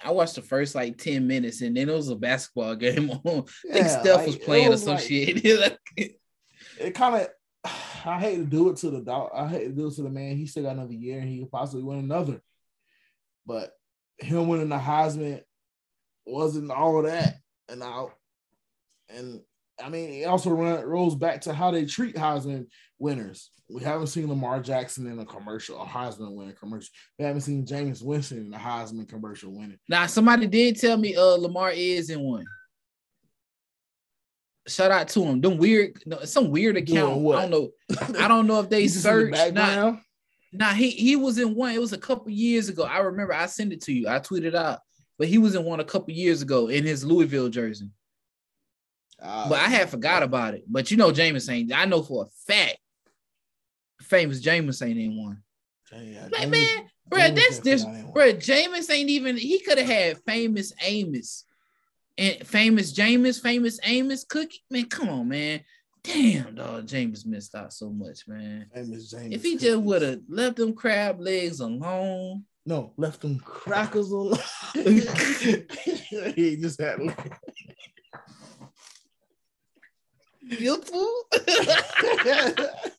I 0.03 0.11
watched 0.11 0.36
the 0.36 0.41
first 0.41 0.74
like 0.74 0.97
10 0.97 1.28
minutes 1.28 1.61
and 1.61 1.78
then 1.78 1.89
it 1.89 1.93
was 1.93 2.09
a 2.09 2.15
basketball 2.15 2.76
game 2.78 3.11
on. 3.11 3.45
I 3.69 3.74
think 3.74 3.88
Steph 3.88 4.17
like, 4.17 4.28
was 4.28 4.36
playing 4.38 4.69
was 4.69 4.84
or 4.84 4.86
some 4.86 4.95
like- 4.95 5.03
shit. 5.03 5.78
It 6.80 6.95
kind 6.95 7.15
of 7.15 7.28
I 8.05 8.19
hate 8.19 8.38
to 8.38 8.45
do 8.45 8.69
it 8.69 8.78
to 8.78 8.89
the 8.89 9.01
dog. 9.01 9.30
I 9.36 9.47
hate 9.47 9.65
to 9.65 9.72
do 9.72 9.88
it 9.88 9.93
to 9.95 10.01
the 10.01 10.09
man. 10.09 10.36
He 10.36 10.47
still 10.47 10.63
got 10.63 10.76
another 10.76 10.93
year 10.93 11.19
and 11.19 11.30
he 11.30 11.39
could 11.39 11.51
possibly 11.51 11.84
win 11.84 11.99
another. 11.99 12.41
But 13.45 13.72
him 14.17 14.47
winning 14.47 14.69
the 14.69 14.78
Heisman 14.78 15.41
wasn't 16.26 16.72
all 16.72 17.03
that. 17.03 17.36
And 17.69 17.84
I 17.84 18.05
and 19.09 19.41
I 19.84 19.89
mean, 19.89 20.22
it 20.22 20.26
also 20.26 20.51
run, 20.51 20.84
rolls 20.84 21.15
back 21.15 21.41
to 21.41 21.53
how 21.53 21.72
they 21.72 21.86
treat 21.86 22.15
Heisman 22.15 22.67
winners. 23.02 23.49
We 23.70 23.84
haven't 23.84 24.08
seen 24.08 24.28
Lamar 24.28 24.60
Jackson 24.60 25.08
in 25.08 25.20
a 25.20 25.26
commercial, 25.26 25.82
a 25.82 25.86
Heisman 25.86 26.36
winning 26.36 26.56
commercial. 26.56 26.89
We 27.18 27.26
haven't 27.26 27.41
seen 27.41 27.66
Jameis 27.66 28.04
Winston 28.04 28.45
in 28.45 28.54
a 28.54 28.58
Heisman 28.58 29.08
commercial 29.08 29.52
winning. 29.52 29.80
Now, 29.89 30.06
somebody 30.06 30.47
did 30.47 30.80
tell 30.80 30.97
me 30.97 31.16
uh 31.16 31.38
Lamar 31.38 31.72
is 31.72 32.10
in 32.10 32.22
one. 32.22 32.45
Shout 34.68 34.91
out 34.91 35.08
to 35.10 35.24
him. 35.24 35.41
Them 35.41 35.58
weird, 35.58 36.02
no, 36.06 36.24
some 36.24 36.52
weird 36.52 36.78
account. 36.78 37.26
I 37.28 37.41
don't 37.41 37.49
know. 37.49 37.70
I 38.20 38.28
don't 38.28 38.45
know 38.45 38.60
if 38.60 38.70
they 38.70 38.88
searched. 38.89 39.54
Nah, 39.54 39.97
nah, 40.54 40.74
he 40.74 40.91
he 40.91 41.16
was 41.16 41.39
in 41.39 41.56
one. 41.56 41.72
It 41.72 41.82
was 41.82 41.93
a 41.93 41.97
couple 41.97 42.30
years 42.30 42.70
ago. 42.70 42.84
I 42.84 42.99
remember 42.99 43.34
I 43.34 43.47
sent 43.47 43.74
it 43.74 43.82
to 43.84 43.93
you. 43.93 44.08
I 44.08 44.20
tweeted 44.20 44.54
out, 44.54 44.80
but 45.18 45.28
he 45.28 45.39
was 45.39 45.56
in 45.56 45.64
one 45.64 45.80
a 45.80 45.86
couple 45.86 46.14
years 46.14 46.41
ago 46.41 46.68
in 46.68 46.86
his 46.86 47.04
Louisville 47.04 47.49
jersey. 47.49 47.89
Uh, 49.22 49.49
but 49.49 49.60
I 49.60 49.68
had 49.68 49.89
forgot 49.89 50.24
about 50.24 50.56
it. 50.56 50.64
But 50.68 50.91
you 50.91 50.97
know, 50.97 51.12
Jameis 51.12 51.52
ain't. 51.52 51.74
I 51.74 51.86
know 51.86 52.02
for 52.02 52.26
a 52.26 52.52
fact, 52.52 52.78
famous 54.12 54.41
Jameis 54.41 54.86
ain't 54.86 54.99
in 54.99 55.18
one. 55.18 55.41
Yeah, 55.91 56.28
like 56.32 56.41
James, 56.41 56.51
man, 56.51 56.89
bro, 57.07 57.32
that's 57.32 57.59
this, 57.59 57.84
bro. 57.84 58.34
Jameis 58.34 58.91
ain't 58.91 59.09
even. 59.09 59.38
He 59.38 59.59
could 59.59 59.78
have 59.78 59.88
had 59.88 60.20
famous 60.26 60.74
Amos 60.84 61.45
and 62.18 62.45
famous 62.45 62.93
Jameis, 62.93 63.41
famous 63.41 63.80
Amos 63.84 64.24
Cookie. 64.26 64.64
Man, 64.70 64.86
come 64.86 65.09
on, 65.09 65.28
man. 65.30 65.62
Damn, 66.03 66.55
dog, 66.55 66.88
James 66.88 67.26
missed 67.26 67.55
out 67.55 67.74
so 67.74 67.89
much, 67.89 68.28
man. 68.28 68.68
Famous 68.74 69.09
James. 69.09 69.34
If 69.34 69.43
he 69.43 69.57
just 69.57 69.82
would 69.82 70.01
have 70.01 70.20
left 70.28 70.57
them 70.57 70.74
crab 70.74 71.20
legs 71.20 71.59
alone. 71.59 72.43
No, 72.66 72.93
left 72.97 73.22
them 73.22 73.39
crackers 73.39 74.12
alone. 74.12 74.38
he 74.74 76.57
just 76.57 76.80
had. 76.80 76.99
Beautiful. 80.58 81.10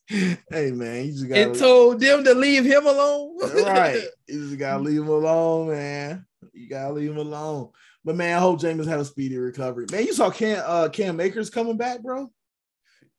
hey 0.09 0.70
man, 0.70 1.05
you 1.05 1.12
just 1.12 1.28
got. 1.28 1.38
And 1.38 1.55
told 1.55 2.00
them 2.00 2.24
to 2.24 2.34
leave 2.34 2.64
him 2.64 2.86
alone. 2.86 3.38
right, 3.64 4.03
you 4.26 4.48
just 4.48 4.59
gotta 4.59 4.82
leave 4.82 5.03
him 5.03 5.09
alone, 5.09 5.68
man. 5.68 6.24
You 6.55 6.68
gotta 6.68 6.94
leave 6.94 7.11
him 7.11 7.18
alone. 7.18 7.68
But 8.05 8.16
man, 8.16 8.38
I 8.38 8.40
hope 8.40 8.61
James 8.61 8.86
had 8.86 9.00
a 9.00 9.05
speedy 9.05 9.36
recovery. 9.36 9.84
Man, 9.92 10.05
you 10.05 10.14
saw 10.14 10.30
Cam 10.30 10.62
uh 10.66 10.88
Cam 10.88 11.20
Akers 11.20 11.50
coming 11.50 11.76
back, 11.76 12.03
bro. 12.03 12.30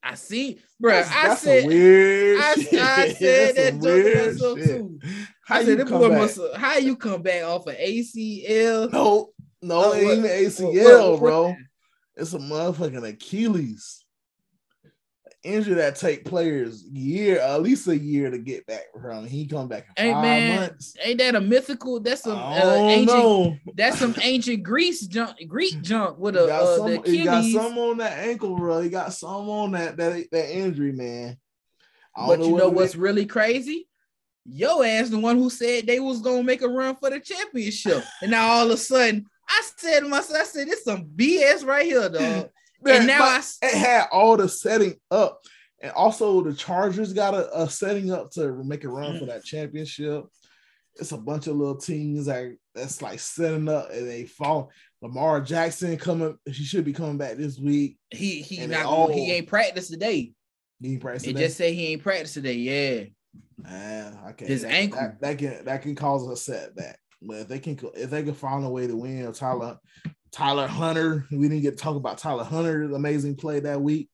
I 0.02 0.16
see, 0.16 0.60
bro. 0.80 0.94
That's, 0.94 1.12
I 1.12 1.28
that's 1.28 1.42
said 1.42 1.66
weird. 1.68 2.40
I, 2.40 2.52
I 2.52 2.56
said 3.18 3.56
that 3.56 3.76
weird 3.76 4.38
so 4.38 4.56
too. 4.56 5.00
How 5.46 5.58
I 5.58 5.64
said, 5.64 5.78
you 5.78 5.86
come 5.86 6.12
must, 6.12 6.40
how 6.56 6.78
you 6.78 6.96
come 6.96 7.22
back 7.22 7.44
off 7.44 7.68
of 7.68 7.76
ACL? 7.76 8.92
No, 8.92 9.30
no, 9.62 9.94
it 9.94 10.04
ain't 10.04 10.26
ACL, 10.26 10.84
what, 10.84 11.12
what, 11.12 11.20
bro. 11.20 11.56
It's 12.16 12.34
a 12.34 12.40
motherfucking 12.40 13.08
Achilles 13.08 14.03
injury 15.44 15.76
that 15.76 15.96
take 15.96 16.26
players 16.26 16.84
year 16.84 17.40
at 17.40 17.62
least 17.62 17.88
a 17.88 17.98
year 17.98 18.32
to 18.32 18.38
get 18.38 18.66
back 18.66 18.84
from. 19.00 19.26
He 19.26 19.46
come 19.46 19.68
back 19.68 19.88
in 19.98 20.06
hey, 20.06 20.12
five 20.12 20.22
man, 20.24 20.60
months. 20.60 20.96
Ain't 21.04 21.20
that 21.20 21.36
a 21.36 21.42
mythical? 21.42 22.00
That's 22.00 22.24
some 22.24 22.38
uh, 22.38 22.76
ancient. 22.76 23.18
Know. 23.18 23.58
That's 23.76 24.00
some 24.00 24.16
ancient 24.22 24.64
Greece 24.64 25.06
junk, 25.08 25.38
Greek 25.48 25.82
junk 25.82 26.18
with 26.18 26.36
a. 26.36 26.54
Uh, 26.54 26.78
some, 26.78 27.04
he 27.04 27.24
got 27.24 27.44
some 27.44 27.78
on 27.78 27.98
that 27.98 28.20
ankle, 28.20 28.56
bro. 28.56 28.82
He 28.82 28.90
got 28.90 29.14
some 29.14 29.50
on 29.50 29.72
that 29.72 29.98
that 29.98 30.26
that 30.32 30.56
injury, 30.56 30.92
man. 30.92 31.38
But 32.16 32.40
know 32.40 32.48
you 32.48 32.56
know 32.58 32.70
what's 32.70 32.96
really 32.96 33.26
crazy? 33.26 33.88
Yo 34.46 34.82
ass 34.82 35.10
the 35.10 35.20
one 35.20 35.38
who 35.38 35.50
said 35.50 35.88
they 35.88 36.00
was 36.00 36.22
gonna 36.22 36.44
make 36.44 36.62
a 36.62 36.68
run 36.68 36.96
for 36.96 37.10
the 37.10 37.20
championship, 37.20 38.04
and 38.22 38.32
now 38.32 38.48
all 38.48 38.66
of 38.66 38.72
a 38.72 38.78
sudden. 38.78 39.26
I 39.46 39.62
said 39.76 40.00
to 40.00 40.08
myself, 40.08 40.40
I 40.40 40.44
said, 40.46 40.68
"This 40.68 40.86
some 40.86 41.06
BS 41.06 41.66
right 41.66 41.86
here, 41.86 42.08
dog." 42.08 42.50
Man, 42.84 42.98
and 42.98 43.08
now 43.08 43.24
I, 43.24 43.42
it 43.62 43.74
had 43.74 44.08
all 44.12 44.38
the 44.38 44.50
setting 44.50 44.96
up, 45.12 45.42
and 45.82 45.92
also 45.92 46.42
the 46.42 46.54
Chargers 46.54 47.14
got 47.14 47.34
a, 47.34 47.62
a 47.64 47.70
setting 47.70 48.12
up 48.12 48.32
to 48.32 48.64
make 48.64 48.84
a 48.84 48.90
run 48.90 49.20
for 49.20 49.26
that 49.26 49.44
championship. 49.44 50.26
It's 50.96 51.12
a 51.12 51.18
bunch 51.18 51.48
of 51.48 51.56
little 51.56 51.78
teams 51.78 52.28
that 52.28 52.56
that's 52.76 53.02
like 53.02 53.20
setting 53.20 53.68
up, 53.70 53.90
and 53.92 54.08
they 54.08 54.26
fall. 54.26 54.72
Lamar 55.02 55.42
Jackson 55.42 55.98
coming, 55.98 56.38
he 56.46 56.64
should 56.64 56.86
be 56.86 56.94
coming 56.94 57.18
back 57.18 57.36
this 57.36 57.60
week. 57.60 57.98
He 58.12 58.42
he 58.42 58.66
not 58.68 58.86
all, 58.86 59.12
he 59.12 59.32
ain't 59.32 59.48
practiced 59.48 59.92
today. 59.92 60.34
He 60.82 60.94
ain't 60.94 61.02
practiced. 61.02 61.28
It 61.28 61.36
just 61.36 61.58
say 61.58 61.74
he 61.74 61.88
ain't 61.88 62.04
practiced 62.04 62.36
today. 62.36 62.54
Yeah. 62.54 63.04
Man, 63.58 64.18
okay. 64.30 64.46
His 64.46 64.64
ankle 64.64 65.00
that, 65.00 65.22
that, 65.22 65.38
can 65.38 65.66
that 65.66 65.82
can 65.82 65.96
cause 65.96 66.28
a 66.28 66.36
setback. 66.36 67.00
But 67.22 67.38
if 67.38 67.48
they 67.48 67.60
can 67.60 67.80
if 67.96 68.10
they 68.10 68.24
can 68.24 68.34
find 68.34 68.66
a 68.66 68.70
way 68.70 68.88
to 68.88 68.96
win, 68.96 69.26
or 69.26 69.34
Tyler 69.34 69.78
Tyler 70.34 70.68
Huntley. 70.68 71.22
We 71.32 71.48
didn't 71.48 71.62
get 71.62 71.78
to 71.78 71.84
talk 71.84 71.96
about 71.96 72.18
Tyler 72.18 72.44
Huntley's 72.44 72.92
amazing 72.92 73.36
play 73.36 73.60
that 73.62 73.82
week. 73.82 74.10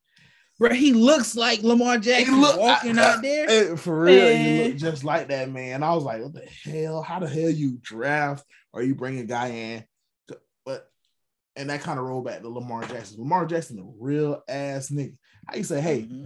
Bro, 0.59 0.71
he 0.71 0.91
looks 0.91 1.37
like 1.37 1.63
Lamar 1.63 1.97
Jackson 1.99 2.41
look, 2.41 2.59
walking 2.59 2.99
I, 2.99 3.01
I, 3.01 3.13
out 3.13 3.21
there. 3.21 3.77
For 3.77 4.01
real, 4.01 4.25
man. 4.25 4.45
he 4.45 4.63
looked 4.63 4.79
just 4.79 5.03
like 5.05 5.29
that, 5.29 5.49
man. 5.49 5.81
I 5.81 5.95
was 5.95 6.03
like, 6.03 6.21
what 6.21 6.33
the 6.33 6.45
hell? 6.69 7.01
How 7.01 7.19
the 7.19 7.29
hell 7.29 7.49
you 7.49 7.79
draft 7.81 8.43
or 8.73 8.83
you 8.83 8.93
bring 8.93 9.19
a 9.19 9.23
guy 9.23 9.47
in? 9.47 9.85
But 10.65 10.89
and 11.55 11.69
that 11.69 11.81
kind 11.81 11.97
of 11.97 12.05
roll 12.05 12.21
back 12.21 12.41
to 12.41 12.49
Lamar 12.49 12.83
Jackson. 12.83 13.19
Lamar 13.19 13.45
Jackson, 13.45 13.79
a 13.79 13.83
real 13.97 14.43
ass 14.49 14.89
nigga. 14.89 15.15
How 15.47 15.55
you 15.55 15.63
say, 15.63 15.79
hey, 15.79 16.01
mm-hmm. 16.01 16.25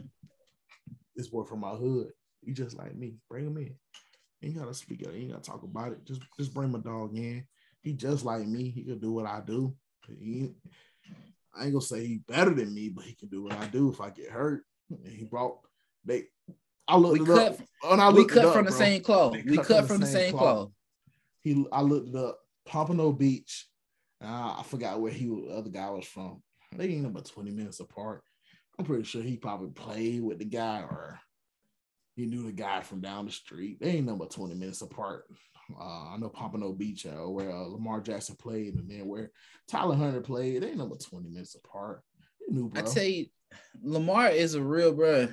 this 1.15 1.27
boy 1.27 1.43
from 1.43 1.59
my 1.59 1.69
hood. 1.71 2.09
You 2.41 2.55
just 2.55 2.75
like 2.75 2.95
me. 2.95 3.17
Bring 3.29 3.45
him 3.45 3.57
in. 3.57 3.75
You 4.41 4.49
ain't 4.49 4.57
gotta 4.57 4.73
speak 4.73 5.05
up. 5.05 5.13
You 5.13 5.21
ain't 5.21 5.31
gotta 5.31 5.43
talk 5.43 5.61
about 5.61 5.91
it. 5.91 6.03
Just 6.05 6.21
just 6.39 6.55
bring 6.55 6.71
my 6.71 6.79
dog 6.79 7.15
in. 7.15 7.45
He 7.83 7.93
just 7.93 8.25
like 8.25 8.47
me. 8.47 8.69
He 8.71 8.83
could 8.83 8.99
do 8.99 9.11
what 9.11 9.27
I 9.27 9.41
do. 9.45 9.75
He, 10.07 10.51
I 11.55 11.65
ain't 11.65 11.73
gonna 11.73 11.81
say 11.81 12.05
he 12.05 12.19
better 12.27 12.53
than 12.53 12.73
me, 12.73 12.89
but 12.89 13.05
he 13.05 13.13
can 13.13 13.29
do 13.29 13.43
what 13.43 13.53
I 13.53 13.65
do 13.67 13.89
if 13.89 14.01
I 14.01 14.09
get 14.09 14.29
hurt. 14.29 14.63
And 14.89 15.07
he 15.07 15.25
brought 15.25 15.59
they. 16.05 16.25
I 16.87 16.97
looked 16.97 17.19
we 17.19 17.25
it 17.25 17.27
cut, 17.27 17.53
up. 17.53 17.59
And 17.91 18.01
I 18.01 18.09
we 18.09 18.25
cut 18.25 18.45
up, 18.45 18.53
from 18.53 18.65
the 18.65 18.71
same 18.71 19.01
cloth. 19.01 19.33
we 19.33 19.57
cut, 19.57 19.67
from, 19.67 19.87
from 19.87 19.99
the 20.01 20.05
same, 20.05 20.15
same 20.15 20.31
cloth. 20.31 20.41
cloth. 20.41 20.71
He, 21.41 21.65
I 21.71 21.81
looked 21.81 22.15
up. 22.15 22.39
Pompano 22.65 23.11
Beach. 23.11 23.67
Uh, 24.23 24.55
I 24.57 24.63
forgot 24.65 25.01
where 25.01 25.11
he 25.11 25.25
the 25.25 25.53
other 25.55 25.69
guy 25.69 25.89
was 25.89 26.05
from. 26.05 26.41
They 26.75 26.87
ain't 26.87 27.05
about 27.05 27.25
twenty 27.25 27.51
minutes 27.51 27.79
apart. 27.79 28.23
I'm 28.77 28.85
pretty 28.85 29.03
sure 29.03 29.21
he 29.21 29.37
probably 29.37 29.69
played 29.69 30.23
with 30.23 30.39
the 30.39 30.45
guy 30.45 30.79
or 30.81 31.19
he 32.15 32.25
knew 32.25 32.43
the 32.43 32.51
guy 32.51 32.81
from 32.81 33.01
down 33.01 33.25
the 33.25 33.31
street. 33.31 33.79
They 33.79 33.91
ain't 33.91 34.05
number 34.05 34.25
20 34.25 34.55
minutes 34.55 34.81
apart. 34.81 35.25
Uh, 35.79 36.13
I 36.13 36.17
know 36.17 36.29
Pompano 36.29 36.73
Beach, 36.73 37.05
uh, 37.05 37.29
where 37.29 37.51
uh, 37.51 37.63
Lamar 37.63 38.01
Jackson 38.01 38.35
played, 38.35 38.75
and 38.75 38.89
then 38.89 39.07
where 39.07 39.31
Tyler 39.67 39.95
Huntley 39.95 40.21
played. 40.21 40.63
They 40.63 40.75
number 40.75 40.97
twenty 40.97 41.29
minutes 41.29 41.55
apart. 41.55 42.01
Knew, 42.47 42.71
I 42.75 42.81
tell 42.81 43.03
you, 43.03 43.27
Lamar 43.81 44.29
is 44.29 44.55
a 44.55 44.61
real 44.61 44.93
bro. 44.93 45.29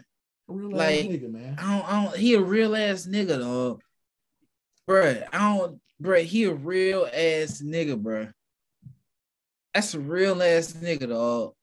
Real 0.46 0.70
like, 0.76 1.06
nigga, 1.06 1.30
man. 1.30 1.56
I 1.58 1.76
don't, 1.76 1.92
I 1.92 2.04
don't, 2.04 2.16
he 2.16 2.34
a 2.34 2.40
real 2.40 2.76
ass 2.76 3.06
nigga, 3.06 3.40
dog. 3.40 3.82
Bro, 4.86 5.22
I 5.32 5.38
don't, 5.38 5.80
bro. 5.98 6.22
He 6.22 6.44
a 6.44 6.54
real 6.54 7.06
ass 7.06 7.62
nigga, 7.62 8.00
bro. 8.00 8.28
That's 9.74 9.94
a 9.94 10.00
real 10.00 10.42
ass 10.42 10.72
nigga, 10.72 11.08
dog. 11.08 11.54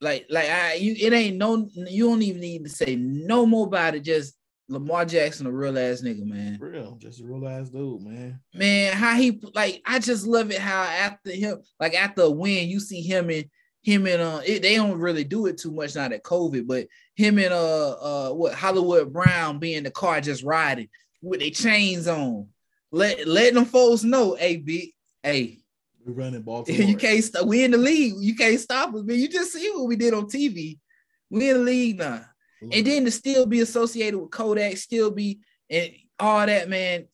Like, 0.00 0.26
like 0.28 0.48
I, 0.48 0.74
you, 0.74 0.94
it 0.98 1.12
ain't 1.12 1.36
no. 1.36 1.68
You 1.74 2.08
don't 2.08 2.22
even 2.22 2.40
need 2.40 2.64
to 2.64 2.70
say 2.70 2.96
no 2.96 3.46
more 3.46 3.66
about 3.66 3.94
it. 3.94 4.02
Just 4.02 4.35
Lamar 4.68 5.04
Jackson, 5.04 5.46
a 5.46 5.52
real 5.52 5.78
ass 5.78 6.02
nigga, 6.02 6.24
man. 6.24 6.58
Real, 6.60 6.96
just 7.00 7.20
a 7.20 7.24
real 7.24 7.46
ass 7.46 7.68
dude, 7.68 8.02
man. 8.02 8.40
Man, 8.52 8.92
how 8.92 9.14
he 9.14 9.40
like, 9.54 9.80
I 9.86 9.98
just 9.98 10.26
love 10.26 10.50
it 10.50 10.58
how 10.58 10.82
after 10.82 11.30
him, 11.30 11.58
like 11.78 11.94
after 11.94 12.22
a 12.22 12.30
win, 12.30 12.68
you 12.68 12.80
see 12.80 13.00
him 13.00 13.30
and 13.30 13.44
him 13.82 14.06
and 14.06 14.20
uh, 14.20 14.40
it, 14.44 14.62
they 14.62 14.74
don't 14.74 14.98
really 14.98 15.22
do 15.22 15.46
it 15.46 15.58
too 15.58 15.70
much 15.70 15.94
now 15.94 16.08
that 16.08 16.24
COVID, 16.24 16.66
but 16.66 16.88
him 17.14 17.38
and 17.38 17.52
uh, 17.52 17.90
uh, 17.92 18.30
what 18.32 18.54
Hollywood 18.54 19.12
Brown 19.12 19.60
being 19.60 19.78
in 19.78 19.84
the 19.84 19.90
car 19.92 20.20
just 20.20 20.42
riding 20.42 20.88
with 21.22 21.38
their 21.38 21.50
chains 21.50 22.08
on, 22.08 22.48
let 22.90 23.28
letting 23.28 23.54
them 23.54 23.64
folks 23.64 24.02
know, 24.02 24.34
hey, 24.34 24.56
big, 24.56 24.90
hey, 25.22 25.60
we're 26.04 26.14
running 26.14 26.42
Baltimore. 26.42 26.82
You 26.82 26.96
can't 26.96 27.22
stop. 27.22 27.46
We 27.46 27.64
in 27.64 27.72
the 27.72 27.78
league. 27.78 28.14
You 28.18 28.34
can't 28.34 28.60
stop 28.60 28.94
us, 28.94 29.02
man. 29.04 29.18
You 29.18 29.28
just 29.28 29.52
see 29.52 29.70
what 29.70 29.86
we 29.86 29.96
did 29.96 30.14
on 30.14 30.26
TV. 30.26 30.78
We 31.30 31.50
in 31.50 31.58
the 31.58 31.62
league 31.62 31.98
now. 31.98 32.24
And 32.60 32.86
then 32.86 33.04
to 33.04 33.10
still 33.10 33.46
be 33.46 33.60
associated 33.60 34.18
with 34.18 34.30
Kodak, 34.30 34.76
still 34.76 35.10
be 35.10 35.40
and 35.68 35.90
all 36.18 36.46
that, 36.46 36.68
man. 36.68 37.06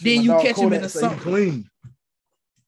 then 0.00 0.22
you 0.22 0.32
catch 0.32 0.56
Kodak 0.56 0.58
him 0.58 0.72
in 0.72 0.82
the 0.82 0.88
summer. 0.88 1.16
Clean. 1.16 1.70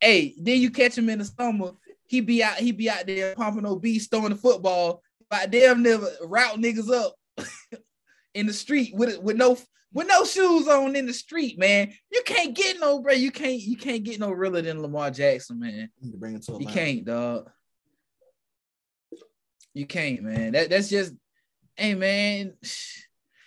Hey, 0.01 0.35
then 0.39 0.61
you 0.61 0.71
catch 0.71 0.99
him 0.99 1.09
in 1.09 1.21
the 1.21 1.25
summer. 1.25 1.73
He 2.07 2.21
be 2.21 2.43
out, 2.43 2.59
he 2.59 2.73
be 2.73 2.91
out 2.91 3.07
there 3.07 3.35
pumping 3.35 3.63
no 3.63 3.77
beats, 3.77 4.09
throwing 4.09 4.31
the 4.31 4.37
football. 4.37 5.03
But 5.31 5.51
damn 5.51 5.83
never 5.83 6.09
route 6.23 6.59
niggas 6.59 6.93
up 6.93 7.15
in 8.35 8.47
the 8.47 8.53
street 8.53 8.95
with 8.95 9.19
with 9.21 9.37
no 9.37 9.57
with 9.95 10.09
no 10.09 10.25
shoes 10.25 10.69
on 10.69 10.97
in 10.97 11.07
the 11.07 11.13
street, 11.13 11.59
man. 11.59 11.93
You 12.11 12.23
can't 12.25 12.55
get 12.55 12.81
no 12.81 13.01
bro. 13.01 13.13
You 13.13 13.31
can't 13.31 13.61
you 13.61 13.77
can't 13.77 14.05
get 14.05 14.21
no 14.21 14.31
realer 14.31 14.63
than 14.63 14.83
Lamar 14.83 15.11
Jackson, 15.11 15.61
man. 15.61 15.91
You, 16.01 16.13
bring 16.17 16.35
it 16.35 16.43
to 16.45 16.59
you 16.61 16.67
can't, 16.67 17.05
dog. 17.05 17.51
You 19.75 19.87
can't, 19.87 20.23
man. 20.23 20.53
That 20.53 20.71
that's 20.71 20.91
just 20.91 21.15
hey 21.77 21.95
man, 21.95 22.55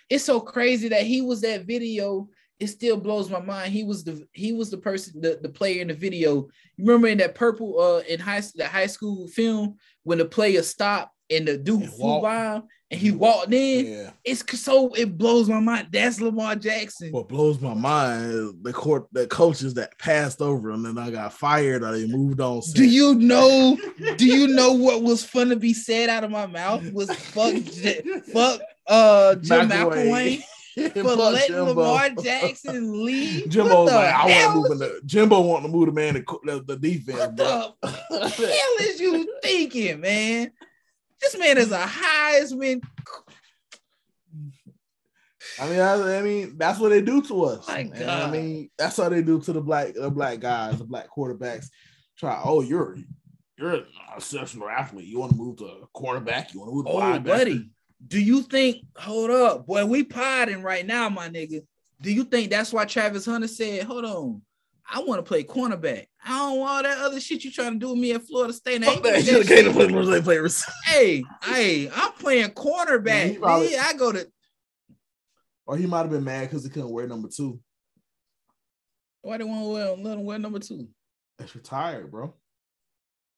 it's 0.08 0.24
so 0.24 0.40
crazy 0.40 0.88
that 0.88 1.02
he 1.02 1.20
was 1.22 1.40
that 1.42 1.64
video. 1.66 2.28
It 2.58 2.68
still 2.68 2.96
blows 2.96 3.28
my 3.28 3.40
mind. 3.40 3.72
He 3.72 3.84
was 3.84 4.04
the 4.04 4.26
he 4.32 4.52
was 4.52 4.70
the 4.70 4.78
person, 4.78 5.20
the, 5.20 5.38
the 5.42 5.48
player 5.48 5.82
in 5.82 5.88
the 5.88 5.94
video. 5.94 6.48
You 6.76 6.84
remember 6.86 7.08
in 7.08 7.18
that 7.18 7.34
purple 7.34 7.80
uh 7.80 7.98
in 8.08 8.18
high 8.18 8.42
the 8.54 8.66
high 8.66 8.86
school 8.86 9.28
film 9.28 9.76
when 10.04 10.18
the 10.18 10.24
player 10.24 10.62
stopped 10.62 11.12
and 11.30 11.48
the 11.48 11.58
dude 11.58 11.82
And 11.82 11.92
flew 11.92 12.22
by 12.22 12.62
and 12.90 13.00
he 13.00 13.10
walked 13.10 13.52
in. 13.52 13.86
Yeah. 13.86 14.10
It's 14.24 14.60
so 14.60 14.94
it 14.94 15.18
blows 15.18 15.48
my 15.48 15.58
mind. 15.58 15.88
That's 15.90 16.20
Lamar 16.20 16.54
Jackson. 16.54 17.10
What 17.10 17.28
blows 17.28 17.60
my 17.60 17.74
mind 17.74 18.30
is 18.30 18.52
the 18.62 18.72
court, 18.72 19.08
the 19.12 19.26
coaches 19.26 19.74
that 19.74 19.98
passed 19.98 20.40
over 20.40 20.70
him 20.70 20.86
and 20.86 20.98
I 20.98 21.10
got 21.10 21.32
fired 21.32 21.82
or 21.82 21.92
they 21.92 22.06
moved 22.06 22.40
on. 22.40 22.62
Do 22.74 22.84
you 22.84 23.14
know? 23.14 23.76
Do 24.16 24.26
you 24.26 24.46
know 24.54 24.72
what 24.72 25.02
was 25.02 25.24
fun 25.24 25.48
to 25.48 25.56
be 25.56 25.74
said 25.74 26.08
out 26.08 26.24
of 26.24 26.30
my 26.30 26.46
mouth 26.46 26.92
was 26.92 27.10
fuck, 27.10 27.54
fuck, 28.32 28.60
uh, 28.86 29.34
Jim 29.36 29.68
McElwain 29.68 30.42
for 30.92 31.02
letting 31.02 31.56
Lamar 31.56 32.10
Jackson 32.10 33.04
leave. 33.04 33.48
Jimbo 33.48 33.84
was 33.84 33.92
like, 33.92 34.14
I 34.14 34.26
want 34.26 34.52
to 34.52 34.54
move 34.54 34.70
in 34.70 34.78
the 34.78 35.00
Jimbo 35.04 35.40
wanting 35.40 35.72
to 35.72 35.76
move 35.76 35.86
the 35.86 35.92
man 35.92 36.14
to 36.14 36.40
the, 36.44 36.62
the 36.64 36.76
defense. 36.76 37.18
What 37.18 37.36
bro. 37.36 37.74
the 37.80 38.28
hell 38.28 38.88
is 38.88 39.00
you 39.00 39.38
thinking, 39.42 40.00
man? 40.00 40.52
This 41.20 41.38
man 41.38 41.58
is 41.58 41.72
a 41.72 41.78
Heisman. 41.84 42.82
I 45.58 45.68
mean, 45.70 45.80
I, 45.80 46.18
I 46.18 46.22
mean, 46.22 46.54
that's 46.58 46.78
what 46.78 46.90
they 46.90 47.00
do 47.00 47.22
to 47.22 47.44
us. 47.44 47.66
My 47.68 47.84
man. 47.84 48.08
I 48.08 48.30
mean, 48.30 48.70
that's 48.76 48.96
how 48.98 49.08
they 49.08 49.22
do 49.22 49.40
to 49.40 49.52
the 49.52 49.60
black, 49.60 49.94
the 49.94 50.10
black 50.10 50.40
guys, 50.40 50.78
the 50.78 50.84
black 50.84 51.06
quarterbacks. 51.16 51.66
Try, 52.18 52.40
oh, 52.44 52.60
you're 52.62 52.98
you're 53.58 53.74
an 53.76 53.86
exceptional 54.14 54.68
athlete. 54.68 55.06
You 55.06 55.18
want 55.20 55.32
to 55.32 55.38
move 55.38 55.56
to 55.58 55.88
quarterback? 55.94 56.52
You 56.52 56.60
want 56.60 56.70
to 56.70 56.74
move 56.74 56.86
to 56.86 56.92
Oh, 56.92 56.96
linebacker? 56.96 57.24
buddy. 57.24 57.70
Do 58.06 58.20
you 58.20 58.42
think? 58.42 58.84
Hold 58.98 59.30
up, 59.30 59.66
boy. 59.66 59.86
We 59.86 60.04
podding 60.04 60.62
right 60.62 60.84
now, 60.84 61.08
my 61.08 61.28
nigga. 61.30 61.62
Do 62.02 62.12
you 62.12 62.24
think 62.24 62.50
that's 62.50 62.72
why 62.72 62.84
Travis 62.84 63.24
Hunter 63.24 63.48
said, 63.48 63.84
"Hold 63.84 64.04
on, 64.04 64.42
I 64.92 65.00
want 65.02 65.18
to 65.18 65.22
play 65.28 65.42
cornerback. 65.44 66.06
I 66.24 66.38
don't 66.38 66.58
want 66.60 66.70
all 66.70 66.82
that 66.82 67.04
other 67.04 67.20
shit 67.20 67.44
you 67.44 67.50
trying 67.50 67.72
to 67.72 67.78
do 67.78 67.90
with 67.90 67.98
me 67.98 68.12
at 68.12 68.22
Florida 68.22 68.52
State." 68.52 68.82
I 68.82 68.86
Fuck 68.86 68.94
ain't 68.96 69.02
that. 69.04 69.12
that 69.12 69.24
have 69.38 69.46
came 69.48 69.64
to 69.64 69.72
shit. 69.72 69.90
play 69.92 70.04
they 70.10 70.22
play 70.22 70.38
receiver. 70.38 70.72
Hey, 70.84 71.24
hey, 71.42 71.90
I'm 71.94 72.12
playing 72.12 72.50
cornerback. 72.50 73.06
Yeah, 73.06 73.24
he 73.26 73.38
probably- 73.38 73.68
B. 73.68 73.76
I 73.76 73.92
go 73.94 74.12
to. 74.12 74.26
Or 75.66 75.76
he 75.76 75.86
might 75.86 76.02
have 76.02 76.10
been 76.10 76.22
mad 76.24 76.42
because 76.48 76.62
he 76.64 76.70
couldn't 76.70 76.90
wear 76.90 77.06
number 77.08 77.28
two. 77.28 77.58
Why 79.22 79.38
they 79.38 79.44
want 79.44 79.62
to 79.64 79.68
wear, 79.68 79.90
let 79.96 80.18
him 80.18 80.24
wear 80.24 80.38
number 80.38 80.60
two? 80.60 80.88
That's 81.38 81.54
retired, 81.56 82.10
bro. 82.12 82.32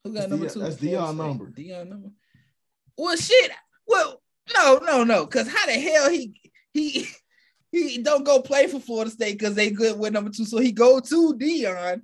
Who 0.05 0.13
got 0.13 0.21
That's 0.21 0.31
number 0.31 0.47
Deion- 0.47 0.53
two? 0.53 0.59
that's 0.61 0.75
at 0.75 0.81
Florida 0.81 1.03
Deion 1.03 1.07
State? 1.15 1.17
number. 1.27 1.51
Deion 1.51 1.89
number. 1.89 2.09
Well, 2.99 3.17
shit. 3.17 3.51
Well, 3.87 4.23
no, 4.55 4.79
no, 4.85 5.05
no. 5.05 5.25
Because 5.25 5.49
how 5.49 5.65
the 5.67 5.73
hell 5.73 6.11
he 6.11 6.39
he 6.75 7.07
he 7.71 7.99
don't 7.99 8.25
go 8.25 8.41
play 8.41 8.67
for 8.67 8.81
Florida 8.81 9.11
State 9.11 9.39
because 9.39 9.55
they 9.55 9.71
good 9.71 9.99
with 9.99 10.13
number 10.13 10.31
two. 10.31 10.45
So 10.45 10.59
he 10.59 10.73
go 10.73 11.01
to 11.01 11.35
Deion. 11.35 12.01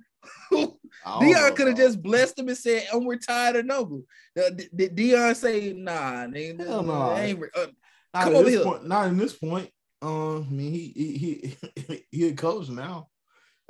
I 0.51 0.55
don't 0.55 0.61
know, 0.61 0.79
Deion 1.05 1.55
could 1.55 1.67
have 1.67 1.77
just 1.77 2.01
blessed 2.01 2.39
him 2.39 2.47
and 2.47 2.57
said, 2.57 2.87
"And 2.91 3.05
we're 3.05 3.17
tired 3.17 3.57
of 3.57 3.65
number." 3.65 3.97
Did, 4.35 4.95
Deion 4.95 5.35
say, 5.35 5.73
"Nah, 5.73 6.25
nigga, 6.25 6.65
Hell 6.65 6.83
no. 6.83 7.17
Ain't 7.17 7.43
uh, 7.55 7.67
Not 8.13 8.23
come 8.23 8.35
over 8.35 8.49
here. 8.49 8.63
Point, 8.63 8.87
not 8.87 9.07
in 9.07 9.17
this 9.17 9.33
point. 9.33 9.69
Uh, 10.01 10.39
I 10.39 10.49
mean, 10.49 10.71
he 10.71 10.93
he 10.95 11.55
he 11.87 12.05
he 12.11 12.27
a 12.27 12.33
coach 12.33 12.69
now, 12.69 13.07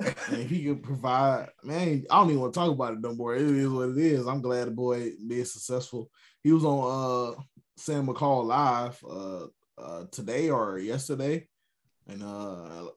and 0.00 0.48
he 0.48 0.64
can 0.64 0.80
provide. 0.80 1.48
Man, 1.62 2.04
I 2.10 2.18
don't 2.18 2.30
even 2.30 2.40
want 2.40 2.54
to 2.54 2.60
talk 2.60 2.70
about 2.70 2.94
it 2.94 3.00
no 3.00 3.14
more. 3.14 3.34
It 3.34 3.42
is 3.42 3.68
what 3.68 3.90
it 3.90 3.98
is. 3.98 4.26
I'm 4.26 4.42
glad 4.42 4.66
the 4.66 4.72
boy 4.72 5.12
being 5.26 5.44
successful. 5.44 6.10
He 6.42 6.52
was 6.52 6.64
on 6.64 7.36
uh 7.36 7.40
Sam 7.76 8.06
McCall 8.06 8.44
live 8.44 8.98
uh, 9.08 9.46
uh 9.80 10.04
today 10.10 10.50
or 10.50 10.78
yesterday, 10.78 11.46
and 12.08 12.22
uh 12.22 12.88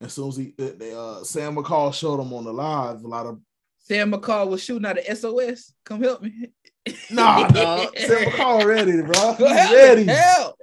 as 0.00 0.12
soon 0.12 0.28
as 0.28 0.36
he 0.36 0.54
they, 0.56 0.92
uh 0.94 1.22
Sam 1.24 1.56
McCall 1.56 1.92
showed 1.92 2.20
him 2.20 2.32
on 2.32 2.44
the 2.44 2.52
live, 2.52 3.02
a 3.02 3.08
lot 3.08 3.26
of 3.26 3.40
Sam 3.78 4.12
McCall 4.12 4.48
was 4.48 4.62
shooting 4.62 4.86
out 4.86 4.98
of 4.98 5.18
SOS. 5.18 5.72
Come 5.84 6.02
help 6.02 6.22
me. 6.22 6.50
nah, 7.10 7.48
nah 7.54 7.86
Sam 7.96 8.30
McCall 8.30 8.64
ready, 8.64 9.02
bro. 9.02 9.34
He's 9.34 9.72
ready. 9.72 10.04
Help. 10.04 10.56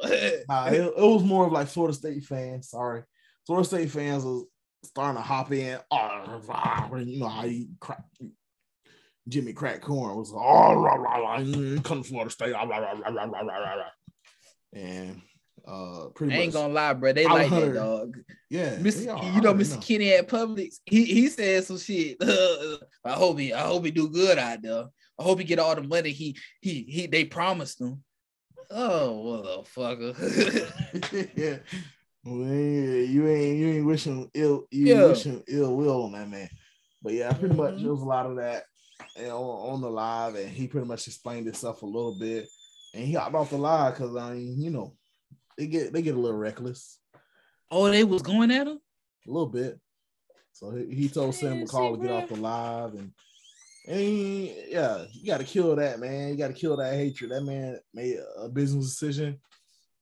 Nah, 0.48 0.68
it, 0.68 0.82
it 0.82 0.96
was 0.98 1.24
more 1.24 1.48
of 1.48 1.52
like 1.52 1.68
Florida 1.68 1.96
State 1.96 2.24
fans. 2.24 2.70
Sorry, 2.70 3.04
Florida 3.46 3.68
State 3.68 3.90
fans 3.90 4.24
was 4.24 4.46
starting 4.84 5.18
to 5.18 5.22
hop 5.22 5.52
in. 5.52 5.80
Oh, 5.92 7.00
you 7.00 7.20
know 7.20 7.28
how 7.28 7.46
you 7.46 7.70
crack. 7.80 8.04
Jimmy 9.28 9.54
crack 9.54 9.82
corn 9.82 10.16
was 10.16 10.32
oh, 10.32 10.76
rah, 10.76 10.96
rah, 10.96 11.18
rah, 11.18 11.38
come 11.82 12.04
to 12.04 12.08
Florida 12.08 12.30
State, 12.30 12.54
rah, 12.54 12.64
rah, 12.64 12.78
rah, 12.78 12.94
rah, 12.94 13.10
rah, 13.10 13.42
rah, 13.42 13.42
rah, 13.42 13.76
rah. 13.76 13.84
and 14.74 15.22
uh, 15.68 16.06
I 16.06 16.10
pretty 16.14 16.34
ain't 16.34 16.54
much, 16.54 16.62
gonna 16.62 16.74
lie, 16.74 16.94
bro. 16.94 17.14
They 17.14 17.26
I 17.26 17.34
like 17.34 17.50
heard- 17.50 17.70
that 17.70 17.80
dog. 17.80 18.18
yeah, 18.50 18.78
you 18.78 19.42
know, 19.42 19.52
I 19.52 19.54
Mr. 19.54 19.82
Kenny 19.86 20.12
at 20.14 20.28
Publix, 20.28 20.76
he 20.86 21.06
he 21.06 21.28
said 21.28 21.64
some 21.64 21.78
shit. 21.78 22.18
I 22.22 23.12
hope 23.14 23.40
he 23.40 23.54
I 23.54 23.62
hope 23.62 23.86
he 23.86 23.92
do 23.92 24.10
good 24.10 24.38
out 24.38 24.62
there. 24.62 24.86
I 25.20 25.24
hope 25.24 25.40
he 25.40 25.46
get 25.46 25.60
all 25.60 25.76
the 25.76 25.82
money 25.84 26.12
he 26.12 26.38
he 26.62 26.84
he 26.88 27.08
they 27.08 27.26
promised 27.26 27.80
him. 27.82 28.04
Oh 28.70 29.66
motherfucker. 29.76 30.16
yeah. 31.38 31.58
Well, 32.24 32.40
yeah, 32.44 33.02
you 33.04 33.28
ain't 33.28 33.58
you 33.60 33.68
ain't 33.70 33.86
wishing 33.86 34.30
ill 34.34 34.66
you 34.72 34.88
Yeah. 34.96 35.08
wishing 35.08 35.44
ill 35.48 35.76
will 35.76 36.04
on 36.04 36.12
that 36.14 36.30
man. 36.30 36.50
But 37.02 37.14
yeah, 37.14 37.32
pretty 37.34 37.56
much 37.56 37.76
Mhm. 37.76 37.82
there 37.84 37.92
was 37.92 38.02
a 38.02 38.06
lot 38.06 38.26
of 38.26 38.38
that 38.38 38.64
you 39.18 39.24
know, 39.28 39.44
on 39.44 39.82
the 39.82 39.90
live, 39.90 40.36
and 40.36 40.50
he 40.50 40.68
pretty 40.68 40.88
much 40.88 41.06
explained 41.08 41.46
himself 41.46 41.82
a 41.82 41.86
little 41.86 42.18
bit. 42.18 42.48
And 42.94 43.04
he 43.06 43.14
hopped 43.14 43.36
off 43.36 43.50
the 43.50 43.58
live 43.58 43.94
because 43.94 44.16
I 44.16 44.34
mean, 44.34 44.62
you 44.62 44.72
know, 44.72 44.94
they 45.58 45.68
get 45.68 45.94
they 45.94 46.02
get 46.02 46.16
a 46.16 46.20
little 46.20 46.38
reckless, 46.38 47.00
oh, 47.72 47.90
they 47.90 48.04
was 48.04 48.22
going 48.22 48.52
at 48.52 48.68
him? 48.68 48.80
a 49.28 49.32
little 49.32 49.48
bit. 49.48 49.80
So 50.54 50.72
he, 50.72 50.94
he 50.96 51.10
told 51.10 51.36
Sam 51.36 51.58
Man, 51.58 51.66
McCall 51.68 51.96
to 51.98 52.02
get 52.02 52.12
off 52.12 52.30
the 52.30 52.36
live 52.36 52.94
and 52.94 53.12
and 53.88 54.00
he- 54.00 54.66
yeah, 54.70 55.06
you 55.12 55.26
got 55.28 55.40
to 55.40 55.44
kill 55.44 55.76
that 55.76 56.00
man. 56.00 56.30
You 56.30 56.38
got 56.38 56.48
to 56.48 56.54
kill 56.54 56.78
that 56.78 56.94
hatred. 56.96 57.32
That 57.32 57.42
man 57.42 57.80
made 57.94 58.18
a 58.38 58.50
business 58.50 58.90
decision, 58.90 59.40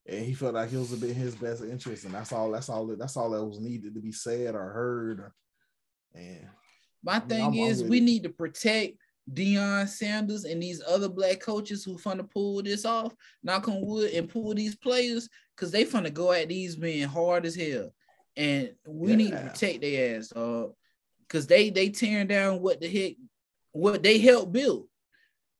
and 0.06 0.24
he 0.26 0.34
felt 0.34 0.54
like 0.54 0.72
it 0.72 0.78
was 0.78 0.93
a 0.93 0.97
bit 0.97 1.16
his 1.16 1.36
best 1.36 1.64
interest, 1.64 2.06
and 2.06 2.14
that's 2.14 2.32
all. 2.32 2.49
That's 2.51 2.70
all. 2.70 2.86
That's 2.97 3.18
all 3.18 3.32
that 3.32 3.43
was 3.43 3.60
needed 3.60 3.93
to 3.95 3.99
be 4.01 4.12
said 4.14 4.56
or 4.56 4.72
heard. 4.72 5.20
Or, 5.20 5.34
and 6.16 6.47
My 7.04 7.20
mean, 7.20 7.28
thing 7.30 7.41
I'm- 7.41 7.51
I'm 7.54 7.60
is, 7.60 7.84
we 7.84 7.97
it. 7.97 8.04
need 8.04 8.24
to 8.24 8.30
protect 8.30 8.97
Deion 9.32 9.88
Sanders 9.88 10.43
and 10.45 10.61
these 10.61 10.82
other 10.86 11.07
black 11.09 11.39
coaches 11.39 11.84
who 11.84 11.97
fun 11.97 12.17
to 12.17 12.24
pull 12.24 12.61
this 12.61 12.86
off, 12.86 13.15
knock 13.41 13.67
on 13.69 13.86
wood, 13.86 14.11
and 14.13 14.28
pull 14.30 14.53
these 14.53 14.76
players 14.76 15.30
because 15.55 15.71
they 15.71 15.86
fun 15.86 16.03
to 16.03 16.09
go 16.09 16.32
at 16.32 16.49
these 16.49 16.78
men 16.78 17.07
hard 17.07 17.45
as 17.45 17.55
hell. 17.55 17.93
And 18.36 18.74
we 18.86 19.15
need 19.15 19.32
to 19.32 19.36
Yeah. 19.38 19.47
protect 19.49 19.82
their 19.82 20.17
ass, 20.17 20.28
dog. 20.30 20.74
Cause 21.30 21.47
they 21.47 21.69
they 21.69 21.89
tearing 21.89 22.28
down 22.28 22.61
what 22.61 22.80
the 22.82 22.88
heck, 22.89 23.13
what 23.71 24.03
they 24.03 24.19
helped 24.19 24.51
build. 24.51 24.88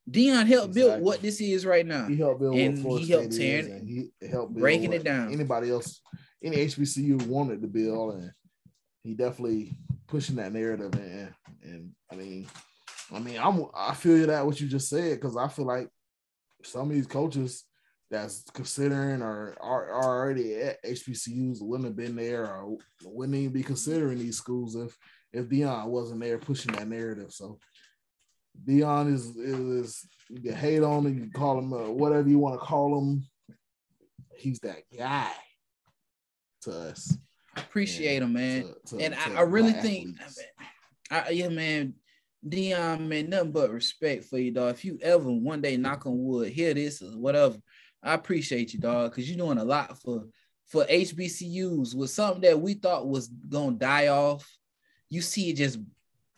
Deion 0.09 0.45
helped 0.45 0.74
build 0.74 1.01
what 1.01 1.22
this 1.22 1.39
is 1.39 1.66
right 1.66 1.86
now. 1.86 2.07
he 2.07 2.18
helped 2.18 2.41
build 2.41 2.55
And 2.57 2.84
what 2.84 3.01
he 3.01 3.07
helped 3.07 3.32
tearing- 3.32 3.72
and 3.72 3.88
he 3.88 4.11
helped 4.28 4.53
breaking 4.53 4.91
it 4.93 5.03
down. 5.03 5.32
Anybody 5.32 5.70
else, 5.70 6.01
any 6.43 6.57
HBCU 6.57 7.26
wanted 7.28 7.61
to 7.61 7.68
build, 7.68 8.16
and 8.16 8.32
he 9.03 9.14
definitely 9.14 9.72
pushing 10.07 10.36
that 10.36 10.51
narrative. 10.51 10.93
And 10.95 11.34
and 11.64 11.91
I 12.11 12.16
mean, 12.16 12.47
I 13.14 13.20
mean, 13.20 13.38
I'm 13.39 13.66
I 13.76 13.93
feel 13.93 14.18
you 14.18 14.26
that 14.28 14.45
what 14.45 14.59
you 14.59 14.68
just 14.68 14.89
said 14.89 15.16
because 15.20 15.38
I 15.38 15.47
feel 15.47 15.66
like 15.66 15.89
some 16.64 16.89
of 16.89 16.95
these 16.95 17.07
coaches 17.07 17.64
that's 18.09 18.43
considering 18.53 19.22
or 19.22 19.55
are, 19.61 19.91
are 19.91 20.20
already 20.22 20.55
at 20.55 20.84
HBCUs 20.84 21.57
wouldn't 21.61 21.88
have 21.88 21.95
been 21.95 22.16
there 22.16 22.45
or 22.45 22.78
wouldn't 23.03 23.38
even 23.38 23.53
be 23.53 23.64
considering 23.64 24.18
these 24.20 24.38
schools 24.38 24.76
if 24.76 24.97
if 25.32 25.47
Deion 25.47 25.88
wasn't 25.88 26.22
there 26.22 26.38
pushing 26.38 26.74
that 26.74 26.88
narrative. 26.88 27.32
So 27.32 27.59
Deion 28.68 29.14
is 29.14 29.36
is 29.38 30.05
you 30.30 30.41
can 30.41 30.53
hate 30.55 30.84
on 30.84 31.05
him, 31.05 31.14
you 31.16 31.22
can 31.22 31.32
call 31.32 31.59
him 31.59 31.74
uh, 31.74 31.89
whatever 31.89 32.28
you 32.30 32.39
want 32.39 32.59
to 32.59 32.66
call 32.66 32.99
him. 32.99 33.26
He's 34.36 34.59
that 34.59 34.84
guy 34.95 35.30
to 36.61 36.72
us. 36.72 37.16
Appreciate 37.55 38.16
Yeah, 38.20 38.24
him, 38.26 38.34
man. 38.34 38.64
to- 38.64 38.97
to- 38.97 39.03
and 39.03 39.14
I, 39.16 39.26
to 39.30 39.34
I 39.36 39.41
really 39.41 39.72
black 39.72 39.84
think. 39.84 40.18
I, 41.11 41.30
yeah, 41.30 41.49
man, 41.49 41.93
Deion, 42.48 43.08
man, 43.08 43.30
nothing 43.30 43.52
but 43.52 43.72
respect 43.72 44.26
for 44.26 44.38
you, 44.38 44.52
dog. 44.52 44.74
If 44.74 44.84
you 44.84 45.00
ever 45.02 45.32
one 45.32 45.62
day 45.62 45.78
knock 45.78 46.06
on 46.06 46.24
wood, 46.24 46.52
hear 46.52 46.74
this 46.74 47.02
or 47.02 47.18
whatever, 47.18 47.58
I 48.02 48.14
appreciate 48.16 48.74
you, 48.74 48.80
dog, 48.80 49.12
because 49.12 49.30
you're 49.30 49.38
doing 49.46 49.58
a 49.60 49.64
lot 49.64 49.98
for 50.02 50.26
for 50.68 50.86
HBCUs 50.86 51.96
with 51.96 52.10
something 52.10 52.41
that 52.41 52.60
we 52.60 52.74
thought 52.74 53.08
was 53.08 53.28
gonna 53.28 53.78
die 53.78 54.08
off. 54.08 54.50
You 55.10 55.22
see 55.22 55.52
it 55.52 55.58
just 55.58 55.80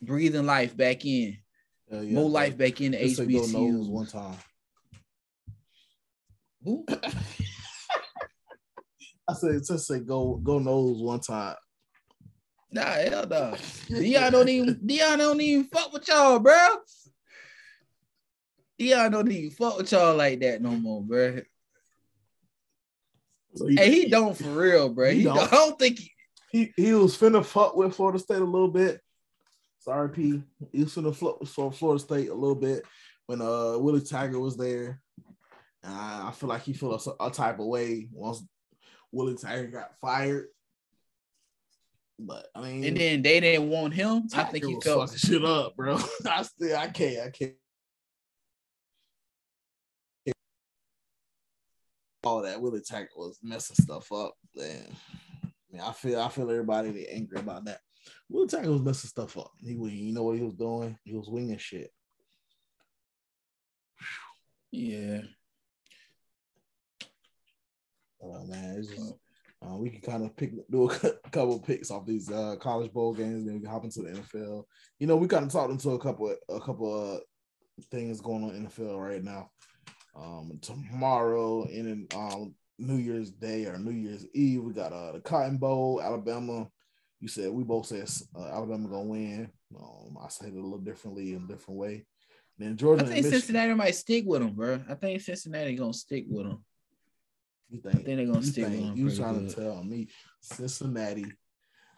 breathing 0.00 0.46
life 0.46 0.76
back 0.76 1.04
in, 1.04 1.38
Uh, 1.92 2.00
yeah, 2.00 2.14
more 2.14 2.30
life 2.30 2.56
back 2.56 2.80
in 2.80 2.92
the 2.92 2.98
just 2.98 3.16
say 3.16 3.26
go 3.26 3.38
nose 3.46 3.48
HBCUs. 3.48 3.88
one 3.88 4.06
time. 4.06 4.36
Who? 6.62 6.84
I 9.28 9.32
said 9.34 9.60
just 9.66 9.86
say 9.88 10.00
go 10.00 10.36
go 10.36 10.58
nose 10.60 11.02
one 11.02 11.20
time. 11.20 11.56
Nah, 12.76 12.82
hell 12.82 13.26
no. 13.26 13.54
Deion 13.88 14.32
don't 14.32 14.48
even 14.50 14.74
Deion 14.74 15.16
don't 15.16 15.40
even 15.40 15.64
fuck 15.64 15.94
with 15.94 16.06
y'all, 16.08 16.38
bro. 16.38 16.76
Deion 18.78 19.12
don't 19.12 19.32
even 19.32 19.50
fuck 19.50 19.78
with 19.78 19.90
y'all 19.90 20.14
like 20.14 20.40
that 20.40 20.60
no 20.60 20.72
more, 20.72 21.02
bro. 21.02 21.40
So 23.54 23.66
he, 23.66 23.76
Hey, 23.76 23.90
he 23.90 24.08
don't 24.10 24.36
for 24.36 24.50
real, 24.50 24.90
bro. 24.90 25.10
He 25.10 25.20
He, 25.20 25.24
don't. 25.24 25.38
I 25.38 25.46
don't 25.46 25.78
think 25.78 25.98
he, 25.98 26.10
he 26.52 26.72
he 26.76 26.92
was 26.92 27.16
finna 27.16 27.42
fuck 27.42 27.74
with 27.76 27.94
Florida 27.94 28.18
State 28.18 28.42
a 28.42 28.44
little 28.44 28.68
bit. 28.68 29.00
Sorry, 29.78 30.10
P. 30.10 30.42
He 30.70 30.84
was 30.84 30.94
finna 30.94 31.16
fuck 31.16 31.40
with 31.40 31.48
Florida 31.48 31.98
State 31.98 32.28
a 32.28 32.34
little 32.34 32.54
bit 32.54 32.82
when 33.24 33.40
uh 33.40 33.78
Willie 33.78 34.02
Taggart 34.02 34.38
was 34.38 34.58
there. 34.58 35.00
I, 35.82 36.28
I 36.28 36.32
feel 36.32 36.50
like 36.50 36.64
he 36.64 36.74
feel 36.74 36.92
a, 36.92 37.24
a 37.24 37.30
type 37.30 37.58
of 37.58 37.66
way 37.66 38.08
once 38.12 38.46
Willie 39.12 39.36
Taggart 39.36 39.72
got 39.72 39.98
fired. 39.98 40.48
But 42.18 42.46
I 42.54 42.62
mean, 42.62 42.84
and 42.84 42.96
then 42.96 43.22
they 43.22 43.40
didn't 43.40 43.68
want 43.68 43.92
him. 43.92 44.28
I 44.34 44.44
think 44.44 44.64
he 44.64 44.80
felt 44.80 45.10
fucking 45.10 45.18
shit 45.18 45.44
up, 45.44 45.76
bro. 45.76 45.98
I 46.30 46.42
still, 46.42 46.76
I 46.76 46.88
can't, 46.88 47.26
I 47.26 47.30
can't. 47.30 47.54
All 52.24 52.42
that 52.42 52.60
Willie 52.60 52.80
Taggart 52.80 53.10
was 53.16 53.38
messing 53.42 53.76
stuff 53.76 54.10
up. 54.12 54.34
Then, 54.54 54.86
I 55.44 55.48
mean, 55.70 55.82
I 55.82 55.92
feel, 55.92 56.20
I 56.20 56.28
feel 56.28 56.50
everybody 56.50 57.06
angry 57.08 57.38
about 57.38 57.66
that. 57.66 57.80
Willie 58.30 58.48
Taggart 58.48 58.72
was 58.72 58.82
messing 58.82 59.08
stuff 59.08 59.36
up. 59.36 59.52
He, 59.60 59.74
you 59.74 60.12
know 60.12 60.24
what 60.24 60.36
he 60.36 60.42
was 60.42 60.54
doing? 60.54 60.98
He 61.04 61.14
was 61.14 61.28
winging 61.28 61.58
shit. 61.58 61.92
Yeah. 64.72 65.20
Oh 68.22 68.44
man, 68.44 68.76
it's 68.78 68.88
just 68.88 69.14
uh, 69.66 69.76
we 69.76 69.90
can 69.90 70.00
kind 70.00 70.24
of 70.24 70.36
pick 70.36 70.52
do 70.70 70.88
a 70.88 70.94
couple 71.30 71.58
picks 71.58 71.90
off 71.90 72.06
these 72.06 72.30
uh, 72.30 72.56
college 72.60 72.92
bowl 72.92 73.14
games, 73.14 73.44
then 73.44 73.54
we 73.54 73.60
can 73.60 73.70
hop 73.70 73.84
into 73.84 74.02
the 74.02 74.10
NFL. 74.10 74.64
You 74.98 75.06
know, 75.06 75.16
we 75.16 75.28
kind 75.28 75.44
of 75.44 75.50
talked 75.50 75.70
into 75.70 75.90
a 75.90 75.98
couple 75.98 76.34
a 76.48 76.60
couple 76.60 77.14
of 77.14 77.20
things 77.90 78.20
going 78.20 78.44
on 78.44 78.54
in 78.54 78.64
the 78.64 78.70
NFL 78.70 78.98
right 78.98 79.24
now. 79.24 79.50
Um, 80.14 80.58
tomorrow 80.62 81.64
in 81.64 82.06
um, 82.14 82.54
New 82.78 82.96
Year's 82.96 83.30
Day 83.30 83.66
or 83.66 83.78
New 83.78 83.92
Year's 83.92 84.26
Eve, 84.34 84.62
we 84.62 84.72
got 84.72 84.92
uh, 84.92 85.12
the 85.12 85.20
Cotton 85.20 85.58
Bowl, 85.58 86.00
Alabama. 86.02 86.68
You 87.20 87.28
said 87.28 87.50
we 87.50 87.64
both 87.64 87.86
said 87.86 88.08
uh, 88.38 88.46
Alabama 88.46 88.88
gonna 88.88 89.02
win. 89.02 89.50
Um, 89.78 90.16
I 90.22 90.28
said 90.28 90.48
it 90.48 90.58
a 90.58 90.60
little 90.60 90.78
differently 90.78 91.34
in 91.34 91.44
a 91.44 91.48
different 91.48 91.80
way. 91.80 92.06
Then 92.58 92.76
Georgia. 92.76 93.04
I 93.04 93.08
think 93.08 93.26
Cincinnati 93.26 93.74
might 93.74 93.94
stick 93.94 94.24
with 94.26 94.42
them, 94.42 94.54
bro. 94.54 94.80
I 94.88 94.94
think 94.94 95.20
Cincinnati 95.20 95.74
gonna 95.74 95.92
stick 95.92 96.24
with 96.28 96.46
them. 96.46 96.64
You 97.68 97.80
think, 97.80 97.94
I 97.94 97.98
think 97.98 98.16
they're 98.16 98.26
gonna 98.26 98.38
you 98.38 98.46
stick 98.46 98.68
with. 98.68 98.96
You 98.96 99.16
trying 99.16 99.46
good. 99.46 99.48
to 99.50 99.54
tell 99.54 99.84
me 99.84 100.08
Cincinnati 100.40 101.26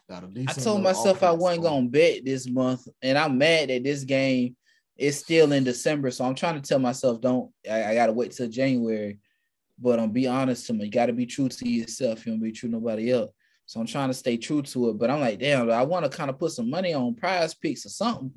got 0.09 0.23
a 0.23 0.27
decent? 0.27 0.57
I 0.57 0.61
told 0.61 0.81
myself 0.81 1.23
I 1.23 1.31
wasn't 1.31 1.63
gonna 1.63 1.87
bet 1.87 2.25
this 2.25 2.47
month, 2.47 2.87
and 3.01 3.17
I'm 3.17 3.37
mad 3.37 3.69
that 3.69 3.83
this 3.83 4.03
game 4.03 4.55
is 4.97 5.17
still 5.17 5.51
in 5.51 5.63
December. 5.63 6.11
So 6.11 6.25
I'm 6.25 6.35
trying 6.35 6.59
to 6.59 6.67
tell 6.67 6.79
myself, 6.79 7.21
don't. 7.21 7.51
I, 7.69 7.85
I 7.85 7.95
gotta 7.95 8.13
wait 8.13 8.31
till 8.31 8.49
January. 8.49 9.19
But 9.81 9.99
um, 9.99 10.11
be 10.11 10.27
honest 10.27 10.67
to 10.67 10.73
me. 10.73 10.85
You 10.85 10.91
gotta 10.91 11.13
be 11.13 11.25
true 11.25 11.47
to 11.47 11.69
yourself. 11.69 12.25
You 12.25 12.33
don't 12.33 12.41
be 12.41 12.51
true 12.51 12.69
to 12.69 12.75
nobody 12.75 13.11
else. 13.11 13.31
So 13.65 13.79
I'm 13.79 13.85
trying 13.85 14.09
to 14.09 14.15
stay 14.15 14.35
true 14.35 14.63
to 14.63 14.89
it. 14.89 14.97
But 14.97 15.11
I'm 15.11 15.19
like, 15.19 15.39
damn, 15.39 15.69
I 15.69 15.83
want 15.83 16.03
to 16.03 16.17
kind 16.17 16.29
of 16.29 16.39
put 16.39 16.51
some 16.51 16.69
money 16.69 16.93
on 16.93 17.15
PrizePicks 17.15 17.85
or 17.85 17.89
something 17.89 18.33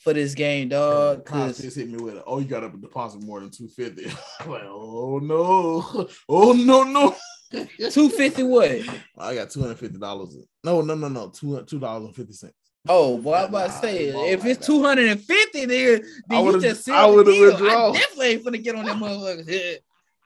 for 0.00 0.14
this 0.14 0.34
game, 0.34 0.68
dog. 0.68 1.24
Cause 1.24 1.58
just 1.58 1.76
hit 1.76 1.88
me 1.88 1.98
with 1.98 2.16
it. 2.16 2.22
Oh, 2.26 2.38
you 2.38 2.46
got 2.46 2.60
to 2.60 2.70
deposit 2.70 3.22
more 3.22 3.40
than 3.40 3.50
two 3.50 3.68
fifty. 3.68 4.04
like, 4.46 4.62
oh 4.64 5.20
no, 5.22 6.08
oh 6.28 6.52
no, 6.52 6.82
no. 6.82 7.16
two 7.90 8.08
fifty 8.08 8.42
what? 8.42 8.70
I 9.18 9.34
got 9.34 9.50
two 9.50 9.60
hundred 9.60 9.78
fifty 9.78 9.98
dollars. 9.98 10.36
No, 10.64 10.80
no, 10.80 10.94
no, 10.94 11.08
no. 11.08 11.28
Two 11.28 11.62
two 11.64 11.78
dollars 11.78 12.06
and 12.06 12.16
fifty 12.16 12.32
cents. 12.32 12.54
Oh, 12.88 13.16
well, 13.16 13.34
I 13.34 13.40
was 13.40 13.48
about 13.50 13.66
to 13.66 13.72
say 13.86 14.08
if 14.32 14.44
it's 14.46 14.66
two 14.66 14.82
hundred 14.82 15.08
and 15.08 15.20
fifty, 15.20 15.66
then, 15.66 16.02
then 16.28 16.44
you 16.44 16.60
just 16.60 16.88
I 16.88 17.06
would 17.06 17.26
have 17.26 17.38
withdrawn. 17.38 17.94
I 17.94 17.98
definitely 17.98 18.26
ain't 18.26 18.44
gonna 18.44 18.58
get 18.58 18.74
on 18.74 18.84
that 18.86 18.96
motherfucker. 18.96 19.76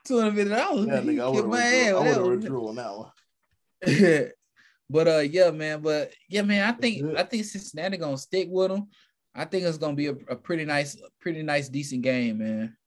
Two 0.05 0.19
hundred 0.19 0.35
fifty 0.35 0.55
dollars. 0.55 0.87
Yeah, 0.87 1.01
nigga, 1.01 1.23
I 1.23 1.27
would 1.29 2.15
have 2.15 2.25
withdrew 2.25 2.69
on 2.69 2.75
that 2.75 2.97
one. 2.97 4.31
but 4.89 5.07
uh, 5.07 5.19
yeah, 5.19 5.51
man. 5.51 5.81
But 5.81 6.13
yeah, 6.29 6.43
man. 6.43 6.69
I 6.69 6.71
think 6.71 7.17
I 7.17 7.23
think 7.23 7.43
Cincinnati 7.43 7.97
gonna 7.97 8.17
stick 8.17 8.47
with 8.49 8.71
them. 8.71 8.87
I 9.35 9.45
think 9.45 9.65
it's 9.65 9.77
gonna 9.77 9.95
be 9.95 10.07
a, 10.07 10.15
a 10.29 10.35
pretty 10.35 10.63
nice, 10.63 10.97
pretty 11.19 11.43
nice, 11.43 11.67
decent 11.67 12.01
game, 12.01 12.37
man. 12.37 12.77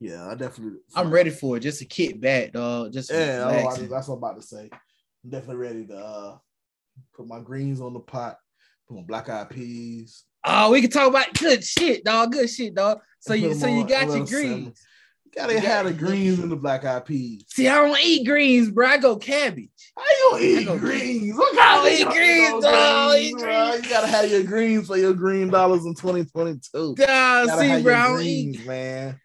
Yeah, 0.00 0.28
I 0.28 0.34
definitely. 0.34 0.80
I'm 0.94 1.10
ready 1.10 1.30
for 1.30 1.56
it. 1.56 1.60
Just 1.60 1.78
to 1.78 1.84
kick 1.84 2.20
back, 2.20 2.52
dog. 2.52 2.92
Just 2.92 3.10
yeah, 3.10 3.44
oh, 3.44 3.86
that's 3.86 4.08
what 4.08 4.14
I'm 4.14 4.18
about 4.18 4.40
to 4.40 4.46
say. 4.46 4.68
I'm 5.24 5.30
definitely 5.30 5.56
ready 5.56 5.86
to 5.86 5.96
uh, 5.96 6.38
put 7.14 7.26
my 7.26 7.40
greens 7.40 7.80
on 7.80 7.94
the 7.94 8.00
pot, 8.00 8.38
put 8.88 8.96
my 8.96 9.02
black 9.02 9.28
eyed 9.28 9.50
peas. 9.50 10.24
Oh, 10.44 10.70
we 10.70 10.80
can 10.80 10.90
talk 10.90 11.08
about 11.08 11.34
good 11.34 11.64
shit, 11.64 12.04
dog. 12.04 12.32
Good 12.32 12.50
shit, 12.50 12.74
dog. 12.74 13.00
So 13.20 13.34
you, 13.34 13.52
so 13.52 13.66
you 13.66 13.84
got 13.84 14.06
your 14.06 14.24
greens. 14.24 14.80
Gotta 15.38 15.60
have 15.60 15.86
the 15.86 15.92
greens 15.92 16.40
and 16.40 16.50
the 16.50 16.56
black 16.56 16.84
eyed 16.84 17.04
peas. 17.04 17.44
See, 17.46 17.68
I 17.68 17.76
don't 17.76 17.96
eat 18.02 18.26
greens, 18.26 18.72
bro. 18.72 18.88
I 18.88 18.96
go 18.98 19.14
cabbage. 19.14 19.70
I 19.96 20.16
don't 20.18 20.42
eat 20.42 20.66
go 20.66 20.76
greens. 20.76 21.38
What 21.38 21.56
kind 21.56 21.86
I 21.86 21.96
eat 21.96 22.08
greens, 22.08 22.64
dog? 22.64 23.14
Eat 23.16 23.34
greens. 23.36 23.84
You 23.84 23.90
gotta 23.90 24.06
have 24.08 24.28
your 24.28 24.42
greens 24.42 24.88
for 24.88 24.96
your 24.96 25.14
green 25.14 25.48
dollars 25.48 25.86
in 25.86 25.94
2022. 25.94 26.96
Dog, 26.96 27.48
see, 27.50 27.82
bro, 27.82 27.94
I 27.94 28.06
don't 28.08 28.16
greens, 28.16 28.56
eat, 28.56 28.66
man. 28.66 29.20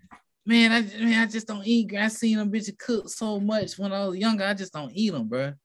Man, 0.45 0.71
I 0.71 0.81
man, 1.03 1.27
I 1.27 1.31
just 1.31 1.47
don't 1.47 1.65
eat. 1.65 1.95
I 1.95 2.09
seen 2.09 2.37
them 2.37 2.51
bitches 2.51 2.77
cook 2.77 3.09
so 3.09 3.39
much 3.39 3.79
when 3.79 3.91
I 3.91 4.05
was 4.05 4.15
younger. 4.15 4.43
I 4.43 4.53
just 4.53 4.71
don't 4.71 4.91
eat 4.93 5.13
them, 5.13 5.27
bro. 5.27 5.45
I'm 5.45 5.55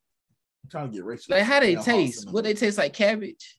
trying 0.71 0.91
to 0.91 0.97
get 0.97 1.05
rich. 1.05 1.29
Like 1.29 1.43
how 1.43 1.61
they 1.61 1.75
taste? 1.75 2.31
What 2.31 2.45
they 2.45 2.55
taste 2.55 2.79
like 2.79 2.95
cabbage? 2.95 3.59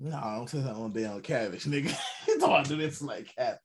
No, 0.00 0.16
I 0.16 0.36
don't 0.36 0.48
taste 0.48 0.64
like 0.64 0.78
no 0.78 0.88
damn 0.88 1.20
cabbage, 1.20 1.64
nigga. 1.64 1.94
don't 2.38 2.66
do 2.66 2.76
this 2.78 3.02
like 3.02 3.30
cabbage. 3.36 3.60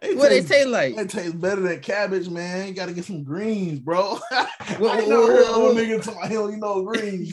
It 0.00 0.16
what 0.16 0.28
they 0.28 0.42
taste 0.42 0.68
like? 0.68 0.96
It 0.96 1.10
tastes 1.10 1.32
better 1.32 1.60
than 1.60 1.80
cabbage, 1.80 2.28
man. 2.28 2.68
You 2.68 2.74
gotta 2.74 2.92
get 2.92 3.04
some 3.04 3.24
greens, 3.24 3.80
bro. 3.80 4.18
Well, 4.78 4.92
I 4.92 5.02
heard 5.02 5.44
of 5.44 5.76
a 5.76 5.80
nigga 5.80 6.02
talking 6.04 6.30
hell, 6.30 6.50
you 6.50 6.58
know 6.58 6.84
greens. 6.84 7.32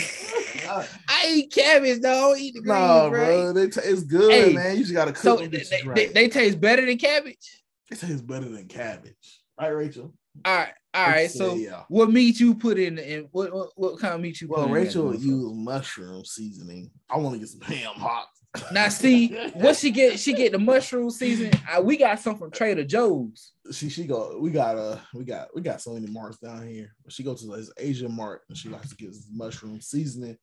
I 0.68 1.28
eat 1.30 1.54
cabbage, 1.54 2.00
though. 2.00 2.34
I 2.34 2.38
eat 2.38 2.56
the 2.56 2.62
greens, 2.62 2.80
nah, 2.80 3.10
bro. 3.10 3.54
They 3.54 3.68
taste 3.68 4.08
good, 4.08 4.32
hey, 4.32 4.54
man. 4.54 4.78
You 4.78 4.82
just 4.82 4.94
gotta 4.94 5.12
cook 5.12 5.22
so 5.22 5.36
them 5.36 5.52
they, 5.52 5.82
right. 5.86 5.96
they, 5.96 6.08
they, 6.08 6.28
taste 6.28 6.60
better 6.60 6.84
than 6.84 6.98
cabbage. 6.98 7.64
It 7.92 8.00
tastes 8.00 8.22
better 8.22 8.50
than 8.50 8.68
cabbage, 8.68 9.42
All 9.60 9.68
right, 9.68 9.76
Rachel? 9.76 10.14
All 10.44 10.56
right, 10.56 10.74
all 10.94 11.08
right. 11.08 11.30
So, 11.30 11.54
yeah. 11.56 11.84
what 11.90 12.10
meat 12.10 12.40
you 12.40 12.56
put 12.56 12.80
in? 12.80 12.98
In 12.98 13.28
what, 13.32 13.54
what, 13.54 13.70
what 13.76 14.00
kind 14.00 14.16
of 14.16 14.22
meat 14.22 14.42
you? 14.42 14.48
Well, 14.48 14.70
Rachel 14.70 15.14
used 15.14 15.56
mushroom 15.56 16.26
seasoning. 16.26 16.90
I 17.10 17.18
want 17.18 17.36
to 17.36 17.40
get 17.40 17.50
some 17.50 17.62
ham 17.62 17.94
hocks. 17.96 18.35
Now 18.72 18.90
see 18.90 19.30
what 19.54 19.76
she 19.76 19.92
get. 19.92 20.20
She 20.20 20.34
get 20.34 20.52
the 20.52 20.60
mushroom 20.60 21.10
season. 21.10 21.52
Uh, 21.72 21.82
we 21.82 21.98
got 21.98 22.20
some 22.20 22.38
from 22.38 22.52
Trader 22.52 22.84
Joe's. 22.84 23.54
She 23.72 23.90
she 23.90 24.06
go. 24.06 24.38
We 24.40 24.52
got 24.52 24.78
uh 24.78 24.98
we 25.14 25.24
got 25.24 25.50
we 25.56 25.62
got 25.62 25.82
so 25.82 25.94
many 25.94 26.08
marks 26.08 26.38
down 26.38 26.68
here. 26.68 26.94
She 27.10 27.24
goes 27.24 27.42
to 27.42 27.56
this 27.56 27.72
Asian 27.78 28.16
mark 28.16 28.44
and 28.50 28.58
she 28.58 28.70
likes 28.70 28.90
to 28.90 28.96
get 28.96 29.16
mushroom 29.34 29.82
seasoning. 29.82 30.38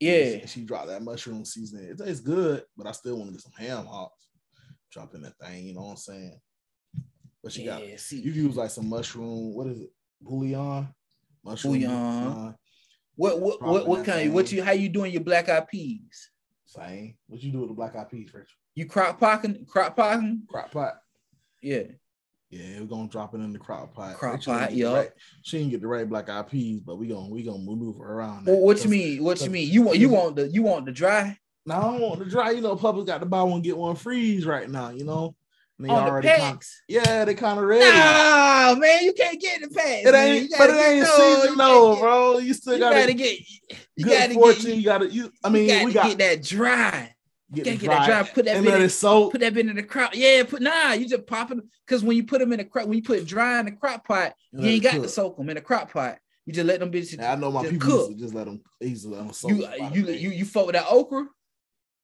Yeah, 0.00 0.40
she, 0.40 0.46
she 0.46 0.60
dropped 0.64 0.88
that 0.88 1.02
mushroom 1.02 1.44
seasoning. 1.44 1.90
It 1.90 1.98
tastes 1.98 2.20
good, 2.20 2.64
but 2.76 2.86
I 2.86 2.92
still 2.92 3.16
want 3.16 3.28
to 3.28 3.32
get 3.32 3.42
some 3.42 3.52
ham 3.58 3.86
hocks. 3.86 4.28
Drop 4.90 5.14
in 5.14 5.22
that 5.22 5.38
thing. 5.38 5.66
You 5.66 5.74
know 5.74 5.82
what 5.82 5.90
I'm 5.90 5.96
saying? 5.96 6.40
But 7.42 7.52
she 7.52 7.64
yeah, 7.64 7.78
got. 7.78 8.00
See. 8.00 8.20
You 8.20 8.32
use 8.32 8.56
like 8.56 8.70
some 8.70 8.88
mushroom. 8.88 9.54
What 9.54 9.68
is 9.68 9.80
it? 9.80 9.90
Bouillon. 10.20 10.88
Mushroom 11.44 11.74
bouillon. 11.74 11.90
bouillon. 11.90 12.54
What 13.16 13.40
what 13.40 13.62
what, 13.62 13.88
what 13.88 14.04
kind? 14.04 14.28
Of, 14.28 14.34
what 14.34 14.52
you 14.52 14.62
how 14.62 14.72
you 14.72 14.88
doing 14.88 15.12
your 15.12 15.22
black 15.22 15.48
eyed 15.48 15.66
peas? 15.68 16.30
Same. 16.68 17.14
What 17.28 17.42
you 17.42 17.50
do 17.50 17.60
with 17.60 17.70
the 17.70 17.74
black 17.74 17.96
eyed 17.96 18.10
peas, 18.10 18.28
Rachel? 18.32 18.52
You 18.74 18.84
crock 18.84 19.18
potting, 19.18 19.64
crock 19.66 19.96
potting? 19.96 20.42
Crock 20.48 20.70
pot. 20.70 20.98
Yeah. 21.62 21.84
Yeah, 22.50 22.80
we're 22.80 22.86
gonna 22.86 23.08
drop 23.08 23.34
it 23.34 23.38
in 23.38 23.54
the 23.54 23.58
crock 23.58 23.94
pot. 23.94 24.16
Crock 24.16 24.42
pot, 24.42 24.74
yeah. 24.74 24.92
Right, 24.92 25.10
she 25.42 25.58
didn't 25.58 25.70
get 25.70 25.80
the 25.80 25.88
right 25.88 26.08
black 26.08 26.28
eyed 26.28 26.48
peas, 26.48 26.80
but 26.80 26.96
we 26.96 27.08
gonna 27.08 27.28
we 27.28 27.42
gonna 27.42 27.58
maneuver 27.58 28.04
around. 28.04 28.46
Well, 28.46 28.60
what 28.60 28.84
you 28.84 28.90
mean? 28.90 29.24
What 29.24 29.40
you 29.42 29.50
mean? 29.50 29.70
You 29.70 29.82
want 29.82 29.98
you 29.98 30.10
want 30.10 30.36
the 30.36 30.48
you 30.48 30.62
want 30.62 30.84
the 30.84 30.92
dry? 30.92 31.38
No, 31.64 31.74
I 31.74 31.80
don't 31.80 32.00
want 32.00 32.18
the 32.18 32.26
dry. 32.26 32.50
You 32.50 32.60
know, 32.60 32.76
Publix 32.76 33.06
got 33.06 33.20
to 33.20 33.26
buy 33.26 33.42
one 33.42 33.62
get 33.62 33.76
one 33.76 33.96
freeze 33.96 34.46
right 34.46 34.68
now. 34.68 34.90
You 34.90 35.04
know. 35.04 35.36
They 35.80 35.88
on 35.90 36.14
the 36.16 36.22
packs. 36.22 36.82
Kinda, 36.88 37.06
yeah, 37.08 37.24
they 37.24 37.34
kind 37.34 37.58
of 37.58 37.64
ready. 37.64 37.84
Nah, 37.84 38.74
man, 38.80 39.04
you 39.04 39.12
can't 39.12 39.40
get 39.40 39.60
the 39.62 39.68
packs. 39.68 40.06
It 40.06 40.14
ain't, 40.14 40.52
but 40.58 40.70
it 40.70 40.76
ain't 40.76 41.06
season 41.06 41.56
though, 41.56 42.00
bro. 42.00 42.38
You 42.38 42.52
still 42.52 42.78
gotta, 42.78 42.96
gotta 42.96 43.14
get. 43.14 43.38
You 43.96 44.04
gotta 44.06 44.34
fortune. 44.34 44.64
Get, 44.64 44.76
you 44.76 44.84
gotta. 44.84 45.08
You. 45.08 45.32
I 45.44 45.50
mean, 45.50 45.68
you 45.68 45.84
we 45.84 45.92
got 45.92 46.08
get 46.08 46.18
that 46.18 46.42
dry. 46.42 47.14
Get 47.52 47.66
you 47.66 47.72
gotta 47.72 47.78
get 47.78 47.90
that 47.90 48.06
dry. 48.06 48.22
Put 48.34 48.44
that 48.46 48.64
bit 48.64 48.80
in, 48.80 48.90
soap. 48.90 49.32
Put 49.32 49.40
that 49.40 49.54
bit 49.54 49.68
in 49.68 49.76
the 49.76 49.82
crop. 49.84 50.14
Yeah, 50.14 50.42
put 50.42 50.62
nah. 50.62 50.92
You 50.94 51.08
just 51.08 51.26
pop 51.26 51.52
it 51.52 51.58
because 51.86 52.02
when 52.02 52.16
you 52.16 52.24
put 52.24 52.40
them 52.40 52.52
in 52.52 52.58
the 52.58 52.64
crop, 52.64 52.88
when 52.88 52.96
you 52.96 53.02
put 53.02 53.24
dry 53.24 53.60
in 53.60 53.66
the 53.66 53.72
crock 53.72 54.04
pot, 54.04 54.34
you, 54.52 54.64
you 54.64 54.68
ain't 54.70 54.82
got 54.82 54.94
cook. 54.94 55.02
to 55.04 55.08
soak 55.08 55.36
them 55.36 55.48
in 55.48 55.54
the 55.54 55.62
crock 55.62 55.92
pot. 55.92 56.18
You 56.44 56.52
just 56.52 56.66
let 56.66 56.80
them 56.80 56.90
bitches. 56.90 57.18
Now, 57.18 57.32
I 57.32 57.34
know 57.36 57.52
my 57.52 57.62
people 57.62 57.88
cook. 57.88 58.16
just 58.16 58.34
let 58.34 58.46
them. 58.46 58.62
Easily 58.82 59.14
let 59.14 59.24
them 59.24 59.32
soak. 59.32 59.52
You 59.52 59.68
you 59.92 60.06
you 60.06 60.30
you 60.30 60.44
fuck 60.44 60.66
with 60.66 60.74
that 60.74 60.86
okra. 60.90 61.26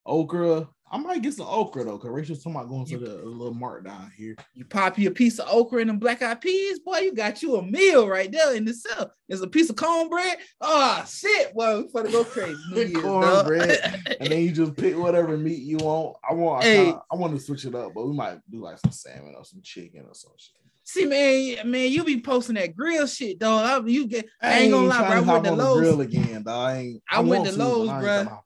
Okra. 0.06 0.68
I 0.94 0.96
might 0.96 1.22
get 1.22 1.34
some 1.34 1.48
okra 1.48 1.82
though, 1.82 1.98
because 1.98 2.10
Rachel's 2.10 2.44
talking 2.44 2.54
about 2.54 2.68
going 2.68 2.86
to 2.86 2.98
the 2.98 3.16
little 3.24 3.52
mart 3.52 3.82
down 3.82 4.12
here. 4.16 4.36
You 4.54 4.64
pop 4.64 4.96
you 4.96 5.08
a 5.08 5.10
piece 5.10 5.40
of 5.40 5.48
okra 5.50 5.80
and 5.80 5.90
them 5.90 5.98
black 5.98 6.22
eyed 6.22 6.40
peas, 6.40 6.78
boy, 6.78 6.98
you 6.98 7.12
got 7.12 7.42
you 7.42 7.56
a 7.56 7.62
meal 7.62 8.06
right 8.06 8.30
there 8.30 8.54
in 8.54 8.64
the 8.64 8.72
cell. 8.72 9.10
There's 9.28 9.40
a 9.40 9.48
piece 9.48 9.68
of 9.70 9.74
cornbread. 9.74 10.36
Oh 10.60 11.04
shit, 11.08 11.50
well, 11.52 11.82
we 11.82 11.88
gonna 11.92 12.12
go 12.12 12.22
crazy. 12.22 12.92
cornbread, 12.94 14.16
and 14.20 14.30
then 14.30 14.40
you 14.40 14.52
just 14.52 14.76
pick 14.76 14.96
whatever 14.96 15.36
meat 15.36 15.62
you 15.62 15.78
want. 15.78 16.16
I 16.30 16.32
want, 16.32 16.62
hey. 16.62 16.90
I, 16.90 17.00
I 17.10 17.16
want 17.16 17.34
to 17.34 17.40
switch 17.40 17.64
it 17.64 17.74
up, 17.74 17.92
but 17.92 18.06
we 18.06 18.14
might 18.14 18.38
do 18.48 18.62
like 18.62 18.78
some 18.78 18.92
salmon 18.92 19.34
or 19.36 19.44
some 19.44 19.62
chicken 19.64 20.04
or 20.06 20.14
some 20.14 20.30
shit. 20.36 20.60
See, 20.86 21.06
man, 21.06 21.70
man, 21.70 21.90
you 21.90 22.04
be 22.04 22.20
posting 22.20 22.56
that 22.56 22.76
grill 22.76 23.06
shit, 23.06 23.38
dog. 23.38 23.64
I, 23.84 23.88
you 23.88 24.06
get, 24.06 24.26
I, 24.42 24.48
I 24.48 24.58
ain't 24.60 24.72
gonna 24.72 24.86
lie, 24.86 24.98
bro. 24.98 25.16
I 25.16 25.32
went 25.32 25.44
to 25.46 25.52
Lowe's. 25.52 25.80
Grill 25.80 26.00
again, 26.02 26.42
dog. 26.42 26.48
I, 26.70 26.76
ain't, 26.76 27.02
I, 27.10 27.16
I 27.16 27.20
went 27.20 27.46
to 27.46 27.52
Lowe's, 27.52 27.88
bro. 27.88 28.40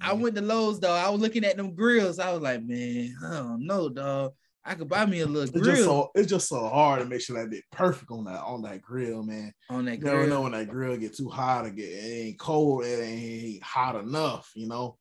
I 0.00 0.12
went 0.12 0.34
to 0.34 0.42
Lowe's, 0.42 0.80
dog. 0.80 1.06
I 1.06 1.08
was 1.10 1.20
looking 1.20 1.44
at 1.44 1.56
them 1.56 1.74
grills. 1.76 2.18
I 2.18 2.32
was 2.32 2.42
like, 2.42 2.64
man, 2.64 3.14
I 3.24 3.30
don't 3.36 3.66
know, 3.66 3.88
dog. 3.88 4.32
I 4.64 4.74
could 4.74 4.88
buy 4.88 5.06
me 5.06 5.20
a 5.20 5.26
little 5.26 5.42
It's 5.42 5.52
grill 5.52 5.64
just 5.76 5.84
so 5.84 6.10
it's 6.16 6.28
just 6.28 6.48
so 6.48 6.66
hard 6.68 6.98
to 7.00 7.04
make 7.06 7.20
sure 7.20 7.36
that 7.40 7.56
it 7.56 7.62
perfect 7.70 8.10
on 8.10 8.24
that 8.24 8.42
on 8.42 8.62
that 8.62 8.82
grill, 8.82 9.22
man. 9.22 9.52
on 9.70 9.84
that 9.84 9.98
You 9.98 10.04
never 10.04 10.16
grill. 10.24 10.28
know 10.28 10.42
when 10.42 10.52
that 10.52 10.68
grill 10.68 10.96
get 10.96 11.16
too 11.16 11.28
hot 11.28 11.66
or 11.66 11.70
get 11.70 11.84
it 11.88 12.26
ain't 12.26 12.38
cold, 12.40 12.84
it 12.84 13.00
ain't 13.00 13.62
hot 13.62 13.94
enough, 13.94 14.50
you 14.56 14.66
know. 14.66 14.98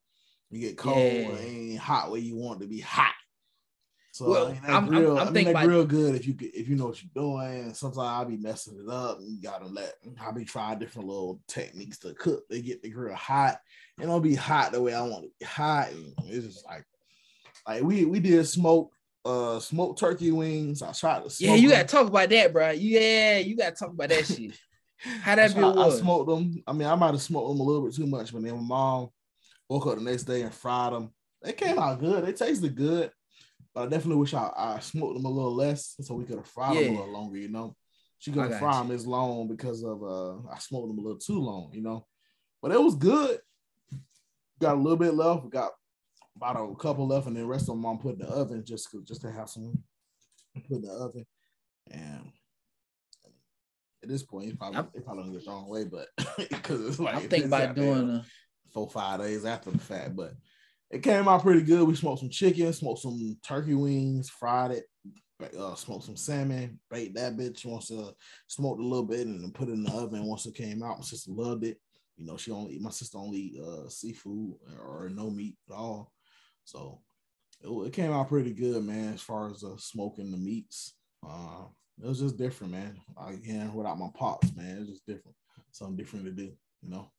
You 0.51 0.59
get 0.61 0.77
cold, 0.77 0.97
Yeah. 0.97 1.29
it 1.29 1.43
ain't 1.43 1.79
hot 1.79 2.11
where 2.11 2.19
you 2.21 2.35
want 2.35 2.61
it 2.61 2.65
to 2.65 2.69
be 2.69 2.79
hot. 2.79 3.15
So 4.15 4.29
Well, 4.29 4.45
I 4.47 4.51
mean, 4.53 4.61
that 4.61 4.69
I'm- 4.69 4.83
I'm- 4.85 4.87
grill, 4.87 5.11
I'm 5.11 5.17
I 5.17 5.23
mean, 5.25 5.33
thinking 5.33 5.53
that 5.53 5.59
about- 5.59 5.65
grill 5.65 5.85
good 5.85 6.15
if 6.15 6.25
you 6.25 6.35
if 6.39 6.69
you 6.69 6.77
know 6.77 6.85
what 6.85 7.03
you're 7.03 7.11
doing. 7.13 7.73
Sometimes 7.73 7.97
I'll 7.97 8.23
be 8.23 8.37
messing 8.37 8.79
it 8.79 8.89
up 8.89 9.19
and 9.19 9.27
you 9.29 9.41
gotta 9.41 9.65
let 9.65 9.95
I'll 10.21 10.31
be 10.31 10.45
trying 10.45 10.79
different 10.79 11.09
little 11.09 11.41
techniques 11.49 11.97
to 11.99 12.13
cook 12.13 12.47
to 12.47 12.61
get 12.61 12.81
the 12.81 12.89
grill 12.89 13.13
hot. 13.13 13.59
And 13.97 14.05
it'll 14.07 14.21
be 14.21 14.33
hot 14.35 14.71
the 14.71 14.81
way 14.81 14.93
I 14.93 15.01
want 15.01 15.25
it 15.25 15.27
to 15.27 15.33
be 15.41 15.45
hot. 15.45 15.89
And 15.91 16.13
it's 16.27 16.45
just 16.45 16.65
like 16.65 16.85
like 17.67 17.83
we 17.83 18.05
we 18.05 18.21
did 18.21 18.47
smoke 18.47 18.93
uh 19.25 19.59
smoked 19.59 19.99
turkey 19.99 20.31
wings. 20.31 20.81
I 20.81 20.93
tried 20.93 21.25
to 21.25 21.29
smoke. 21.29 21.49
Yeah, 21.49 21.55
you 21.55 21.67
them. 21.67 21.79
gotta 21.79 21.87
talk 21.89 22.07
about 22.07 22.29
that, 22.29 22.53
bro. 22.53 22.69
Yeah, 22.71 23.39
you 23.39 23.57
gotta 23.57 23.75
talk 23.75 23.89
about 23.89 24.07
that 24.09 24.25
shit. 24.27 24.57
How 24.97 25.31
I, 25.33 25.35
that 25.35 25.51
tried- 25.51 25.59
bill 25.73 25.79
I 25.83 25.89
smoked 25.89 26.29
them. 26.29 26.63
I 26.65 26.71
mean, 26.71 26.87
I 26.87 26.95
might 26.95 27.11
have 27.11 27.21
smoked 27.21 27.49
them 27.49 27.59
a 27.59 27.63
little 27.63 27.85
bit 27.85 27.93
too 27.93 28.07
much, 28.07 28.31
but 28.31 28.41
then 28.43 28.55
my 28.55 28.61
mom 28.61 29.09
woke 29.67 29.87
up 29.87 29.95
the 29.95 30.01
next 30.01 30.23
day 30.23 30.43
and 30.43 30.53
fried 30.53 30.93
them. 30.93 31.11
They 31.41 31.51
came 31.51 31.77
out 31.77 31.99
good. 31.99 32.25
They 32.25 32.31
tasted 32.31 32.75
good, 32.77 33.11
I 33.75 33.83
definitely 33.83 34.15
wish 34.17 34.33
I, 34.33 34.51
I 34.55 34.79
smoked 34.79 35.15
them 35.15 35.25
a 35.25 35.29
little 35.29 35.53
less 35.53 35.95
so 36.01 36.15
we 36.15 36.25
could 36.25 36.37
have 36.37 36.47
fried 36.47 36.75
them 36.77 36.95
a 36.95 36.99
little 36.99 37.13
longer. 37.13 37.37
You 37.37 37.49
know, 37.49 37.75
she 38.19 38.31
couldn't 38.31 38.57
fry 38.59 38.77
you. 38.77 38.87
them 38.87 38.95
as 38.95 39.05
long 39.05 39.47
because 39.47 39.83
of 39.83 40.01
uh 40.03 40.37
I 40.49 40.59
smoked 40.59 40.87
them 40.87 40.99
a 40.99 41.01
little 41.01 41.19
too 41.19 41.39
long. 41.39 41.71
You 41.73 41.81
know, 41.81 42.07
but 42.61 42.71
it 42.71 42.81
was 42.81 42.95
good. 42.95 43.39
Got 44.61 44.75
a 44.75 44.79
little 44.79 44.97
bit 44.97 45.13
left. 45.13 45.43
We 45.43 45.49
got 45.49 45.71
about 46.35 46.55
a 46.57 46.75
couple 46.75 47.07
left, 47.07 47.27
and 47.27 47.35
then 47.35 47.43
the 47.43 47.49
rest 47.49 47.63
of 47.63 47.67
them 47.67 47.81
mom 47.81 47.99
put 47.99 48.13
in 48.13 48.19
the 48.19 48.27
oven 48.27 48.63
just 48.65 48.89
just 49.05 49.21
to 49.21 49.31
have 49.31 49.49
some 49.49 49.83
put 50.67 50.77
in 50.77 50.81
the 50.83 50.91
oven. 50.91 51.25
And 51.91 52.31
at 54.03 54.09
this 54.09 54.23
point, 54.23 54.49
it 54.49 54.57
probably, 54.57 54.79
it 54.93 55.05
probably 55.05 55.31
get 55.33 55.43
thrown 55.43 55.65
away, 55.65 55.85
but 55.85 56.07
because 56.49 56.87
it's 56.87 56.99
like 56.99 57.15
I'm 57.15 57.21
thinking 57.29 57.47
about 57.47 57.75
doing 57.75 58.09
a 58.09 58.25
four 58.73 58.89
five 58.89 59.19
days 59.19 59.45
after 59.45 59.71
the 59.71 59.79
fact, 59.79 60.15
but 60.15 60.33
it 60.91 61.03
came 61.03 61.27
out 61.27 61.41
pretty 61.41 61.61
good. 61.61 61.87
We 61.87 61.95
smoked 61.95 62.19
some 62.19 62.29
chicken, 62.29 62.71
smoked 62.73 63.01
some 63.01 63.37
turkey 63.45 63.73
wings, 63.73 64.29
fried 64.29 64.71
it, 64.71 64.85
uh, 65.57 65.75
smoked 65.75 66.05
some 66.05 66.15
salmon, 66.15 66.79
baked 66.89 67.15
that 67.15 67.35
bitch 67.35 67.65
once 67.65 67.91
uh 67.91 68.11
smoked 68.47 68.79
a 68.79 68.83
little 68.83 69.05
bit 69.05 69.27
and 69.27 69.53
put 69.53 69.69
it 69.69 69.73
in 69.73 69.83
the 69.83 69.91
oven. 69.91 70.25
Once 70.25 70.45
it 70.45 70.55
came 70.55 70.83
out, 70.83 70.97
my 70.97 71.03
sister 71.03 71.31
loved 71.31 71.65
it. 71.65 71.77
You 72.17 72.25
know, 72.25 72.37
she 72.37 72.51
only 72.51 72.79
my 72.79 72.91
sister 72.91 73.17
only 73.17 73.37
eat 73.37 73.61
uh 73.61 73.89
seafood 73.89 74.55
or 74.79 75.09
no 75.09 75.29
meat 75.29 75.57
at 75.69 75.75
all, 75.75 76.11
so 76.63 77.01
it, 77.61 77.87
it 77.87 77.93
came 77.93 78.11
out 78.11 78.29
pretty 78.29 78.53
good, 78.53 78.83
man. 78.83 79.13
As 79.15 79.21
far 79.21 79.51
as 79.51 79.63
uh, 79.63 79.77
smoking 79.77 80.31
the 80.31 80.37
meats, 80.37 80.95
uh, 81.27 81.65
it 82.01 82.07
was 82.07 82.19
just 82.19 82.37
different, 82.37 82.73
man. 82.73 82.97
Again, 83.27 83.73
without 83.73 83.99
my 83.99 84.09
pops, 84.15 84.55
man, 84.55 84.77
it's 84.79 84.89
just 84.89 85.05
different. 85.05 85.35
Something 85.71 85.97
different 85.97 86.25
to 86.25 86.31
do, 86.31 86.53
you 86.81 86.89
know. 86.89 87.11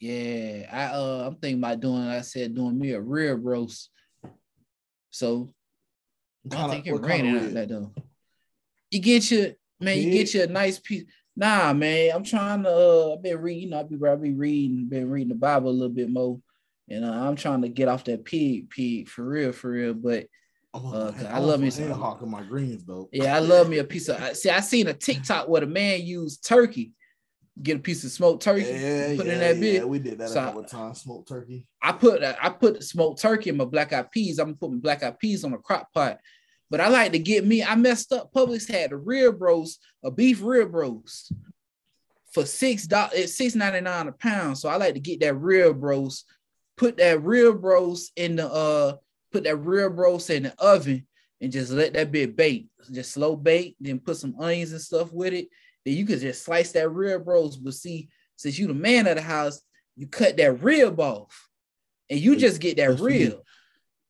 Yeah. 0.00 0.68
I 0.72 0.84
uh 0.94 1.24
I'm 1.26 1.36
thinking 1.36 1.58
about 1.62 1.80
doing, 1.80 2.06
like 2.06 2.18
I 2.18 2.22
said, 2.22 2.54
doing 2.54 2.78
me 2.78 2.92
a 2.92 3.00
rib 3.00 3.44
roast. 3.44 3.90
So 5.10 5.52
I 6.50 6.56
don't 6.56 6.70
think 6.70 6.86
it 6.86 6.92
raining 6.94 7.36
out 7.36 7.52
that 7.54 7.68
though. 7.68 7.92
You 8.90 9.00
get 9.00 9.30
your 9.30 9.48
man, 9.80 9.98
you 9.98 10.10
get 10.10 10.34
you 10.34 10.42
a 10.42 10.46
nice 10.46 10.78
piece. 10.78 11.04
Nah, 11.36 11.72
man, 11.72 12.10
I'm 12.14 12.24
trying 12.24 12.64
to. 12.64 12.68
Uh, 12.70 13.14
I've 13.14 13.22
been 13.22 13.38
reading. 13.38 13.62
You 13.64 13.70
know, 13.70 13.80
I 13.80 13.82
be 13.84 13.96
I 14.06 14.14
be 14.16 14.32
reading, 14.32 14.88
been 14.88 15.08
reading 15.08 15.28
the 15.28 15.34
Bible 15.36 15.70
a 15.70 15.72
little 15.72 15.88
bit 15.94 16.10
more, 16.10 16.40
and 16.88 17.04
uh, 17.04 17.12
I'm 17.12 17.36
trying 17.36 17.62
to 17.62 17.68
get 17.68 17.86
off 17.88 18.04
that 18.04 18.24
pig, 18.24 18.70
pig 18.70 19.08
for 19.08 19.24
real, 19.24 19.52
for 19.52 19.70
real. 19.70 19.94
But 19.94 20.26
I'm 20.74 20.84
Uh, 20.86 21.12
I 21.28 21.38
love 21.38 21.60
me 21.60 21.70
some- 21.70 21.90
hawk 21.92 22.22
in 22.22 22.30
my 22.30 22.42
greens 22.42 22.84
though. 22.84 23.08
yeah, 23.12 23.36
I 23.36 23.38
love 23.38 23.68
me 23.68 23.78
a 23.78 23.84
piece 23.84 24.08
of. 24.08 24.20
I- 24.20 24.32
See, 24.32 24.50
I 24.50 24.60
seen 24.60 24.88
a 24.88 24.94
TikTok 24.94 25.48
where 25.48 25.60
the 25.60 25.66
man 25.68 26.02
used 26.02 26.44
turkey, 26.46 26.92
get 27.62 27.76
a 27.76 27.80
piece 27.80 28.04
of 28.04 28.10
smoked 28.10 28.42
turkey, 28.42 28.62
Yeah, 28.66 29.16
put 29.16 29.26
yeah, 29.26 29.32
in 29.32 29.38
that 29.40 29.60
bit. 29.60 29.72
yeah. 29.74 29.78
bit. 29.80 29.88
We 29.88 29.98
did 29.98 30.18
that 30.18 30.30
So 30.30 30.40
a 30.40 30.44
couple 30.44 30.60
of 30.64 30.70
times. 30.70 31.00
Smoked 31.02 31.28
turkey. 31.28 31.66
I 31.82 31.92
put 31.92 32.22
I 32.22 32.48
put 32.50 32.82
smoked 32.82 33.20
turkey 33.20 33.50
in 33.50 33.56
my 33.56 33.64
black 33.64 33.92
eyed 33.92 34.10
peas. 34.10 34.38
I'm 34.38 34.46
gonna 34.48 34.56
put 34.56 34.70
my 34.72 34.78
black 34.78 35.02
eyed 35.02 35.18
peas 35.18 35.44
on 35.44 35.52
a 35.52 35.58
crock 35.58 35.92
pot. 35.92 36.18
But 36.70 36.80
I 36.80 36.88
like 36.88 37.12
to 37.12 37.18
get 37.18 37.46
me. 37.46 37.64
I 37.64 37.74
messed 37.76 38.12
up. 38.12 38.30
Publix 38.32 38.70
had 38.70 38.92
a 38.92 38.96
rib 38.96 39.40
roast, 39.40 39.80
a 40.04 40.10
beef 40.10 40.42
rib 40.42 40.74
roast 40.74 41.32
for 42.32 42.44
six 42.44 42.86
dollars. 42.86 43.12
It's 43.14 43.36
six 43.36 43.54
ninety 43.54 43.80
nine 43.80 44.08
a 44.08 44.12
pound. 44.12 44.58
So 44.58 44.68
I 44.68 44.76
like 44.76 44.94
to 44.94 45.00
get 45.00 45.20
that 45.20 45.34
rib 45.34 45.82
roast. 45.82 46.26
Put 46.76 46.98
that 46.98 47.22
rib 47.22 47.64
roast 47.64 48.12
in 48.16 48.36
the 48.36 48.46
uh. 48.46 48.96
Put 49.32 49.44
that 49.44 49.56
rib 49.56 49.98
roast 49.98 50.30
in 50.30 50.44
the 50.44 50.54
oven 50.58 51.06
and 51.40 51.52
just 51.52 51.70
let 51.70 51.92
that 51.94 52.10
bit 52.10 52.34
bake. 52.36 52.68
Just 52.90 53.12
slow 53.12 53.36
bake. 53.36 53.76
Then 53.80 53.98
put 53.98 54.16
some 54.16 54.34
onions 54.40 54.72
and 54.72 54.80
stuff 54.80 55.12
with 55.12 55.34
it. 55.34 55.48
You 55.90 56.06
could 56.06 56.20
just 56.20 56.44
slice 56.44 56.72
that 56.72 56.90
rib 56.90 57.26
roast. 57.26 57.62
But 57.62 57.74
see, 57.74 58.08
since 58.36 58.58
you 58.58 58.66
the 58.66 58.74
man 58.74 59.06
of 59.06 59.16
the 59.16 59.22
house, 59.22 59.60
you 59.96 60.06
cut 60.06 60.36
that 60.36 60.62
rib 60.62 61.00
off 61.00 61.48
and 62.08 62.18
you 62.20 62.36
just 62.36 62.60
get 62.60 62.76
that 62.76 63.00
rib. 63.00 63.38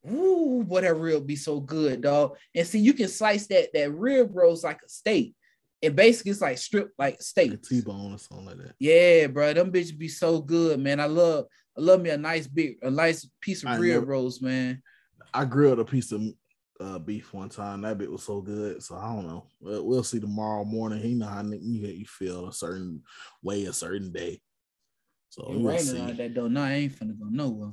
Ooh, 0.09 0.63
boy, 0.65 0.81
that 0.81 0.95
rib 0.95 1.27
be 1.27 1.35
so 1.35 1.59
good, 1.59 2.01
dog. 2.01 2.37
And 2.55 2.65
see, 2.65 2.79
you 2.79 2.93
can 2.93 3.07
slice 3.09 3.47
that 3.47 3.69
that 3.73 3.91
rib 3.91 4.29
roast 4.33 4.63
like 4.63 4.81
a 4.85 4.89
steak. 4.89 5.35
And 5.81 5.95
basically, 5.95 6.31
it's 6.31 6.41
like 6.41 6.57
stripped 6.57 6.97
like 6.97 7.21
steak. 7.21 7.51
Like 7.51 7.63
T-bone 7.63 8.13
or 8.13 8.17
something 8.17 8.45
like 8.45 8.57
that. 8.57 8.75
Yeah, 8.79 9.27
bro, 9.27 9.53
them 9.53 9.71
bitches 9.71 9.97
be 9.97 10.07
so 10.09 10.41
good, 10.41 10.79
man. 10.79 10.99
I 10.99 11.05
love, 11.05 11.45
I 11.77 11.81
love 11.81 12.01
me 12.01 12.09
a 12.09 12.17
nice 12.17 12.47
big, 12.47 12.77
a 12.81 12.91
nice 12.91 13.29
piece 13.41 13.63
of 13.63 13.69
I 13.69 13.77
rib 13.77 13.93
never- 13.93 14.05
roast, 14.05 14.41
man. 14.41 14.81
I 15.33 15.45
grilled 15.45 15.79
a 15.79 15.85
piece 15.85 16.11
of 16.11 16.21
uh, 16.79 16.99
beef 16.99 17.33
one 17.33 17.49
time. 17.49 17.81
That 17.81 17.97
bit 17.97 18.11
was 18.11 18.23
so 18.23 18.41
good. 18.41 18.81
So 18.81 18.95
I 18.95 19.13
don't 19.13 19.27
know. 19.27 19.45
We'll, 19.59 19.85
we'll 19.85 20.03
see 20.03 20.19
tomorrow 20.19 20.63
morning. 20.63 20.99
He 20.99 21.13
know 21.13 21.27
how 21.27 21.43
you, 21.43 21.87
you 21.87 22.05
feel 22.05 22.47
a 22.47 22.53
certain 22.53 23.03
way, 23.43 23.65
a 23.65 23.73
certain 23.73 24.11
day. 24.11 24.41
So 25.29 25.43
It 25.43 25.57
we'll 25.57 25.73
raining 25.73 25.85
see. 25.85 25.99
like 25.99 26.17
that 26.17 26.35
though. 26.35 26.47
No, 26.47 26.61
I 26.63 26.73
ain't 26.73 26.93
finna 26.93 27.19
go 27.19 27.25
nowhere. 27.29 27.71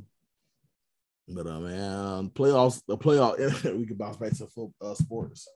But 1.29 1.47
uh, 1.47 1.61
man, 1.61 2.31
playoffs. 2.31 2.83
The 2.87 2.97
playoff. 2.97 3.39
we 3.79 3.87
can 3.87 3.97
bounce 3.97 4.17
back 4.17 4.37
to 4.37 4.47
foot, 4.47 4.71
uh, 4.81 4.95
sports. 4.95 5.49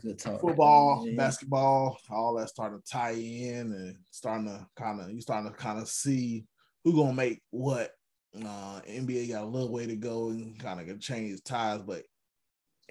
Good 0.00 0.20
talk. 0.20 0.40
football, 0.40 1.04
basketball, 1.16 1.98
all 2.08 2.36
that 2.36 2.48
starting 2.48 2.80
to 2.80 2.88
tie 2.88 3.14
in 3.14 3.72
and 3.72 3.96
starting 4.12 4.46
to 4.46 4.64
kind 4.76 5.00
of 5.00 5.10
you 5.10 5.20
starting 5.20 5.50
to 5.50 5.56
kind 5.56 5.80
of 5.80 5.88
see 5.88 6.44
who 6.84 6.94
gonna 6.94 7.14
make 7.14 7.42
what. 7.50 7.90
Uh, 8.34 8.80
NBA 8.88 9.28
got 9.28 9.42
a 9.42 9.46
little 9.46 9.70
way 9.70 9.84
to 9.84 9.94
go 9.94 10.30
and 10.30 10.58
kind 10.58 10.80
of 10.80 11.00
change 11.00 11.44
ties, 11.44 11.82
but 11.82 12.02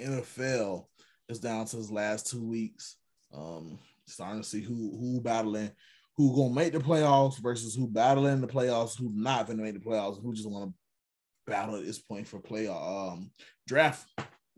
NFL 0.01 0.85
is 1.29 1.39
down 1.39 1.65
to 1.65 1.77
his 1.77 1.91
last 1.91 2.29
two 2.29 2.45
weeks. 2.45 2.97
Um, 3.33 3.79
starting 4.05 4.41
to 4.41 4.47
see 4.47 4.61
who 4.61 4.97
who 4.99 5.21
battling, 5.21 5.71
who 6.17 6.35
gonna 6.35 6.53
make 6.53 6.73
the 6.73 6.79
playoffs 6.79 7.41
versus 7.41 7.75
who 7.75 7.87
battling 7.87 8.41
the 8.41 8.47
playoffs, 8.47 8.97
who 8.97 9.11
not 9.13 9.47
gonna 9.47 9.63
make 9.63 9.73
the 9.73 9.79
playoffs, 9.89 10.21
who 10.21 10.33
just 10.33 10.49
want 10.49 10.71
to 10.71 11.51
battle 11.51 11.75
at 11.75 11.85
this 11.85 11.99
point 11.99 12.27
for 12.27 12.39
playoff 12.39 13.13
um 13.13 13.31
draft 13.67 14.07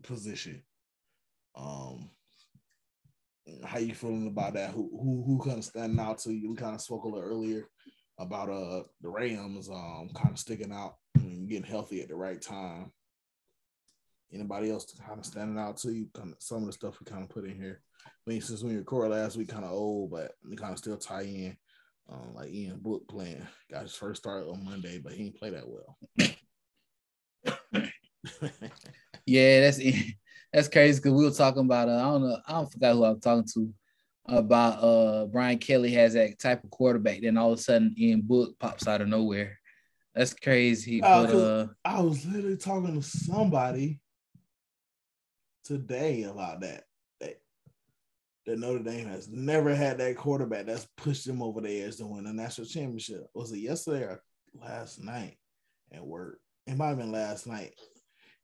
position. 0.02 0.62
Um, 1.56 2.10
how 3.64 3.78
you 3.78 3.94
feeling 3.94 4.26
about 4.26 4.54
that? 4.54 4.70
Who 4.70 4.90
who 4.90 5.24
who 5.26 5.44
kind 5.44 5.58
of 5.58 5.64
standing 5.64 6.00
out 6.00 6.18
to 6.20 6.32
you? 6.32 6.50
We 6.50 6.56
kind 6.56 6.74
of 6.74 6.80
spoke 6.80 7.04
a 7.04 7.08
little 7.08 7.28
earlier 7.28 7.68
about 8.18 8.48
uh 8.48 8.82
the 9.00 9.08
Rams 9.08 9.68
um 9.68 10.10
kind 10.14 10.30
of 10.30 10.38
sticking 10.38 10.72
out 10.72 10.96
and 11.14 11.48
getting 11.48 11.64
healthy 11.64 12.00
at 12.00 12.08
the 12.08 12.14
right 12.14 12.40
time. 12.40 12.92
Anybody 14.34 14.70
else 14.70 14.92
kind 15.06 15.18
of 15.18 15.26
standing 15.26 15.58
out 15.58 15.76
to 15.78 15.92
you? 15.92 16.08
Kind 16.12 16.32
of 16.32 16.42
some 16.42 16.58
of 16.58 16.66
the 16.66 16.72
stuff 16.72 16.98
we 16.98 17.06
kind 17.10 17.22
of 17.22 17.30
put 17.30 17.44
in 17.44 17.56
here. 17.56 17.80
I 18.06 18.30
mean, 18.30 18.40
since 18.40 18.62
we 18.62 18.76
recorded 18.76 19.12
last 19.14 19.36
week, 19.36 19.48
kind 19.48 19.64
of 19.64 19.72
old, 19.72 20.10
but 20.10 20.32
we 20.48 20.56
kind 20.56 20.72
of 20.72 20.78
still 20.78 20.96
tie 20.96 21.22
in. 21.22 21.56
Um, 22.12 22.34
like 22.34 22.52
Ian 22.52 22.80
Book 22.80 23.08
playing, 23.08 23.46
got 23.70 23.82
his 23.82 23.94
first 23.94 24.22
start 24.22 24.46
on 24.46 24.62
Monday, 24.62 24.98
but 24.98 25.12
he 25.12 25.24
didn't 25.24 25.38
play 25.38 25.50
that 25.50 25.64
well. 25.66 25.96
Yeah, 29.26 29.60
that's 29.60 29.80
that's 30.52 30.68
crazy 30.68 30.98
because 30.98 31.12
we 31.12 31.24
were 31.24 31.30
talking 31.30 31.64
about 31.64 31.88
uh, 31.88 31.96
I 31.96 32.02
don't 32.02 32.28
know 32.28 32.38
I 32.46 32.52
don't 32.52 32.72
forgot 32.72 32.94
who 32.94 33.04
I 33.04 33.10
was 33.10 33.20
talking 33.20 33.48
to 33.54 33.74
about 34.26 34.82
uh 34.82 35.26
Brian 35.26 35.58
Kelly 35.58 35.92
has 35.92 36.14
that 36.14 36.38
type 36.38 36.62
of 36.62 36.70
quarterback. 36.70 37.20
Then 37.22 37.36
all 37.36 37.52
of 37.52 37.58
a 37.58 37.62
sudden 37.62 37.94
Ian 37.98 38.20
Book 38.22 38.58
pops 38.58 38.86
out 38.86 39.00
of 39.00 39.08
nowhere. 39.08 39.58
That's 40.14 40.34
crazy. 40.34 41.02
Uh, 41.02 41.26
but 41.26 41.34
uh 41.34 41.66
I 41.84 42.00
was 42.00 42.24
literally 42.26 42.56
talking 42.56 43.00
to 43.00 43.02
somebody 43.02 44.00
today 45.64 46.24
about 46.24 46.60
that. 46.60 46.84
That, 47.20 47.36
that 48.46 48.58
Notre 48.58 48.82
Dame 48.82 49.08
has 49.08 49.28
never 49.28 49.74
had 49.74 49.98
that 49.98 50.16
quarterback 50.16 50.66
that's 50.66 50.86
pushed 50.96 51.26
them 51.26 51.42
over 51.42 51.60
the 51.60 51.82
edge 51.82 51.96
to 51.96 52.06
win 52.06 52.26
a 52.26 52.32
national 52.32 52.66
championship. 52.66 53.26
Was 53.34 53.52
it 53.52 53.58
yesterday 53.58 54.04
or 54.04 54.22
last 54.54 55.02
night 55.02 55.36
at 55.92 56.04
work? 56.04 56.38
It 56.66 56.76
might 56.76 56.88
have 56.88 56.98
been 56.98 57.12
last 57.12 57.46
night. 57.46 57.74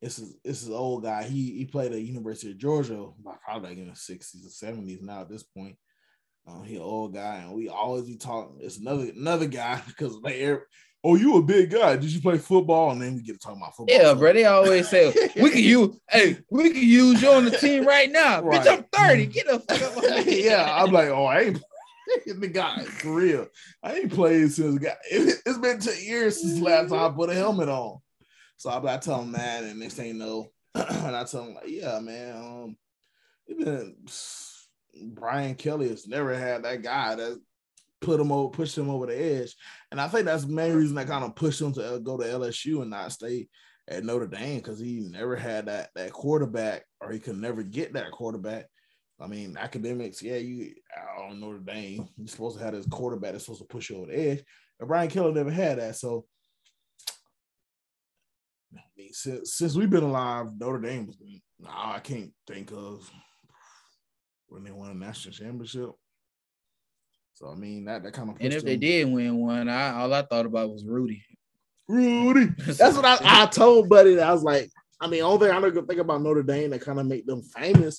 This 0.02 0.18
is 0.18 0.36
this 0.42 0.62
is 0.62 0.70
old 0.70 1.02
guy. 1.02 1.24
He 1.24 1.58
he 1.58 1.66
played 1.66 1.92
at 1.92 2.00
University 2.00 2.52
of 2.52 2.58
Georgia, 2.58 3.08
probably 3.44 3.68
like 3.68 3.78
in 3.78 3.88
the 3.88 3.92
60s 3.92 4.46
or 4.46 4.72
70s 4.72 5.02
now 5.02 5.22
at 5.22 5.28
this 5.28 5.42
point. 5.42 5.76
Um, 6.46 6.64
he 6.64 6.76
an 6.76 6.82
old 6.82 7.14
guy, 7.14 7.36
and 7.36 7.52
we 7.52 7.68
always 7.68 8.04
be 8.04 8.16
talking. 8.16 8.58
It's 8.60 8.78
another 8.78 9.10
another 9.14 9.46
guy 9.46 9.82
because 9.86 10.16
every- 10.24 10.62
"Oh, 11.02 11.16
you 11.16 11.36
a 11.36 11.42
big 11.42 11.70
guy? 11.70 11.96
Did 11.96 12.10
you 12.10 12.20
play 12.20 12.38
football?" 12.38 12.90
And 12.90 13.00
then 13.00 13.14
we 13.14 13.22
get 13.22 13.34
to 13.34 13.38
talk 13.38 13.56
about 13.56 13.76
football. 13.76 13.96
Yeah, 13.96 14.14
bro. 14.14 14.32
They 14.32 14.44
always 14.44 14.88
say 14.88 15.12
we 15.36 15.50
can 15.50 15.58
use. 15.62 15.96
hey, 16.08 16.38
we 16.50 16.70
can 16.70 16.82
use 16.82 17.22
you 17.22 17.30
on 17.30 17.44
the 17.44 17.52
team 17.52 17.86
right 17.86 18.10
now. 18.10 18.42
Right. 18.42 18.60
Bitch, 18.60 18.72
I'm 18.72 18.84
thirty. 18.92 19.26
Get 19.26 19.46
the 19.46 19.60
fuck 19.60 19.82
up. 19.82 20.24
yeah, 20.26 20.74
I'm 20.82 20.92
like, 20.92 21.08
oh, 21.08 21.24
I 21.24 21.40
ain't 21.40 21.62
the 22.26 22.48
guy 22.48 22.82
for 22.84 23.14
real. 23.14 23.46
I 23.82 23.94
ain't 23.94 24.12
played 24.12 24.52
since 24.52 24.78
guy. 24.78 24.96
It, 25.10 25.42
has 25.46 25.58
been 25.58 25.80
ten 25.80 26.02
years 26.02 26.40
since 26.40 26.60
last 26.60 26.90
time 26.90 27.12
I 27.12 27.14
put 27.14 27.30
a 27.30 27.34
helmet 27.34 27.68
on. 27.68 27.98
So 28.56 28.70
I, 28.70 28.94
I 28.94 28.98
tell 28.98 29.22
him 29.22 29.32
that, 29.32 29.64
and 29.64 29.80
next 29.80 29.94
thing 29.94 30.08
you 30.08 30.14
know, 30.14 30.50
and 30.74 31.16
I 31.16 31.24
tell 31.24 31.44
him 31.44 31.54
like, 31.54 31.68
yeah, 31.68 31.98
man, 32.00 32.36
um, 32.36 32.76
it 33.46 33.58
been 33.58 33.96
Brian 35.14 35.54
Kelly 35.54 35.88
has 35.88 36.06
never 36.06 36.34
had 36.34 36.64
that 36.64 36.82
guy 36.82 37.14
that 37.14 37.40
put 38.00 38.20
him 38.20 38.32
over, 38.32 38.50
push 38.50 38.76
him 38.76 38.90
over 38.90 39.06
the 39.06 39.16
edge, 39.16 39.54
and 39.90 40.00
I 40.00 40.08
think 40.08 40.26
that's 40.26 40.44
the 40.44 40.52
main 40.52 40.74
reason 40.74 40.96
that 40.96 41.08
kind 41.08 41.24
of 41.24 41.36
pushed 41.36 41.60
him 41.60 41.72
to 41.74 41.94
uh, 41.94 41.98
go 41.98 42.16
to 42.16 42.24
LSU 42.24 42.82
and 42.82 42.90
not 42.90 43.12
stay 43.12 43.48
at 43.88 44.04
Notre 44.04 44.26
Dame 44.26 44.58
because 44.58 44.78
he 44.78 45.00
never 45.00 45.36
had 45.36 45.66
that 45.66 45.90
that 45.94 46.12
quarterback, 46.12 46.84
or 47.00 47.10
he 47.10 47.18
could 47.18 47.36
never 47.36 47.62
get 47.62 47.92
that 47.94 48.10
quarterback 48.10 48.66
I 49.20 49.26
mean, 49.26 49.56
academics, 49.58 50.22
yeah, 50.22 50.36
you 50.36 50.72
I 50.96 51.28
don't 51.28 51.40
Notre 51.40 51.58
Dame. 51.58 52.08
You're 52.16 52.28
supposed 52.28 52.58
to 52.58 52.64
have 52.64 52.72
this 52.72 52.86
quarterback 52.86 53.32
that's 53.32 53.44
supposed 53.44 53.60
to 53.60 53.66
push 53.66 53.90
you 53.90 53.96
over 53.96 54.06
the 54.06 54.30
edge. 54.30 54.44
And 54.78 54.88
Brian 54.88 55.10
Kelly 55.10 55.32
never 55.32 55.50
had 55.50 55.78
that. 55.78 55.96
So 55.96 56.24
I 58.74 58.80
mean, 58.96 59.12
since, 59.12 59.54
since 59.54 59.76
we've 59.76 59.90
been 59.90 60.04
alive, 60.04 60.46
Notre 60.58 60.80
Dame 60.80 61.12
nah, 61.58 61.92
I 61.92 61.98
can't 61.98 62.32
think 62.46 62.72
of 62.72 63.10
when 64.48 64.64
they 64.64 64.70
won 64.70 64.90
a 64.90 64.94
national 64.94 65.34
championship. 65.34 65.90
So 67.40 67.48
I 67.48 67.54
mean 67.54 67.86
that 67.86 68.02
that 68.02 68.12
kind 68.12 68.28
of 68.28 68.36
And 68.38 68.52
if 68.52 68.64
they 68.64 68.76
did 68.76 69.10
win 69.10 69.38
one, 69.38 69.68
I 69.68 69.94
all 69.94 70.12
I 70.12 70.22
thought 70.22 70.46
about 70.46 70.70
was 70.70 70.84
Rudy. 70.84 71.24
Rudy. 71.88 72.52
That's 72.58 72.96
what 72.96 73.04
I, 73.04 73.18
I 73.22 73.46
told 73.46 73.88
Buddy. 73.88 74.16
That 74.16 74.28
I 74.28 74.32
was 74.32 74.42
like, 74.42 74.70
I 75.00 75.08
mean, 75.08 75.22
only 75.22 75.46
thing 75.46 75.56
I 75.56 75.60
don't 75.60 75.88
think 75.88 76.00
about 76.00 76.20
Notre 76.20 76.42
Dame 76.42 76.70
that 76.70 76.82
kind 76.82 77.00
of 77.00 77.06
make 77.06 77.24
them 77.24 77.42
famous 77.42 77.96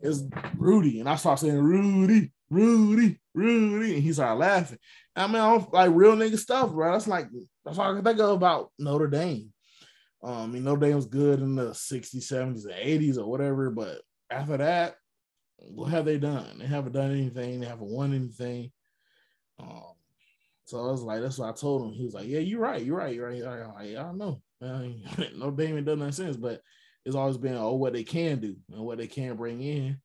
is 0.00 0.24
Rudy. 0.56 0.98
And 0.98 1.08
I 1.08 1.14
started 1.14 1.46
saying 1.46 1.58
Rudy, 1.58 2.32
Rudy, 2.50 3.20
Rudy. 3.32 3.94
And 3.94 4.02
he 4.02 4.12
started 4.12 4.40
laughing. 4.40 4.78
I 5.14 5.26
mean, 5.28 5.36
I 5.36 5.50
don't 5.50 5.72
like 5.72 5.90
real 5.92 6.16
nigga 6.16 6.38
stuff, 6.38 6.72
bro. 6.72 6.92
That's 6.92 7.06
like 7.06 7.28
that's 7.64 7.78
all 7.78 7.92
I 7.92 7.94
can 7.94 8.04
think 8.04 8.18
of 8.18 8.30
about 8.30 8.72
Notre 8.76 9.06
Dame. 9.06 9.52
Um, 10.22 10.34
I 10.34 10.46
mean, 10.46 10.64
Notre 10.64 10.80
Dame 10.80 10.96
was 10.96 11.06
good 11.06 11.40
in 11.40 11.54
the 11.54 11.70
60s, 11.70 12.16
70s, 12.16 12.64
and 12.64 12.74
80s 12.74 13.18
or 13.18 13.26
whatever, 13.26 13.70
but 13.70 14.02
after 14.30 14.56
that, 14.58 14.96
what 15.56 15.90
have 15.90 16.04
they 16.04 16.18
done? 16.18 16.58
They 16.58 16.66
haven't 16.66 16.92
done 16.92 17.12
anything, 17.12 17.60
they 17.60 17.66
haven't 17.66 17.88
won 17.88 18.12
anything. 18.14 18.70
Um, 19.60 19.92
so 20.64 20.78
I 20.78 20.90
was 20.90 21.02
like, 21.02 21.20
that's 21.20 21.38
what 21.38 21.48
I 21.48 21.52
told 21.52 21.84
him. 21.84 21.92
He 21.92 22.04
was 22.04 22.14
like, 22.14 22.26
Yeah, 22.26 22.40
you're 22.40 22.60
right, 22.60 22.82
you're 22.82 22.96
right, 22.96 23.14
you're 23.14 23.26
right. 23.26 23.62
I'm 23.62 23.74
like, 23.74 23.88
I 23.88 24.02
don't 24.02 24.18
know. 24.18 24.40
Dame 24.60 25.76
ain't 25.76 25.86
done 25.86 25.98
nothing 25.98 26.12
since, 26.12 26.36
but 26.36 26.62
it's 27.04 27.16
always 27.16 27.38
been 27.38 27.56
oh 27.56 27.74
what 27.74 27.92
they 27.92 28.04
can 28.04 28.40
do 28.40 28.56
and 28.72 28.80
what 28.80 28.98
they 28.98 29.06
can 29.06 29.36
bring 29.36 29.62
in. 29.62 29.98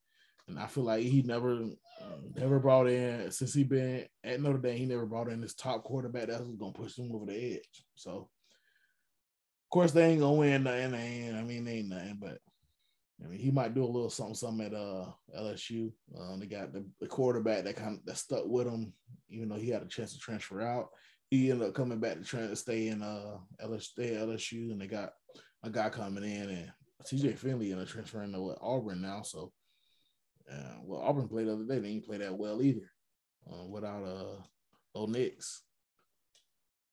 And 0.47 0.59
I 0.59 0.67
feel 0.67 0.83
like 0.83 1.03
he 1.03 1.21
never 1.23 1.65
never 2.35 2.59
brought 2.59 2.87
in 2.87 3.31
since 3.31 3.53
he 3.53 3.63
been 3.63 4.05
at 4.23 4.41
Notre 4.41 4.59
Dame, 4.59 4.77
he 4.77 4.85
never 4.85 5.05
brought 5.05 5.29
in 5.29 5.41
this 5.41 5.55
top 5.55 5.83
quarterback 5.83 6.27
that's 6.27 6.47
gonna 6.47 6.71
push 6.71 6.95
them 6.95 7.11
over 7.13 7.25
the 7.25 7.55
edge. 7.55 7.85
So 7.95 8.11
of 8.11 9.69
course 9.69 9.91
they 9.91 10.05
ain't 10.05 10.21
gonna 10.21 10.33
win 10.33 10.63
nothing. 10.63 11.35
I 11.35 11.41
mean, 11.43 11.65
they 11.65 11.79
ain't 11.79 11.89
nothing, 11.89 12.17
but 12.19 12.39
I 13.23 13.27
mean 13.27 13.39
he 13.39 13.51
might 13.51 13.73
do 13.73 13.83
a 13.83 13.85
little 13.85 14.09
something 14.09 14.35
something 14.35 14.65
at 14.65 14.73
uh 14.73 15.05
LSU. 15.37 15.91
Um, 16.19 16.39
they 16.39 16.47
got 16.47 16.73
the, 16.73 16.85
the 16.99 17.07
quarterback 17.07 17.63
that 17.63 17.75
kind 17.75 17.97
of 17.97 18.05
that 18.05 18.17
stuck 18.17 18.45
with 18.45 18.67
him, 18.67 18.93
even 19.29 19.49
though 19.49 19.55
he 19.55 19.69
had 19.69 19.81
a 19.81 19.87
chance 19.87 20.13
to 20.13 20.19
transfer 20.19 20.61
out. 20.61 20.89
He 21.29 21.49
ended 21.49 21.69
up 21.69 21.73
coming 21.73 21.99
back 21.99 22.17
to 22.17 22.23
try 22.23 22.41
to 22.41 22.55
stay 22.55 22.89
in 22.89 23.01
uh 23.01 23.37
LSU, 23.63 23.81
stay 23.81 24.09
LSU, 24.15 24.71
and 24.71 24.81
they 24.81 24.87
got 24.87 25.11
a 25.63 25.69
guy 25.69 25.89
coming 25.89 26.23
in 26.23 26.49
and 26.49 26.71
TJ 27.05 27.37
Finley 27.37 27.71
in 27.71 27.79
a 27.79 27.85
transfer 27.85 28.23
into 28.23 28.41
what, 28.41 28.57
Auburn 28.61 29.01
now. 29.01 29.21
So, 29.21 29.51
uh, 30.51 30.75
well, 30.83 31.01
Auburn 31.01 31.27
played 31.27 31.47
the 31.47 31.53
other 31.53 31.63
day. 31.63 31.79
They 31.79 31.93
didn't 31.93 32.05
play 32.05 32.17
that 32.17 32.37
well 32.37 32.61
either 32.61 32.89
uh, 33.51 33.65
without 33.65 34.03
uh, 34.03 34.41
Bo 34.93 35.05
Nix. 35.05 35.63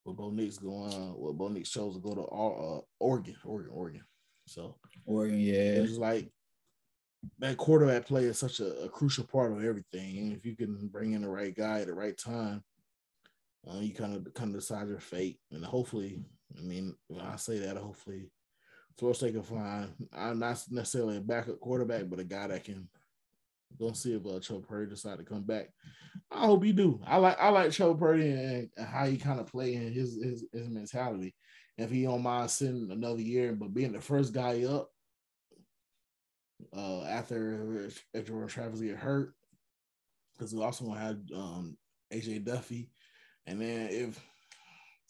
But 0.04 0.16
Bo 0.16 0.30
Nix 0.30 0.58
going, 0.58 0.92
uh, 0.92 1.12
well, 1.16 1.32
Bo 1.32 1.48
Nix 1.48 1.70
chose 1.70 1.94
to 1.94 2.00
go 2.00 2.14
to 2.14 2.22
uh, 2.22 2.80
Oregon, 2.98 3.36
Oregon, 3.44 3.72
Oregon. 3.72 4.04
So, 4.46 4.76
Oregon, 5.04 5.40
yeah. 5.40 5.54
it's 5.54 5.98
like 5.98 6.30
that 7.38 7.56
quarterback 7.56 8.06
play 8.06 8.24
is 8.24 8.38
such 8.38 8.60
a, 8.60 8.84
a, 8.84 8.88
crucial 8.88 9.24
part 9.24 9.52
of 9.52 9.64
everything. 9.64 10.18
And 10.18 10.32
if 10.32 10.44
you 10.44 10.56
can 10.56 10.88
bring 10.88 11.12
in 11.12 11.22
the 11.22 11.28
right 11.28 11.54
guy 11.54 11.80
at 11.80 11.86
the 11.86 11.94
right 11.94 12.16
time, 12.16 12.62
uh, 13.68 13.78
you 13.78 13.94
kind 13.94 14.14
of 14.14 14.34
kind 14.34 14.54
of 14.54 14.60
decide 14.60 14.88
your 14.88 14.98
fate. 14.98 15.38
And 15.52 15.64
hopefully, 15.64 16.24
I 16.58 16.62
mean, 16.62 16.96
when 17.08 17.20
I 17.20 17.36
say 17.36 17.58
that, 17.60 17.76
hopefully 17.76 18.30
Florida 18.98 19.16
State 19.16 19.34
can 19.34 19.42
find. 19.42 19.92
I'm 20.12 20.38
not 20.38 20.62
necessarily 20.70 21.16
a 21.16 21.20
backup 21.20 21.60
quarterback, 21.60 22.08
but 22.08 22.20
a 22.20 22.24
guy 22.24 22.48
that 22.48 22.64
can. 22.64 22.88
Don't 23.78 23.96
see 23.96 24.12
if 24.12 24.26
uh, 24.26 24.38
Joe 24.38 24.58
Purdy 24.58 24.90
decide 24.90 25.18
to 25.18 25.24
come 25.24 25.44
back. 25.44 25.70
I 26.30 26.44
hope 26.44 26.62
he 26.62 26.72
do. 26.72 27.00
I 27.06 27.16
like 27.16 27.38
I 27.40 27.48
like 27.48 27.70
Joe 27.70 27.94
Purdy 27.94 28.28
and, 28.28 28.68
and 28.76 28.86
how 28.86 29.06
he 29.06 29.16
kind 29.16 29.40
of 29.40 29.46
play 29.46 29.76
and 29.76 29.94
his, 29.94 30.22
his 30.22 30.44
his 30.52 30.68
mentality. 30.68 31.34
If 31.78 31.90
he 31.90 32.02
don't 32.02 32.22
mind 32.22 32.50
sitting 32.50 32.90
another 32.90 33.22
year, 33.22 33.54
but 33.54 33.72
being 33.72 33.92
the 33.92 34.00
first 34.00 34.34
guy 34.34 34.64
up 34.64 34.91
uh, 36.76 37.02
after 37.04 37.88
if 38.14 38.26
Jordan 38.26 38.48
Travis 38.48 38.80
get 38.80 38.96
hurt, 38.96 39.34
because 40.34 40.54
we 40.54 40.62
also 40.62 40.84
want 40.84 41.00
had 41.00 41.28
um, 41.34 41.76
AJ 42.12 42.44
Duffy, 42.44 42.90
and 43.46 43.60
then 43.60 43.88
if 43.90 44.20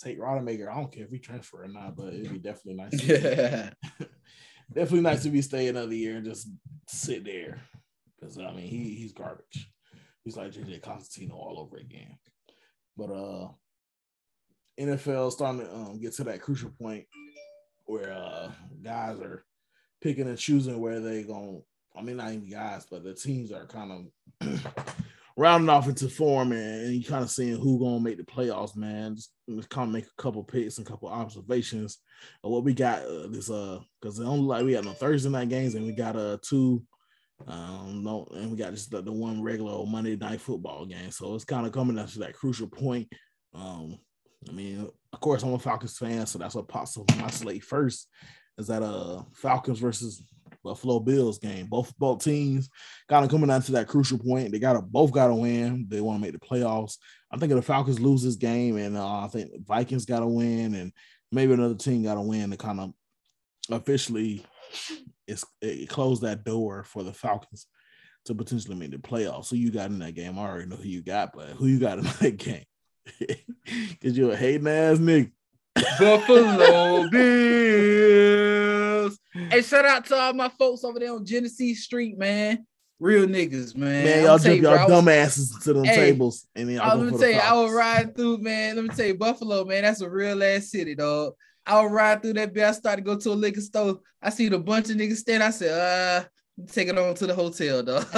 Tate 0.03 0.19
Rodemaker. 0.19 0.69
I 0.69 0.75
don't 0.75 0.93
care 0.93 1.05
if 1.05 1.11
he 1.11 1.19
transfer 1.19 1.65
or 1.65 1.69
not, 1.69 1.97
but 1.97 2.09
it'd 2.09 2.33
be 2.33 2.39
definitely 2.39 2.75
nice. 2.75 3.03
Yeah. 3.05 3.71
definitely 4.73 5.03
nice 5.03 5.23
to 5.23 5.31
be 5.31 5.43
stay 5.43 5.69
another 5.69 5.95
year 5.95 6.17
and 6.17 6.25
just 6.25 6.49
sit 6.89 7.25
there. 7.25 7.61
Because 8.19 8.39
I 8.39 8.53
mean 8.53 8.69
he 8.69 8.95
he's 8.95 9.13
garbage. 9.13 9.71
He's 10.25 10.37
like 10.37 10.53
JJ 10.53 10.81
Cosentino 10.81 11.33
all 11.33 11.59
over 11.59 11.77
again. 11.77 12.19
But 12.97 13.11
uh 13.11 13.49
NFL 14.81 15.33
starting 15.33 15.61
to 15.61 15.73
um, 15.73 16.01
get 16.01 16.15
to 16.15 16.25
that 16.25 16.41
crucial 16.41 16.71
point 16.71 17.05
where 17.85 18.13
uh 18.13 18.51
guys 18.83 19.21
are 19.21 19.45
picking 20.03 20.29
and 20.29 20.39
choosing 20.39 20.81
where 20.81 21.01
they 21.01 21.23
going 21.23 21.63
I 21.97 22.03
mean 22.03 22.17
not 22.17 22.33
even 22.33 22.49
guys, 22.49 22.87
but 22.91 23.05
the 23.05 23.15
teams 23.15 23.53
are 23.53 23.67
kind 23.67 24.11
of 24.41 24.61
rounding 25.37 25.69
off 25.69 25.89
into 25.89 26.09
form 26.09 26.53
and, 26.53 26.87
and 26.87 26.95
you 26.95 27.05
kind 27.05 27.23
of 27.23 27.31
seeing 27.31 27.59
who 27.59 27.79
gonna 27.79 28.01
make 28.01 28.17
the 28.17 28.25
playoffs, 28.25 28.77
man. 28.77 29.17
Just, 29.17 29.31
just 29.49 29.71
kind 29.71 29.89
of 29.89 29.95
make 29.95 30.07
a 30.07 30.23
couple 30.23 30.43
picks 30.43 30.79
and 30.79 30.87
couple 30.87 31.09
observations 31.09 31.99
of 32.43 32.51
what 32.51 32.65
we 32.65 32.75
got 32.75 33.03
uh, 33.03 33.27
this 33.29 33.51
uh 33.51 33.79
because 34.01 34.17
the 34.17 34.25
only 34.25 34.45
like 34.45 34.65
we 34.65 34.73
got 34.73 34.85
no 34.85 34.93
Thursday 34.93 35.31
night 35.31 35.49
games 35.49 35.75
and 35.75 35.87
we 35.87 35.93
got 35.93 36.17
uh 36.17 36.39
two 36.43 36.83
um 37.49 38.03
no 38.05 38.29
and 38.35 38.51
we 38.51 38.57
got 38.57 38.73
just 38.73 38.91
the, 38.91 39.03
the 39.03 39.13
one 39.13 39.43
regular 39.43 39.85
Monday 39.87 40.17
night 40.17 40.41
football 40.41 40.87
game. 40.87 41.11
So 41.11 41.35
it's 41.35 41.45
kind 41.45 41.67
of 41.67 41.73
coming 41.73 41.97
down 41.97 42.07
to 42.09 42.19
that 42.21 42.35
crucial 42.35 42.69
point. 42.69 43.09
Um, 43.55 43.99
I 44.49 44.53
mean, 44.53 44.89
of 45.13 45.21
course, 45.21 45.43
I'm 45.43 45.53
a 45.53 45.59
Falcons 45.59 45.99
fan, 45.99 46.27
so 46.27 46.39
that's 46.39 46.55
what 46.55 46.69
pops 46.69 46.97
up 46.97 47.05
my 47.19 47.29
slate 47.31 47.63
first. 47.63 48.09
Is 48.63 48.69
that 48.69 48.83
uh 48.83 49.23
Falcons 49.33 49.79
versus 49.79 50.23
Buffalo 50.63 51.01
Bills 51.01 51.39
game. 51.39 51.67
Both 51.67 51.97
both 51.99 52.25
teams 52.25 52.69
kind 53.09 53.25
of 53.25 53.31
coming 53.31 53.49
down 53.49 53.63
to 53.63 53.73
that 53.73 53.89
crucial 53.89 54.19
point. 54.19 54.53
They 54.53 54.59
got 54.59 54.75
to 54.75 54.83
both 54.83 55.13
got 55.13 55.29
to 55.29 55.35
win. 55.35 55.87
They 55.89 56.01
want 56.01 56.19
to 56.19 56.23
make 56.23 56.39
the 56.39 56.47
playoffs. 56.47 56.99
I'm 57.31 57.41
thinking 57.41 57.57
the 57.57 57.63
Falcons 57.63 58.01
lose 58.01 58.23
this 58.23 58.37
game, 58.37 58.77
and 58.77 58.97
uh, 58.97 59.21
I 59.21 59.29
think 59.29 59.51
Vikings 59.67 60.05
got 60.05 60.21
to 60.21 60.27
win, 60.27 60.75
and 60.75 60.93
maybe 61.31 61.53
another 61.53 61.75
team 61.75 62.03
got 62.03 62.15
to 62.15 62.21
win 62.21 62.51
to 62.51 62.57
kind 62.57 62.81
of 62.81 62.93
officially 63.71 64.45
it's 65.27 65.45
it 65.61 65.89
close 65.89 66.21
that 66.21 66.45
door 66.45 66.85
for 66.85 67.03
the 67.03 67.13
Falcons 67.13 67.67
to 68.27 68.35
potentially 68.35 68.77
make 68.77 68.91
the 68.91 68.99
playoffs. 68.99 69.47
So 69.47 69.57
you 69.57 69.71
got 69.71 69.91
in 69.91 69.99
that 69.99 70.15
game. 70.15 70.39
I 70.39 70.43
already 70.43 70.67
know 70.67 70.77
who 70.77 70.89
you 70.89 71.03
got, 71.03 71.33
but 71.35 71.51
who 71.51 71.67
you 71.67 71.79
got 71.79 71.99
in 71.99 72.05
that 72.21 72.37
game? 72.37 72.65
Cause 74.01 74.17
you're 74.17 74.33
a 74.33 74.37
hating 74.37 74.69
ass 74.69 74.99
nigga. 74.99 75.33
Buffalo 75.75 77.09
Bills. 77.11 77.53
Hey, 79.33 79.63
shout 79.63 79.85
out 79.85 80.05
to 80.07 80.17
all 80.17 80.33
my 80.33 80.49
folks 80.51 80.85
over 80.85 80.99
there 80.99 81.13
on 81.13 81.25
Genesee 81.25 81.75
Street, 81.75 82.19
man. 82.19 82.67
Real 83.01 83.27
niggas, 83.27 83.77
man. 83.77 84.05
Man, 84.05 84.25
y'all 84.25 84.39
jump 84.39 84.61
y'all 84.63 84.87
dumb 84.87 85.09
asses 85.09 85.59
to 85.65 85.73
them 85.73 85.85
hey, 85.85 85.97
tables. 85.97 86.47
And 86.55 86.69
then 86.69 86.77
y'all 86.77 86.97
let 86.97 87.13
me 87.13 87.19
tell 87.19 87.31
you, 87.31 87.39
I 87.39 87.53
was 87.55 87.73
riding 87.73 88.13
through, 88.15 88.39
man. 88.39 88.77
Let 88.77 88.85
me 88.85 88.91
tell 88.95 89.07
you, 89.07 89.17
Buffalo, 89.17 89.65
man, 89.65 89.83
that's 89.83 90.03
a 90.03 90.09
real 90.09 90.43
ass 90.43 90.71
city, 90.71 90.95
dog. 90.95 91.33
I 91.67 91.83
was 91.83 91.93
ride 91.93 92.23
through 92.23 92.35
that 92.35 92.53
bit. 92.53 92.65
I 92.65 92.73
started 92.73 93.05
to 93.05 93.11
go 93.11 93.19
to 93.19 93.31
a 93.31 93.35
liquor 93.35 93.61
store. 93.61 94.01
I 94.21 94.31
see 94.31 94.47
a 94.47 94.59
bunch 94.59 94.91
of 94.91 94.97
niggas 94.97 95.17
stand. 95.17 95.43
I 95.43 95.51
said, 95.51 95.71
uh, 95.71 96.25
take 96.67 96.89
it 96.89 96.99
on 96.99 97.15
to 97.15 97.27
the 97.27 97.35
hotel, 97.35 97.83
though. 97.83 98.01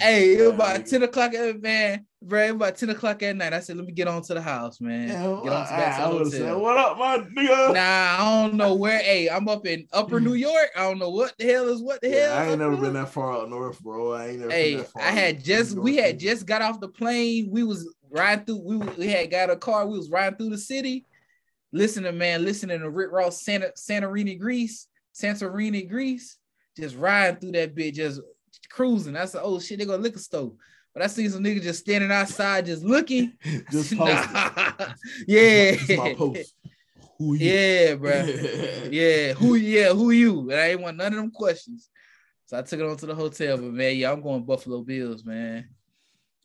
hey, 0.00 0.34
it 0.34 0.42
was 0.42 0.54
about 0.54 0.86
10 0.86 1.02
o'clock, 1.02 1.34
at 1.34 1.60
man. 1.60 2.06
Bro, 2.24 2.50
about 2.50 2.76
10 2.76 2.90
o'clock 2.90 3.22
at 3.24 3.34
night. 3.36 3.52
I 3.52 3.58
said, 3.58 3.76
let 3.76 3.84
me 3.84 3.92
get 3.92 4.06
on 4.06 4.22
to 4.22 4.34
the 4.34 4.40
house, 4.40 4.80
man. 4.80 5.08
Yeah, 5.08 5.40
get 5.42 5.52
on 5.52 5.66
to 5.66 5.72
back 5.72 5.96
to 5.96 6.02
the 6.02 6.24
hotel. 6.24 6.60
What 6.60 6.78
up, 6.78 6.96
my 6.96 7.18
nigga? 7.18 7.74
Nah, 7.74 8.16
I 8.22 8.46
don't 8.46 8.54
know 8.54 8.74
where. 8.74 8.98
hey, 9.00 9.28
I'm 9.28 9.48
up 9.48 9.66
in 9.66 9.88
upper 9.92 10.20
New 10.20 10.34
York. 10.34 10.70
I 10.76 10.82
don't 10.82 11.00
know 11.00 11.10
what 11.10 11.34
the 11.36 11.46
hell 11.46 11.68
is 11.68 11.82
what 11.82 12.00
the 12.00 12.10
yeah, 12.10 12.28
hell. 12.28 12.38
I 12.38 12.50
ain't 12.50 12.60
never 12.60 12.76
been 12.76 12.92
that 12.92 13.08
far 13.08 13.42
up 13.42 13.48
north, 13.48 13.80
bro. 13.80 14.12
I 14.12 14.28
ain't 14.28 14.38
never 14.38 14.50
been 14.50 14.76
that 14.78 14.88
far. 14.88 15.02
Hey, 15.02 15.08
I 15.08 15.12
had 15.12 15.42
just 15.42 15.76
we 15.76 15.96
had 15.96 16.20
just 16.20 16.46
got 16.46 16.62
off 16.62 16.78
the 16.78 16.88
plane. 16.88 17.48
We 17.50 17.64
was 17.64 17.92
riding 18.08 18.44
through. 18.44 18.62
We, 18.62 18.76
we 18.76 19.08
had 19.08 19.30
got 19.30 19.50
a 19.50 19.56
car. 19.56 19.86
We 19.86 19.98
was 19.98 20.10
riding 20.10 20.38
through 20.38 20.50
the 20.50 20.58
city, 20.58 21.06
listening, 21.72 22.16
man, 22.18 22.44
listening 22.44 22.80
to 22.80 22.90
Rick 22.90 23.10
Ross, 23.10 23.42
Santa 23.42 23.72
Santorini, 23.76 24.38
Greece, 24.38 24.86
Santorini, 25.12 25.88
Greece, 25.88 26.38
just 26.76 26.96
riding 26.96 27.40
through 27.40 27.52
that 27.52 27.74
bit, 27.74 27.94
just 27.94 28.20
cruising. 28.70 29.16
I 29.16 29.24
said, 29.26 29.42
oh 29.44 29.58
shit, 29.60 29.78
they 29.78 29.84
go 29.84 29.96
liquor 29.96 30.18
store. 30.18 30.52
But 30.94 31.02
I 31.02 31.06
see 31.06 31.28
some 31.28 31.42
niggas 31.42 31.62
just 31.62 31.80
standing 31.80 32.12
outside, 32.12 32.66
just 32.66 32.82
looking. 32.84 33.32
Just 33.70 33.92
Nah. 33.96 34.04
yeah, 35.26 35.72
This 35.72 35.96
my 35.96 36.14
post. 36.14 36.54
Who 37.18 37.34
you? 37.34 37.46
yeah, 37.50 37.94
bro. 37.94 38.24
yeah, 38.90 39.32
who? 39.32 39.54
Yeah, 39.54 39.92
who 39.94 40.10
you? 40.10 40.50
And 40.50 40.60
I 40.60 40.68
ain't 40.72 40.80
want 40.82 40.98
none 40.98 41.12
of 41.14 41.18
them 41.18 41.30
questions. 41.30 41.88
So 42.44 42.58
I 42.58 42.62
took 42.62 42.80
it 42.80 42.86
on 42.86 42.96
to 42.98 43.06
the 43.06 43.14
hotel. 43.14 43.56
But 43.56 43.72
man, 43.72 43.96
yeah, 43.96 44.12
I'm 44.12 44.20
going 44.20 44.44
Buffalo 44.44 44.82
Bills, 44.82 45.24
man. 45.24 45.66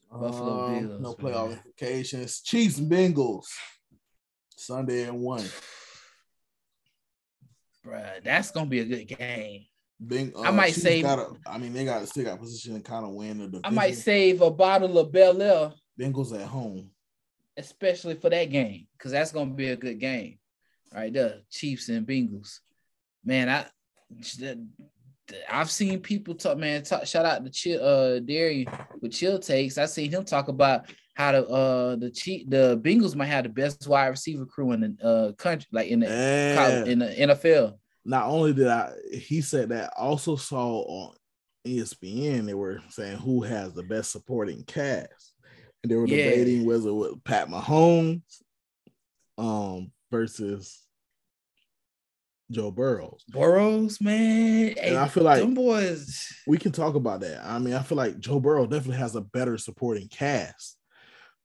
Buffalo 0.10 0.66
Um, 0.66 0.88
Bills, 0.88 1.02
No 1.02 1.14
playoff 1.14 1.52
implications. 1.52 2.40
Chiefs 2.42 2.80
Bengals. 2.80 3.48
Sunday 4.56 5.04
at 5.06 5.14
one. 5.14 5.44
Bruh, 7.86 8.24
that's 8.24 8.52
gonna 8.52 8.70
be 8.70 8.80
a 8.80 8.86
good 8.86 9.06
game. 9.18 9.66
Beng, 10.06 10.36
uh, 10.36 10.42
I 10.42 10.52
might 10.52 10.68
Chiefs 10.68 10.82
say- 10.84 11.02
Gotta, 11.02 11.28
I 11.48 11.58
mean, 11.58 11.74
they 11.74 11.84
got 11.86 12.00
to 12.02 12.08
still 12.08 12.26
got 12.26 12.40
position 12.40 12.76
and 12.76 12.86
kind 12.86 13.06
of 13.06 13.14
win 13.14 13.40
the 13.40 13.46
division. 13.46 13.62
I 13.66 13.70
might 13.70 13.96
save 13.96 14.42
a 14.42 14.52
bottle 14.52 14.98
of 15.00 15.12
Bel 15.12 15.42
Air, 15.42 15.74
Bengals 16.00 16.34
at 16.40 16.46
home. 16.48 16.92
especially 17.58 18.14
for 18.16 18.30
that 18.30 18.46
game, 18.52 18.88
because 18.98 19.12
that's 19.12 19.32
gonna 19.32 19.52
be 19.54 19.70
a 19.70 19.76
good 19.76 20.00
game. 20.00 20.38
Right 20.94 21.12
there, 21.12 21.40
Chiefs 21.50 21.90
and 21.90 22.06
Bengals. 22.08 22.60
Man, 23.26 23.50
I 23.50 23.66
I've 25.50 25.70
seen 25.70 26.00
people 26.00 26.36
talk, 26.36 26.58
man. 26.58 26.84
Talk, 26.84 27.06
shout 27.06 27.26
out 27.26 27.44
to 27.44 27.50
Chill, 27.52 27.84
uh, 27.84 28.20
Darian 28.20 28.68
with 29.02 29.12
Chill 29.12 29.40
Takes. 29.40 29.78
I 29.78 29.86
seen 29.86 30.10
him 30.12 30.24
talk 30.24 30.48
about 30.48 30.86
how 31.16 31.34
the 31.34 31.46
uh 31.48 31.96
the 31.98 32.10
Chief, 32.12 32.50
the 32.50 32.80
Bengals 32.82 33.16
might 33.16 33.26
have 33.26 33.44
the 33.44 33.50
best 33.50 33.86
wide 33.88 34.08
receiver 34.08 34.46
crew 34.46 34.72
in 34.72 34.80
the 34.82 35.06
uh 35.06 35.32
country, 35.34 35.68
like 35.74 35.90
in 35.90 36.00
the 36.02 36.08
And 36.10 36.88
in 36.88 37.00
the 37.00 37.08
NFL. 37.08 37.78
Not 38.08 38.28
only 38.28 38.54
did 38.54 38.68
I, 38.68 38.94
he 39.12 39.42
said 39.42 39.70
that 39.70 39.92
also 39.98 40.36
saw 40.38 40.80
on 40.84 41.16
ESPN 41.68 42.46
they 42.46 42.54
were 42.54 42.80
saying 42.90 43.18
who 43.18 43.42
has 43.44 43.74
the 43.74 43.84
best 43.84 44.12
supporting 44.12 44.64
cast, 44.64 45.34
and 45.84 45.92
they 45.92 45.96
were 45.96 46.08
Yeah. 46.08 46.16
debating 46.18 46.66
whether 46.66 46.88
it 46.90 46.94
was 46.94 47.16
Pat 47.26 47.50
Mahomes, 47.50 48.22
um, 49.38 49.92
versus 50.10 50.82
Joe 52.50 52.72
Burrows. 52.72 53.26
Burrows, 53.28 54.00
man. 54.00 54.74
Hey, 54.78 54.90
And 54.92 54.98
I 54.98 55.10
feel 55.10 55.24
like 55.24 55.42
them 55.42 55.54
boys. 55.54 56.26
we 56.48 56.58
can 56.58 56.72
talk 56.72 56.96
about 56.96 57.20
that. 57.20 57.46
I 57.46 57.60
mean, 57.60 57.74
I 57.74 57.84
feel 57.84 57.98
like 57.98 58.20
Joe 58.20 58.40
Burrow 58.40 58.66
definitely 58.66 58.98
has 59.00 59.16
a 59.18 59.22
better 59.22 59.58
supporting 59.58 60.08
cast, 60.08 60.78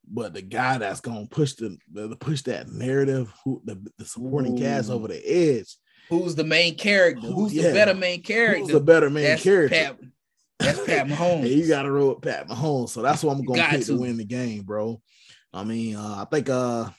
but 0.08 0.32
the 0.32 0.42
guy 0.42 0.78
that's 0.78 1.00
gonna 1.00 1.26
push 1.26 1.54
the, 1.54 1.76
the 1.90 2.14
push 2.14 2.42
that 2.42 2.68
narrative, 2.68 3.32
who 3.44 3.60
the, 3.64 3.84
the 3.98 4.04
supporting 4.04 4.56
cast 4.56 4.90
over 4.90 5.08
the 5.08 5.20
edge, 5.28 5.76
Who's 6.12 6.34
the 6.34 6.44
main 6.44 6.76
character? 6.76 7.26
Who's 7.26 7.54
yeah. 7.54 7.68
the 7.68 7.72
better 7.72 7.94
main 7.94 8.22
character? 8.22 8.60
who's 8.60 8.72
the 8.72 8.80
better 8.80 9.08
main 9.08 9.24
that's 9.24 9.42
character? 9.42 9.74
Pat, 9.74 9.98
that's 10.58 10.80
Pat 10.86 11.06
Mahomes. 11.06 11.40
And 11.40 11.48
you 11.48 11.66
got 11.66 11.82
to 11.82 11.90
roll 11.90 12.10
with 12.10 12.20
Pat 12.20 12.48
Mahomes, 12.48 12.90
so 12.90 13.00
that's 13.00 13.24
what 13.24 13.34
I'm 13.34 13.44
gonna 13.44 13.66
pick 13.68 13.80
to 13.80 13.86
to. 13.86 13.98
win 13.98 14.18
the 14.18 14.24
game, 14.24 14.62
bro. 14.62 15.00
I 15.54 15.64
mean, 15.64 15.96
uh, 15.96 16.16
I 16.22 16.26
think 16.30 16.50
uh, 16.50 16.90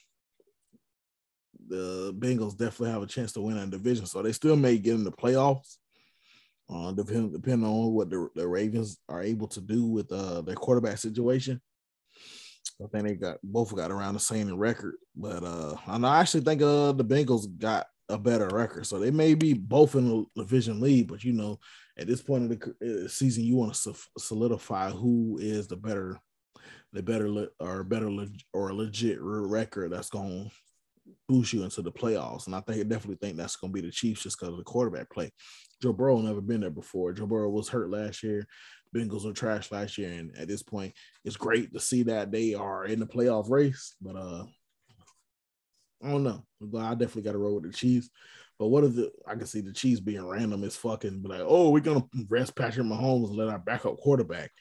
the 1.67 2.11
Bengals 2.17 2.57
definitely 2.57 2.91
have 2.91 3.03
a 3.03 3.07
chance 3.07 3.33
to 3.33 3.41
win 3.41 3.57
that 3.57 3.69
division, 3.69 4.07
so 4.07 4.23
they 4.23 4.31
still 4.31 4.55
may 4.55 4.79
get 4.79 4.95
in 4.95 5.03
the 5.03 5.11
playoffs. 5.11 5.77
Uh, 6.73 6.91
depending 6.93 7.31
depending 7.31 7.67
on 7.67 7.93
what 7.93 8.09
the, 8.09 8.29
the 8.35 8.47
Ravens 8.47 8.97
are 9.09 9.21
able 9.21 9.47
to 9.49 9.61
do 9.61 9.85
with 9.85 10.11
uh 10.11 10.41
their 10.41 10.55
quarterback 10.55 10.97
situation. 10.97 11.61
I 12.83 12.87
think 12.87 13.05
they 13.05 13.13
got 13.15 13.37
both 13.43 13.75
got 13.75 13.91
around 13.91 14.15
the 14.15 14.19
same 14.19 14.51
record, 14.55 14.95
but 15.15 15.43
uh, 15.43 15.75
I 15.85 16.19
actually 16.19 16.41
think 16.41 16.61
uh 16.63 16.93
the 16.93 17.05
Bengals 17.05 17.45
got 17.59 17.85
a 18.13 18.17
better 18.17 18.47
record, 18.47 18.85
so 18.85 18.99
they 18.99 19.11
may 19.11 19.33
be 19.33 19.53
both 19.53 19.95
in 19.95 20.07
the 20.07 20.25
division 20.35 20.79
lead. 20.79 21.07
But 21.07 21.23
you 21.23 21.33
know, 21.33 21.59
at 21.97 22.07
this 22.07 22.21
point 22.21 22.51
of 22.51 22.59
the 22.59 23.05
uh, 23.05 23.07
season, 23.07 23.43
you 23.43 23.55
want 23.55 23.73
to 23.73 23.93
solidify 24.17 24.91
who 24.91 25.37
is 25.41 25.67
the 25.67 25.75
better, 25.75 26.19
the 26.93 27.03
better 27.03 27.47
or 27.59 27.83
better 27.83 28.09
or 28.53 28.69
a 28.69 28.73
legit 28.73 29.17
record 29.19 29.91
that's 29.91 30.09
going 30.09 30.45
to 30.45 30.51
boost 31.27 31.53
you 31.53 31.63
into 31.63 31.81
the 31.81 31.91
playoffs. 31.91 32.45
And 32.45 32.55
I 32.55 32.61
think 32.61 32.79
I 32.79 32.83
definitely 32.83 33.17
think 33.21 33.37
that's 33.37 33.55
going 33.55 33.73
to 33.73 33.81
be 33.81 33.85
the 33.85 33.91
Chiefs 33.91 34.23
just 34.23 34.39
because 34.39 34.53
of 34.53 34.57
the 34.57 34.63
quarterback 34.63 35.09
play. 35.09 35.31
Joe 35.81 35.93
Burrow 35.93 36.21
never 36.21 36.41
been 36.41 36.61
there 36.61 36.69
before. 36.69 37.13
Joe 37.13 37.25
Burrow 37.25 37.49
was 37.49 37.69
hurt 37.69 37.89
last 37.89 38.23
year. 38.23 38.47
Bengals 38.95 39.25
were 39.25 39.33
trash 39.33 39.71
last 39.71 39.97
year, 39.97 40.11
and 40.11 40.35
at 40.37 40.47
this 40.47 40.61
point, 40.61 40.93
it's 41.25 41.35
great 41.35 41.73
to 41.73 41.79
see 41.79 42.03
that 42.03 42.31
they 42.31 42.53
are 42.53 42.85
in 42.85 42.99
the 42.99 43.07
playoff 43.07 43.49
race. 43.49 43.95
But 43.99 44.15
uh, 44.15 44.43
I 46.03 46.11
don't 46.11 46.23
know. 46.23 46.43
But 46.59 46.81
I 46.81 46.91
definitely 46.91 47.23
got 47.23 47.33
to 47.33 47.37
roll 47.37 47.55
with 47.55 47.71
the 47.71 47.77
Chiefs. 47.77 48.09
But 48.59 48.67
what 48.67 48.83
if 48.83 48.95
the 48.95 49.11
I 49.27 49.35
can 49.35 49.47
see 49.47 49.61
the 49.61 49.73
Chiefs 49.73 49.99
being 49.99 50.25
random 50.25 50.63
as 50.63 50.75
fucking 50.75 51.23
like, 51.23 51.41
oh, 51.43 51.69
we're 51.69 51.79
gonna 51.79 52.05
rest 52.29 52.55
Patrick 52.55 52.85
Mahomes 52.85 53.29
and 53.29 53.35
let 53.35 53.49
our 53.49 53.59
backup 53.59 53.97
quarterback 53.97 54.51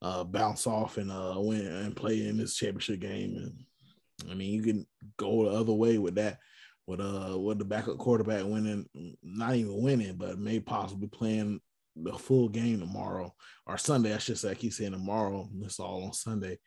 uh 0.00 0.24
bounce 0.24 0.66
off 0.66 0.96
and 0.96 1.12
uh 1.12 1.34
win 1.36 1.66
and 1.66 1.94
play 1.94 2.26
in 2.26 2.36
this 2.36 2.56
championship 2.56 3.00
game. 3.00 3.36
And 3.36 4.30
I 4.30 4.34
mean, 4.34 4.52
you 4.52 4.62
can 4.62 4.86
go 5.16 5.44
the 5.44 5.50
other 5.50 5.72
way 5.72 5.98
with 5.98 6.14
that, 6.16 6.38
with 6.86 7.00
uh 7.00 7.38
with 7.38 7.58
the 7.58 7.64
backup 7.64 7.98
quarterback 7.98 8.44
winning, 8.44 8.86
not 9.22 9.54
even 9.54 9.82
winning, 9.82 10.16
but 10.16 10.38
may 10.38 10.58
possibly 10.58 11.08
playing 11.08 11.60
the 11.94 12.12
full 12.14 12.48
game 12.48 12.80
tomorrow 12.80 13.34
or 13.66 13.76
Sunday. 13.76 14.14
I 14.14 14.18
should 14.18 14.38
say. 14.38 14.50
I 14.50 14.54
keep 14.54 14.72
saying 14.72 14.92
tomorrow. 14.92 15.48
It's 15.60 15.78
all 15.78 16.04
on 16.04 16.12
Sunday. 16.14 16.58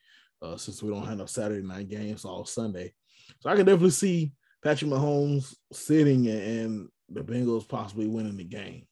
Uh, 0.41 0.55
since 0.57 0.83
we 0.83 0.91
don't 0.91 1.05
have 1.05 1.17
no 1.17 1.25
Saturday 1.25 1.65
night 1.65 1.89
games, 1.89 2.25
all 2.25 2.45
Sunday. 2.45 2.93
So 3.39 3.49
I 3.49 3.55
can 3.55 3.65
definitely 3.65 3.91
see 3.91 4.33
Patrick 4.63 4.89
Mahomes 4.89 5.55
sitting 5.71 6.27
and 6.27 6.89
the 7.09 7.21
Bengals 7.21 7.67
possibly 7.67 8.07
winning 8.07 8.37
the 8.37 8.43
game. 8.43 8.87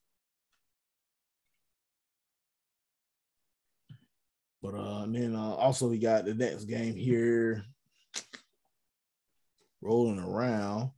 But 4.62 4.76
uh, 4.76 5.04
and 5.04 5.14
then 5.14 5.36
uh, 5.36 5.56
also 5.56 5.90
we 5.90 5.98
got 5.98 6.24
the 6.24 6.34
next 6.34 6.66
game 6.66 6.96
here 6.96 7.66
rolling 9.82 10.20
around, 10.20 10.92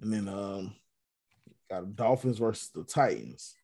and 0.00 0.12
then 0.12 0.28
um, 0.28 0.74
got 1.70 1.94
Dolphins 1.94 2.38
versus 2.38 2.70
the 2.74 2.82
Titans. 2.82 3.54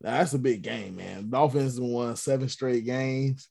Now 0.00 0.12
that's 0.12 0.34
a 0.34 0.38
big 0.38 0.62
game, 0.62 0.94
man. 0.94 1.28
Dolphins 1.28 1.80
won 1.80 2.14
seven 2.14 2.48
straight 2.48 2.84
games, 2.84 3.48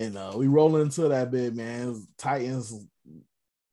and 0.00 0.18
uh, 0.18 0.32
we 0.34 0.48
rolling 0.48 0.82
into 0.82 1.08
that 1.08 1.30
bit, 1.30 1.54
man. 1.54 2.04
Titans 2.18 2.74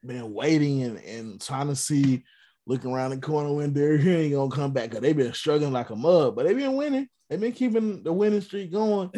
been 0.05 0.33
waiting 0.33 0.83
and, 0.83 0.97
and 0.99 1.41
trying 1.41 1.67
to 1.67 1.75
see, 1.75 2.23
looking 2.67 2.91
around 2.91 3.11
the 3.11 3.17
corner 3.17 3.51
when 3.53 3.73
Derrick 3.73 4.01
Henry 4.01 4.25
ain't 4.25 4.33
gonna 4.33 4.51
come 4.51 4.71
back. 4.71 4.91
Cause 4.91 5.01
they've 5.01 5.15
been 5.17 5.33
struggling 5.33 5.73
like 5.73 5.89
a 5.89 5.95
mud, 5.95 6.35
but 6.35 6.45
they've 6.45 6.55
been 6.57 6.75
winning. 6.75 7.07
They've 7.29 7.39
been 7.39 7.53
keeping 7.53 8.03
the 8.03 8.11
winning 8.13 8.41
streak 8.41 8.71
going, 8.71 9.09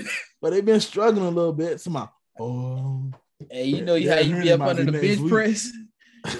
but 0.42 0.52
they've 0.52 0.66
been 0.66 0.80
struggling 0.80 1.26
a 1.26 1.30
little 1.32 1.54
bit. 1.54 1.82
So 1.82 1.90
my 1.90 2.08
oh, 2.40 3.12
Hey, 3.52 3.66
you 3.66 3.82
know 3.84 3.96
Yeah, 3.96 4.16
how 4.16 4.22
you 4.22 4.42
be 4.42 4.52
up 4.52 4.62
under 4.62 4.86
be 4.86 4.92
the 4.92 5.02
bench 5.02 5.20
week. 5.20 5.32
press? 5.32 5.72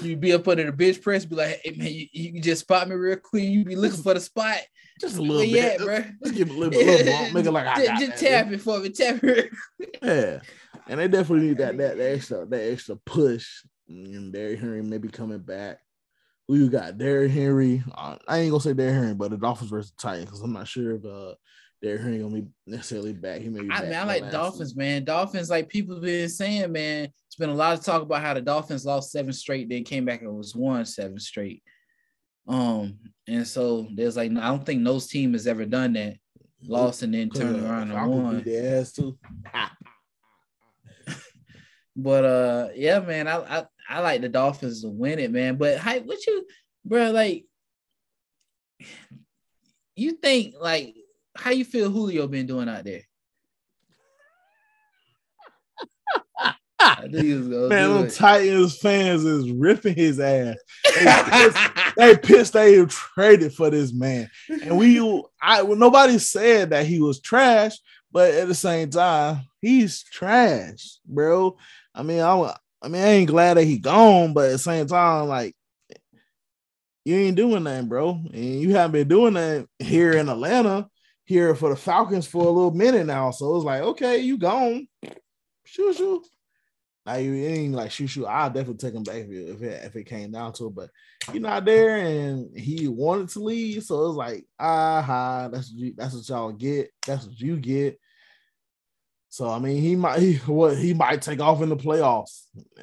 You 0.02 0.16
be 0.16 0.32
up 0.32 0.48
under 0.48 0.64
the 0.64 0.72
bench 0.72 1.02
press, 1.02 1.24
be 1.26 1.36
like, 1.36 1.60
hey 1.62 1.72
man, 1.76 1.92
you, 1.92 2.06
you 2.12 2.32
can 2.32 2.42
just 2.42 2.62
spot 2.62 2.88
me 2.88 2.94
real 2.94 3.16
quick. 3.16 3.44
You 3.44 3.64
be 3.64 3.76
looking 3.76 4.02
for 4.02 4.14
the 4.14 4.20
spot. 4.20 4.58
just 5.00 5.18
a 5.18 5.20
little 5.22 5.38
Where 5.38 5.46
bit, 5.46 5.80
at, 5.80 5.84
bro? 5.84 6.04
Let's 6.22 6.36
give 6.36 6.48
a 6.48 6.52
little 6.52 6.70
bit, 6.70 6.86
little 6.86 7.12
bump, 7.12 7.34
make 7.34 7.44
it 7.46 7.50
like 7.50 7.66
I 7.66 7.74
just, 7.76 7.86
got 7.88 8.00
just 8.00 8.22
that, 8.22 8.44
tap 8.44 8.52
it 8.52 8.60
for 8.60 8.78
me, 8.80 8.88
tap 8.90 9.22
it. 9.24 9.50
Yeah, 10.02 10.40
and 10.88 11.00
they 11.00 11.08
definitely 11.08 11.48
need 11.48 11.58
that 11.58 11.76
that, 11.76 11.96
that 11.98 12.12
extra 12.12 12.46
that 12.46 12.72
extra 12.72 12.96
push. 12.96 13.46
And 13.88 14.32
Derrick 14.32 14.60
Henry 14.60 14.82
maybe 14.82 15.08
coming 15.08 15.38
back. 15.38 15.80
Who 16.48 16.56
you 16.56 16.68
got? 16.68 16.98
Derrick 16.98 17.32
Henry. 17.32 17.82
Uh, 17.94 18.16
I 18.28 18.38
ain't 18.38 18.50
gonna 18.50 18.60
say 18.60 18.74
Derrick 18.74 18.94
Henry, 18.94 19.14
but 19.14 19.30
the 19.30 19.38
Dolphins 19.38 19.70
versus 19.70 19.92
the 19.92 20.02
Titans 20.02 20.26
because 20.26 20.40
I'm 20.42 20.52
not 20.52 20.68
sure 20.68 20.96
if 20.96 21.04
uh 21.04 21.34
Derrick 21.82 22.02
Henry 22.02 22.18
gonna 22.18 22.34
be 22.34 22.46
necessarily 22.66 23.12
back. 23.12 23.40
He 23.40 23.48
may 23.48 23.60
be. 23.60 23.70
I 23.70 23.80
back 23.80 23.84
mean, 23.84 23.94
I 23.94 24.04
like 24.04 24.30
Dolphins, 24.30 24.76
man. 24.76 25.04
Dolphins, 25.04 25.50
like 25.50 25.68
people 25.68 26.00
been 26.00 26.28
saying, 26.28 26.72
man. 26.72 27.08
It's 27.26 27.36
been 27.36 27.50
a 27.50 27.54
lot 27.54 27.78
of 27.78 27.84
talk 27.84 28.02
about 28.02 28.22
how 28.22 28.34
the 28.34 28.40
Dolphins 28.40 28.86
lost 28.86 29.10
seven 29.10 29.32
straight, 29.32 29.68
then 29.68 29.84
came 29.84 30.04
back 30.04 30.22
and 30.22 30.36
was 30.36 30.54
won 30.54 30.84
seven 30.84 31.18
straight. 31.18 31.62
Um, 32.46 32.98
and 33.26 33.46
so 33.46 33.88
there's 33.94 34.16
like 34.16 34.30
I 34.30 34.48
don't 34.48 34.64
think 34.64 34.82
no 34.82 34.98
team 34.98 35.32
has 35.32 35.46
ever 35.46 35.64
done 35.64 35.94
that. 35.94 36.16
Lost 36.66 37.02
and 37.02 37.12
then 37.12 37.28
turned 37.28 37.62
uh, 37.62 37.68
around 37.68 37.90
and 37.90 38.10
won. 38.10 38.42
their 38.42 38.80
ass 38.80 38.92
too. 38.92 39.18
But 41.96 42.24
uh, 42.24 42.68
yeah, 42.74 42.98
man, 43.00 43.28
I 43.28 43.36
I, 43.36 43.64
I 43.88 44.00
like 44.00 44.20
the 44.20 44.28
Dolphins 44.28 44.82
to 44.82 44.88
win 44.88 45.18
it, 45.18 45.30
man. 45.30 45.56
But 45.56 45.78
hey, 45.78 46.00
what 46.00 46.26
you, 46.26 46.46
bro? 46.84 47.10
Like, 47.10 47.44
you 49.96 50.12
think 50.12 50.54
like 50.60 50.94
how 51.36 51.50
you 51.50 51.64
feel 51.64 51.90
Julio 51.90 52.26
been 52.26 52.46
doing 52.46 52.68
out 52.68 52.84
there? 52.84 53.02
I 56.80 57.06
knew 57.06 57.22
you 57.22 57.38
was 57.38 57.48
gonna 57.48 57.68
Man, 57.68 58.02
them. 58.02 58.10
Titans 58.10 58.78
fans 58.78 59.24
is 59.24 59.50
ripping 59.50 59.94
his 59.94 60.20
ass. 60.20 60.56
They 60.84 61.22
pissed, 61.30 61.58
they 61.96 62.16
pissed 62.16 62.52
they 62.52 62.84
traded 62.86 63.54
for 63.54 63.70
this 63.70 63.92
man. 63.92 64.30
And 64.62 64.78
we 64.78 64.98
I 65.40 65.62
well, 65.62 65.78
nobody 65.78 66.18
said 66.18 66.70
that 66.70 66.86
he 66.86 67.00
was 67.00 67.20
trash, 67.20 67.76
but 68.12 68.34
at 68.34 68.48
the 68.48 68.54
same 68.54 68.90
time, 68.90 69.42
he's 69.60 70.02
trash, 70.02 70.98
bro. 71.06 71.56
I 71.94 72.02
mean, 72.02 72.20
I 72.20 72.54
I 72.84 72.88
mean, 72.88 73.02
I 73.02 73.08
ain't 73.08 73.30
glad 73.30 73.56
that 73.56 73.64
he 73.64 73.78
gone, 73.78 74.34
but 74.34 74.46
at 74.46 74.52
the 74.52 74.58
same 74.58 74.86
time, 74.86 75.28
like 75.28 75.56
you 77.04 77.16
ain't 77.16 77.36
doing 77.36 77.64
nothing, 77.64 77.88
bro. 77.88 78.10
And 78.10 78.60
you 78.60 78.74
haven't 78.74 78.92
been 78.92 79.08
doing 79.08 79.34
that 79.34 79.66
here 79.78 80.12
in 80.12 80.28
Atlanta, 80.28 80.88
here 81.24 81.54
for 81.54 81.70
the 81.70 81.76
Falcons 81.76 82.26
for 82.26 82.42
a 82.42 82.50
little 82.50 82.72
minute 82.72 83.06
now. 83.06 83.30
So 83.30 83.56
it's 83.56 83.64
like, 83.64 83.82
okay, 83.82 84.18
you 84.18 84.38
gone. 84.38 84.86
Shoo 85.64 85.92
shoo. 85.92 86.22
Now 87.06 87.16
you 87.16 87.34
ain't 87.34 87.74
like 87.74 87.90
shoo 87.90 88.06
shoo. 88.06 88.26
I'll 88.26 88.48
definitely 88.48 88.76
take 88.76 88.94
him 88.94 89.02
back 89.02 89.16
if 89.16 89.30
it, 89.30 89.50
if 89.50 89.62
it, 89.62 89.84
if 89.84 89.96
it 89.96 90.04
came 90.04 90.30
down 90.30 90.54
to 90.54 90.68
it, 90.68 90.74
but 90.74 90.90
you're 91.32 91.42
not 91.42 91.66
there 91.66 91.96
and 91.96 92.58
he 92.58 92.88
wanted 92.88 93.28
to 93.30 93.40
leave. 93.40 93.82
So 93.84 94.08
it's 94.08 94.16
like, 94.16 94.46
aha, 94.58 95.48
that's 95.52 95.70
what 95.70 95.78
you, 95.78 95.94
that's 95.96 96.14
what 96.14 96.28
y'all 96.28 96.52
get. 96.52 96.90
That's 97.06 97.26
what 97.26 97.38
you 97.38 97.58
get. 97.58 97.98
So 99.34 99.50
I 99.50 99.58
mean, 99.58 99.82
he 99.82 99.96
might 99.96 100.20
he, 100.20 100.36
what 100.46 100.78
he 100.78 100.94
might 100.94 101.20
take 101.20 101.40
off 101.40 101.60
in 101.60 101.68
the 101.68 101.76
playoffs, 101.76 102.42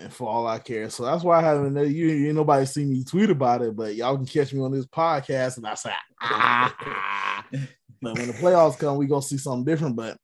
for 0.09 0.27
all 0.27 0.45
I 0.45 0.59
care. 0.59 0.89
So 0.89 1.05
that's 1.05 1.23
why 1.23 1.39
I 1.39 1.43
haven't 1.43 1.77
you 1.77 2.07
you 2.07 2.33
nobody 2.33 2.65
see 2.65 2.83
me 2.83 3.05
tweet 3.05 3.29
about 3.29 3.61
it, 3.61 3.73
but 3.73 3.95
y'all 3.95 4.17
can 4.17 4.25
catch 4.25 4.51
me 4.51 4.59
on 4.59 4.73
this 4.73 4.85
podcast, 4.85 5.55
and 5.55 5.65
I 5.65 5.75
say 5.75 5.93
ah. 6.19 7.45
but 8.01 8.17
when 8.17 8.27
the 8.27 8.33
playoffs 8.33 8.77
come, 8.77 8.97
we 8.97 9.07
gonna 9.07 9.21
see 9.21 9.37
something 9.37 9.63
different. 9.63 9.95
But 9.95 10.17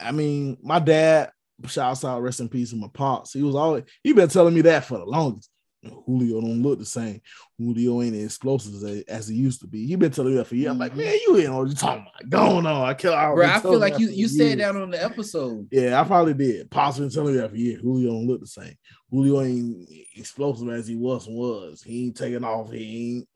I 0.00 0.12
mean, 0.12 0.56
my 0.62 0.78
dad, 0.78 1.30
shouts 1.66 2.06
out, 2.06 2.22
rest 2.22 2.40
in 2.40 2.48
peace, 2.48 2.72
and 2.72 2.80
my 2.80 2.88
pops. 2.94 3.34
He 3.34 3.42
was 3.42 3.54
always 3.54 3.84
he 4.02 4.14
been 4.14 4.30
telling 4.30 4.54
me 4.54 4.62
that 4.62 4.86
for 4.86 4.96
the 4.96 5.04
longest. 5.04 5.49
Julio 5.82 6.40
don't 6.40 6.62
look 6.62 6.78
the 6.78 6.84
same. 6.84 7.22
Julio 7.58 8.02
ain't 8.02 8.14
as 8.14 8.24
explosive 8.24 8.74
as, 8.74 9.02
as 9.08 9.28
he 9.28 9.36
used 9.36 9.60
to 9.60 9.66
be. 9.66 9.86
He 9.86 9.96
been 9.96 10.10
telling 10.10 10.32
me 10.32 10.38
that 10.38 10.46
for 10.46 10.54
years. 10.54 10.70
I'm 10.70 10.78
like, 10.78 10.92
mm-hmm. 10.92 11.00
man, 11.00 11.18
you 11.26 11.36
ain't 11.38 11.46
know 11.46 11.58
what 11.58 11.68
you 11.68 11.74
talking 11.74 12.02
about. 12.02 12.28
Going 12.28 12.66
on. 12.66 12.88
I 12.88 12.94
kill 12.94 13.12
Bro, 13.12 13.46
I 13.46 13.60
feel 13.60 13.78
like 13.78 13.98
you 13.98 14.08
you 14.10 14.28
said 14.28 14.58
that 14.58 14.76
on 14.76 14.90
the 14.90 15.02
episode. 15.02 15.68
Yeah, 15.70 16.00
I 16.00 16.04
probably 16.04 16.34
did. 16.34 16.70
Possibly 16.70 17.08
telling 17.08 17.34
me 17.34 17.40
that 17.40 17.50
for 17.50 17.56
years. 17.56 17.80
Julio 17.80 18.10
don't 18.10 18.26
look 18.26 18.40
the 18.40 18.46
same. 18.46 18.74
Julio 19.10 19.40
ain't 19.42 19.88
explosive 20.16 20.68
as 20.68 20.86
he 20.86 20.96
was 20.96 21.26
was. 21.26 21.82
He 21.82 22.06
ain't 22.06 22.16
taking 22.16 22.44
off. 22.44 22.70
He 22.70 23.16
ain't 23.16 23.28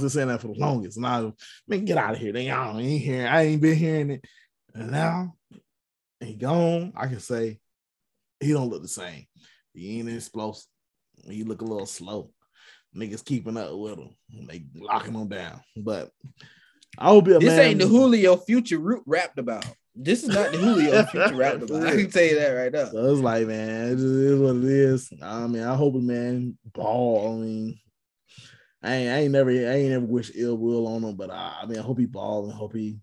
been 0.00 0.10
saying 0.10 0.28
that 0.28 0.40
for 0.40 0.48
the 0.48 0.54
longest. 0.54 0.98
And 0.98 1.06
I 1.06 1.32
man, 1.66 1.84
get 1.84 1.96
out 1.96 2.12
of 2.12 2.18
here. 2.18 2.32
They 2.32 2.50
I 2.50 2.78
ain't 2.78 3.02
hearing. 3.02 3.26
I 3.26 3.42
ain't 3.42 3.62
been 3.62 3.76
hearing 3.76 4.10
it. 4.10 4.24
And 4.74 4.90
now 4.90 5.34
he 6.20 6.34
gone. 6.34 6.92
I 6.94 7.06
can 7.06 7.20
say 7.20 7.58
he 8.38 8.52
don't 8.52 8.68
look 8.68 8.82
the 8.82 8.88
same. 8.88 9.26
He 9.72 9.98
ain't 9.98 10.10
explosive. 10.10 10.66
He 11.28 11.44
look 11.44 11.62
a 11.62 11.64
little 11.64 11.86
slow. 11.86 12.30
Niggas 12.96 13.24
keeping 13.24 13.56
up 13.56 13.76
with 13.76 13.98
him. 13.98 14.16
They 14.48 14.64
locking 14.74 15.14
him 15.14 15.28
down. 15.28 15.60
But 15.76 16.10
i'll 16.98 17.14
hope 17.14 17.26
this 17.26 17.42
man. 17.44 17.60
ain't 17.60 17.80
the 17.80 17.86
Julio 17.86 18.36
future 18.36 18.78
root 18.78 19.02
rapped 19.06 19.38
about. 19.38 19.64
This 19.94 20.22
is 20.22 20.30
not 20.30 20.52
the 20.52 20.58
Julio 20.58 21.04
future 21.06 21.36
rapped 21.36 21.62
about. 21.62 21.86
I 21.86 21.90
can 21.92 22.10
tell 22.10 22.24
you 22.24 22.36
that 22.36 22.50
right 22.50 22.72
now. 22.72 22.86
So 22.86 23.12
it's 23.12 23.20
like, 23.20 23.46
man, 23.46 23.92
it 23.92 24.00
is 24.00 24.40
what 24.40 24.56
it 24.56 24.64
is. 24.64 25.12
I 25.22 25.46
mean, 25.46 25.62
I 25.62 25.74
hope 25.74 25.94
man 25.94 26.58
ball. 26.72 27.34
I 27.34 27.44
mean, 27.44 27.78
I 28.82 28.94
ain't, 28.94 29.10
I 29.10 29.18
ain't 29.18 29.32
never, 29.32 29.50
I 29.50 29.54
ain't 29.54 29.90
never 29.90 30.06
wish 30.06 30.32
ill 30.34 30.56
will 30.56 30.88
on 30.88 31.04
him, 31.04 31.16
but 31.16 31.30
I, 31.30 31.60
I 31.62 31.66
mean, 31.66 31.78
I 31.78 31.82
hope 31.82 31.98
he 31.98 32.06
ball 32.06 32.44
and 32.44 32.52
hope 32.52 32.74
he 32.74 32.98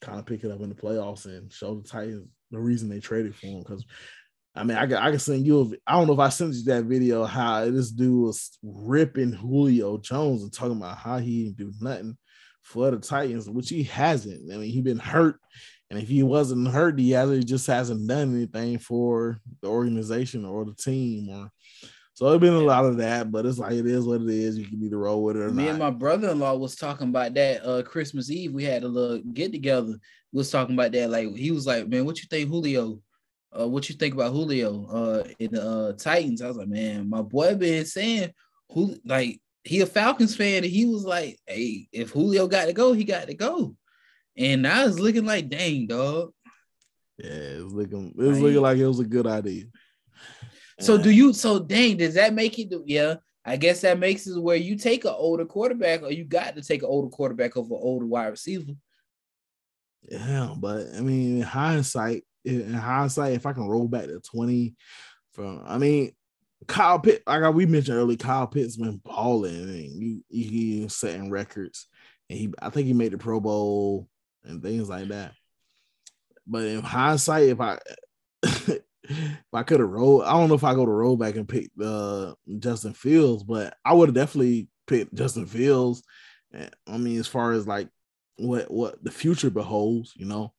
kind 0.00 0.18
of 0.18 0.26
pick 0.26 0.44
it 0.44 0.50
up 0.50 0.60
in 0.60 0.68
the 0.68 0.74
playoffs 0.74 1.24
and 1.24 1.52
show 1.52 1.74
the 1.76 1.88
Titans 1.88 2.28
the 2.50 2.60
reason 2.60 2.88
they 2.88 3.00
traded 3.00 3.34
for 3.34 3.46
him 3.46 3.60
because 3.60 3.84
I 4.56 4.62
mean, 4.62 4.76
I 4.76 4.86
can 4.86 4.96
I 4.96 5.10
can 5.10 5.18
send 5.18 5.46
you. 5.46 5.60
A, 5.62 5.90
I 5.90 5.92
don't 5.96 6.06
know 6.06 6.12
if 6.12 6.18
I 6.20 6.28
sent 6.28 6.54
you 6.54 6.62
that 6.64 6.84
video 6.84 7.24
how 7.24 7.64
this 7.70 7.90
dude 7.90 8.24
was 8.24 8.56
ripping 8.62 9.32
Julio 9.32 9.98
Jones 9.98 10.42
and 10.42 10.52
talking 10.52 10.76
about 10.76 10.96
how 10.96 11.18
he 11.18 11.44
didn't 11.44 11.56
do 11.56 11.72
nothing 11.80 12.16
for 12.62 12.90
the 12.90 12.98
Titans, 12.98 13.50
which 13.50 13.68
he 13.68 13.82
hasn't. 13.82 14.52
I 14.52 14.56
mean, 14.56 14.70
he 14.70 14.80
been 14.80 14.98
hurt, 14.98 15.40
and 15.90 15.98
if 15.98 16.08
he 16.08 16.22
wasn't 16.22 16.68
hurt, 16.68 16.98
he 16.98 17.10
hasn't 17.10 17.46
just 17.46 17.66
hasn't 17.66 18.06
done 18.06 18.34
anything 18.34 18.78
for 18.78 19.38
the 19.60 19.68
organization 19.68 20.44
or 20.44 20.64
the 20.64 20.74
team. 20.74 21.28
Or 21.30 21.50
so 22.12 22.28
it's 22.32 22.40
been 22.40 22.54
a 22.54 22.60
lot 22.60 22.84
of 22.84 22.98
that, 22.98 23.32
but 23.32 23.46
it's 23.46 23.58
like 23.58 23.72
it 23.72 23.86
is 23.86 24.04
what 24.04 24.20
it 24.20 24.28
is. 24.30 24.56
You 24.56 24.66
can 24.68 24.80
either 24.84 24.98
roll 24.98 25.24
with 25.24 25.36
it 25.36 25.40
or 25.40 25.50
Me 25.50 25.64
not. 25.64 25.70
and 25.70 25.78
my 25.80 25.90
brother-in-law 25.90 26.54
was 26.58 26.76
talking 26.76 27.08
about 27.08 27.34
that 27.34 27.66
uh 27.66 27.82
Christmas 27.82 28.30
Eve. 28.30 28.52
We 28.52 28.62
had 28.62 28.84
a 28.84 28.88
little 28.88 29.18
get 29.32 29.50
together. 29.50 29.98
We 30.32 30.38
was 30.38 30.50
talking 30.52 30.76
about 30.76 30.92
that. 30.92 31.10
Like 31.10 31.34
he 31.34 31.50
was 31.50 31.66
like, 31.66 31.88
"Man, 31.88 32.04
what 32.04 32.18
you 32.22 32.28
think 32.30 32.48
Julio?" 32.48 33.00
Uh, 33.58 33.68
what 33.68 33.88
you 33.88 33.94
think 33.94 34.14
about 34.14 34.32
Julio 34.32 34.86
uh, 34.86 35.24
in 35.38 35.52
the 35.52 35.62
uh, 35.62 35.92
Titans. 35.92 36.42
I 36.42 36.48
was 36.48 36.56
like, 36.56 36.68
man, 36.68 37.08
my 37.08 37.22
boy 37.22 37.54
been 37.54 37.84
saying 37.84 38.32
who 38.70 38.96
like 39.04 39.40
he 39.62 39.80
a 39.80 39.86
Falcons 39.86 40.36
fan, 40.36 40.64
and 40.64 40.72
he 40.72 40.86
was 40.86 41.04
like, 41.04 41.38
hey, 41.46 41.88
if 41.92 42.10
Julio 42.10 42.46
got 42.46 42.66
to 42.66 42.72
go, 42.72 42.92
he 42.92 43.04
got 43.04 43.28
to 43.28 43.34
go. 43.34 43.76
And 44.36 44.62
now 44.62 44.84
it's 44.84 44.98
looking 44.98 45.24
like, 45.24 45.48
dang, 45.48 45.86
dog. 45.86 46.32
Yeah, 47.18 47.30
it's 47.30 47.72
looking 47.72 48.12
it's 48.18 48.40
looking 48.40 48.60
like 48.60 48.78
it 48.78 48.86
was 48.86 49.00
a 49.00 49.04
good 49.04 49.26
idea. 49.26 49.64
So 50.80 50.98
do 50.98 51.10
you 51.10 51.32
so 51.32 51.60
dang, 51.60 51.98
does 51.98 52.14
that 52.14 52.34
make 52.34 52.58
it 52.58 52.72
yeah? 52.86 53.16
I 53.46 53.56
guess 53.56 53.82
that 53.82 53.98
makes 53.98 54.26
it 54.26 54.40
where 54.40 54.56
you 54.56 54.74
take 54.76 55.04
an 55.04 55.12
older 55.14 55.44
quarterback, 55.44 56.02
or 56.02 56.10
you 56.10 56.24
got 56.24 56.56
to 56.56 56.62
take 56.62 56.82
an 56.82 56.88
older 56.88 57.10
quarterback 57.10 57.56
over 57.56 57.74
an 57.74 57.80
older 57.82 58.06
wide 58.06 58.28
receiver. 58.28 58.72
Yeah, 60.08 60.54
but 60.56 60.86
I 60.96 61.00
mean, 61.00 61.38
in 61.38 61.42
hindsight, 61.42 62.24
in 62.44 62.74
hindsight, 62.74 63.34
if 63.34 63.46
I 63.46 63.52
can 63.52 63.66
roll 63.66 63.88
back 63.88 64.06
to 64.06 64.20
20 64.20 64.74
from, 65.32 65.62
I 65.66 65.78
mean, 65.78 66.12
Kyle 66.66 66.98
Pitt, 66.98 67.22
like 67.26 67.54
we 67.54 67.66
mentioned 67.66 67.96
earlier, 67.96 68.16
Kyle 68.16 68.46
Pitt's 68.46 68.76
been 68.76 69.00
balling 69.04 69.54
and 69.54 69.70
he, 69.70 70.22
he 70.28 70.88
setting 70.88 71.30
records. 71.30 71.86
And 72.28 72.38
he, 72.38 72.54
I 72.60 72.70
think 72.70 72.86
he 72.86 72.92
made 72.92 73.12
the 73.12 73.18
Pro 73.18 73.40
Bowl 73.40 74.08
and 74.44 74.62
things 74.62 74.88
like 74.88 75.08
that. 75.08 75.32
But 76.46 76.64
in 76.64 76.82
hindsight, 76.82 77.48
if 77.48 77.60
I, 77.60 77.78
if 78.42 78.82
I 79.52 79.62
could 79.62 79.80
have 79.80 79.88
rolled, 79.88 80.24
I 80.24 80.32
don't 80.32 80.48
know 80.48 80.54
if 80.54 80.64
I 80.64 80.74
go 80.74 80.84
to 80.84 80.90
roll 80.90 81.16
back 81.16 81.36
and 81.36 81.48
pick 81.48 81.70
uh, 81.82 82.32
Justin 82.58 82.92
Fields, 82.92 83.42
but 83.42 83.76
I 83.84 83.94
would 83.94 84.08
have 84.08 84.14
definitely 84.14 84.68
picked 84.86 85.14
Justin 85.14 85.46
Fields. 85.46 86.02
I 86.86 86.98
mean, 86.98 87.18
as 87.18 87.26
far 87.26 87.52
as 87.52 87.66
like 87.66 87.88
what 88.36 88.70
what 88.70 89.02
the 89.02 89.10
future 89.10 89.50
beholds, 89.50 90.12
you 90.16 90.26
know, 90.26 90.52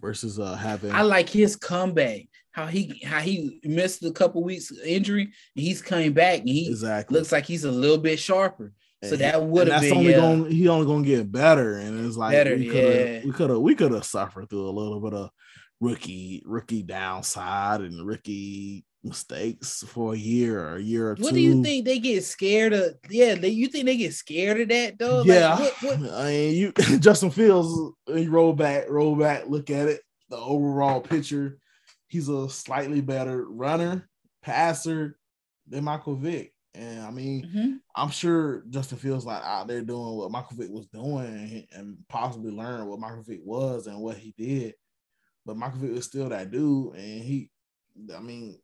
versus 0.00 0.38
uh 0.38 0.54
having 0.54 0.92
I 0.92 1.02
like 1.02 1.28
his 1.28 1.56
comeback. 1.56 2.22
How 2.52 2.66
he 2.66 3.02
how 3.04 3.20
he 3.20 3.60
missed 3.64 4.02
a 4.02 4.10
couple 4.12 4.42
weeks 4.42 4.72
injury 4.82 5.32
he's 5.54 5.82
coming 5.82 6.14
back 6.14 6.40
and 6.40 6.48
he 6.48 6.68
exactly 6.70 7.18
looks 7.18 7.30
like 7.30 7.44
he's 7.44 7.64
a 7.64 7.70
little 7.70 7.98
bit 7.98 8.18
sharper. 8.18 8.72
So 9.04 9.10
and 9.12 9.20
that 9.20 9.42
would 9.42 9.68
have 9.68 9.82
been 9.82 9.92
only 9.92 10.10
yeah. 10.10 10.20
going 10.20 10.50
he 10.50 10.68
only 10.68 10.86
gonna 10.86 11.04
get 11.04 11.30
better. 11.30 11.76
And 11.76 12.06
it's 12.06 12.16
like 12.16 12.32
better, 12.32 12.56
we 12.56 12.68
could 12.68 12.84
have 12.84 13.08
yeah. 13.08 13.20
we 13.24 13.32
could 13.32 13.50
have 13.50 13.58
we 13.58 13.74
could 13.74 13.92
have 13.92 14.06
suffered 14.06 14.48
through 14.48 14.68
a 14.68 14.70
little 14.70 15.00
bit 15.00 15.12
of 15.12 15.30
rookie 15.80 16.42
rookie 16.46 16.82
downside 16.82 17.82
and 17.82 18.06
rookie 18.06 18.84
mistakes 19.06 19.84
for 19.86 20.14
a 20.14 20.16
year 20.16 20.60
or 20.60 20.76
a 20.76 20.82
year 20.82 21.08
or 21.08 21.10
what 21.10 21.18
two. 21.18 21.24
What 21.24 21.34
do 21.34 21.40
you 21.40 21.62
think 21.62 21.84
they 21.84 21.98
get 21.98 22.24
scared 22.24 22.72
of? 22.72 22.94
Yeah, 23.08 23.34
they, 23.34 23.48
you 23.48 23.68
think 23.68 23.86
they 23.86 23.96
get 23.96 24.14
scared 24.14 24.60
of 24.60 24.68
that 24.68 24.98
though? 24.98 25.22
Yeah, 25.22 25.54
like, 25.54 25.82
what, 25.82 25.98
what? 26.00 26.12
I 26.14 26.24
mean, 26.26 26.54
you 26.54 26.72
Justin 26.98 27.30
Fields, 27.30 27.94
you 28.08 28.30
roll 28.30 28.52
back, 28.52 28.88
roll 28.88 29.16
back, 29.16 29.46
look 29.46 29.70
at 29.70 29.88
it, 29.88 30.02
the 30.28 30.36
overall 30.36 31.00
picture. 31.00 31.58
He's 32.08 32.28
a 32.28 32.48
slightly 32.48 33.00
better 33.00 33.46
runner, 33.48 34.08
passer 34.42 35.18
than 35.68 35.84
Michael 35.84 36.16
Vick. 36.16 36.52
And 36.74 37.00
I 37.02 37.10
mean, 37.10 37.46
mm-hmm. 37.46 37.72
I'm 37.94 38.10
sure 38.10 38.62
Justin 38.68 38.98
Fields 38.98 39.24
like 39.24 39.42
out 39.42 39.66
there 39.66 39.80
doing 39.80 40.16
what 40.16 40.30
Michael 40.30 40.56
Vick 40.56 40.70
was 40.70 40.86
doing 40.86 41.66
and 41.72 41.96
possibly 42.08 42.50
learn 42.50 42.86
what 42.86 43.00
Michael 43.00 43.22
Vick 43.22 43.40
was 43.44 43.86
and 43.86 43.98
what 43.98 44.18
he 44.18 44.34
did. 44.36 44.74
But 45.46 45.56
Michael 45.56 45.78
Vick 45.78 45.94
was 45.94 46.04
still 46.04 46.28
that 46.28 46.50
dude, 46.50 46.94
and 46.94 47.22
he, 47.22 47.50
I 48.14 48.20
mean, 48.20 48.58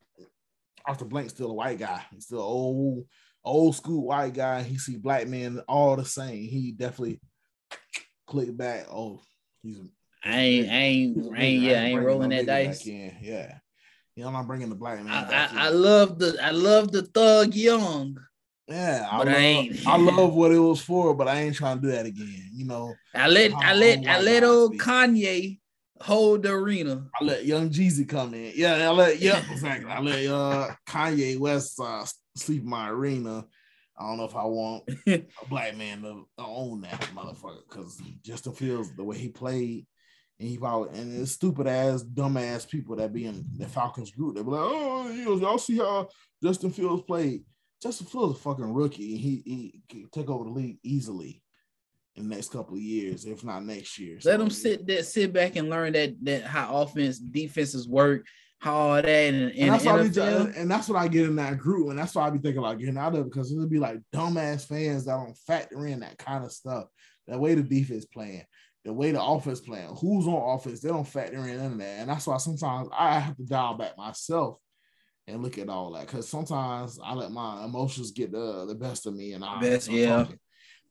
Arthur 0.87 1.05
Blank's 1.05 1.33
still 1.33 1.51
a 1.51 1.55
white 1.55 1.79
guy. 1.79 2.03
He's 2.13 2.27
still 2.27 2.41
old, 2.41 3.07
old 3.45 3.75
school 3.77 4.07
white 4.07 4.35
guy. 4.35 4.63
He 4.63 4.79
see 4.79 4.97
black 4.97 5.29
men 5.29 5.61
all 5.69 5.97
the 5.97 6.05
same. 6.05 6.43
He 6.43 6.73
definitely 6.73 7.21
click 8.27 8.57
back. 8.57 8.87
Oh, 8.91 9.21
he's. 9.63 9.79
I 10.25 10.39
ain't, 10.39 10.71
I 10.71 10.75
ain't, 10.75 11.37
I 11.37 11.41
ain't, 11.41 11.63
yeah, 11.63 11.81
I 11.81 11.85
ain't 11.87 12.03
rolling 12.03 12.31
that 12.31 12.47
dice. 12.47 12.87
Yeah, 12.87 13.59
you 14.15 14.23
know, 14.23 14.29
I'm 14.29 14.35
not 14.35 14.47
bringing 14.47 14.69
the 14.69 14.77
black 14.77 15.03
man. 15.03 15.09
I, 15.09 15.33
I, 15.33 15.67
I, 15.67 15.69
love 15.71 16.19
the, 16.19 16.37
I 16.41 16.51
love 16.51 16.93
the 16.93 17.03
thug 17.03 17.55
young. 17.55 18.17
Yeah, 18.69 19.09
I, 19.11 19.19
love, 19.19 19.29
I, 19.29 19.37
ain't. 19.37 19.87
I 19.87 19.97
love 19.99 20.35
what 20.35 20.53
it 20.53 20.59
was 20.59 20.81
for, 20.81 21.15
but 21.15 21.27
I 21.27 21.41
ain't 21.41 21.57
trying 21.57 21.79
to 21.79 21.83
do 21.83 21.91
that 21.93 22.07
again. 22.07 22.51
You 22.53 22.67
know, 22.67 22.95
I 23.15 23.27
let, 23.27 23.53
I 23.55 23.75
let, 23.75 24.07
I 24.07 24.21
let 24.21 24.45
old 24.45 24.79
Kanye 24.79 25.59
hold 26.03 26.43
the 26.43 26.53
arena. 26.53 27.05
I 27.21 27.25
let 27.25 27.45
Young 27.45 27.71
Jeezy 27.71 28.09
come 28.09 28.35
in. 28.35 28.53
Yeah, 28.55 28.89
I 28.89 28.93
let 28.93 29.21
yeah, 29.21 29.43
exactly. 29.51 29.91
I 29.91 30.01
let 30.01 30.27
uh 30.27 30.69
Kanye 30.89 31.39
West 31.39 31.79
uh, 31.81 32.05
sleep 32.37 32.65
my 32.65 32.91
arena. 32.91 33.45
I 33.99 34.09
don't 34.09 34.17
know 34.17 34.25
if 34.25 34.37
I 34.37 34.45
want 34.45 34.85
a 35.07 35.25
black 35.49 35.77
man 35.77 36.03
to 36.03 36.25
own 36.39 36.81
that 36.83 37.01
motherfucker 37.15 37.63
because 37.69 38.01
Justin 38.25 38.55
Fields 38.55 38.95
the 38.97 39.05
way 39.05 39.17
he 39.17 39.29
played. 39.29 39.87
And 40.41 40.49
he 40.49 40.59
probably 40.59 40.99
and 40.99 41.21
it's 41.21 41.33
stupid 41.33 41.67
ass, 41.69 42.03
dumb 42.03 42.37
ass 42.37 42.65
people 42.65 42.97
that 42.97 43.13
be 43.13 43.27
in 43.27 43.45
the 43.59 43.69
Falcons 43.69 44.11
group. 44.11 44.35
They 44.35 44.43
be 44.43 44.51
like, 44.51 44.61
oh, 44.61 45.11
you 45.11 45.25
know, 45.25 45.37
y'all 45.37 45.59
see 45.59 45.77
how 45.77 46.09
Justin 46.43 46.73
Fields 46.73 47.05
played. 47.07 47.45
Justin 47.81 48.07
Fields 48.07 48.39
a 48.39 48.43
fucking 48.43 48.73
rookie. 48.73 49.17
He 49.17 49.43
he 49.89 50.07
took 50.13 50.31
over 50.31 50.45
the 50.45 50.51
league 50.51 50.79
easily 50.83 51.42
in 52.17 52.29
the 52.29 52.35
next 52.35 52.53
couple 52.53 52.75
of 52.75 52.81
years, 52.83 53.25
if 53.25 53.45
not 53.45 53.65
next 53.65 53.99
year. 53.99 54.17
Let 54.17 54.23
so, 54.23 54.37
them 54.37 54.51
sit 54.51 54.87
that 54.87 55.07
sit 55.07 55.33
back 55.33 55.57
and 55.57 55.71
learn 55.71 55.93
that 55.95 56.15
that 56.25 56.45
how 56.45 56.83
offense 56.83 57.19
defenses 57.19 57.89
work, 57.89 58.27
how 58.59 58.75
all 58.75 58.95
that 58.95 59.09
in, 59.09 59.51
in 59.51 59.65
And 59.65 59.73
that's, 59.73 59.85
the 59.85 59.91
why 59.91 59.99
I 59.99 60.09
be, 60.09 60.59
and 60.59 60.71
that's 60.71 60.89
what 60.89 60.99
I 60.99 61.09
get 61.09 61.25
in 61.25 61.37
that 61.37 61.59
group, 61.59 61.91
and 61.91 61.99
that's 61.99 62.15
why 62.15 62.27
I 62.27 62.31
be 62.31 62.39
thinking 62.39 62.59
about 62.59 62.79
getting 62.79 62.99
out 62.99 63.15
of 63.15 63.21
it 63.21 63.25
because 63.25 63.53
it'll 63.53 63.69
be 63.69 63.79
like 63.79 63.99
dumbass 64.15 64.67
fans 64.67 65.07
that 65.07 65.13
don't 65.15 65.37
factor 65.47 65.87
in 65.87 66.01
that 66.01 66.19
kind 66.19 66.45
of 66.45 66.53
stuff. 66.53 66.85
that 67.29 67.41
way 67.41 67.55
the 67.55 67.63
defense 67.63 68.05
playing, 68.05 68.45
the 68.85 68.93
way 68.93 69.13
the 69.13 69.23
offense 69.23 69.61
playing, 69.61 69.89
who's 70.01 70.27
on 70.27 70.57
offense, 70.57 70.81
they 70.81 70.91
don't 70.91 71.09
factor 71.09 71.37
in 71.37 71.57
none 71.57 71.73
of 71.73 71.79
that. 71.79 72.01
And 72.01 72.11
that's 72.11 72.27
why 72.27 72.37
sometimes 72.37 72.89
I 72.97 73.19
have 73.19 73.37
to 73.37 73.45
dial 73.45 73.75
back 73.75 73.97
myself 73.97 74.59
and 75.27 75.43
look 75.43 75.59
at 75.59 75.69
all 75.69 75.93
that 75.93 76.07
because 76.07 76.29
sometimes 76.29 76.99
I 77.03 77.15
let 77.15 77.31
my 77.31 77.65
emotions 77.65 78.11
get 78.11 78.33
the, 78.33 78.67
the 78.67 78.75
best 78.75 79.07
of 79.07 79.15
me 79.15 79.33
and 79.33 79.45
I 79.45 79.61
Best, 79.61 79.89
yeah. 79.89 80.17
talking. 80.17 80.39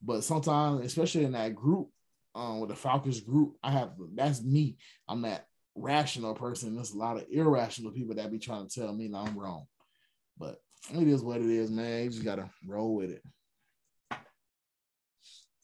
But 0.03 0.23
sometimes, 0.23 0.85
especially 0.85 1.25
in 1.25 1.33
that 1.33 1.55
group, 1.55 1.89
um, 2.33 2.59
with 2.59 2.69
the 2.69 2.75
Falcons 2.75 3.19
group, 3.19 3.55
I 3.63 3.71
have 3.71 3.91
that's 4.15 4.41
me. 4.41 4.77
I'm 5.07 5.21
that 5.23 5.45
rational 5.75 6.33
person. 6.33 6.75
There's 6.75 6.91
a 6.91 6.97
lot 6.97 7.17
of 7.17 7.25
irrational 7.29 7.91
people 7.91 8.15
that 8.15 8.31
be 8.31 8.39
trying 8.39 8.67
to 8.67 8.79
tell 8.79 8.93
me 8.93 9.07
that 9.07 9.17
I'm 9.17 9.37
wrong. 9.37 9.65
But 10.37 10.57
it 10.93 11.07
is 11.07 11.21
what 11.21 11.41
it 11.41 11.49
is, 11.49 11.69
man. 11.69 12.05
You 12.05 12.09
just 12.09 12.23
gotta 12.23 12.49
roll 12.65 12.95
with 12.95 13.11
it. 13.11 13.21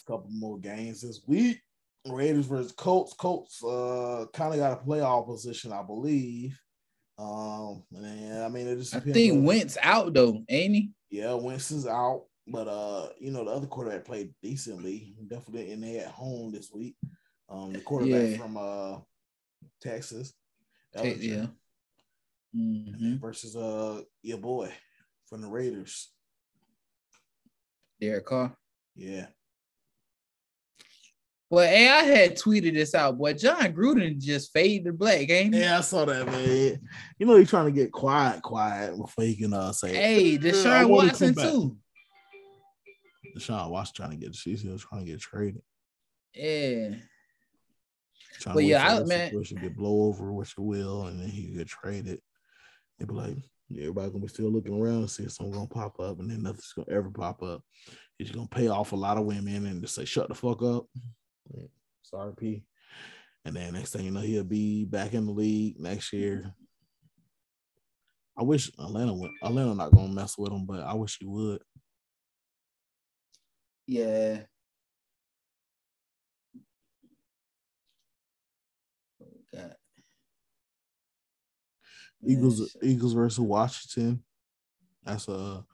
couple 0.07 0.29
more 0.31 0.57
games 0.57 1.01
this 1.01 1.21
week. 1.27 1.59
Raiders 2.07 2.45
versus 2.45 2.71
Colts. 2.71 3.13
Colts 3.13 3.61
uh 3.63 4.25
kind 4.33 4.53
of 4.53 4.59
got 4.59 4.81
a 4.81 4.85
playoff 4.85 5.27
position, 5.27 5.73
I 5.73 5.83
believe. 5.83 6.59
Um, 7.19 7.83
and 7.95 8.43
I 8.43 8.47
mean, 8.47 8.67
it 8.67 8.77
just 8.77 8.95
I 8.95 8.99
think 8.99 9.45
Wentz 9.45 9.77
out 9.81 10.13
though, 10.13 10.43
ain't 10.47 10.75
he? 10.75 10.91
yeah, 11.09 11.33
Wentz 11.33 11.71
is 11.71 11.87
out, 11.87 12.25
but 12.47 12.67
uh, 12.67 13.09
you 13.19 13.31
know, 13.31 13.43
the 13.45 13.51
other 13.51 13.67
quarterback 13.67 14.05
played 14.05 14.33
decently, 14.41 15.15
definitely, 15.27 15.71
and 15.71 15.83
they 15.83 15.99
at 15.99 16.07
home 16.11 16.51
this 16.51 16.71
week. 16.73 16.95
Um, 17.49 17.73
the 17.73 17.81
quarterback 17.81 18.31
Yeah. 18.31 18.37
from 18.37 18.57
uh 18.57 18.99
Texas, 19.81 20.33
yeah. 20.95 21.47
Mhm. 22.55 23.19
versus 23.19 23.55
uh 23.55 24.01
your 24.21 24.37
boy 24.37 24.71
from 25.27 25.41
the 25.41 25.47
Raiders. 25.47 26.09
Derek 27.99 28.25
Carr. 28.25 28.55
Yeah, 28.95 29.27
Well, 31.49 31.67
hey, 31.67 31.87
I 31.89 32.03
had 32.03 32.35
tweeted 32.37 32.73
this 32.73 32.93
out, 32.95 33.17
boy. 33.17 33.33
Jon 33.33 33.73
Gruden 33.73 34.19
just 34.19 34.51
faded 34.51 34.85
to 34.85 34.93
black, 34.93 35.29
ain't 35.29 35.53
he? 35.53 35.61
yeah, 35.61 35.77
I 35.77 35.81
saw 35.81 36.03
that 36.05 36.25
man. 36.25 36.79
You 37.19 37.25
know, 37.25 37.37
he's 37.37 37.49
trying 37.49 37.65
to 37.67 37.71
get 37.71 37.91
quiet, 37.91 38.41
quiet 38.41 38.97
before 38.97 39.23
he 39.23 39.35
can 39.35 39.53
uh 39.53 39.71
say. 39.71 39.93
Hey, 39.95 40.37
Deshaun 40.37 40.89
Watson 40.89 41.33
too. 41.35 41.77
Deshaun 43.37 43.69
Watson 43.69 43.93
trying 43.95 44.11
to 44.11 44.17
get, 44.17 44.35
he's 44.35 44.59
still 44.61 44.77
trying 44.77 45.05
to 45.05 45.11
get 45.11 45.19
traded. 45.19 45.61
Yeah. 46.33 46.95
Trying 48.39 48.55
But 48.55 48.61
to 48.61 48.65
yeah, 48.67 48.87
I- 48.99 49.03
man- 49.03 49.29
situation 49.29 49.57
get 49.61 49.75
blow 49.75 50.03
over 50.07 50.31
what 50.31 50.47
you 50.57 50.63
will, 50.63 51.07
and 51.07 51.19
then 51.19 51.29
he 51.29 51.47
get 51.55 51.67
traded. 51.67 52.21
They 52.99 53.05
be 53.05 53.13
like, 53.13 53.37
yeah, 53.69 53.81
everybody 53.83 54.09
gonna 54.11 54.21
be 54.21 54.27
still 54.27 54.51
looking 54.51 54.79
around 54.79 54.99
and 54.99 55.09
see 55.09 55.23
if 55.23 55.31
something 55.31 55.53
gonna 55.53 55.67
pop 55.67 55.99
up, 55.99 56.19
and 56.19 56.29
then 56.29 56.43
nothing's 56.43 56.73
gonna 56.73 56.89
ever 56.91 57.09
pop 57.09 57.41
up. 57.43 57.63
He's 58.17 58.31
gonna 58.31 58.47
pay 58.47 58.67
off 58.67 58.91
a 58.91 58.95
lot 58.95 59.17
of 59.17 59.25
women 59.25 59.65
and 59.65 59.81
just 59.81 59.95
say, 59.95 60.05
shut 60.05 60.29
the 60.29 60.35
fuck 60.35 60.61
up. 60.63 60.87
Yeah, 61.53 61.67
Sorry, 62.03 62.33
P. 62.35 62.63
And 63.45 63.55
then 63.55 63.73
next 63.73 63.93
thing 63.93 64.05
you 64.05 64.11
know, 64.11 64.19
he'll 64.21 64.43
be 64.43 64.85
back 64.85 65.13
in 65.13 65.25
the 65.25 65.31
league 65.31 65.79
next 65.79 66.11
year. 66.13 66.53
I 68.37 68.43
wish 68.43 68.69
Atlanta 68.79 69.13
would 69.13 69.31
Atlanta 69.43 69.73
not 69.75 69.91
gonna 69.91 70.13
mess 70.13 70.37
with 70.37 70.51
him, 70.51 70.65
but 70.65 70.81
I 70.81 70.93
wish 70.93 71.17
he 71.19 71.25
would. 71.25 71.61
Yeah. 73.87 74.41
Got- 79.53 79.77
Eagles 82.25 82.59
Yes. 82.59 82.77
Eagles 82.83 83.13
versus 83.13 83.39
Washington. 83.39 84.23
That's 85.03 85.27
a 85.29 85.65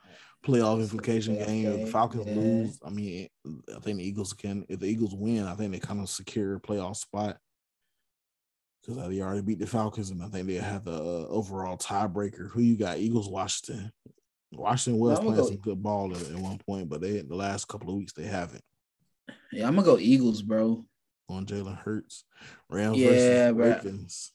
playoff 0.45 0.81
implication 0.81 1.35
game. 1.35 1.65
If 1.65 1.85
the 1.85 1.91
Falcons 1.91 2.27
yeah. 2.27 2.35
lose, 2.35 2.79
I 2.85 2.89
mean, 2.89 3.29
I 3.75 3.79
think 3.79 3.97
the 3.97 4.05
Eagles 4.05 4.33
can. 4.33 4.65
If 4.69 4.79
the 4.79 4.87
Eagles 4.87 5.15
win, 5.15 5.45
I 5.45 5.55
think 5.55 5.71
they 5.71 5.79
kind 5.79 6.01
of 6.01 6.09
secure 6.09 6.55
a 6.55 6.59
playoff 6.59 6.97
spot 6.97 7.37
because 8.81 9.07
they 9.09 9.21
already 9.21 9.41
beat 9.41 9.59
the 9.59 9.65
Falcons, 9.65 10.11
and 10.11 10.21
I 10.21 10.27
think 10.27 10.47
they 10.47 10.55
have 10.55 10.83
the 10.83 10.91
uh, 10.91 11.27
overall 11.29 11.77
tiebreaker. 11.77 12.49
Who 12.51 12.61
you 12.61 12.77
got? 12.77 12.99
Eagles, 12.99 13.29
Washington. 13.29 13.91
Washington 14.57 14.99
was 14.99 15.19
I'm 15.19 15.25
playing 15.25 15.41
go- 15.41 15.47
some 15.47 15.57
good 15.57 15.81
ball 15.83 16.15
at, 16.15 16.21
at 16.21 16.35
one 16.37 16.57
point, 16.59 16.89
but 16.89 17.01
they 17.01 17.21
the 17.21 17.35
last 17.35 17.67
couple 17.67 17.89
of 17.89 17.95
weeks 17.95 18.13
they 18.13 18.23
haven't. 18.23 18.63
Yeah, 19.51 19.67
I'm 19.67 19.75
gonna 19.75 19.85
go 19.85 19.97
Eagles, 19.97 20.41
bro. 20.41 20.85
On 21.29 21.45
Jalen 21.45 21.77
Hurts, 21.77 22.25
Rams 22.69 22.97
Yeah, 22.97 23.51
versus 23.51 23.57
bruh. 23.57 23.75
Ravens. 23.83 24.31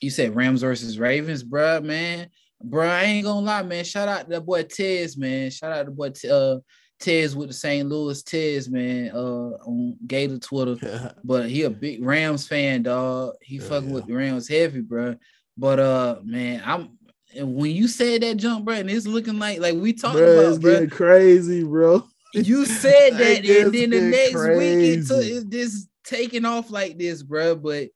You 0.00 0.10
said 0.10 0.34
Rams 0.36 0.60
versus 0.62 0.98
Ravens, 0.98 1.42
bro, 1.42 1.80
man. 1.80 2.28
Bro, 2.62 2.88
I 2.88 3.02
ain't 3.04 3.24
gonna 3.24 3.44
lie, 3.46 3.62
man. 3.62 3.84
Shout 3.84 4.08
out 4.08 4.22
to 4.24 4.30
that 4.30 4.46
boy 4.46 4.64
Tez, 4.64 5.16
man. 5.16 5.50
Shout 5.50 5.72
out 5.72 5.84
to 5.86 5.90
boy 5.92 6.10
T- 6.10 6.28
uh 6.30 6.58
Tez 7.00 7.36
with 7.36 7.48
the 7.48 7.54
St. 7.54 7.88
Louis 7.88 8.22
Tez, 8.24 8.68
man. 8.68 9.10
Uh 9.14 9.50
on 9.66 9.96
Gator 10.06 10.38
Twitter. 10.38 11.14
But 11.24 11.48
he 11.48 11.62
a 11.62 11.70
big 11.70 12.04
Rams 12.04 12.46
fan, 12.48 12.82
dog. 12.82 13.34
He 13.42 13.56
Yeah, 13.56 13.62
fucking 13.68 13.88
yeah. 13.88 13.94
with 13.94 14.06
the 14.06 14.14
Rams 14.14 14.48
heavy, 14.48 14.80
bro. 14.80 15.16
But 15.56 15.78
uh, 15.80 16.18
man, 16.24 16.62
I'm 16.64 16.97
and 17.36 17.54
when 17.54 17.70
you 17.70 17.88
said 17.88 18.22
that 18.22 18.36
jump, 18.36 18.64
bro, 18.64 18.74
and 18.74 18.90
it's 18.90 19.06
looking 19.06 19.38
like 19.38 19.60
like 19.60 19.74
we 19.74 19.92
talked 19.92 20.16
Bruh, 20.16 20.48
it's 20.48 20.56
about, 20.56 20.62
bro. 20.62 20.72
getting 20.72 20.90
crazy, 20.90 21.64
bro. 21.64 22.04
You 22.32 22.64
said 22.66 23.10
that, 23.18 23.44
and 23.44 23.72
then 23.72 23.90
the 23.90 24.00
next 24.00 24.34
week 24.34 24.98
it 24.98 25.06
took 25.06 25.18
crazy. 25.18 25.32
it's 25.32 25.44
just 25.44 25.88
taking 26.04 26.44
off 26.44 26.70
like 26.70 26.98
this, 26.98 27.22
bro. 27.22 27.56
But 27.56 27.88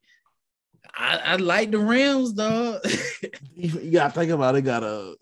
I, 0.95 1.17
I 1.17 1.35
like 1.37 1.71
the 1.71 1.79
Rams, 1.79 2.33
dog. 2.33 2.81
you 3.53 3.91
gotta 3.91 4.13
think 4.13 4.31
about 4.31 4.55
it. 4.55 4.61
Got 4.61 4.83
a 4.83 5.15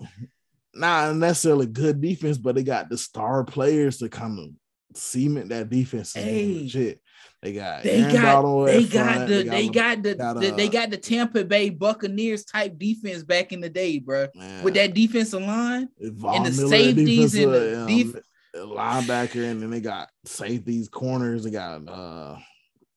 not 0.73 1.15
necessarily 1.15 1.65
good 1.65 2.01
defense, 2.01 2.37
but 2.37 2.55
they 2.55 2.63
got 2.63 2.89
the 2.89 2.97
star 2.97 3.43
players 3.43 3.97
to 3.97 4.09
kind 4.09 4.39
of 4.39 4.97
cement 4.97 5.49
that 5.49 5.69
defense. 5.69 6.13
Hey. 6.13 6.99
They 7.41 7.53
got 7.53 7.81
they 7.83 8.01
Aaron 8.01 8.13
got 8.13 8.65
they 8.67 8.83
got 8.83 9.15
front, 9.15 9.27
the 9.29 9.43
they 9.43 9.67
got 9.67 10.03
the, 10.03 10.15
got, 10.15 10.39
the- 10.39 10.51
they 10.51 10.69
got 10.69 10.91
the 10.91 10.97
Tampa 10.97 11.43
Bay 11.43 11.69
Buccaneers 11.71 12.45
type 12.45 12.77
defense 12.77 13.23
back 13.23 13.51
in 13.51 13.59
the 13.61 13.69
day, 13.69 13.97
bro. 13.97 14.27
man, 14.35 14.63
With 14.63 14.75
that 14.75 14.93
defensive 14.93 15.41
line, 15.41 15.89
and 15.99 16.17
the 16.19 16.51
Miller 16.51 16.67
safeties 16.69 17.33
and 17.35 17.51
the 17.53 17.85
defensive, 17.87 18.13
def- 18.53 18.61
um, 18.61 18.69
linebacker, 18.69 19.49
and 19.49 19.61
then 19.61 19.71
they 19.71 19.81
got 19.81 20.09
safeties, 20.25 20.87
corners. 20.87 21.43
They 21.43 21.49
got 21.51 21.87
uh 21.87 22.37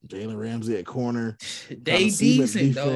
Jalen 0.07 0.39
Ramsey 0.39 0.77
at 0.77 0.87
corner. 0.87 1.37
they 1.71 2.09
decent, 2.11 2.75
dog. 2.75 2.89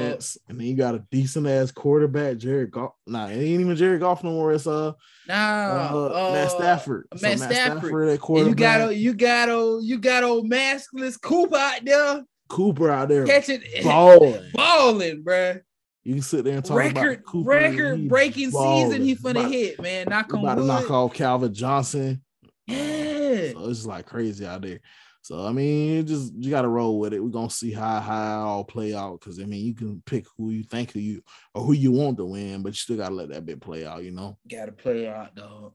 and 0.47 0.59
then 0.59 0.67
you 0.67 0.75
got 0.75 0.95
a 0.95 1.03
decent 1.11 1.47
ass 1.47 1.71
quarterback, 1.71 2.37
Jared 2.37 2.71
Goff. 2.71 2.91
Nah, 3.07 3.27
it 3.27 3.33
ain't 3.37 3.61
even 3.61 3.75
Jared 3.75 3.99
Goff 4.01 4.23
no 4.23 4.31
more. 4.31 4.53
It's 4.53 4.67
uh, 4.67 4.93
Nah, 5.27 5.89
uh, 5.91 6.29
uh, 6.29 6.31
Matt 6.33 6.51
Stafford. 6.51 7.07
So 7.15 7.27
Matt 7.27 7.39
Stafford. 7.39 8.07
at 8.07 8.11
And 8.11 8.19
quarterback. 8.21 8.49
you 8.49 8.55
got 8.55 8.89
a, 8.89 8.95
you 8.95 9.13
got 9.13 9.49
a, 9.49 9.79
you 9.83 9.97
got 9.97 10.23
old 10.23 10.49
maskless 10.49 11.19
Cooper 11.21 11.55
out 11.57 11.83
there 11.85 12.23
Cooper 12.47 12.89
out 12.89 13.09
there 13.09 13.25
catching 13.25 13.61
balling. 13.83 14.41
balling, 14.53 15.21
bro. 15.23 15.57
You 16.03 16.13
can 16.15 16.21
sit 16.23 16.45
there 16.45 16.55
and 16.55 16.65
talk 16.65 16.77
Record 16.77 17.19
about 17.19 17.25
Cooper. 17.25 17.49
record 17.49 18.07
breaking 18.09 18.49
season. 18.51 19.03
He 19.03 19.13
balling. 19.15 19.35
finna 19.35 19.39
About- 19.41 19.51
hit, 19.51 19.81
man. 19.81 20.05
Knock 20.09 20.33
on 20.33 20.39
about 20.39 20.55
to 20.55 20.63
knock 20.63 20.89
off 20.89 21.13
Calvin 21.13 21.53
Johnson. 21.53 22.23
Yeah. 22.65 23.51
So 23.53 23.69
it's 23.69 23.79
just 23.79 23.85
like 23.87 24.05
crazy 24.07 24.45
out 24.45 24.61
there. 24.63 24.79
So 25.21 25.45
I 25.45 25.51
mean, 25.51 25.95
you 25.97 26.03
just 26.03 26.33
you 26.33 26.49
got 26.49 26.63
to 26.63 26.67
roll 26.67 26.99
with 26.99 27.13
it. 27.13 27.23
We're 27.23 27.29
gonna 27.29 27.49
see 27.49 27.71
how 27.71 27.99
how 27.99 28.13
it 28.41 28.43
all 28.45 28.63
play 28.63 28.95
out 28.95 29.19
because 29.19 29.39
I 29.39 29.43
mean, 29.45 29.65
you 29.65 29.75
can 29.75 30.01
pick 30.05 30.25
who 30.37 30.51
you 30.51 30.63
think 30.63 30.91
who 30.93 30.99
you 30.99 31.21
or 31.53 31.63
who 31.63 31.73
you 31.73 31.91
want 31.91 32.17
to 32.17 32.25
win, 32.25 32.63
but 32.63 32.69
you 32.69 32.75
still 32.75 32.97
gotta 32.97 33.13
let 33.13 33.29
that 33.29 33.45
bit 33.45 33.59
play 33.61 33.85
out. 33.85 34.03
You 34.03 34.11
know. 34.11 34.37
Gotta 34.49 34.71
play 34.71 35.07
out, 35.07 35.35
dog. 35.35 35.73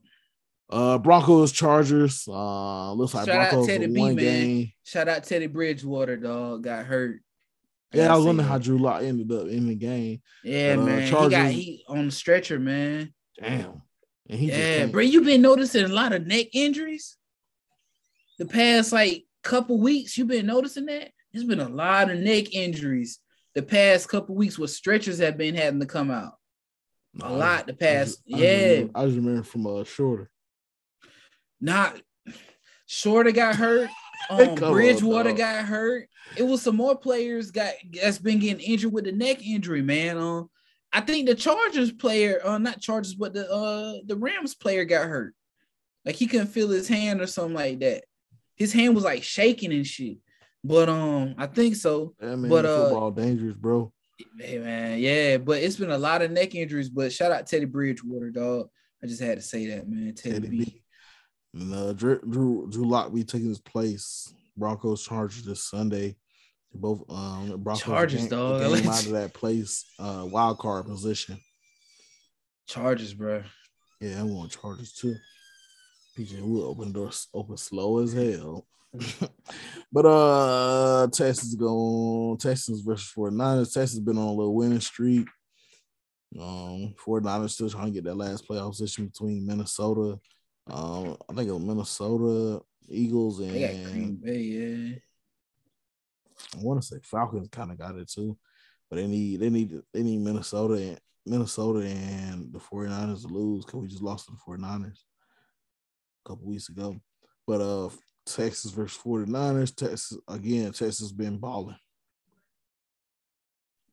Uh, 0.69 0.97
Broncos 0.97 1.51
Chargers. 1.51 2.27
Uh, 2.27 2.91
looks 2.93 3.13
like 3.13 3.27
Shout 3.27 3.37
out 3.37 3.49
Broncos 3.51 3.67
Teddy 3.67 3.85
for 3.85 3.93
B, 3.93 3.99
one 3.99 4.15
man. 4.15 4.25
game. 4.25 4.71
Shout 4.83 5.07
out 5.07 5.23
Teddy 5.23 5.47
Bridgewater, 5.47 6.17
dog. 6.17 6.63
Got 6.63 6.85
hurt. 6.85 7.21
Yeah, 7.93 8.13
I 8.13 8.17
was 8.17 8.25
wondering 8.25 8.49
how. 8.49 8.57
Drew 8.57 8.77
Lock 8.79 9.03
ended 9.03 9.31
up 9.31 9.47
in 9.47 9.67
the 9.67 9.75
game. 9.75 10.21
Yeah, 10.43 10.75
uh, 10.77 10.81
man. 10.81 11.03
he 11.03 11.11
got 11.11 11.29
Chargers- 11.29 11.53
he 11.53 11.85
on 11.87 12.05
the 12.07 12.11
stretcher, 12.11 12.59
man. 12.59 13.13
Damn. 13.39 13.83
And 14.27 14.39
he 14.39 14.47
Yeah, 14.47 14.87
bro. 14.87 15.01
You 15.01 15.21
been 15.21 15.41
noticing 15.43 15.85
a 15.85 15.89
lot 15.89 16.13
of 16.13 16.25
neck 16.25 16.47
injuries 16.53 17.15
the 18.37 18.45
past 18.45 18.91
like 18.91 19.24
couple 19.45 19.79
weeks. 19.79 20.17
you've 20.17 20.27
been 20.27 20.47
noticing 20.47 20.87
that? 20.87 21.11
There's 21.31 21.45
been 21.45 21.59
a 21.61 21.69
lot 21.69 22.09
of 22.11 22.19
neck 22.19 22.53
injuries 22.53 23.19
the 23.53 23.61
past 23.61 24.09
couple 24.09 24.35
weeks 24.35 24.57
where 24.59 24.67
stretchers 24.67 25.19
have 25.19 25.37
been 25.37 25.55
having 25.55 25.79
to 25.79 25.85
come 25.85 26.11
out. 26.11 26.33
A 27.21 27.25
I 27.25 27.29
lot 27.29 27.67
the 27.67 27.73
I 27.73 27.75
past. 27.75 28.19
I 28.27 28.31
just 28.31 28.41
Yeah. 28.43 28.69
remember- 28.71 28.91
I 28.99 29.05
just 29.05 29.15
remember 29.17 29.43
from 29.43 29.67
uh 29.67 29.83
shorter. 29.85 30.29
Not 31.61 32.01
Shorter 32.87 33.31
got 33.31 33.55
hurt. 33.55 33.89
Um, 34.29 34.55
Bridgewater 34.55 35.29
dog. 35.29 35.37
got 35.37 35.65
hurt. 35.65 36.09
It 36.35 36.43
was 36.43 36.61
some 36.63 36.77
more 36.77 36.97
players 36.97 37.51
got 37.51 37.73
that's 37.93 38.17
been 38.17 38.39
getting 38.39 38.65
injured 38.65 38.91
with 38.91 39.03
the 39.03 39.11
neck 39.11 39.45
injury, 39.45 39.83
man. 39.83 40.17
Um, 40.17 40.49
I 40.91 41.01
think 41.01 41.27
the 41.27 41.35
Chargers 41.35 41.91
player, 41.91 42.39
uh, 42.43 42.57
not 42.57 42.81
Chargers, 42.81 43.13
but 43.13 43.33
the 43.35 43.47
uh 43.51 43.97
the 44.07 44.15
Rams 44.15 44.55
player 44.55 44.83
got 44.83 45.05
hurt. 45.07 45.35
Like 46.05 46.15
he 46.15 46.25
couldn't 46.25 46.47
feel 46.47 46.69
his 46.69 46.87
hand 46.87 47.21
or 47.21 47.27
something 47.27 47.53
like 47.53 47.79
that. 47.81 48.05
His 48.55 48.73
hand 48.73 48.95
was 48.95 49.03
like 49.03 49.23
shaking 49.23 49.73
and 49.73 49.85
shit. 49.85 50.17
But 50.63 50.89
um, 50.89 51.35
I 51.37 51.47
think 51.47 51.75
so. 51.75 52.15
Yeah, 52.21 52.35
man, 52.35 52.49
But, 52.49 52.65
uh, 52.65 52.89
football 52.89 53.11
dangerous, 53.11 53.55
bro. 53.55 53.91
Hey 54.39 54.59
man, 54.59 54.99
yeah, 54.99 55.37
but 55.37 55.61
it's 55.61 55.75
been 55.75 55.91
a 55.91 55.97
lot 55.97 56.21
of 56.21 56.31
neck 56.31 56.55
injuries. 56.55 56.89
But 56.89 57.11
shout 57.11 57.31
out 57.31 57.47
Teddy 57.47 57.65
Bridgewater, 57.65 58.31
dog. 58.31 58.69
I 59.03 59.07
just 59.07 59.21
had 59.21 59.37
to 59.37 59.41
say 59.41 59.67
that, 59.67 59.89
man. 59.89 60.13
Teddy, 60.15 60.33
Teddy 60.39 60.47
B. 60.47 60.81
B. 61.53 61.73
Uh, 61.73 61.93
Drew, 61.93 62.19
Drew 62.21 62.67
Drew 62.71 62.87
Lock 62.87 63.13
be 63.13 63.23
taking 63.23 63.49
his 63.49 63.59
place. 63.59 64.33
Broncos 64.57 65.05
Chargers 65.05 65.43
this 65.43 65.61
Sunday. 65.63 66.15
Both 66.73 67.03
um 67.09 67.61
Broncos 67.61 67.83
Chargers, 67.83 68.21
game, 68.21 68.29
dog. 68.29 68.61
Game 68.61 68.87
out 68.89 69.05
of 69.05 69.11
that 69.11 69.33
place, 69.33 69.85
uh, 69.99 70.25
wild 70.25 70.59
card 70.59 70.85
position. 70.85 71.37
Chargers, 72.67 73.13
bro. 73.13 73.43
Yeah, 74.01 74.19
I 74.19 74.23
want 74.23 74.51
Chargers 74.51 74.93
too. 74.93 75.15
PJ 76.17 76.41
will 76.41 76.63
open 76.63 76.91
doors 76.91 77.27
open 77.33 77.57
slow 77.57 77.99
as 77.99 78.13
hell. 78.13 78.65
but 79.91 80.05
uh 80.05 81.07
Texas 81.07 81.55
going 81.55 82.37
Texas 82.37 82.81
versus 82.81 83.11
49ers. 83.15 83.73
Texas 83.73 83.99
been 83.99 84.17
on 84.17 84.27
a 84.27 84.33
little 84.33 84.55
winning 84.55 84.79
streak. 84.79 85.27
Um 86.39 86.95
49ers 87.05 87.51
still 87.51 87.69
trying 87.69 87.87
to 87.87 87.91
get 87.91 88.05
that 88.05 88.15
last 88.15 88.47
playoff 88.47 88.71
position 88.71 89.07
between 89.07 89.45
Minnesota. 89.45 90.19
Um, 90.67 91.17
I 91.29 91.33
think 91.33 91.49
it 91.49 91.53
was 91.53 91.63
Minnesota, 91.63 92.61
Eagles, 92.89 93.39
and 93.39 93.51
they 93.51 93.61
got 93.61 93.91
Green 93.91 94.15
Bay, 94.15 94.39
yeah. 94.39 94.95
I 96.55 96.63
want 96.63 96.81
to 96.81 96.87
say 96.87 96.97
Falcons 97.03 97.49
kind 97.49 97.71
of 97.71 97.77
got 97.77 97.95
it 97.95 98.09
too, 98.09 98.37
but 98.89 98.95
they 98.95 99.07
need 99.07 99.39
they 99.39 99.49
need 99.49 99.79
they 99.93 100.01
need 100.01 100.21
Minnesota 100.21 100.73
and 100.73 100.99
Minnesota 101.25 101.85
and 101.85 102.51
the 102.51 102.59
49ers 102.59 103.21
to 103.21 103.27
lose 103.27 103.65
because 103.65 103.81
we 103.81 103.87
just 103.87 104.01
lost 104.01 104.25
to 104.25 104.31
the 104.31 104.51
49ers 104.51 104.99
a 106.25 106.29
couple 106.29 106.47
weeks 106.47 106.69
ago. 106.69 106.95
But 107.47 107.61
uh 107.61 107.89
Texas 108.25 108.71
versus 108.71 108.99
49ers, 109.03 109.75
Texas 109.75 110.17
again, 110.27 110.71
Texas 110.71 111.11
been 111.11 111.37
balling. 111.37 111.77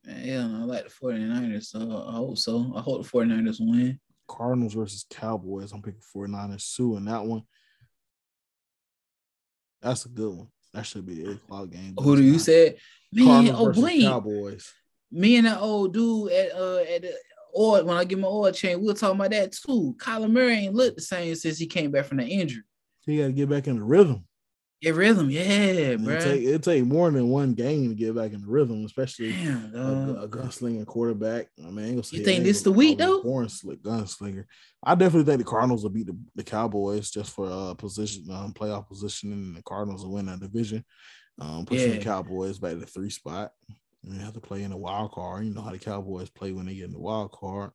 Yeah, 0.05 0.47
I 0.47 0.65
like 0.65 0.85
the 0.85 0.91
49ers, 0.91 1.67
so 1.67 2.07
I 2.09 2.13
hope 2.13 2.39
so. 2.39 2.73
I 2.75 2.81
hope 2.81 3.05
the 3.05 3.09
49ers 3.09 3.59
win. 3.61 4.01
Cardinals 4.27 4.75
versus 4.75 5.07
Cowboys. 5.11 5.73
I'm 5.73 5.83
picking 5.83 6.01
49ers 6.17 6.75
too 6.75 6.97
in 6.97 7.05
that 7.05 7.25
one. 7.25 7.43
That's 9.81 10.07
a 10.07 10.09
good 10.09 10.35
one. 10.35 10.49
That 10.73 10.87
should 10.87 11.05
be 11.05 11.17
the 11.17 11.31
eight 11.31 11.37
o'clock 11.37 11.71
game. 11.71 11.95
Who 11.99 12.17
do 12.17 12.23
you 12.23 12.39
say? 12.39 12.77
Man, 13.13 13.51
oh 13.55 13.73
blink. 13.73 14.05
Cowboys. 14.05 14.73
Me 15.11 15.37
and 15.37 15.47
that 15.47 15.61
old 15.61 15.93
dude 15.93 16.33
at 16.33 16.53
uh 16.55 16.79
at 16.79 17.03
the 17.03 17.15
oil 17.57 17.85
when 17.85 17.97
I 17.97 18.05
get 18.05 18.19
my 18.19 18.29
oil 18.29 18.51
change, 18.53 18.81
we 18.81 18.87
were 18.87 18.95
talking 18.95 19.17
about 19.17 19.31
that 19.31 19.53
too. 19.53 19.95
Kyler 19.99 20.31
Murray 20.31 20.55
ain't 20.55 20.75
looked 20.75 20.97
the 20.97 21.03
same 21.03 21.35
since 21.35 21.59
he 21.59 21.67
came 21.67 21.91
back 21.91 22.07
from 22.07 22.19
the 22.19 22.27
injury. 22.27 22.63
He 23.05 23.19
got 23.19 23.27
to 23.27 23.33
get 23.33 23.49
back 23.49 23.67
in 23.67 23.79
the 23.79 23.85
rhythm. 23.85 24.25
Get 24.81 24.97
rhythm, 24.97 25.31
yeah, 25.31 25.95
bro. 25.95 26.17
It 26.17 26.23
take, 26.23 26.43
it 26.43 26.63
take 26.65 26.85
more 26.85 27.09
than 27.09 27.29
one 27.29 27.55
game 27.55 27.89
to 27.91 27.95
get 27.95 28.17
back 28.17 28.33
in 28.33 28.41
the 28.41 28.49
rhythm, 28.49 28.85
especially 28.85 29.31
Damn, 29.33 29.73
a, 29.77 30.23
a 30.23 30.29
gunslinging 30.29 30.87
quarterback. 30.87 31.47
I 31.65 31.71
mean, 31.71 32.03
you 32.11 32.25
think 32.25 32.43
this 32.43 32.63
the 32.63 32.73
week 32.73 32.99
though? 32.99 33.23
Born 33.23 33.49
slick 33.49 33.81
gunslinger. 33.81 34.45
I 34.83 34.97
definitely 34.97 35.31
think 35.31 35.39
the 35.39 35.49
Cardinals 35.49 35.85
will 35.85 35.91
beat 35.91 36.07
the, 36.07 36.19
the 36.35 36.43
Cowboys 36.43 37.13
just 37.13 37.31
for 37.31 37.49
uh 37.49 37.75
position, 37.75 38.25
um, 38.33 38.53
playoff 38.53 38.89
position, 38.89 39.33
and 39.33 39.57
the 39.57 39.63
Cardinals 39.63 40.05
will 40.05 40.15
win 40.15 40.27
that 40.27 40.41
division. 40.41 40.85
Um, 41.41 41.65
pushing 41.65 41.93
yeah. 41.93 41.99
the 41.99 42.05
Cowboys 42.05 42.59
back 42.59 42.73
to 42.73 42.85
three 42.85 43.11
spot. 43.11 43.53
They 44.05 44.23
have 44.23 44.35
to 44.35 44.41
play 44.41 44.63
in 44.63 44.71
the 44.71 44.77
wild 44.77 45.13
card. 45.13 45.45
You 45.45 45.55
know 45.55 45.63
how 45.63 45.71
the 45.71 45.79
Cowboys 45.79 46.29
play 46.29 46.53
when 46.53 46.67
they 46.67 46.75
get 46.75 46.87
in 46.87 46.93
the 46.93 46.99
wild 46.99 47.33
card. 47.33 47.71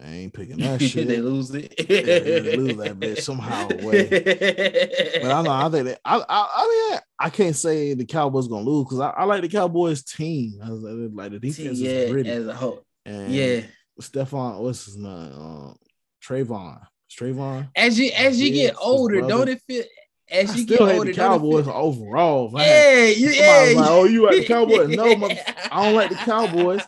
I 0.00 0.06
ain't 0.06 0.32
picking 0.32 0.58
that 0.58 0.82
shit. 0.82 1.06
they 1.06 1.20
lose 1.20 1.54
it. 1.54 1.74
yeah, 1.78 2.02
they 2.40 2.56
lose 2.56 2.76
that 2.76 2.98
bitch 2.98 3.22
somehow. 3.22 3.68
Way. 3.68 4.08
but 5.22 5.30
I 5.30 5.42
know 5.42 5.50
I 5.50 5.68
think 5.68 5.86
that 5.86 6.00
I, 6.04 6.16
I 6.16 6.24
I 6.28 6.90
mean 6.90 7.00
I 7.18 7.30
can't 7.30 7.54
say 7.54 7.94
the 7.94 8.04
Cowboys 8.04 8.48
gonna 8.48 8.64
lose 8.64 8.86
because 8.86 9.00
I, 9.00 9.10
I, 9.10 9.24
like 9.24 9.42
the 9.42 9.48
Cowboys 9.48 10.02
team. 10.02 10.58
I 10.62 10.70
was 10.70 10.82
like 10.82 11.30
the 11.30 11.38
defense 11.38 11.78
yeah, 11.78 11.90
is 11.90 12.10
gritty. 12.10 12.30
as 12.30 12.46
a 12.46 12.54
whole. 12.54 12.84
And 13.06 13.32
yeah, 13.32 13.60
Stephon, 14.00 14.58
what's 14.60 14.86
his 14.86 14.96
name? 14.96 15.32
Uh, 15.32 15.74
Trevon. 16.22 16.86
Trevon. 17.10 17.68
As 17.76 17.98
you 17.98 18.10
as 18.16 18.40
you 18.40 18.52
get 18.52 18.74
older, 18.80 19.20
don't 19.20 19.48
it 19.48 19.62
feel 19.66 19.84
as 20.30 20.50
I 20.50 20.54
you 20.56 20.66
get 20.66 20.80
older, 20.80 21.04
the 21.04 21.12
Cowboys 21.12 21.68
overall. 21.68 22.50
Yeah, 22.54 23.06
you, 23.06 23.30
yeah. 23.30 23.72
Like, 23.76 23.90
oh, 23.90 24.04
you 24.04 24.24
like 24.24 24.36
the 24.36 24.44
Cowboys? 24.48 24.96
No, 24.96 25.16
my, 25.16 25.38
I 25.70 25.84
don't 25.84 25.94
like 25.94 26.10
the 26.10 26.16
Cowboys. 26.16 26.82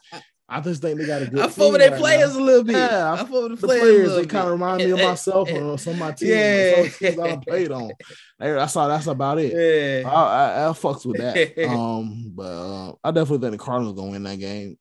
I 0.49 0.61
just 0.61 0.81
think 0.81 0.99
they 0.99 1.07
got 1.07 1.23
a 1.23 1.27
good. 1.27 1.41
I 1.41 1.47
with 1.47 1.79
their 1.79 1.99
players 1.99 2.37
now. 2.37 2.41
a 2.41 2.45
little 2.45 2.63
bit. 2.63 2.77
Yeah, 2.77 3.13
I 3.15 3.17
fought 3.25 3.51
with 3.51 3.61
the, 3.61 3.67
the 3.67 3.79
players. 3.79 4.15
they 4.15 4.27
kind 4.27 4.47
of 4.47 4.53
remind 4.53 4.79
me 4.79 4.91
of 4.91 4.99
myself 5.03 5.51
or 5.51 5.77
some 5.77 5.95
of 5.95 5.99
my 5.99 6.13
teams. 6.13 6.31
Yeah, 6.31 6.89
teams 6.89 7.19
I 7.19 7.37
played 7.37 7.73
on. 7.73 7.91
That's 8.39 8.77
all. 8.77 8.89
That's 8.89 9.09
about 9.09 9.39
it. 9.39 9.53
Yeah, 9.53 10.09
I, 10.09 10.15
I, 10.15 10.69
I 10.69 10.73
fucks 10.73 11.05
with 11.05 11.17
that. 11.17 11.69
um, 11.69 12.33
but 12.35 12.43
uh, 12.45 12.93
I 13.03 13.11
definitely 13.11 13.39
think 13.39 13.59
the 13.59 13.65
Cardinals 13.65 13.97
gonna 13.97 14.13
win 14.13 14.23
that 14.23 14.39
game, 14.39 14.79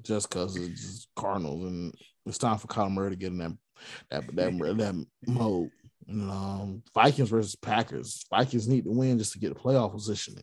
just 0.00 0.30
because 0.30 0.56
it's 0.56 0.80
just 0.80 1.08
Cardinals, 1.14 1.64
and 1.64 1.94
it's 2.24 2.38
time 2.38 2.56
for 2.56 2.66
Kyler 2.66 2.90
Murray 2.90 3.10
to 3.10 3.16
get 3.16 3.32
in 3.32 3.38
that 3.38 3.52
that 4.10 4.26
that, 4.36 4.76
that 4.78 5.06
mode. 5.26 5.70
Um, 6.08 6.82
Vikings 6.94 7.30
versus 7.30 7.56
Packers. 7.56 8.24
Vikings 8.30 8.68
need 8.68 8.84
to 8.84 8.90
win 8.90 9.18
just 9.18 9.32
to 9.32 9.38
get 9.38 9.52
a 9.52 9.56
playoff 9.56 9.92
position. 9.92 10.36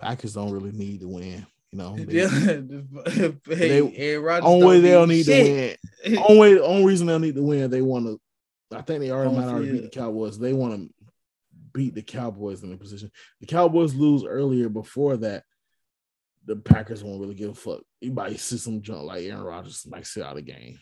Packers 0.00 0.34
don't 0.34 0.52
really 0.52 0.72
need 0.72 1.00
to 1.00 1.08
win. 1.08 1.46
You 1.72 1.78
know, 1.78 1.96
they, 3.46 3.54
hey, 3.54 4.16
only 4.16 4.80
they'll 4.80 5.06
need 5.06 5.26
shit. 5.26 5.78
to 6.04 6.10
win. 6.10 6.18
only 6.28 6.60
only 6.60 6.84
reason 6.86 7.06
they'll 7.06 7.18
need 7.18 7.34
to 7.34 7.42
win, 7.42 7.70
they 7.70 7.82
want 7.82 8.06
to. 8.06 8.20
I 8.74 8.82
think 8.82 9.00
they 9.00 9.10
already 9.10 9.34
might 9.34 9.48
already 9.48 9.72
beat 9.72 9.82
the 9.82 10.00
Cowboys. 10.00 10.38
They 10.38 10.52
want 10.52 10.74
to 10.74 10.94
beat 11.74 11.94
the 11.94 12.02
Cowboys 12.02 12.62
in 12.62 12.70
the 12.70 12.76
position. 12.76 13.10
The 13.40 13.46
Cowboys 13.46 13.94
lose 13.94 14.24
earlier 14.24 14.68
before 14.68 15.16
that. 15.18 15.44
The 16.46 16.56
Packers 16.56 17.04
won't 17.04 17.20
really 17.20 17.34
give 17.34 17.50
a 17.50 17.54
fuck. 17.54 17.82
Might 18.02 18.40
see 18.40 18.56
some 18.56 18.80
junk 18.80 19.02
like 19.02 19.24
Aaron 19.24 19.42
Rodgers 19.42 19.86
might 19.86 20.06
sit 20.06 20.22
out 20.22 20.30
of 20.30 20.36
the 20.36 20.42
game. 20.42 20.78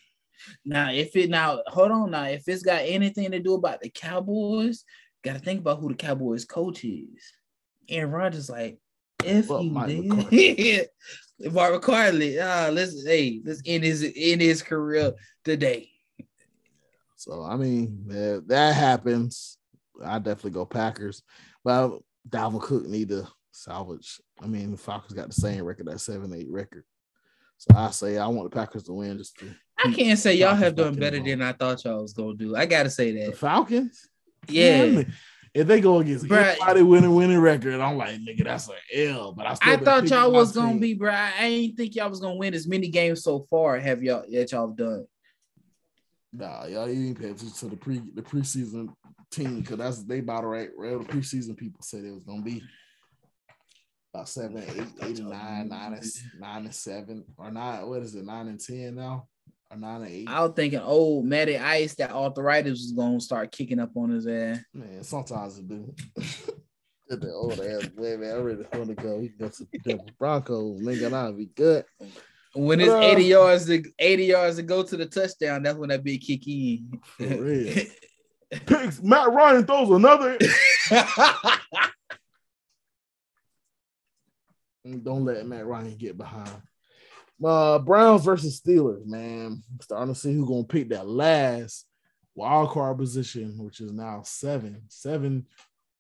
Now, 0.65 0.91
if 0.91 1.17
it 1.17 1.31
now 1.31 1.61
hold 1.67 1.91
on 1.91 2.11
now, 2.11 2.25
if 2.25 2.49
it's 2.49 2.63
got 2.63 2.83
anything 2.85 3.31
to 3.31 3.41
do 3.41 3.55
about 3.55 3.81
the 3.81 3.91
Cowboys, 3.91 4.85
gotta 5.25 5.39
think 5.39 5.61
about 5.61 5.81
who 5.81 5.89
the 5.89 5.95
Cowboys 5.95 6.45
coach 6.45 6.85
is. 6.85 7.33
Aaron 7.89 8.11
Rodgers, 8.11 8.51
like 8.51 8.79
if 9.25 9.49
well, 9.49 9.63
you 9.63 9.87
did. 10.31 10.89
McCarthy, 11.41 12.41
ah, 12.41 12.69
let's 12.73 13.05
hey, 13.05 13.41
let's 13.45 13.63
end 13.67 13.85
his 13.85 14.03
end 14.17 14.41
his 14.41 14.63
career 14.63 15.13
today. 15.45 15.91
So 17.17 17.43
I 17.43 17.57
mean, 17.57 18.05
that, 18.09 18.45
that 18.49 18.75
happens. 18.75 19.59
I 20.05 20.19
definitely 20.19 20.51
go 20.53 20.67
Packers, 20.67 21.23
but 21.65 21.99
Dalvin 22.29 22.61
Cook 22.61 22.87
need 22.87 23.09
to 23.09 23.27
salvage. 23.53 24.21
I 24.41 24.47
mean, 24.47 24.73
the 24.73 24.77
Falcons 24.77 25.15
got 25.15 25.29
the 25.29 25.35
same 25.35 25.65
record, 25.65 25.87
that 25.87 26.01
seven 26.01 26.33
eight 26.35 26.51
record. 26.51 26.85
So 27.59 27.75
I 27.75 27.91
say 27.91 28.19
I 28.19 28.27
want 28.27 28.51
the 28.51 28.57
Packers 28.57 28.85
to 28.85 28.93
win. 28.93 29.19
Just 29.19 29.39
to 29.39 29.55
I 29.79 29.93
can't 29.93 30.19
say 30.19 30.35
y'all 30.35 30.55
have 30.55 30.75
done 30.75 30.95
better 30.95 31.21
than 31.21 31.43
I 31.43 31.53
thought 31.53 31.85
y'all 31.85 32.03
was 32.03 32.13
gonna 32.13 32.35
do. 32.35 32.57
I 32.57 32.67
gotta 32.67 32.91
say 32.91 33.13
that 33.13 33.33
the 33.33 33.37
Falcons. 33.37 34.09
Yeah, 34.49 35.03
if 35.55 35.67
they 35.67 35.81
go 35.81 35.99
against 35.99 36.27
bruh, 36.27 36.53
anybody 36.53 36.83
winning 36.83 37.15
winning 37.15 37.39
record, 37.39 37.81
I'm 37.81 37.97
like, 37.97 38.17
nigga, 38.21 38.45
that's 38.45 38.69
an 38.69 38.75
L. 38.95 39.33
But 39.33 39.47
I, 39.47 39.57
I 39.63 39.77
thought 39.77 40.09
y'all 40.09 40.31
was 40.33 40.53
gonna 40.53 40.73
team. 40.73 40.81
be, 40.81 40.95
bro. 40.95 41.11
I 41.11 41.33
ain't 41.41 41.77
think 41.77 41.95
y'all 41.95 42.11
was 42.11 42.21
gonna 42.21 42.37
win 42.37 42.55
as 42.55 42.67
many 42.67 42.89
games 42.89 43.23
so 43.23 43.47
far. 43.51 43.79
Have 43.79 44.03
y'all 44.03 44.25
that 44.31 44.53
y'all 44.53 44.69
done? 44.69 45.07
Nah, 46.33 46.67
y'all 46.67 46.89
ain't 46.89 47.19
paying 47.19 47.33
attention 47.33 47.57
to 47.57 47.67
the 47.69 47.77
pre 47.77 48.03
the 48.15 48.23
preseason 48.23 48.95
team 49.31 49.61
because 49.61 49.79
that's 49.79 50.05
they 50.05 50.21
battle 50.21 50.51
right. 50.51 50.71
Right, 50.77 50.99
the 50.99 51.05
preseason 51.05 51.57
people 51.57 51.83
said 51.83 52.05
it 52.05 52.15
was 52.15 52.25
gonna 52.25 52.43
be 52.43 52.63
about 54.15 54.29
seven, 54.29 54.59
eight, 54.59 54.89
eight 55.03 55.19
nine, 55.21 55.69
nine 55.69 55.95
and 55.95 56.13
nine 56.39 56.65
and 56.65 56.75
seven, 56.75 57.25
or 57.37 57.51
nine. 57.51 57.87
What 57.87 58.03
is 58.03 58.15
it? 58.15 58.25
Nine 58.25 58.49
and 58.49 58.61
ten 58.61 58.95
now 58.95 59.27
or 59.71 59.77
nine 59.77 60.03
or 60.03 60.07
eight. 60.07 60.29
I 60.29 60.43
was 60.43 60.53
thinking, 60.55 60.81
oh, 60.83 61.23
Matty 61.23 61.59
Ice, 61.59 61.95
that 61.97 62.13
arthritis 62.13 62.73
was 62.73 62.93
gonna 62.93 63.21
start 63.21 63.53
kicking 63.53 63.81
up 63.81 63.97
on 63.97 64.11
his 64.11 64.27
ass. 64.27 64.59
Man, 64.73 65.03
sometimes 65.03 65.59
it 65.59 65.69
do. 65.69 65.95
the 67.09 67.33
old 67.33 67.61
ass 67.61 67.87
boy, 67.89 68.17
man, 68.17 68.35
I 68.35 68.39
really 68.39 68.67
want 68.73 68.89
to 68.89 68.95
go. 68.95 69.21
He 69.21 69.29
goes 69.29 69.59
to 69.59 69.67
the 69.85 70.01
Broncos. 70.19 70.81
Nigga, 70.81 71.13
I'll 71.13 71.33
be 71.33 71.47
good. 71.47 71.85
When 72.55 72.81
it's 72.81 72.91
uh, 72.91 73.01
80 73.01 73.25
yards 73.25 73.67
to 73.67 73.83
80 73.99 74.25
yards 74.25 74.57
to 74.57 74.63
go 74.63 74.83
to 74.83 74.97
the 74.97 75.07
touchdown, 75.07 75.63
that's 75.63 75.77
when 75.77 75.91
that 75.91 76.03
big 76.03 76.23
kick 76.23 76.47
in. 76.49 77.01
For 77.19 77.27
real. 77.27 77.85
Picks, 78.67 79.03
Matt 79.03 79.33
Ryan 79.33 79.67
throws 79.67 79.91
another. 79.91 80.39
Don't 85.03 85.25
let 85.25 85.45
Matt 85.47 85.67
Ryan 85.67 85.97
get 85.97 86.17
behind. 86.17 86.63
Uh, 87.45 87.79
Browns 87.79 88.25
versus 88.25 88.61
Steelers, 88.61 89.05
man. 89.07 89.63
Starting 89.81 90.15
to 90.15 90.19
see 90.19 90.35
who's 90.35 90.49
gonna 90.49 90.65
pick 90.65 90.89
that 90.91 91.07
last 91.07 91.87
wild 92.35 92.71
card 92.71 92.99
position, 92.99 93.57
which 93.59 93.81
is 93.81 93.93
now 93.93 94.23
seven, 94.25 94.83
seven, 94.89 95.47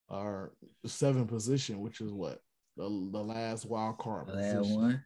or 0.09 0.53
seven 0.87 1.27
position, 1.27 1.81
which 1.81 2.01
is 2.01 2.13
what 2.13 2.41
the, 2.77 2.85
the 2.85 3.23
last 3.23 3.67
wild 3.67 3.99
card 3.99 4.29
that 4.29 4.63
one. 4.63 5.03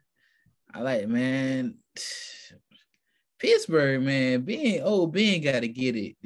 I 0.72 0.80
like, 0.82 1.08
man. 1.08 1.78
Pittsburgh, 3.38 4.02
man. 4.02 4.42
Being 4.42 4.82
oh, 4.84 5.06
Ben 5.06 5.40
got 5.40 5.60
to 5.60 5.68
get 5.68 5.96
it. 5.96 6.16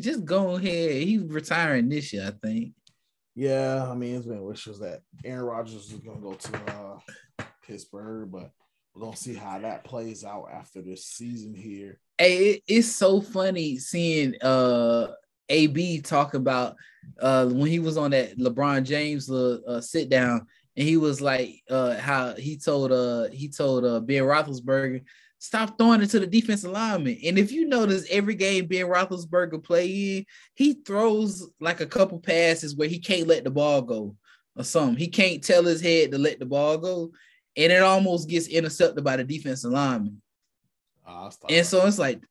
Just 0.00 0.24
go 0.24 0.56
ahead. 0.56 1.02
He's 1.02 1.22
retiring 1.22 1.88
this 1.88 2.12
year, 2.12 2.28
I 2.28 2.46
think. 2.46 2.72
Yeah, 3.34 3.88
I 3.90 3.94
mean, 3.94 4.16
it's 4.16 4.26
been 4.26 4.42
wishes 4.42 4.78
that 4.80 5.02
Aaron 5.24 5.44
Rodgers 5.44 5.90
is 5.90 5.98
gonna 6.00 6.20
go 6.20 6.34
to 6.34 6.72
uh, 6.72 7.44
Pittsburgh, 7.66 8.30
but 8.30 8.50
we're 8.94 9.02
gonna 9.02 9.16
see 9.16 9.34
how 9.34 9.58
that 9.58 9.84
plays 9.84 10.24
out 10.24 10.48
after 10.52 10.82
this 10.82 11.06
season 11.06 11.54
here. 11.54 11.98
Hey, 12.18 12.36
it, 12.36 12.62
it's 12.66 12.94
so 12.94 13.20
funny 13.20 13.78
seeing 13.78 14.34
uh 14.42 15.08
AB 15.48 16.00
talk 16.02 16.34
about 16.34 16.76
uh 17.20 17.46
when 17.46 17.68
he 17.68 17.78
was 17.78 17.96
on 17.96 18.10
that 18.10 18.38
LeBron 18.38 18.84
James 18.84 19.30
uh, 19.30 19.58
uh, 19.66 19.80
sit 19.80 20.08
down 20.08 20.46
and 20.76 20.86
he 20.86 20.96
was 20.96 21.20
like 21.20 21.62
uh 21.70 21.96
how 21.96 22.34
he 22.34 22.56
told 22.56 22.92
uh 22.92 23.28
he 23.28 23.48
told 23.48 23.84
uh 23.84 24.00
Ben 24.00 24.22
Roethlisberger 24.22 25.02
stop 25.38 25.76
throwing 25.76 26.00
it 26.00 26.06
to 26.08 26.20
the 26.20 26.26
defensive 26.26 26.70
lineman. 26.70 27.18
And 27.24 27.36
if 27.36 27.50
you 27.50 27.66
notice 27.66 28.06
every 28.08 28.36
game 28.36 28.66
Ben 28.66 28.86
Roethlisberger 28.86 29.64
play 29.64 30.18
in, 30.18 30.24
he 30.54 30.74
throws 30.74 31.50
like 31.58 31.80
a 31.80 31.86
couple 31.86 32.20
passes 32.20 32.76
where 32.76 32.88
he 32.88 33.00
can't 33.00 33.26
let 33.26 33.42
the 33.42 33.50
ball 33.50 33.82
go 33.82 34.14
or 34.54 34.62
something. 34.62 34.96
He 34.96 35.08
can't 35.08 35.42
tell 35.42 35.64
his 35.64 35.80
head 35.80 36.12
to 36.12 36.18
let 36.18 36.38
the 36.38 36.46
ball 36.46 36.78
go, 36.78 37.10
and 37.56 37.72
it 37.72 37.82
almost 37.82 38.28
gets 38.28 38.46
intercepted 38.48 39.04
by 39.04 39.16
the 39.16 39.24
defensive 39.24 39.72
lineman. 39.72 40.22
Uh, 41.06 41.30
And 41.48 41.66
so 41.66 41.86
it's 41.86 41.98
like, 41.98 42.22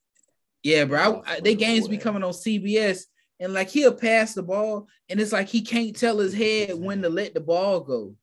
yeah, 0.64 0.86
bro. 0.86 1.24
I, 1.26 1.34
I, 1.36 1.40
they 1.40 1.56
games 1.56 1.88
be 1.88 1.98
coming 1.98 2.24
on 2.24 2.32
CBS, 2.34 3.04
and 3.40 3.54
like 3.54 3.70
he'll 3.70 3.94
pass 3.94 4.34
the 4.34 4.44
ball, 4.44 4.88
and 5.10 5.20
it's 5.20 5.32
like 5.32 5.50
he 5.50 5.62
can't 5.62 5.96
tell 5.96 6.20
his 6.20 6.34
head 6.34 6.78
when 6.78 7.02
to 7.02 7.10
let 7.10 7.34
the 7.34 7.40
ball 7.42 7.82
go, 7.82 8.16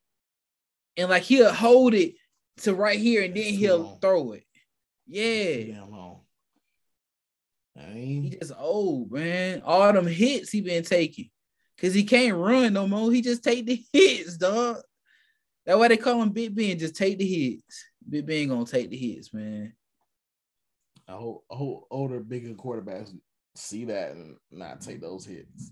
and 0.96 1.10
like 1.10 1.24
he'll 1.24 1.52
hold 1.52 1.94
it 1.94 2.14
to 2.58 2.74
right 2.74 2.98
here, 2.98 3.22
and 3.24 3.34
then 3.34 3.54
he'll 3.54 3.78
long. 3.78 3.98
throw 4.00 4.32
it. 4.32 4.44
Yeah, 5.06 5.74
damn 5.74 5.90
long. 5.90 6.20
He 7.94 8.36
just 8.38 8.52
old 8.58 9.12
man. 9.12 9.62
All 9.64 9.92
them 9.92 10.06
hits 10.06 10.50
he 10.50 10.60
been 10.60 10.82
taking, 10.84 11.30
cause 11.80 11.94
he 11.94 12.04
can't 12.04 12.36
run 12.36 12.72
no 12.72 12.86
more. 12.88 13.10
He 13.12 13.22
just 13.22 13.44
take 13.44 13.66
the 13.66 13.82
hits, 13.92 14.36
dog. 14.36 14.78
That's 15.68 15.78
why 15.78 15.88
they 15.88 15.98
call 15.98 16.22
him 16.22 16.30
Big 16.30 16.54
Ben. 16.54 16.78
Just 16.78 16.96
take 16.96 17.18
the 17.18 17.26
hits. 17.26 17.84
Big 18.08 18.24
Ben 18.24 18.48
gonna 18.48 18.64
take 18.64 18.88
the 18.88 18.96
hits, 18.96 19.34
man. 19.34 19.74
I 21.06 21.12
hope, 21.12 21.44
I 21.52 21.56
hope 21.56 21.86
older, 21.90 22.20
bigger 22.20 22.54
quarterbacks 22.54 23.14
see 23.54 23.84
that 23.84 24.12
and 24.12 24.36
not 24.50 24.80
take 24.80 25.02
those 25.02 25.26
hits. 25.26 25.70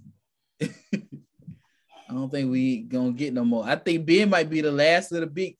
I 0.62 2.12
don't 2.12 2.30
think 2.30 2.50
we 2.50 2.82
gonna 2.82 3.12
get 3.12 3.32
no 3.32 3.42
more. 3.42 3.64
I 3.64 3.76
think 3.76 4.04
Ben 4.04 4.28
might 4.28 4.50
be 4.50 4.60
the 4.60 4.70
last 4.70 5.12
of 5.12 5.20
the 5.20 5.26
big, 5.26 5.56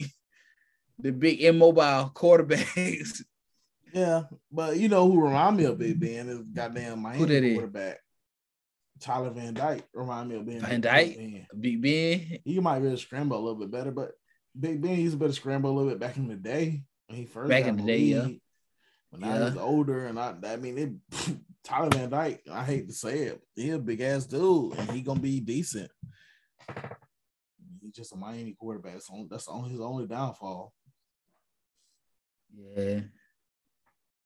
the 0.99 1.13
big 1.13 1.41
immobile 1.41 2.13
quarterbacks. 2.15 3.23
Yeah, 3.93 4.25
but 4.53 4.77
you 4.77 4.91
know 4.91 5.11
who 5.11 5.25
remind 5.25 5.57
me 5.57 5.65
of 5.65 5.79
Big 5.79 5.99
Ben 5.99 6.29
is 6.29 6.43
goddamn 6.53 7.01
Miami 7.01 7.55
quarterback. 7.55 7.97
Tyler 9.01 9.31
Van 9.31 9.55
Dyke 9.55 9.85
remind 9.95 10.29
me 10.29 10.37
of 10.37 10.45
Ben. 10.45 10.61
Van 10.61 10.81
Dyke, 10.83 11.47
Big 11.59 11.81
Ben. 11.81 12.41
He 12.45 12.61
might 12.61 12.81
be 12.81 12.89
able 12.89 12.97
to 12.97 13.01
scramble 13.01 13.39
a 13.39 13.41
little 13.41 13.59
bit 13.59 13.71
better, 13.71 13.93
but 13.93 14.13
Big 14.59 14.81
Ben 14.81 14.97
he's 14.97 15.15
a 15.15 15.17
better 15.17 15.33
scramble 15.33 15.71
a 15.71 15.75
little 15.75 15.91
bit 15.91 16.01
back 16.01 16.17
in 16.17 16.29
the 16.29 16.37
day 16.37 16.83
when 17.07 17.19
he 17.19 17.25
first 17.27 17.49
back 17.49 17.67
in 17.67 17.77
the 17.77 17.83
day. 17.83 17.99
Yeah, 17.99 18.29
when 19.11 19.21
yeah. 19.21 19.37
I 19.37 19.41
was 19.41 19.57
older, 19.57 20.07
and 20.07 20.19
I, 20.19 20.35
I 20.45 20.57
mean, 20.57 20.79
it, 20.79 21.37
Tyler 21.65 21.91
Van 21.91 22.11
Dyke, 22.11 22.43
I 22.51 22.65
hate 22.65 22.89
to 22.89 22.95
say 22.95 23.19
it, 23.21 23.43
he 23.55 23.71
a 23.71 23.79
big 23.79 24.01
ass 24.01 24.27
dude, 24.27 24.75
and 24.79 24.91
he 24.91 25.03
gonna 25.03 25.21
be 25.21 25.41
decent. 25.41 25.91
He's 27.83 27.95
just 27.95 28.13
a 28.13 28.17
Miami 28.17 28.57
quarterback. 28.59 29.01
So 29.01 29.27
that's 29.31 29.49
only 29.49 29.71
his 29.71 29.81
only 29.81 30.07
downfall. 30.07 30.73
Yeah. 32.55 33.01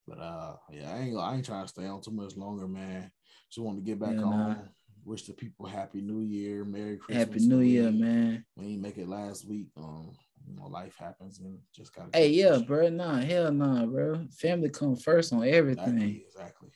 But 0.06 0.18
uh, 0.18 0.56
yeah, 0.70 0.92
I 0.92 0.98
ain't 1.00 1.18
I 1.18 1.34
ain't 1.34 1.44
trying 1.44 1.64
to 1.64 1.68
stay 1.68 1.86
on 1.86 2.00
too 2.00 2.10
much 2.10 2.36
longer, 2.36 2.66
man. 2.66 3.10
Just 3.50 3.64
want 3.64 3.78
to 3.78 3.84
get 3.84 3.98
back 3.98 4.14
yeah, 4.14 4.22
on. 4.22 4.48
Nah. 4.48 4.56
Wish 5.04 5.22
the 5.22 5.32
people 5.32 5.66
happy 5.66 6.00
New 6.00 6.20
Year, 6.20 6.64
Merry 6.64 6.96
Christmas. 6.96 7.26
Happy 7.26 7.46
New 7.46 7.60
Year, 7.60 7.90
man. 7.90 8.44
We 8.56 8.66
didn't 8.66 8.82
make 8.82 8.98
it 8.98 9.08
last 9.08 9.46
week. 9.48 9.68
Um, 9.76 10.12
you 10.46 10.56
know, 10.56 10.66
life 10.66 10.96
happens 10.98 11.38
and 11.38 11.58
just 11.74 11.94
gotta. 11.94 12.10
Hey, 12.12 12.28
yeah, 12.28 12.58
bro. 12.58 12.88
Nah, 12.88 13.20
hell 13.20 13.52
nah, 13.52 13.86
bro. 13.86 14.26
Family 14.38 14.68
come 14.68 14.96
first 14.96 15.32
on 15.32 15.46
everything. 15.46 16.00
Exactly. 16.00 16.22
exactly. 16.28 16.70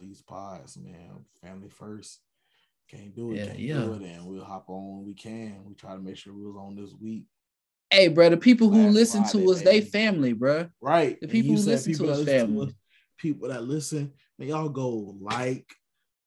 These 0.00 0.22
pods, 0.22 0.76
man. 0.78 1.24
Family 1.40 1.68
first. 1.68 2.20
Can't 2.88 3.14
do 3.14 3.32
it. 3.32 3.36
Yeah, 3.36 3.46
can't 3.46 3.58
yeah. 3.58 3.74
do 3.74 3.94
it. 3.94 4.02
And 4.02 4.26
we'll 4.26 4.44
hop 4.44 4.68
on 4.68 4.98
when 4.98 5.06
we 5.06 5.14
can. 5.14 5.64
We 5.64 5.74
try 5.74 5.94
to 5.94 6.00
make 6.00 6.16
sure 6.16 6.32
we 6.32 6.44
was 6.44 6.56
on 6.56 6.76
this 6.76 6.94
week. 7.00 7.24
Hey, 7.90 8.08
bro, 8.08 8.30
the 8.30 8.36
people 8.36 8.68
who 8.68 8.84
Last 8.86 8.94
listen 8.94 9.24
Friday, 9.24 9.44
to 9.44 9.52
us, 9.52 9.62
they 9.62 9.80
family, 9.80 10.32
bro. 10.32 10.68
Right. 10.80 11.20
The 11.20 11.28
people 11.28 11.56
who 11.56 11.62
listen 11.62 11.92
people 11.92 12.06
to 12.06 12.12
us, 12.12 12.24
family. 12.24 12.66
To 12.66 12.72
us, 12.72 12.78
people 13.16 13.48
that 13.48 13.62
listen, 13.64 14.12
man, 14.38 14.48
y'all 14.48 14.68
go 14.68 15.16
like, 15.20 15.66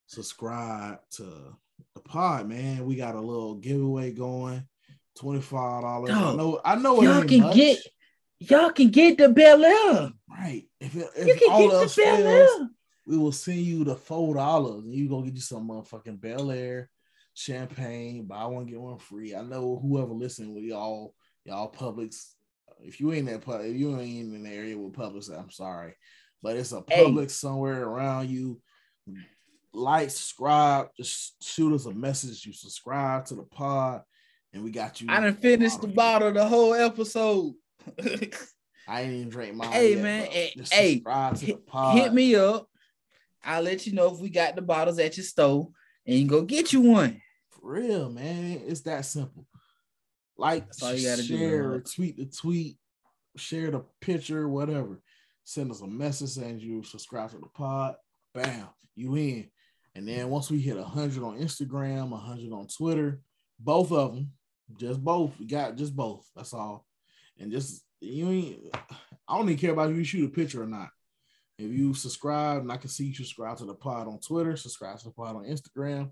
subscribe 0.09 0.99
to 1.11 1.23
the 1.95 2.01
pod, 2.01 2.47
man. 2.47 2.85
We 2.85 2.95
got 2.95 3.15
a 3.15 3.21
little 3.21 3.55
giveaway 3.55 4.11
going. 4.11 4.67
Twenty-five 5.17 5.81
dollars. 5.81 6.11
I 6.11 6.35
know. 6.35 6.61
I 6.63 6.75
know. 6.75 7.01
Y'all 7.01 7.23
can 7.23 7.41
much. 7.41 7.55
get. 7.55 7.79
Y'all 8.39 8.71
can 8.71 8.89
get 8.89 9.17
the 9.17 9.29
Bel 9.29 9.65
Air. 9.65 10.11
Right. 10.29 10.63
If, 10.79 10.95
it, 10.95 11.09
if 11.15 11.27
you 11.27 11.35
can 11.35 11.51
all 11.51 11.69
get 11.69 11.89
the 11.89 12.01
Bel 12.01 12.27
Air 12.27 12.69
we 13.09 13.17
will 13.17 13.31
send 13.31 13.57
you 13.57 13.83
the 13.83 13.95
four 13.95 14.35
dollars 14.35 14.83
and 14.83 14.93
you 14.93 15.09
gonna 15.09 15.25
get 15.25 15.33
you 15.33 15.41
some 15.41 15.67
motherfucking 15.67 16.21
Bel 16.21 16.51
Air 16.51 16.91
champagne, 17.33 18.25
buy 18.25 18.45
one 18.45 18.67
get 18.67 18.79
one 18.79 18.99
free. 18.99 19.35
I 19.35 19.41
know 19.41 19.79
whoever 19.81 20.13
listening 20.13 20.53
with 20.53 20.63
y'all, 20.63 21.15
y'all 21.43 21.71
Publix. 21.71 22.27
If 22.81 22.99
you 22.99 23.11
ain't 23.11 23.25
that 23.25 23.41
if 23.65 23.75
you 23.75 23.99
ain't 23.99 24.35
in 24.35 24.43
the 24.43 24.49
area 24.49 24.77
with 24.77 24.93
Publix, 24.93 25.35
I'm 25.35 25.49
sorry, 25.49 25.95
but 26.43 26.55
it's 26.55 26.71
a 26.71 26.81
Publix 26.81 27.21
hey. 27.21 27.27
somewhere 27.29 27.83
around 27.83 28.29
you. 28.29 28.61
Like, 29.73 30.09
subscribe, 30.09 30.87
just 30.97 31.43
shoot 31.43 31.73
us 31.73 31.85
a 31.85 31.93
message. 31.93 32.45
You 32.45 32.53
subscribe 32.53 33.25
to 33.25 33.35
the 33.35 33.43
pod, 33.43 34.01
and 34.53 34.63
we 34.63 34.71
got 34.71 34.99
you. 34.99 35.07
I 35.09 35.19
done 35.19 35.35
finished 35.35 35.81
the 35.81 35.87
bottle 35.87 36.31
the 36.33 36.47
whole 36.47 36.73
episode. 36.73 37.53
I 38.87 39.01
ain't 39.01 39.13
even 39.13 39.29
drink 39.29 39.55
mine. 39.55 39.71
Hey 39.71 39.93
yet, 39.93 40.03
man, 40.03 40.27
eh, 40.31 40.49
hey, 40.71 41.03
hey 41.05 41.33
hit, 41.39 41.59
hit 41.93 42.13
me 42.13 42.35
up. 42.35 42.67
I'll 43.43 43.61
let 43.61 43.85
you 43.85 43.93
know 43.93 44.13
if 44.13 44.19
we 44.19 44.29
got 44.29 44.55
the 44.55 44.61
bottles 44.61 44.99
at 44.99 45.15
your 45.15 45.23
store 45.23 45.69
and 46.05 46.17
you 46.17 46.27
go 46.27 46.41
get 46.41 46.73
you 46.73 46.81
one. 46.81 47.21
For 47.51 47.73
real, 47.73 48.09
man. 48.09 48.63
It's 48.67 48.81
that 48.81 49.05
simple. 49.05 49.45
Like, 50.37 50.65
That's 50.65 50.83
all 50.83 50.93
you 50.93 51.07
gotta 51.07 51.23
share, 51.23 51.77
do, 51.77 51.83
tweet 51.83 52.17
the 52.17 52.25
tweet, 52.25 52.77
share 53.35 53.71
the 53.71 53.83
picture, 54.01 54.47
whatever. 54.47 55.01
Send 55.43 55.71
us 55.71 55.81
a 55.81 55.87
message 55.87 56.29
saying 56.29 56.59
you 56.59 56.83
subscribe 56.83 57.31
to 57.31 57.37
the 57.37 57.47
pod. 57.47 57.95
Bam, 58.33 58.67
you 58.95 59.15
in. 59.15 59.49
And 59.95 60.07
then 60.07 60.29
once 60.29 60.49
we 60.49 60.59
hit 60.59 60.77
100 60.77 61.23
on 61.23 61.39
Instagram, 61.39 62.09
100 62.09 62.53
on 62.53 62.67
Twitter, 62.67 63.19
both 63.59 63.91
of 63.91 64.13
them, 64.13 64.31
just 64.77 65.03
both. 65.03 65.37
We 65.39 65.45
got 65.45 65.75
just 65.75 65.95
both. 65.95 66.25
That's 66.35 66.53
all. 66.53 66.85
And 67.39 67.51
just, 67.51 67.83
you 67.99 68.29
ain't, 68.29 68.59
I 69.27 69.37
don't 69.37 69.49
even 69.49 69.57
care 69.57 69.71
about 69.71 69.89
if 69.91 69.97
you 69.97 70.03
shoot 70.03 70.25
a 70.25 70.29
picture 70.29 70.63
or 70.63 70.67
not. 70.67 70.89
If 71.57 71.71
you 71.71 71.93
subscribe, 71.93 72.61
and 72.61 72.71
I 72.71 72.77
can 72.77 72.89
see 72.89 73.05
you 73.05 73.13
subscribe 73.13 73.57
to 73.57 73.65
the 73.65 73.73
pod 73.73 74.07
on 74.07 74.19
Twitter, 74.19 74.55
subscribe 74.55 74.97
to 74.99 75.05
the 75.05 75.11
pod 75.11 75.35
on 75.35 75.43
Instagram, 75.43 76.11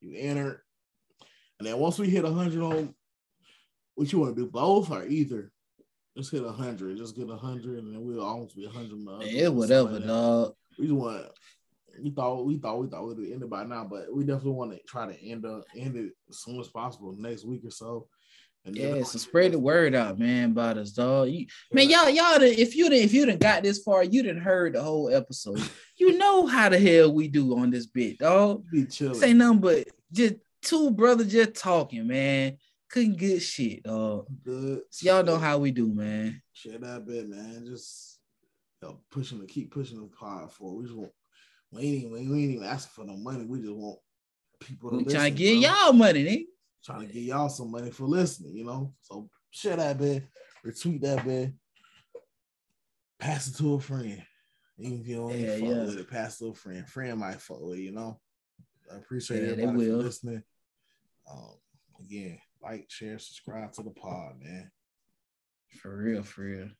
you 0.00 0.16
enter. 0.16 0.64
And 1.58 1.66
then 1.66 1.78
once 1.78 1.98
we 1.98 2.08
hit 2.08 2.24
100 2.24 2.62
on 2.62 2.94
what 3.94 4.12
you 4.12 4.20
want 4.20 4.36
to 4.36 4.42
do, 4.42 4.50
both 4.50 4.90
or 4.90 5.04
either, 5.04 5.52
just 6.16 6.30
hit 6.30 6.44
100. 6.44 6.96
Just 6.96 7.16
get 7.16 7.26
100, 7.26 7.78
and 7.78 7.94
then 7.94 8.02
we'll 8.02 8.24
almost 8.24 8.56
be 8.56 8.66
100. 8.66 9.26
Yeah, 9.26 9.48
whatever, 9.48 9.98
dog. 9.98 10.54
We 10.78 10.86
just 10.86 10.96
want 10.96 11.26
we 12.02 12.10
thought 12.10 12.44
we 12.46 12.58
thought 12.58 12.80
we 12.80 12.88
thought 12.88 13.06
we'd 13.06 13.32
end 13.32 13.42
it 13.42 13.50
by 13.50 13.64
now, 13.64 13.84
but 13.84 14.14
we 14.14 14.24
definitely 14.24 14.52
want 14.52 14.72
to 14.72 14.78
try 14.86 15.06
to 15.06 15.24
end 15.24 15.44
up 15.44 15.64
end 15.76 15.96
it 15.96 16.12
as 16.28 16.38
soon 16.38 16.60
as 16.60 16.68
possible 16.68 17.14
next 17.18 17.44
week 17.44 17.64
or 17.64 17.70
so. 17.70 18.06
Yeah, 18.64 18.88
uh, 18.88 19.04
so 19.04 19.18
spread 19.18 19.52
the 19.52 19.58
word 19.58 19.94
out, 19.94 20.18
man, 20.18 20.50
about 20.50 20.78
us, 20.78 20.90
dog. 20.90 21.28
You, 21.28 21.46
man, 21.72 21.88
y'all, 21.88 22.10
y'all, 22.10 22.42
if 22.42 22.76
you 22.76 22.88
didn't, 22.88 23.04
if 23.04 23.14
you 23.14 23.24
didn't 23.24 23.40
got 23.40 23.62
this 23.62 23.78
far, 23.78 24.04
you 24.04 24.22
didn't 24.22 24.42
heard 24.42 24.74
the 24.74 24.82
whole 24.82 25.10
episode. 25.10 25.62
you 25.96 26.18
know 26.18 26.46
how 26.46 26.68
the 26.68 26.78
hell 26.78 27.12
we 27.12 27.28
do 27.28 27.56
on 27.56 27.70
this 27.70 27.86
bit, 27.86 28.18
dog. 28.18 28.64
Be 28.72 28.84
chilling. 28.84 29.14
Say 29.14 29.32
nothing 29.32 29.60
but 29.60 29.88
just 30.12 30.34
two 30.62 30.90
brothers 30.90 31.32
just 31.32 31.54
talking, 31.54 32.06
man. 32.06 32.58
Couldn't 32.90 33.16
get 33.16 33.40
shit, 33.40 33.82
dog. 33.82 34.26
Good. 34.44 34.82
So 34.90 35.08
y'all 35.08 35.24
know 35.24 35.38
how 35.38 35.58
we 35.58 35.70
do, 35.70 35.92
man. 35.92 36.42
Share 36.52 36.78
that 36.78 37.06
bit, 37.06 37.28
man. 37.28 37.64
Just 37.66 38.18
you 38.82 38.88
know, 38.88 39.00
pushing 39.10 39.40
to 39.40 39.46
keep 39.46 39.72
pushing 39.72 40.00
the 40.00 40.08
pod 40.08 40.52
for. 40.52 40.74
We 40.76 40.84
just 40.84 40.96
want. 40.96 41.12
We 41.70 41.82
ain't 41.82 42.04
even, 42.04 42.30
we 42.30 42.42
ain't 42.42 42.52
even 42.52 42.64
asking 42.64 42.92
for 42.94 43.10
no 43.10 43.16
money. 43.16 43.44
We 43.44 43.60
just 43.60 43.74
want 43.74 43.98
people 44.60 44.90
to 44.90 44.96
we 44.98 45.04
trying 45.04 45.34
to 45.34 45.38
get 45.38 45.56
y'all 45.56 45.92
money, 45.92 46.24
nigga 46.24 46.44
trying 46.84 47.06
to 47.06 47.12
get 47.12 47.22
y'all 47.22 47.48
some 47.48 47.70
money 47.70 47.90
for 47.90 48.04
listening, 48.04 48.54
you 48.54 48.64
know. 48.64 48.94
So 49.02 49.28
share 49.50 49.76
that 49.76 49.98
bit, 49.98 50.24
retweet 50.64 51.02
that 51.02 51.24
bit, 51.24 51.52
pass 53.18 53.48
it 53.48 53.56
to 53.58 53.74
a 53.74 53.80
friend. 53.80 54.22
Even 54.78 55.00
if 55.00 55.08
you 55.08 55.16
don't 55.16 55.38
yeah, 55.38 55.56
yeah. 55.56 55.84
with 55.84 55.98
it, 55.98 56.10
pass 56.10 56.40
it 56.40 56.44
to 56.44 56.50
a 56.50 56.54
friend. 56.54 56.88
Friend 56.88 57.18
might 57.18 57.40
fuck 57.40 57.60
with 57.60 57.78
you 57.78 57.92
know. 57.92 58.20
I 58.92 58.96
appreciate 58.96 59.42
yeah, 59.42 59.52
everybody 59.52 59.90
for 59.90 59.96
listening. 59.96 60.42
Um, 61.30 61.54
again, 62.02 62.38
like, 62.62 62.86
share, 62.88 63.18
subscribe 63.18 63.72
to 63.72 63.82
the 63.82 63.90
pod, 63.90 64.40
man. 64.40 64.70
For 65.82 65.94
real, 65.94 66.22
for 66.22 66.42
real. 66.42 66.70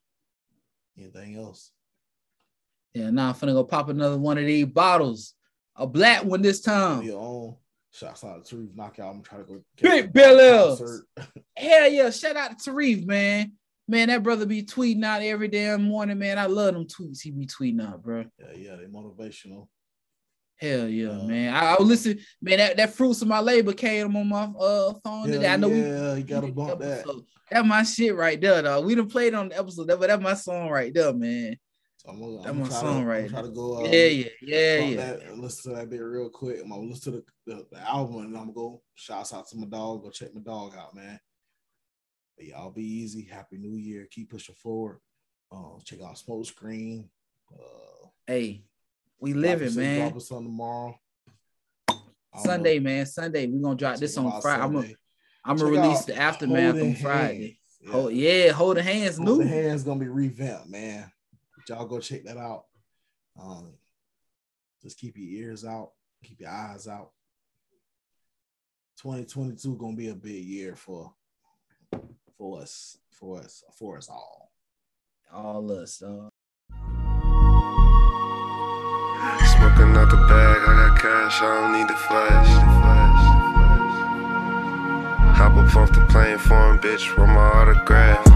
Anything 0.96 1.36
else? 1.36 1.72
Yeah, 2.94 3.10
now 3.10 3.28
I'm 3.28 3.34
finna 3.34 3.52
go 3.52 3.64
pop 3.64 3.88
another 3.88 4.18
one 4.18 4.38
of 4.38 4.44
these 4.44 4.66
bottles. 4.66 5.34
A 5.76 5.86
black 5.86 6.24
one 6.24 6.42
this 6.42 6.60
time. 6.60 7.02
Your 7.02 7.20
own. 7.20 7.56
Shouts 7.92 8.22
out 8.22 8.44
to 8.44 8.56
Tarif 8.56 8.76
Knockout. 8.76 9.14
I'm 9.14 9.22
trying 9.22 9.44
to 9.44 9.52
go 9.52 9.62
Big 9.80 10.12
Bel 10.12 10.76
Hell 11.56 11.88
yeah, 11.88 12.10
shout 12.10 12.36
out 12.36 12.58
to 12.58 12.70
Tarif, 12.70 13.06
man. 13.06 13.52
Man, 13.90 14.08
that 14.08 14.22
brother 14.22 14.44
be 14.44 14.62
tweeting 14.62 15.04
out 15.04 15.22
every 15.22 15.48
damn 15.48 15.84
morning, 15.84 16.18
man. 16.18 16.38
I 16.38 16.46
love 16.46 16.74
them 16.74 16.84
tweets 16.84 17.22
he 17.22 17.30
be 17.30 17.46
tweeting 17.46 17.82
out, 17.82 18.02
bro. 18.02 18.26
Yeah, 18.38 18.56
yeah, 18.56 18.76
they 18.76 18.84
motivational. 18.84 19.68
Hell 20.56 20.88
yeah, 20.88 21.10
uh, 21.10 21.24
man. 21.24 21.54
I, 21.54 21.74
I 21.74 21.82
listen, 21.82 22.18
man. 22.42 22.58
That, 22.58 22.76
that 22.76 22.94
fruits 22.94 23.22
of 23.22 23.28
my 23.28 23.40
labor 23.40 23.72
came 23.72 24.14
on 24.14 24.28
my 24.28 24.44
uh 24.44 24.92
phone 25.02 25.28
today. 25.28 25.48
I 25.48 25.56
know 25.56 25.68
yeah, 25.68 26.12
we, 26.14 26.18
you 26.18 26.24
gotta 26.24 26.48
bump 26.48 26.80
that. 26.80 27.06
That's 27.50 27.66
my 27.66 27.82
shit 27.84 28.14
right 28.14 28.38
there, 28.38 28.60
dog. 28.60 28.84
We 28.84 28.94
done 28.94 29.08
played 29.08 29.34
on 29.34 29.48
the 29.48 29.58
episode, 29.58 29.86
but 29.86 30.00
that's 30.00 30.22
my 30.22 30.34
song 30.34 30.68
right 30.68 30.92
there, 30.92 31.14
man. 31.14 31.56
So 32.08 32.14
I'm 32.14 32.20
gonna, 32.20 32.36
that's 32.36 32.48
I'm 32.48 32.58
my 32.58 32.68
song 32.68 33.02
to, 33.02 33.06
right. 33.06 33.28
Try 33.28 33.42
to 33.42 33.48
go. 33.48 33.84
Uh, 33.84 33.88
yeah, 33.88 34.06
yeah, 34.06 34.28
yeah, 34.40 34.78
yeah. 34.78 34.96
That, 34.96 35.38
listen 35.38 35.72
to 35.72 35.78
that 35.78 35.90
bit 35.90 35.98
real 35.98 36.30
quick. 36.30 36.60
I'm 36.62 36.70
gonna 36.70 36.82
listen 36.82 37.12
to 37.12 37.24
the, 37.46 37.54
the, 37.54 37.66
the 37.72 37.88
album 37.88 38.18
and 38.18 38.36
I'm 38.36 38.44
gonna 38.44 38.52
go. 38.52 38.82
Shouts 38.94 39.34
out 39.34 39.48
to 39.48 39.56
my 39.58 39.66
dog. 39.66 40.02
Go 40.02 40.10
check 40.10 40.34
my 40.34 40.40
dog 40.40 40.74
out, 40.78 40.94
man. 40.94 41.20
But 42.36 42.46
y'all 42.46 42.70
be 42.70 42.82
easy. 42.82 43.24
Happy 43.24 43.58
New 43.58 43.76
Year. 43.76 44.06
Keep 44.10 44.30
pushing 44.30 44.54
forward. 44.54 45.00
Um, 45.52 45.78
check 45.84 46.00
out 46.02 46.16
Smoke 46.16 46.46
Screen. 46.46 47.10
Uh, 47.52 48.06
hey, 48.26 48.64
we 49.20 49.34
living, 49.34 49.74
man. 49.74 50.00
Drop 50.00 50.16
us 50.16 50.32
on 50.32 50.44
tomorrow. 50.44 50.98
Sunday, 52.36 52.78
man. 52.78 53.04
Sunday. 53.04 53.46
We're 53.46 53.62
gonna 53.62 53.76
drop 53.76 53.96
this 53.96 54.16
on 54.16 54.40
Friday. 54.40 54.62
I'm 54.62 54.72
gonna 54.72 54.88
I'm 55.44 55.56
gonna 55.56 55.70
release 55.70 56.04
the 56.04 56.16
aftermath 56.16 56.80
on 56.80 56.94
Friday. 56.94 57.58
Yeah. 57.82 57.92
Hold, 57.92 58.12
yeah, 58.12 58.50
hold 58.50 58.76
the 58.76 58.82
hands 58.82 59.16
hold 59.16 59.28
new. 59.28 59.44
The 59.44 59.48
hands 59.48 59.84
gonna 59.84 60.00
be 60.00 60.08
revamped, 60.08 60.68
man. 60.68 61.10
Y'all 61.68 61.86
go 61.86 61.98
check 61.98 62.24
that 62.24 62.38
out. 62.38 62.64
Um, 63.38 63.74
just 64.82 64.98
keep 64.98 65.16
your 65.18 65.28
ears 65.44 65.64
out, 65.64 65.90
keep 66.24 66.40
your 66.40 66.50
eyes 66.50 66.88
out. 66.88 67.10
2022 69.02 69.76
gonna 69.76 69.96
be 69.96 70.08
a 70.08 70.14
big 70.14 70.44
year 70.44 70.74
for 70.74 71.12
for 72.36 72.60
us, 72.62 72.98
for 73.10 73.38
us, 73.38 73.62
for 73.78 73.98
us 73.98 74.08
all. 74.08 74.50
All 75.32 75.70
us, 75.72 75.98
dog. 75.98 76.30
Smoking 79.52 79.94
out 79.96 80.10
the 80.10 80.16
bag, 80.28 80.58
I 80.62 80.88
got 80.88 80.98
cash, 81.00 81.42
I 81.42 81.60
don't 81.60 81.72
need 81.78 81.88
the 81.88 81.96
flash. 81.96 82.48
Hop 85.36 85.56
up 85.56 85.76
off 85.76 85.92
the 85.92 86.00
plane, 86.06 86.38
for 86.38 86.48
foreign 86.48 86.78
bitch, 86.78 87.16
with 87.16 87.28
my 87.28 87.34
autograph. 87.34 88.27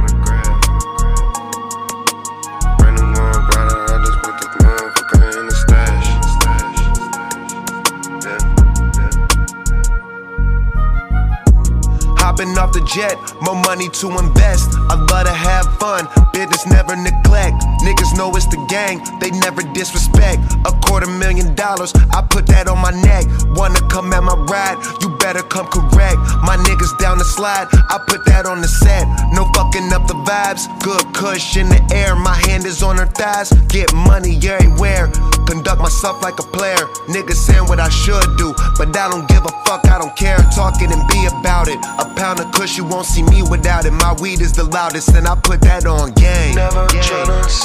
Jet, 12.93 13.17
more 13.41 13.57
money 13.57 13.89
to 13.89 14.09
invest. 14.19 14.71
I 14.91 14.95
love 14.95 15.27
to 15.27 15.33
have 15.33 15.67
fun, 15.79 16.09
business 16.33 16.67
never 16.67 16.95
neglect. 16.95 17.65
Niggas 17.83 18.17
know 18.17 18.31
it's 18.37 18.47
the 18.47 18.63
gang, 18.69 19.03
they 19.19 19.31
never 19.31 19.63
disrespect. 19.75 20.39
A 20.65 20.73
quarter 20.87 21.11
million 21.11 21.55
dollars, 21.55 21.93
I 22.15 22.23
put 22.23 22.47
that 22.47 22.69
on 22.69 22.79
my 22.79 22.91
neck. 22.91 23.27
Wanna 23.59 23.83
come 23.89 24.13
at 24.13 24.23
my 24.23 24.35
ride, 24.47 24.79
you 25.03 25.11
better 25.19 25.43
come 25.43 25.67
correct. 25.67 26.17
My 26.47 26.57
niggas 26.57 26.97
down 26.99 27.19
the 27.19 27.25
slide, 27.25 27.67
I 27.91 27.99
put 28.07 28.25
that 28.27 28.47
on 28.47 28.61
the 28.61 28.69
set. 28.69 29.07
No 29.33 29.51
fucking 29.55 29.93
up 29.93 30.07
the 30.07 30.15
vibes, 30.23 30.67
good 30.83 31.03
kush 31.13 31.57
in 31.57 31.69
the 31.69 31.83
air. 31.93 32.15
My 32.15 32.35
hand 32.47 32.65
is 32.65 32.83
on 32.83 32.99
her 32.99 33.07
thighs, 33.07 33.51
get 33.69 33.93
money 33.93 34.39
everywhere. 34.47 35.11
Conduct 35.47 35.81
myself 35.81 36.23
like 36.23 36.39
a 36.39 36.47
player. 36.55 36.87
Niggas 37.11 37.35
saying 37.35 37.67
what 37.67 37.81
I 37.81 37.89
should 37.89 38.37
do, 38.39 38.55
but 38.79 38.97
I 38.97 39.11
don't 39.11 39.29
give 39.29 39.45
a 39.45 39.53
fuck, 39.67 39.85
I 39.91 39.99
don't 39.99 40.15
care. 40.17 40.39
Talking 40.55 40.93
and 40.93 41.03
be 41.09 41.27
about 41.27 41.69
it. 41.69 41.79
A 41.99 42.07
pound 42.15 42.41
of 42.41 42.53
kush, 42.53 42.79
you 42.79 42.85
won't 42.85 43.07
see 43.07 43.23
me 43.23 43.43
without 43.43 43.85
it. 43.85 43.93
My 43.93 44.15
weed 44.21 44.41
is 44.41 44.53
the 44.53 44.65
loudest, 44.65 45.09
and 45.15 45.27
I 45.27 45.35
put 45.35 45.61
that 45.63 45.85
on 45.85 46.13
game. 46.13 46.55
Never 46.55 46.87
gang. 46.89 47.03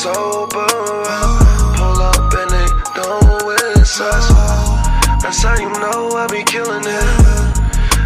Sober 0.08 1.04
up. 1.20 1.76
Pull 1.76 2.02
up 2.02 2.34
and 2.42 2.52
they 2.52 2.68
us. 4.00 4.28
That's 5.22 5.42
how 5.44 5.56
you 5.56 5.70
know 5.82 6.16
I 6.16 6.28
be 6.28 6.44
killing 6.44 6.86
it. 6.86 7.08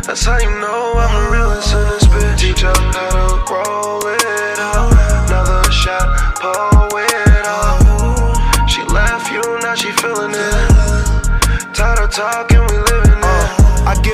That's 0.05 0.25
how 0.25 0.37
you 0.39 0.49
know 0.61 0.93
I'm 0.97 1.13
a 1.19 1.31
realist 1.31 1.73
in 1.73 1.85
this 1.89 2.05
bitch. 2.05 2.39
Teach 2.39 2.61
her 2.61 2.73
how 2.73 3.09
to 3.17 3.53
roll 3.53 4.01
it 4.07 4.59
up. 4.59 4.89
Another 5.27 5.63
shot, 5.71 6.07
pull 6.41 6.97
it 6.97 7.45
up. 7.45 8.69
She 8.69 8.81
left 8.83 9.31
you, 9.31 9.43
now 9.61 9.75
she 9.75 9.91
feeling 9.91 10.33
it. 10.33 11.73
Tired 11.75 11.99
of 11.99 12.11
talking, 12.11 12.50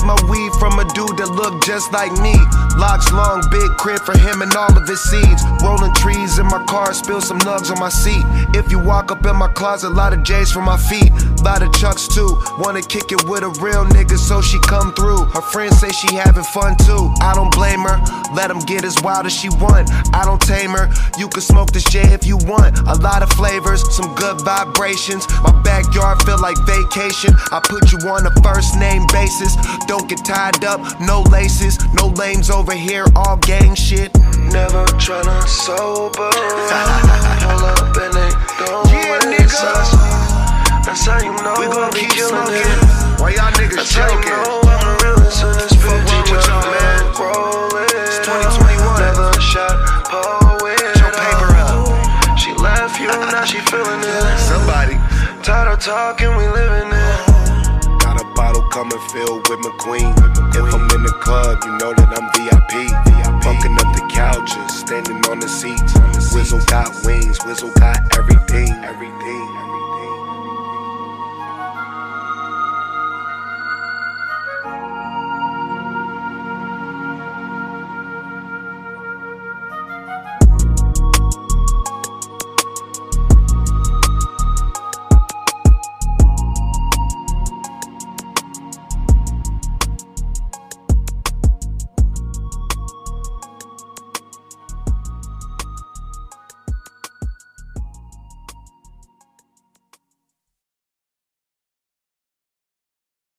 my 0.08 0.16
weed 0.32 0.54
from 0.56 0.80
a 0.80 0.86
dude 0.96 1.20
that 1.20 1.28
looked 1.36 1.68
just 1.68 1.92
like 1.92 2.12
me. 2.24 2.34
Locks 2.80 3.12
long, 3.12 3.44
big 3.52 3.70
crib 3.76 4.00
for 4.00 4.18
him 4.18 4.42
and 4.42 4.54
all 4.56 4.72
of 4.72 4.88
his 4.88 5.04
seeds. 5.04 5.44
Rolling 5.62 5.94
trees 5.96 6.40
in 6.40 6.46
my 6.48 6.64
car, 6.64 6.94
spill 6.94 7.20
some 7.20 7.40
nugs 7.40 7.70
on 7.70 7.80
my 7.80 7.90
seat. 7.90 8.24
If 8.56 8.72
you 8.72 8.80
walk 8.80 9.12
up 9.12 9.26
in 9.26 9.36
my 9.36 9.52
closet, 9.52 9.92
lot 9.92 10.14
of 10.14 10.24
J's 10.24 10.52
for 10.52 10.62
my 10.62 10.78
feet. 10.78 11.12
Lot 11.44 11.62
of 11.62 11.74
chucks 11.74 12.08
too. 12.08 12.40
Wanna 12.58 12.82
kick 12.82 13.12
it 13.12 13.28
with 13.28 13.44
a 13.44 13.50
real 13.60 13.84
nigga, 13.86 14.18
so 14.18 14.42
she 14.42 14.60
come 14.62 14.94
through. 14.94 15.26
Her 15.36 15.42
friends 15.42 15.80
say 15.80 15.90
she 15.90 16.16
having 16.16 16.44
fun 16.56 16.78
too. 16.78 17.12
I 17.20 17.34
don't 17.34 17.54
blame 17.54 17.82
her. 17.82 17.98
Let 18.34 18.52
him 18.52 18.60
get 18.60 18.86
as 18.86 18.96
wild 19.02 19.26
as 19.26 19.34
she 19.34 19.50
want. 19.50 19.90
I 20.14 20.24
don't 20.24 20.42
tame 20.42 20.72
her. 20.72 20.88
You 21.18 21.28
can 21.28 21.42
smoke 21.42 21.72
this 21.72 21.84
J 21.84 22.02
if 22.14 22.26
you 22.26 22.38
want. 22.38 22.78
A 22.88 22.96
lot 22.96 23.24
of 23.24 23.30
flavors, 23.34 23.82
some 23.96 24.14
good 24.16 24.42
vibrations. 24.42 25.28
My 25.44 25.52
backyard 25.64 26.24
feel 26.24 26.40
like 26.40 26.58
vacation. 26.66 27.34
I 27.52 27.60
put 27.64 27.92
you 27.92 28.00
on 28.10 28.26
a 28.26 28.34
first 28.42 28.78
name 28.78 29.06
basis. 29.12 29.56
Don't 29.88 29.97
get 30.06 30.24
tied 30.26 30.64
up, 30.66 30.82
no 31.02 31.22
laces, 31.32 31.78
no 31.94 32.08
lames 32.10 32.50
over 32.50 32.74
here, 32.74 33.06
all 33.16 33.38
gang 33.38 33.76
shit. 33.76 34.14
Never 34.52 34.86
tryna 35.02 35.44
sober. 35.48 36.30
Pull 37.42 37.64
up 37.66 37.96
and 37.98 38.14
they 38.14 38.32
don't 38.66 38.88
Yeah, 38.90 39.20
nigga. 39.26 39.48
us. 39.78 39.90
That's 40.86 41.06
how 41.06 41.20
you 41.20 41.32
know 41.44 41.56
We 41.60 41.68
gon' 41.68 41.92
keep 41.92 42.10
killing 42.12 42.48
it. 42.54 42.68
Why 43.20 43.32
y'all 43.36 43.52
niggas 43.60 43.76
That's 43.76 43.94
how 43.96 44.08
you 44.08 44.22
joking? 44.24 44.32
know 44.32 44.62
I'm 44.64 44.84
a 44.88 44.92
realist 45.04 45.44
in 45.44 45.52
this 45.60 45.74
bitch. 45.74 45.84
wrong 45.84 46.32
with 46.32 46.48
y'all, 46.48 46.64
man? 46.72 47.04
to 47.12 47.90
It's 48.08 48.20
2021. 48.24 49.02
Another 49.04 49.42
shot, 49.42 49.76
pull 50.08 50.68
it 50.68 50.80
your 51.00 51.12
paper 51.12 51.52
up. 51.60 52.40
She 52.40 52.54
left 52.56 53.00
you, 53.00 53.08
now 53.08 53.44
she 53.46 53.60
feeling 53.68 54.00
it. 54.00 54.38
Somebody 54.40 54.96
Tired 55.44 55.72
of 55.74 55.80
talking, 55.80 56.36
we 56.36 56.48
living 56.48 56.92
it. 56.92 56.97
Got 58.78 58.94
a 58.94 58.98
bottle 58.98 59.02
coming 59.02 59.10
filled 59.10 59.50
with 59.50 59.60
McQueen. 59.60 60.14
If 60.56 60.74
I'm 60.74 60.82
in 60.96 61.04
the 61.04 61.14
club, 61.22 61.58
you 61.64 61.78
know 61.78 61.94
that 61.94 62.10
I'm 62.10 62.28
VIP. 62.36 63.44
Bunking 63.44 63.74
up 63.74 63.96
the 63.96 64.10
couches, 64.14 64.80
standing 64.80 65.18
on 65.30 65.40
the 65.40 65.48
seats. 65.48 65.94
Whizzle 66.34 66.64
got 66.66 66.94
wings, 67.06 67.38
Whizzle 67.46 67.72
got 67.74 68.00
everything. 68.18 68.72
Everything. 68.84 69.77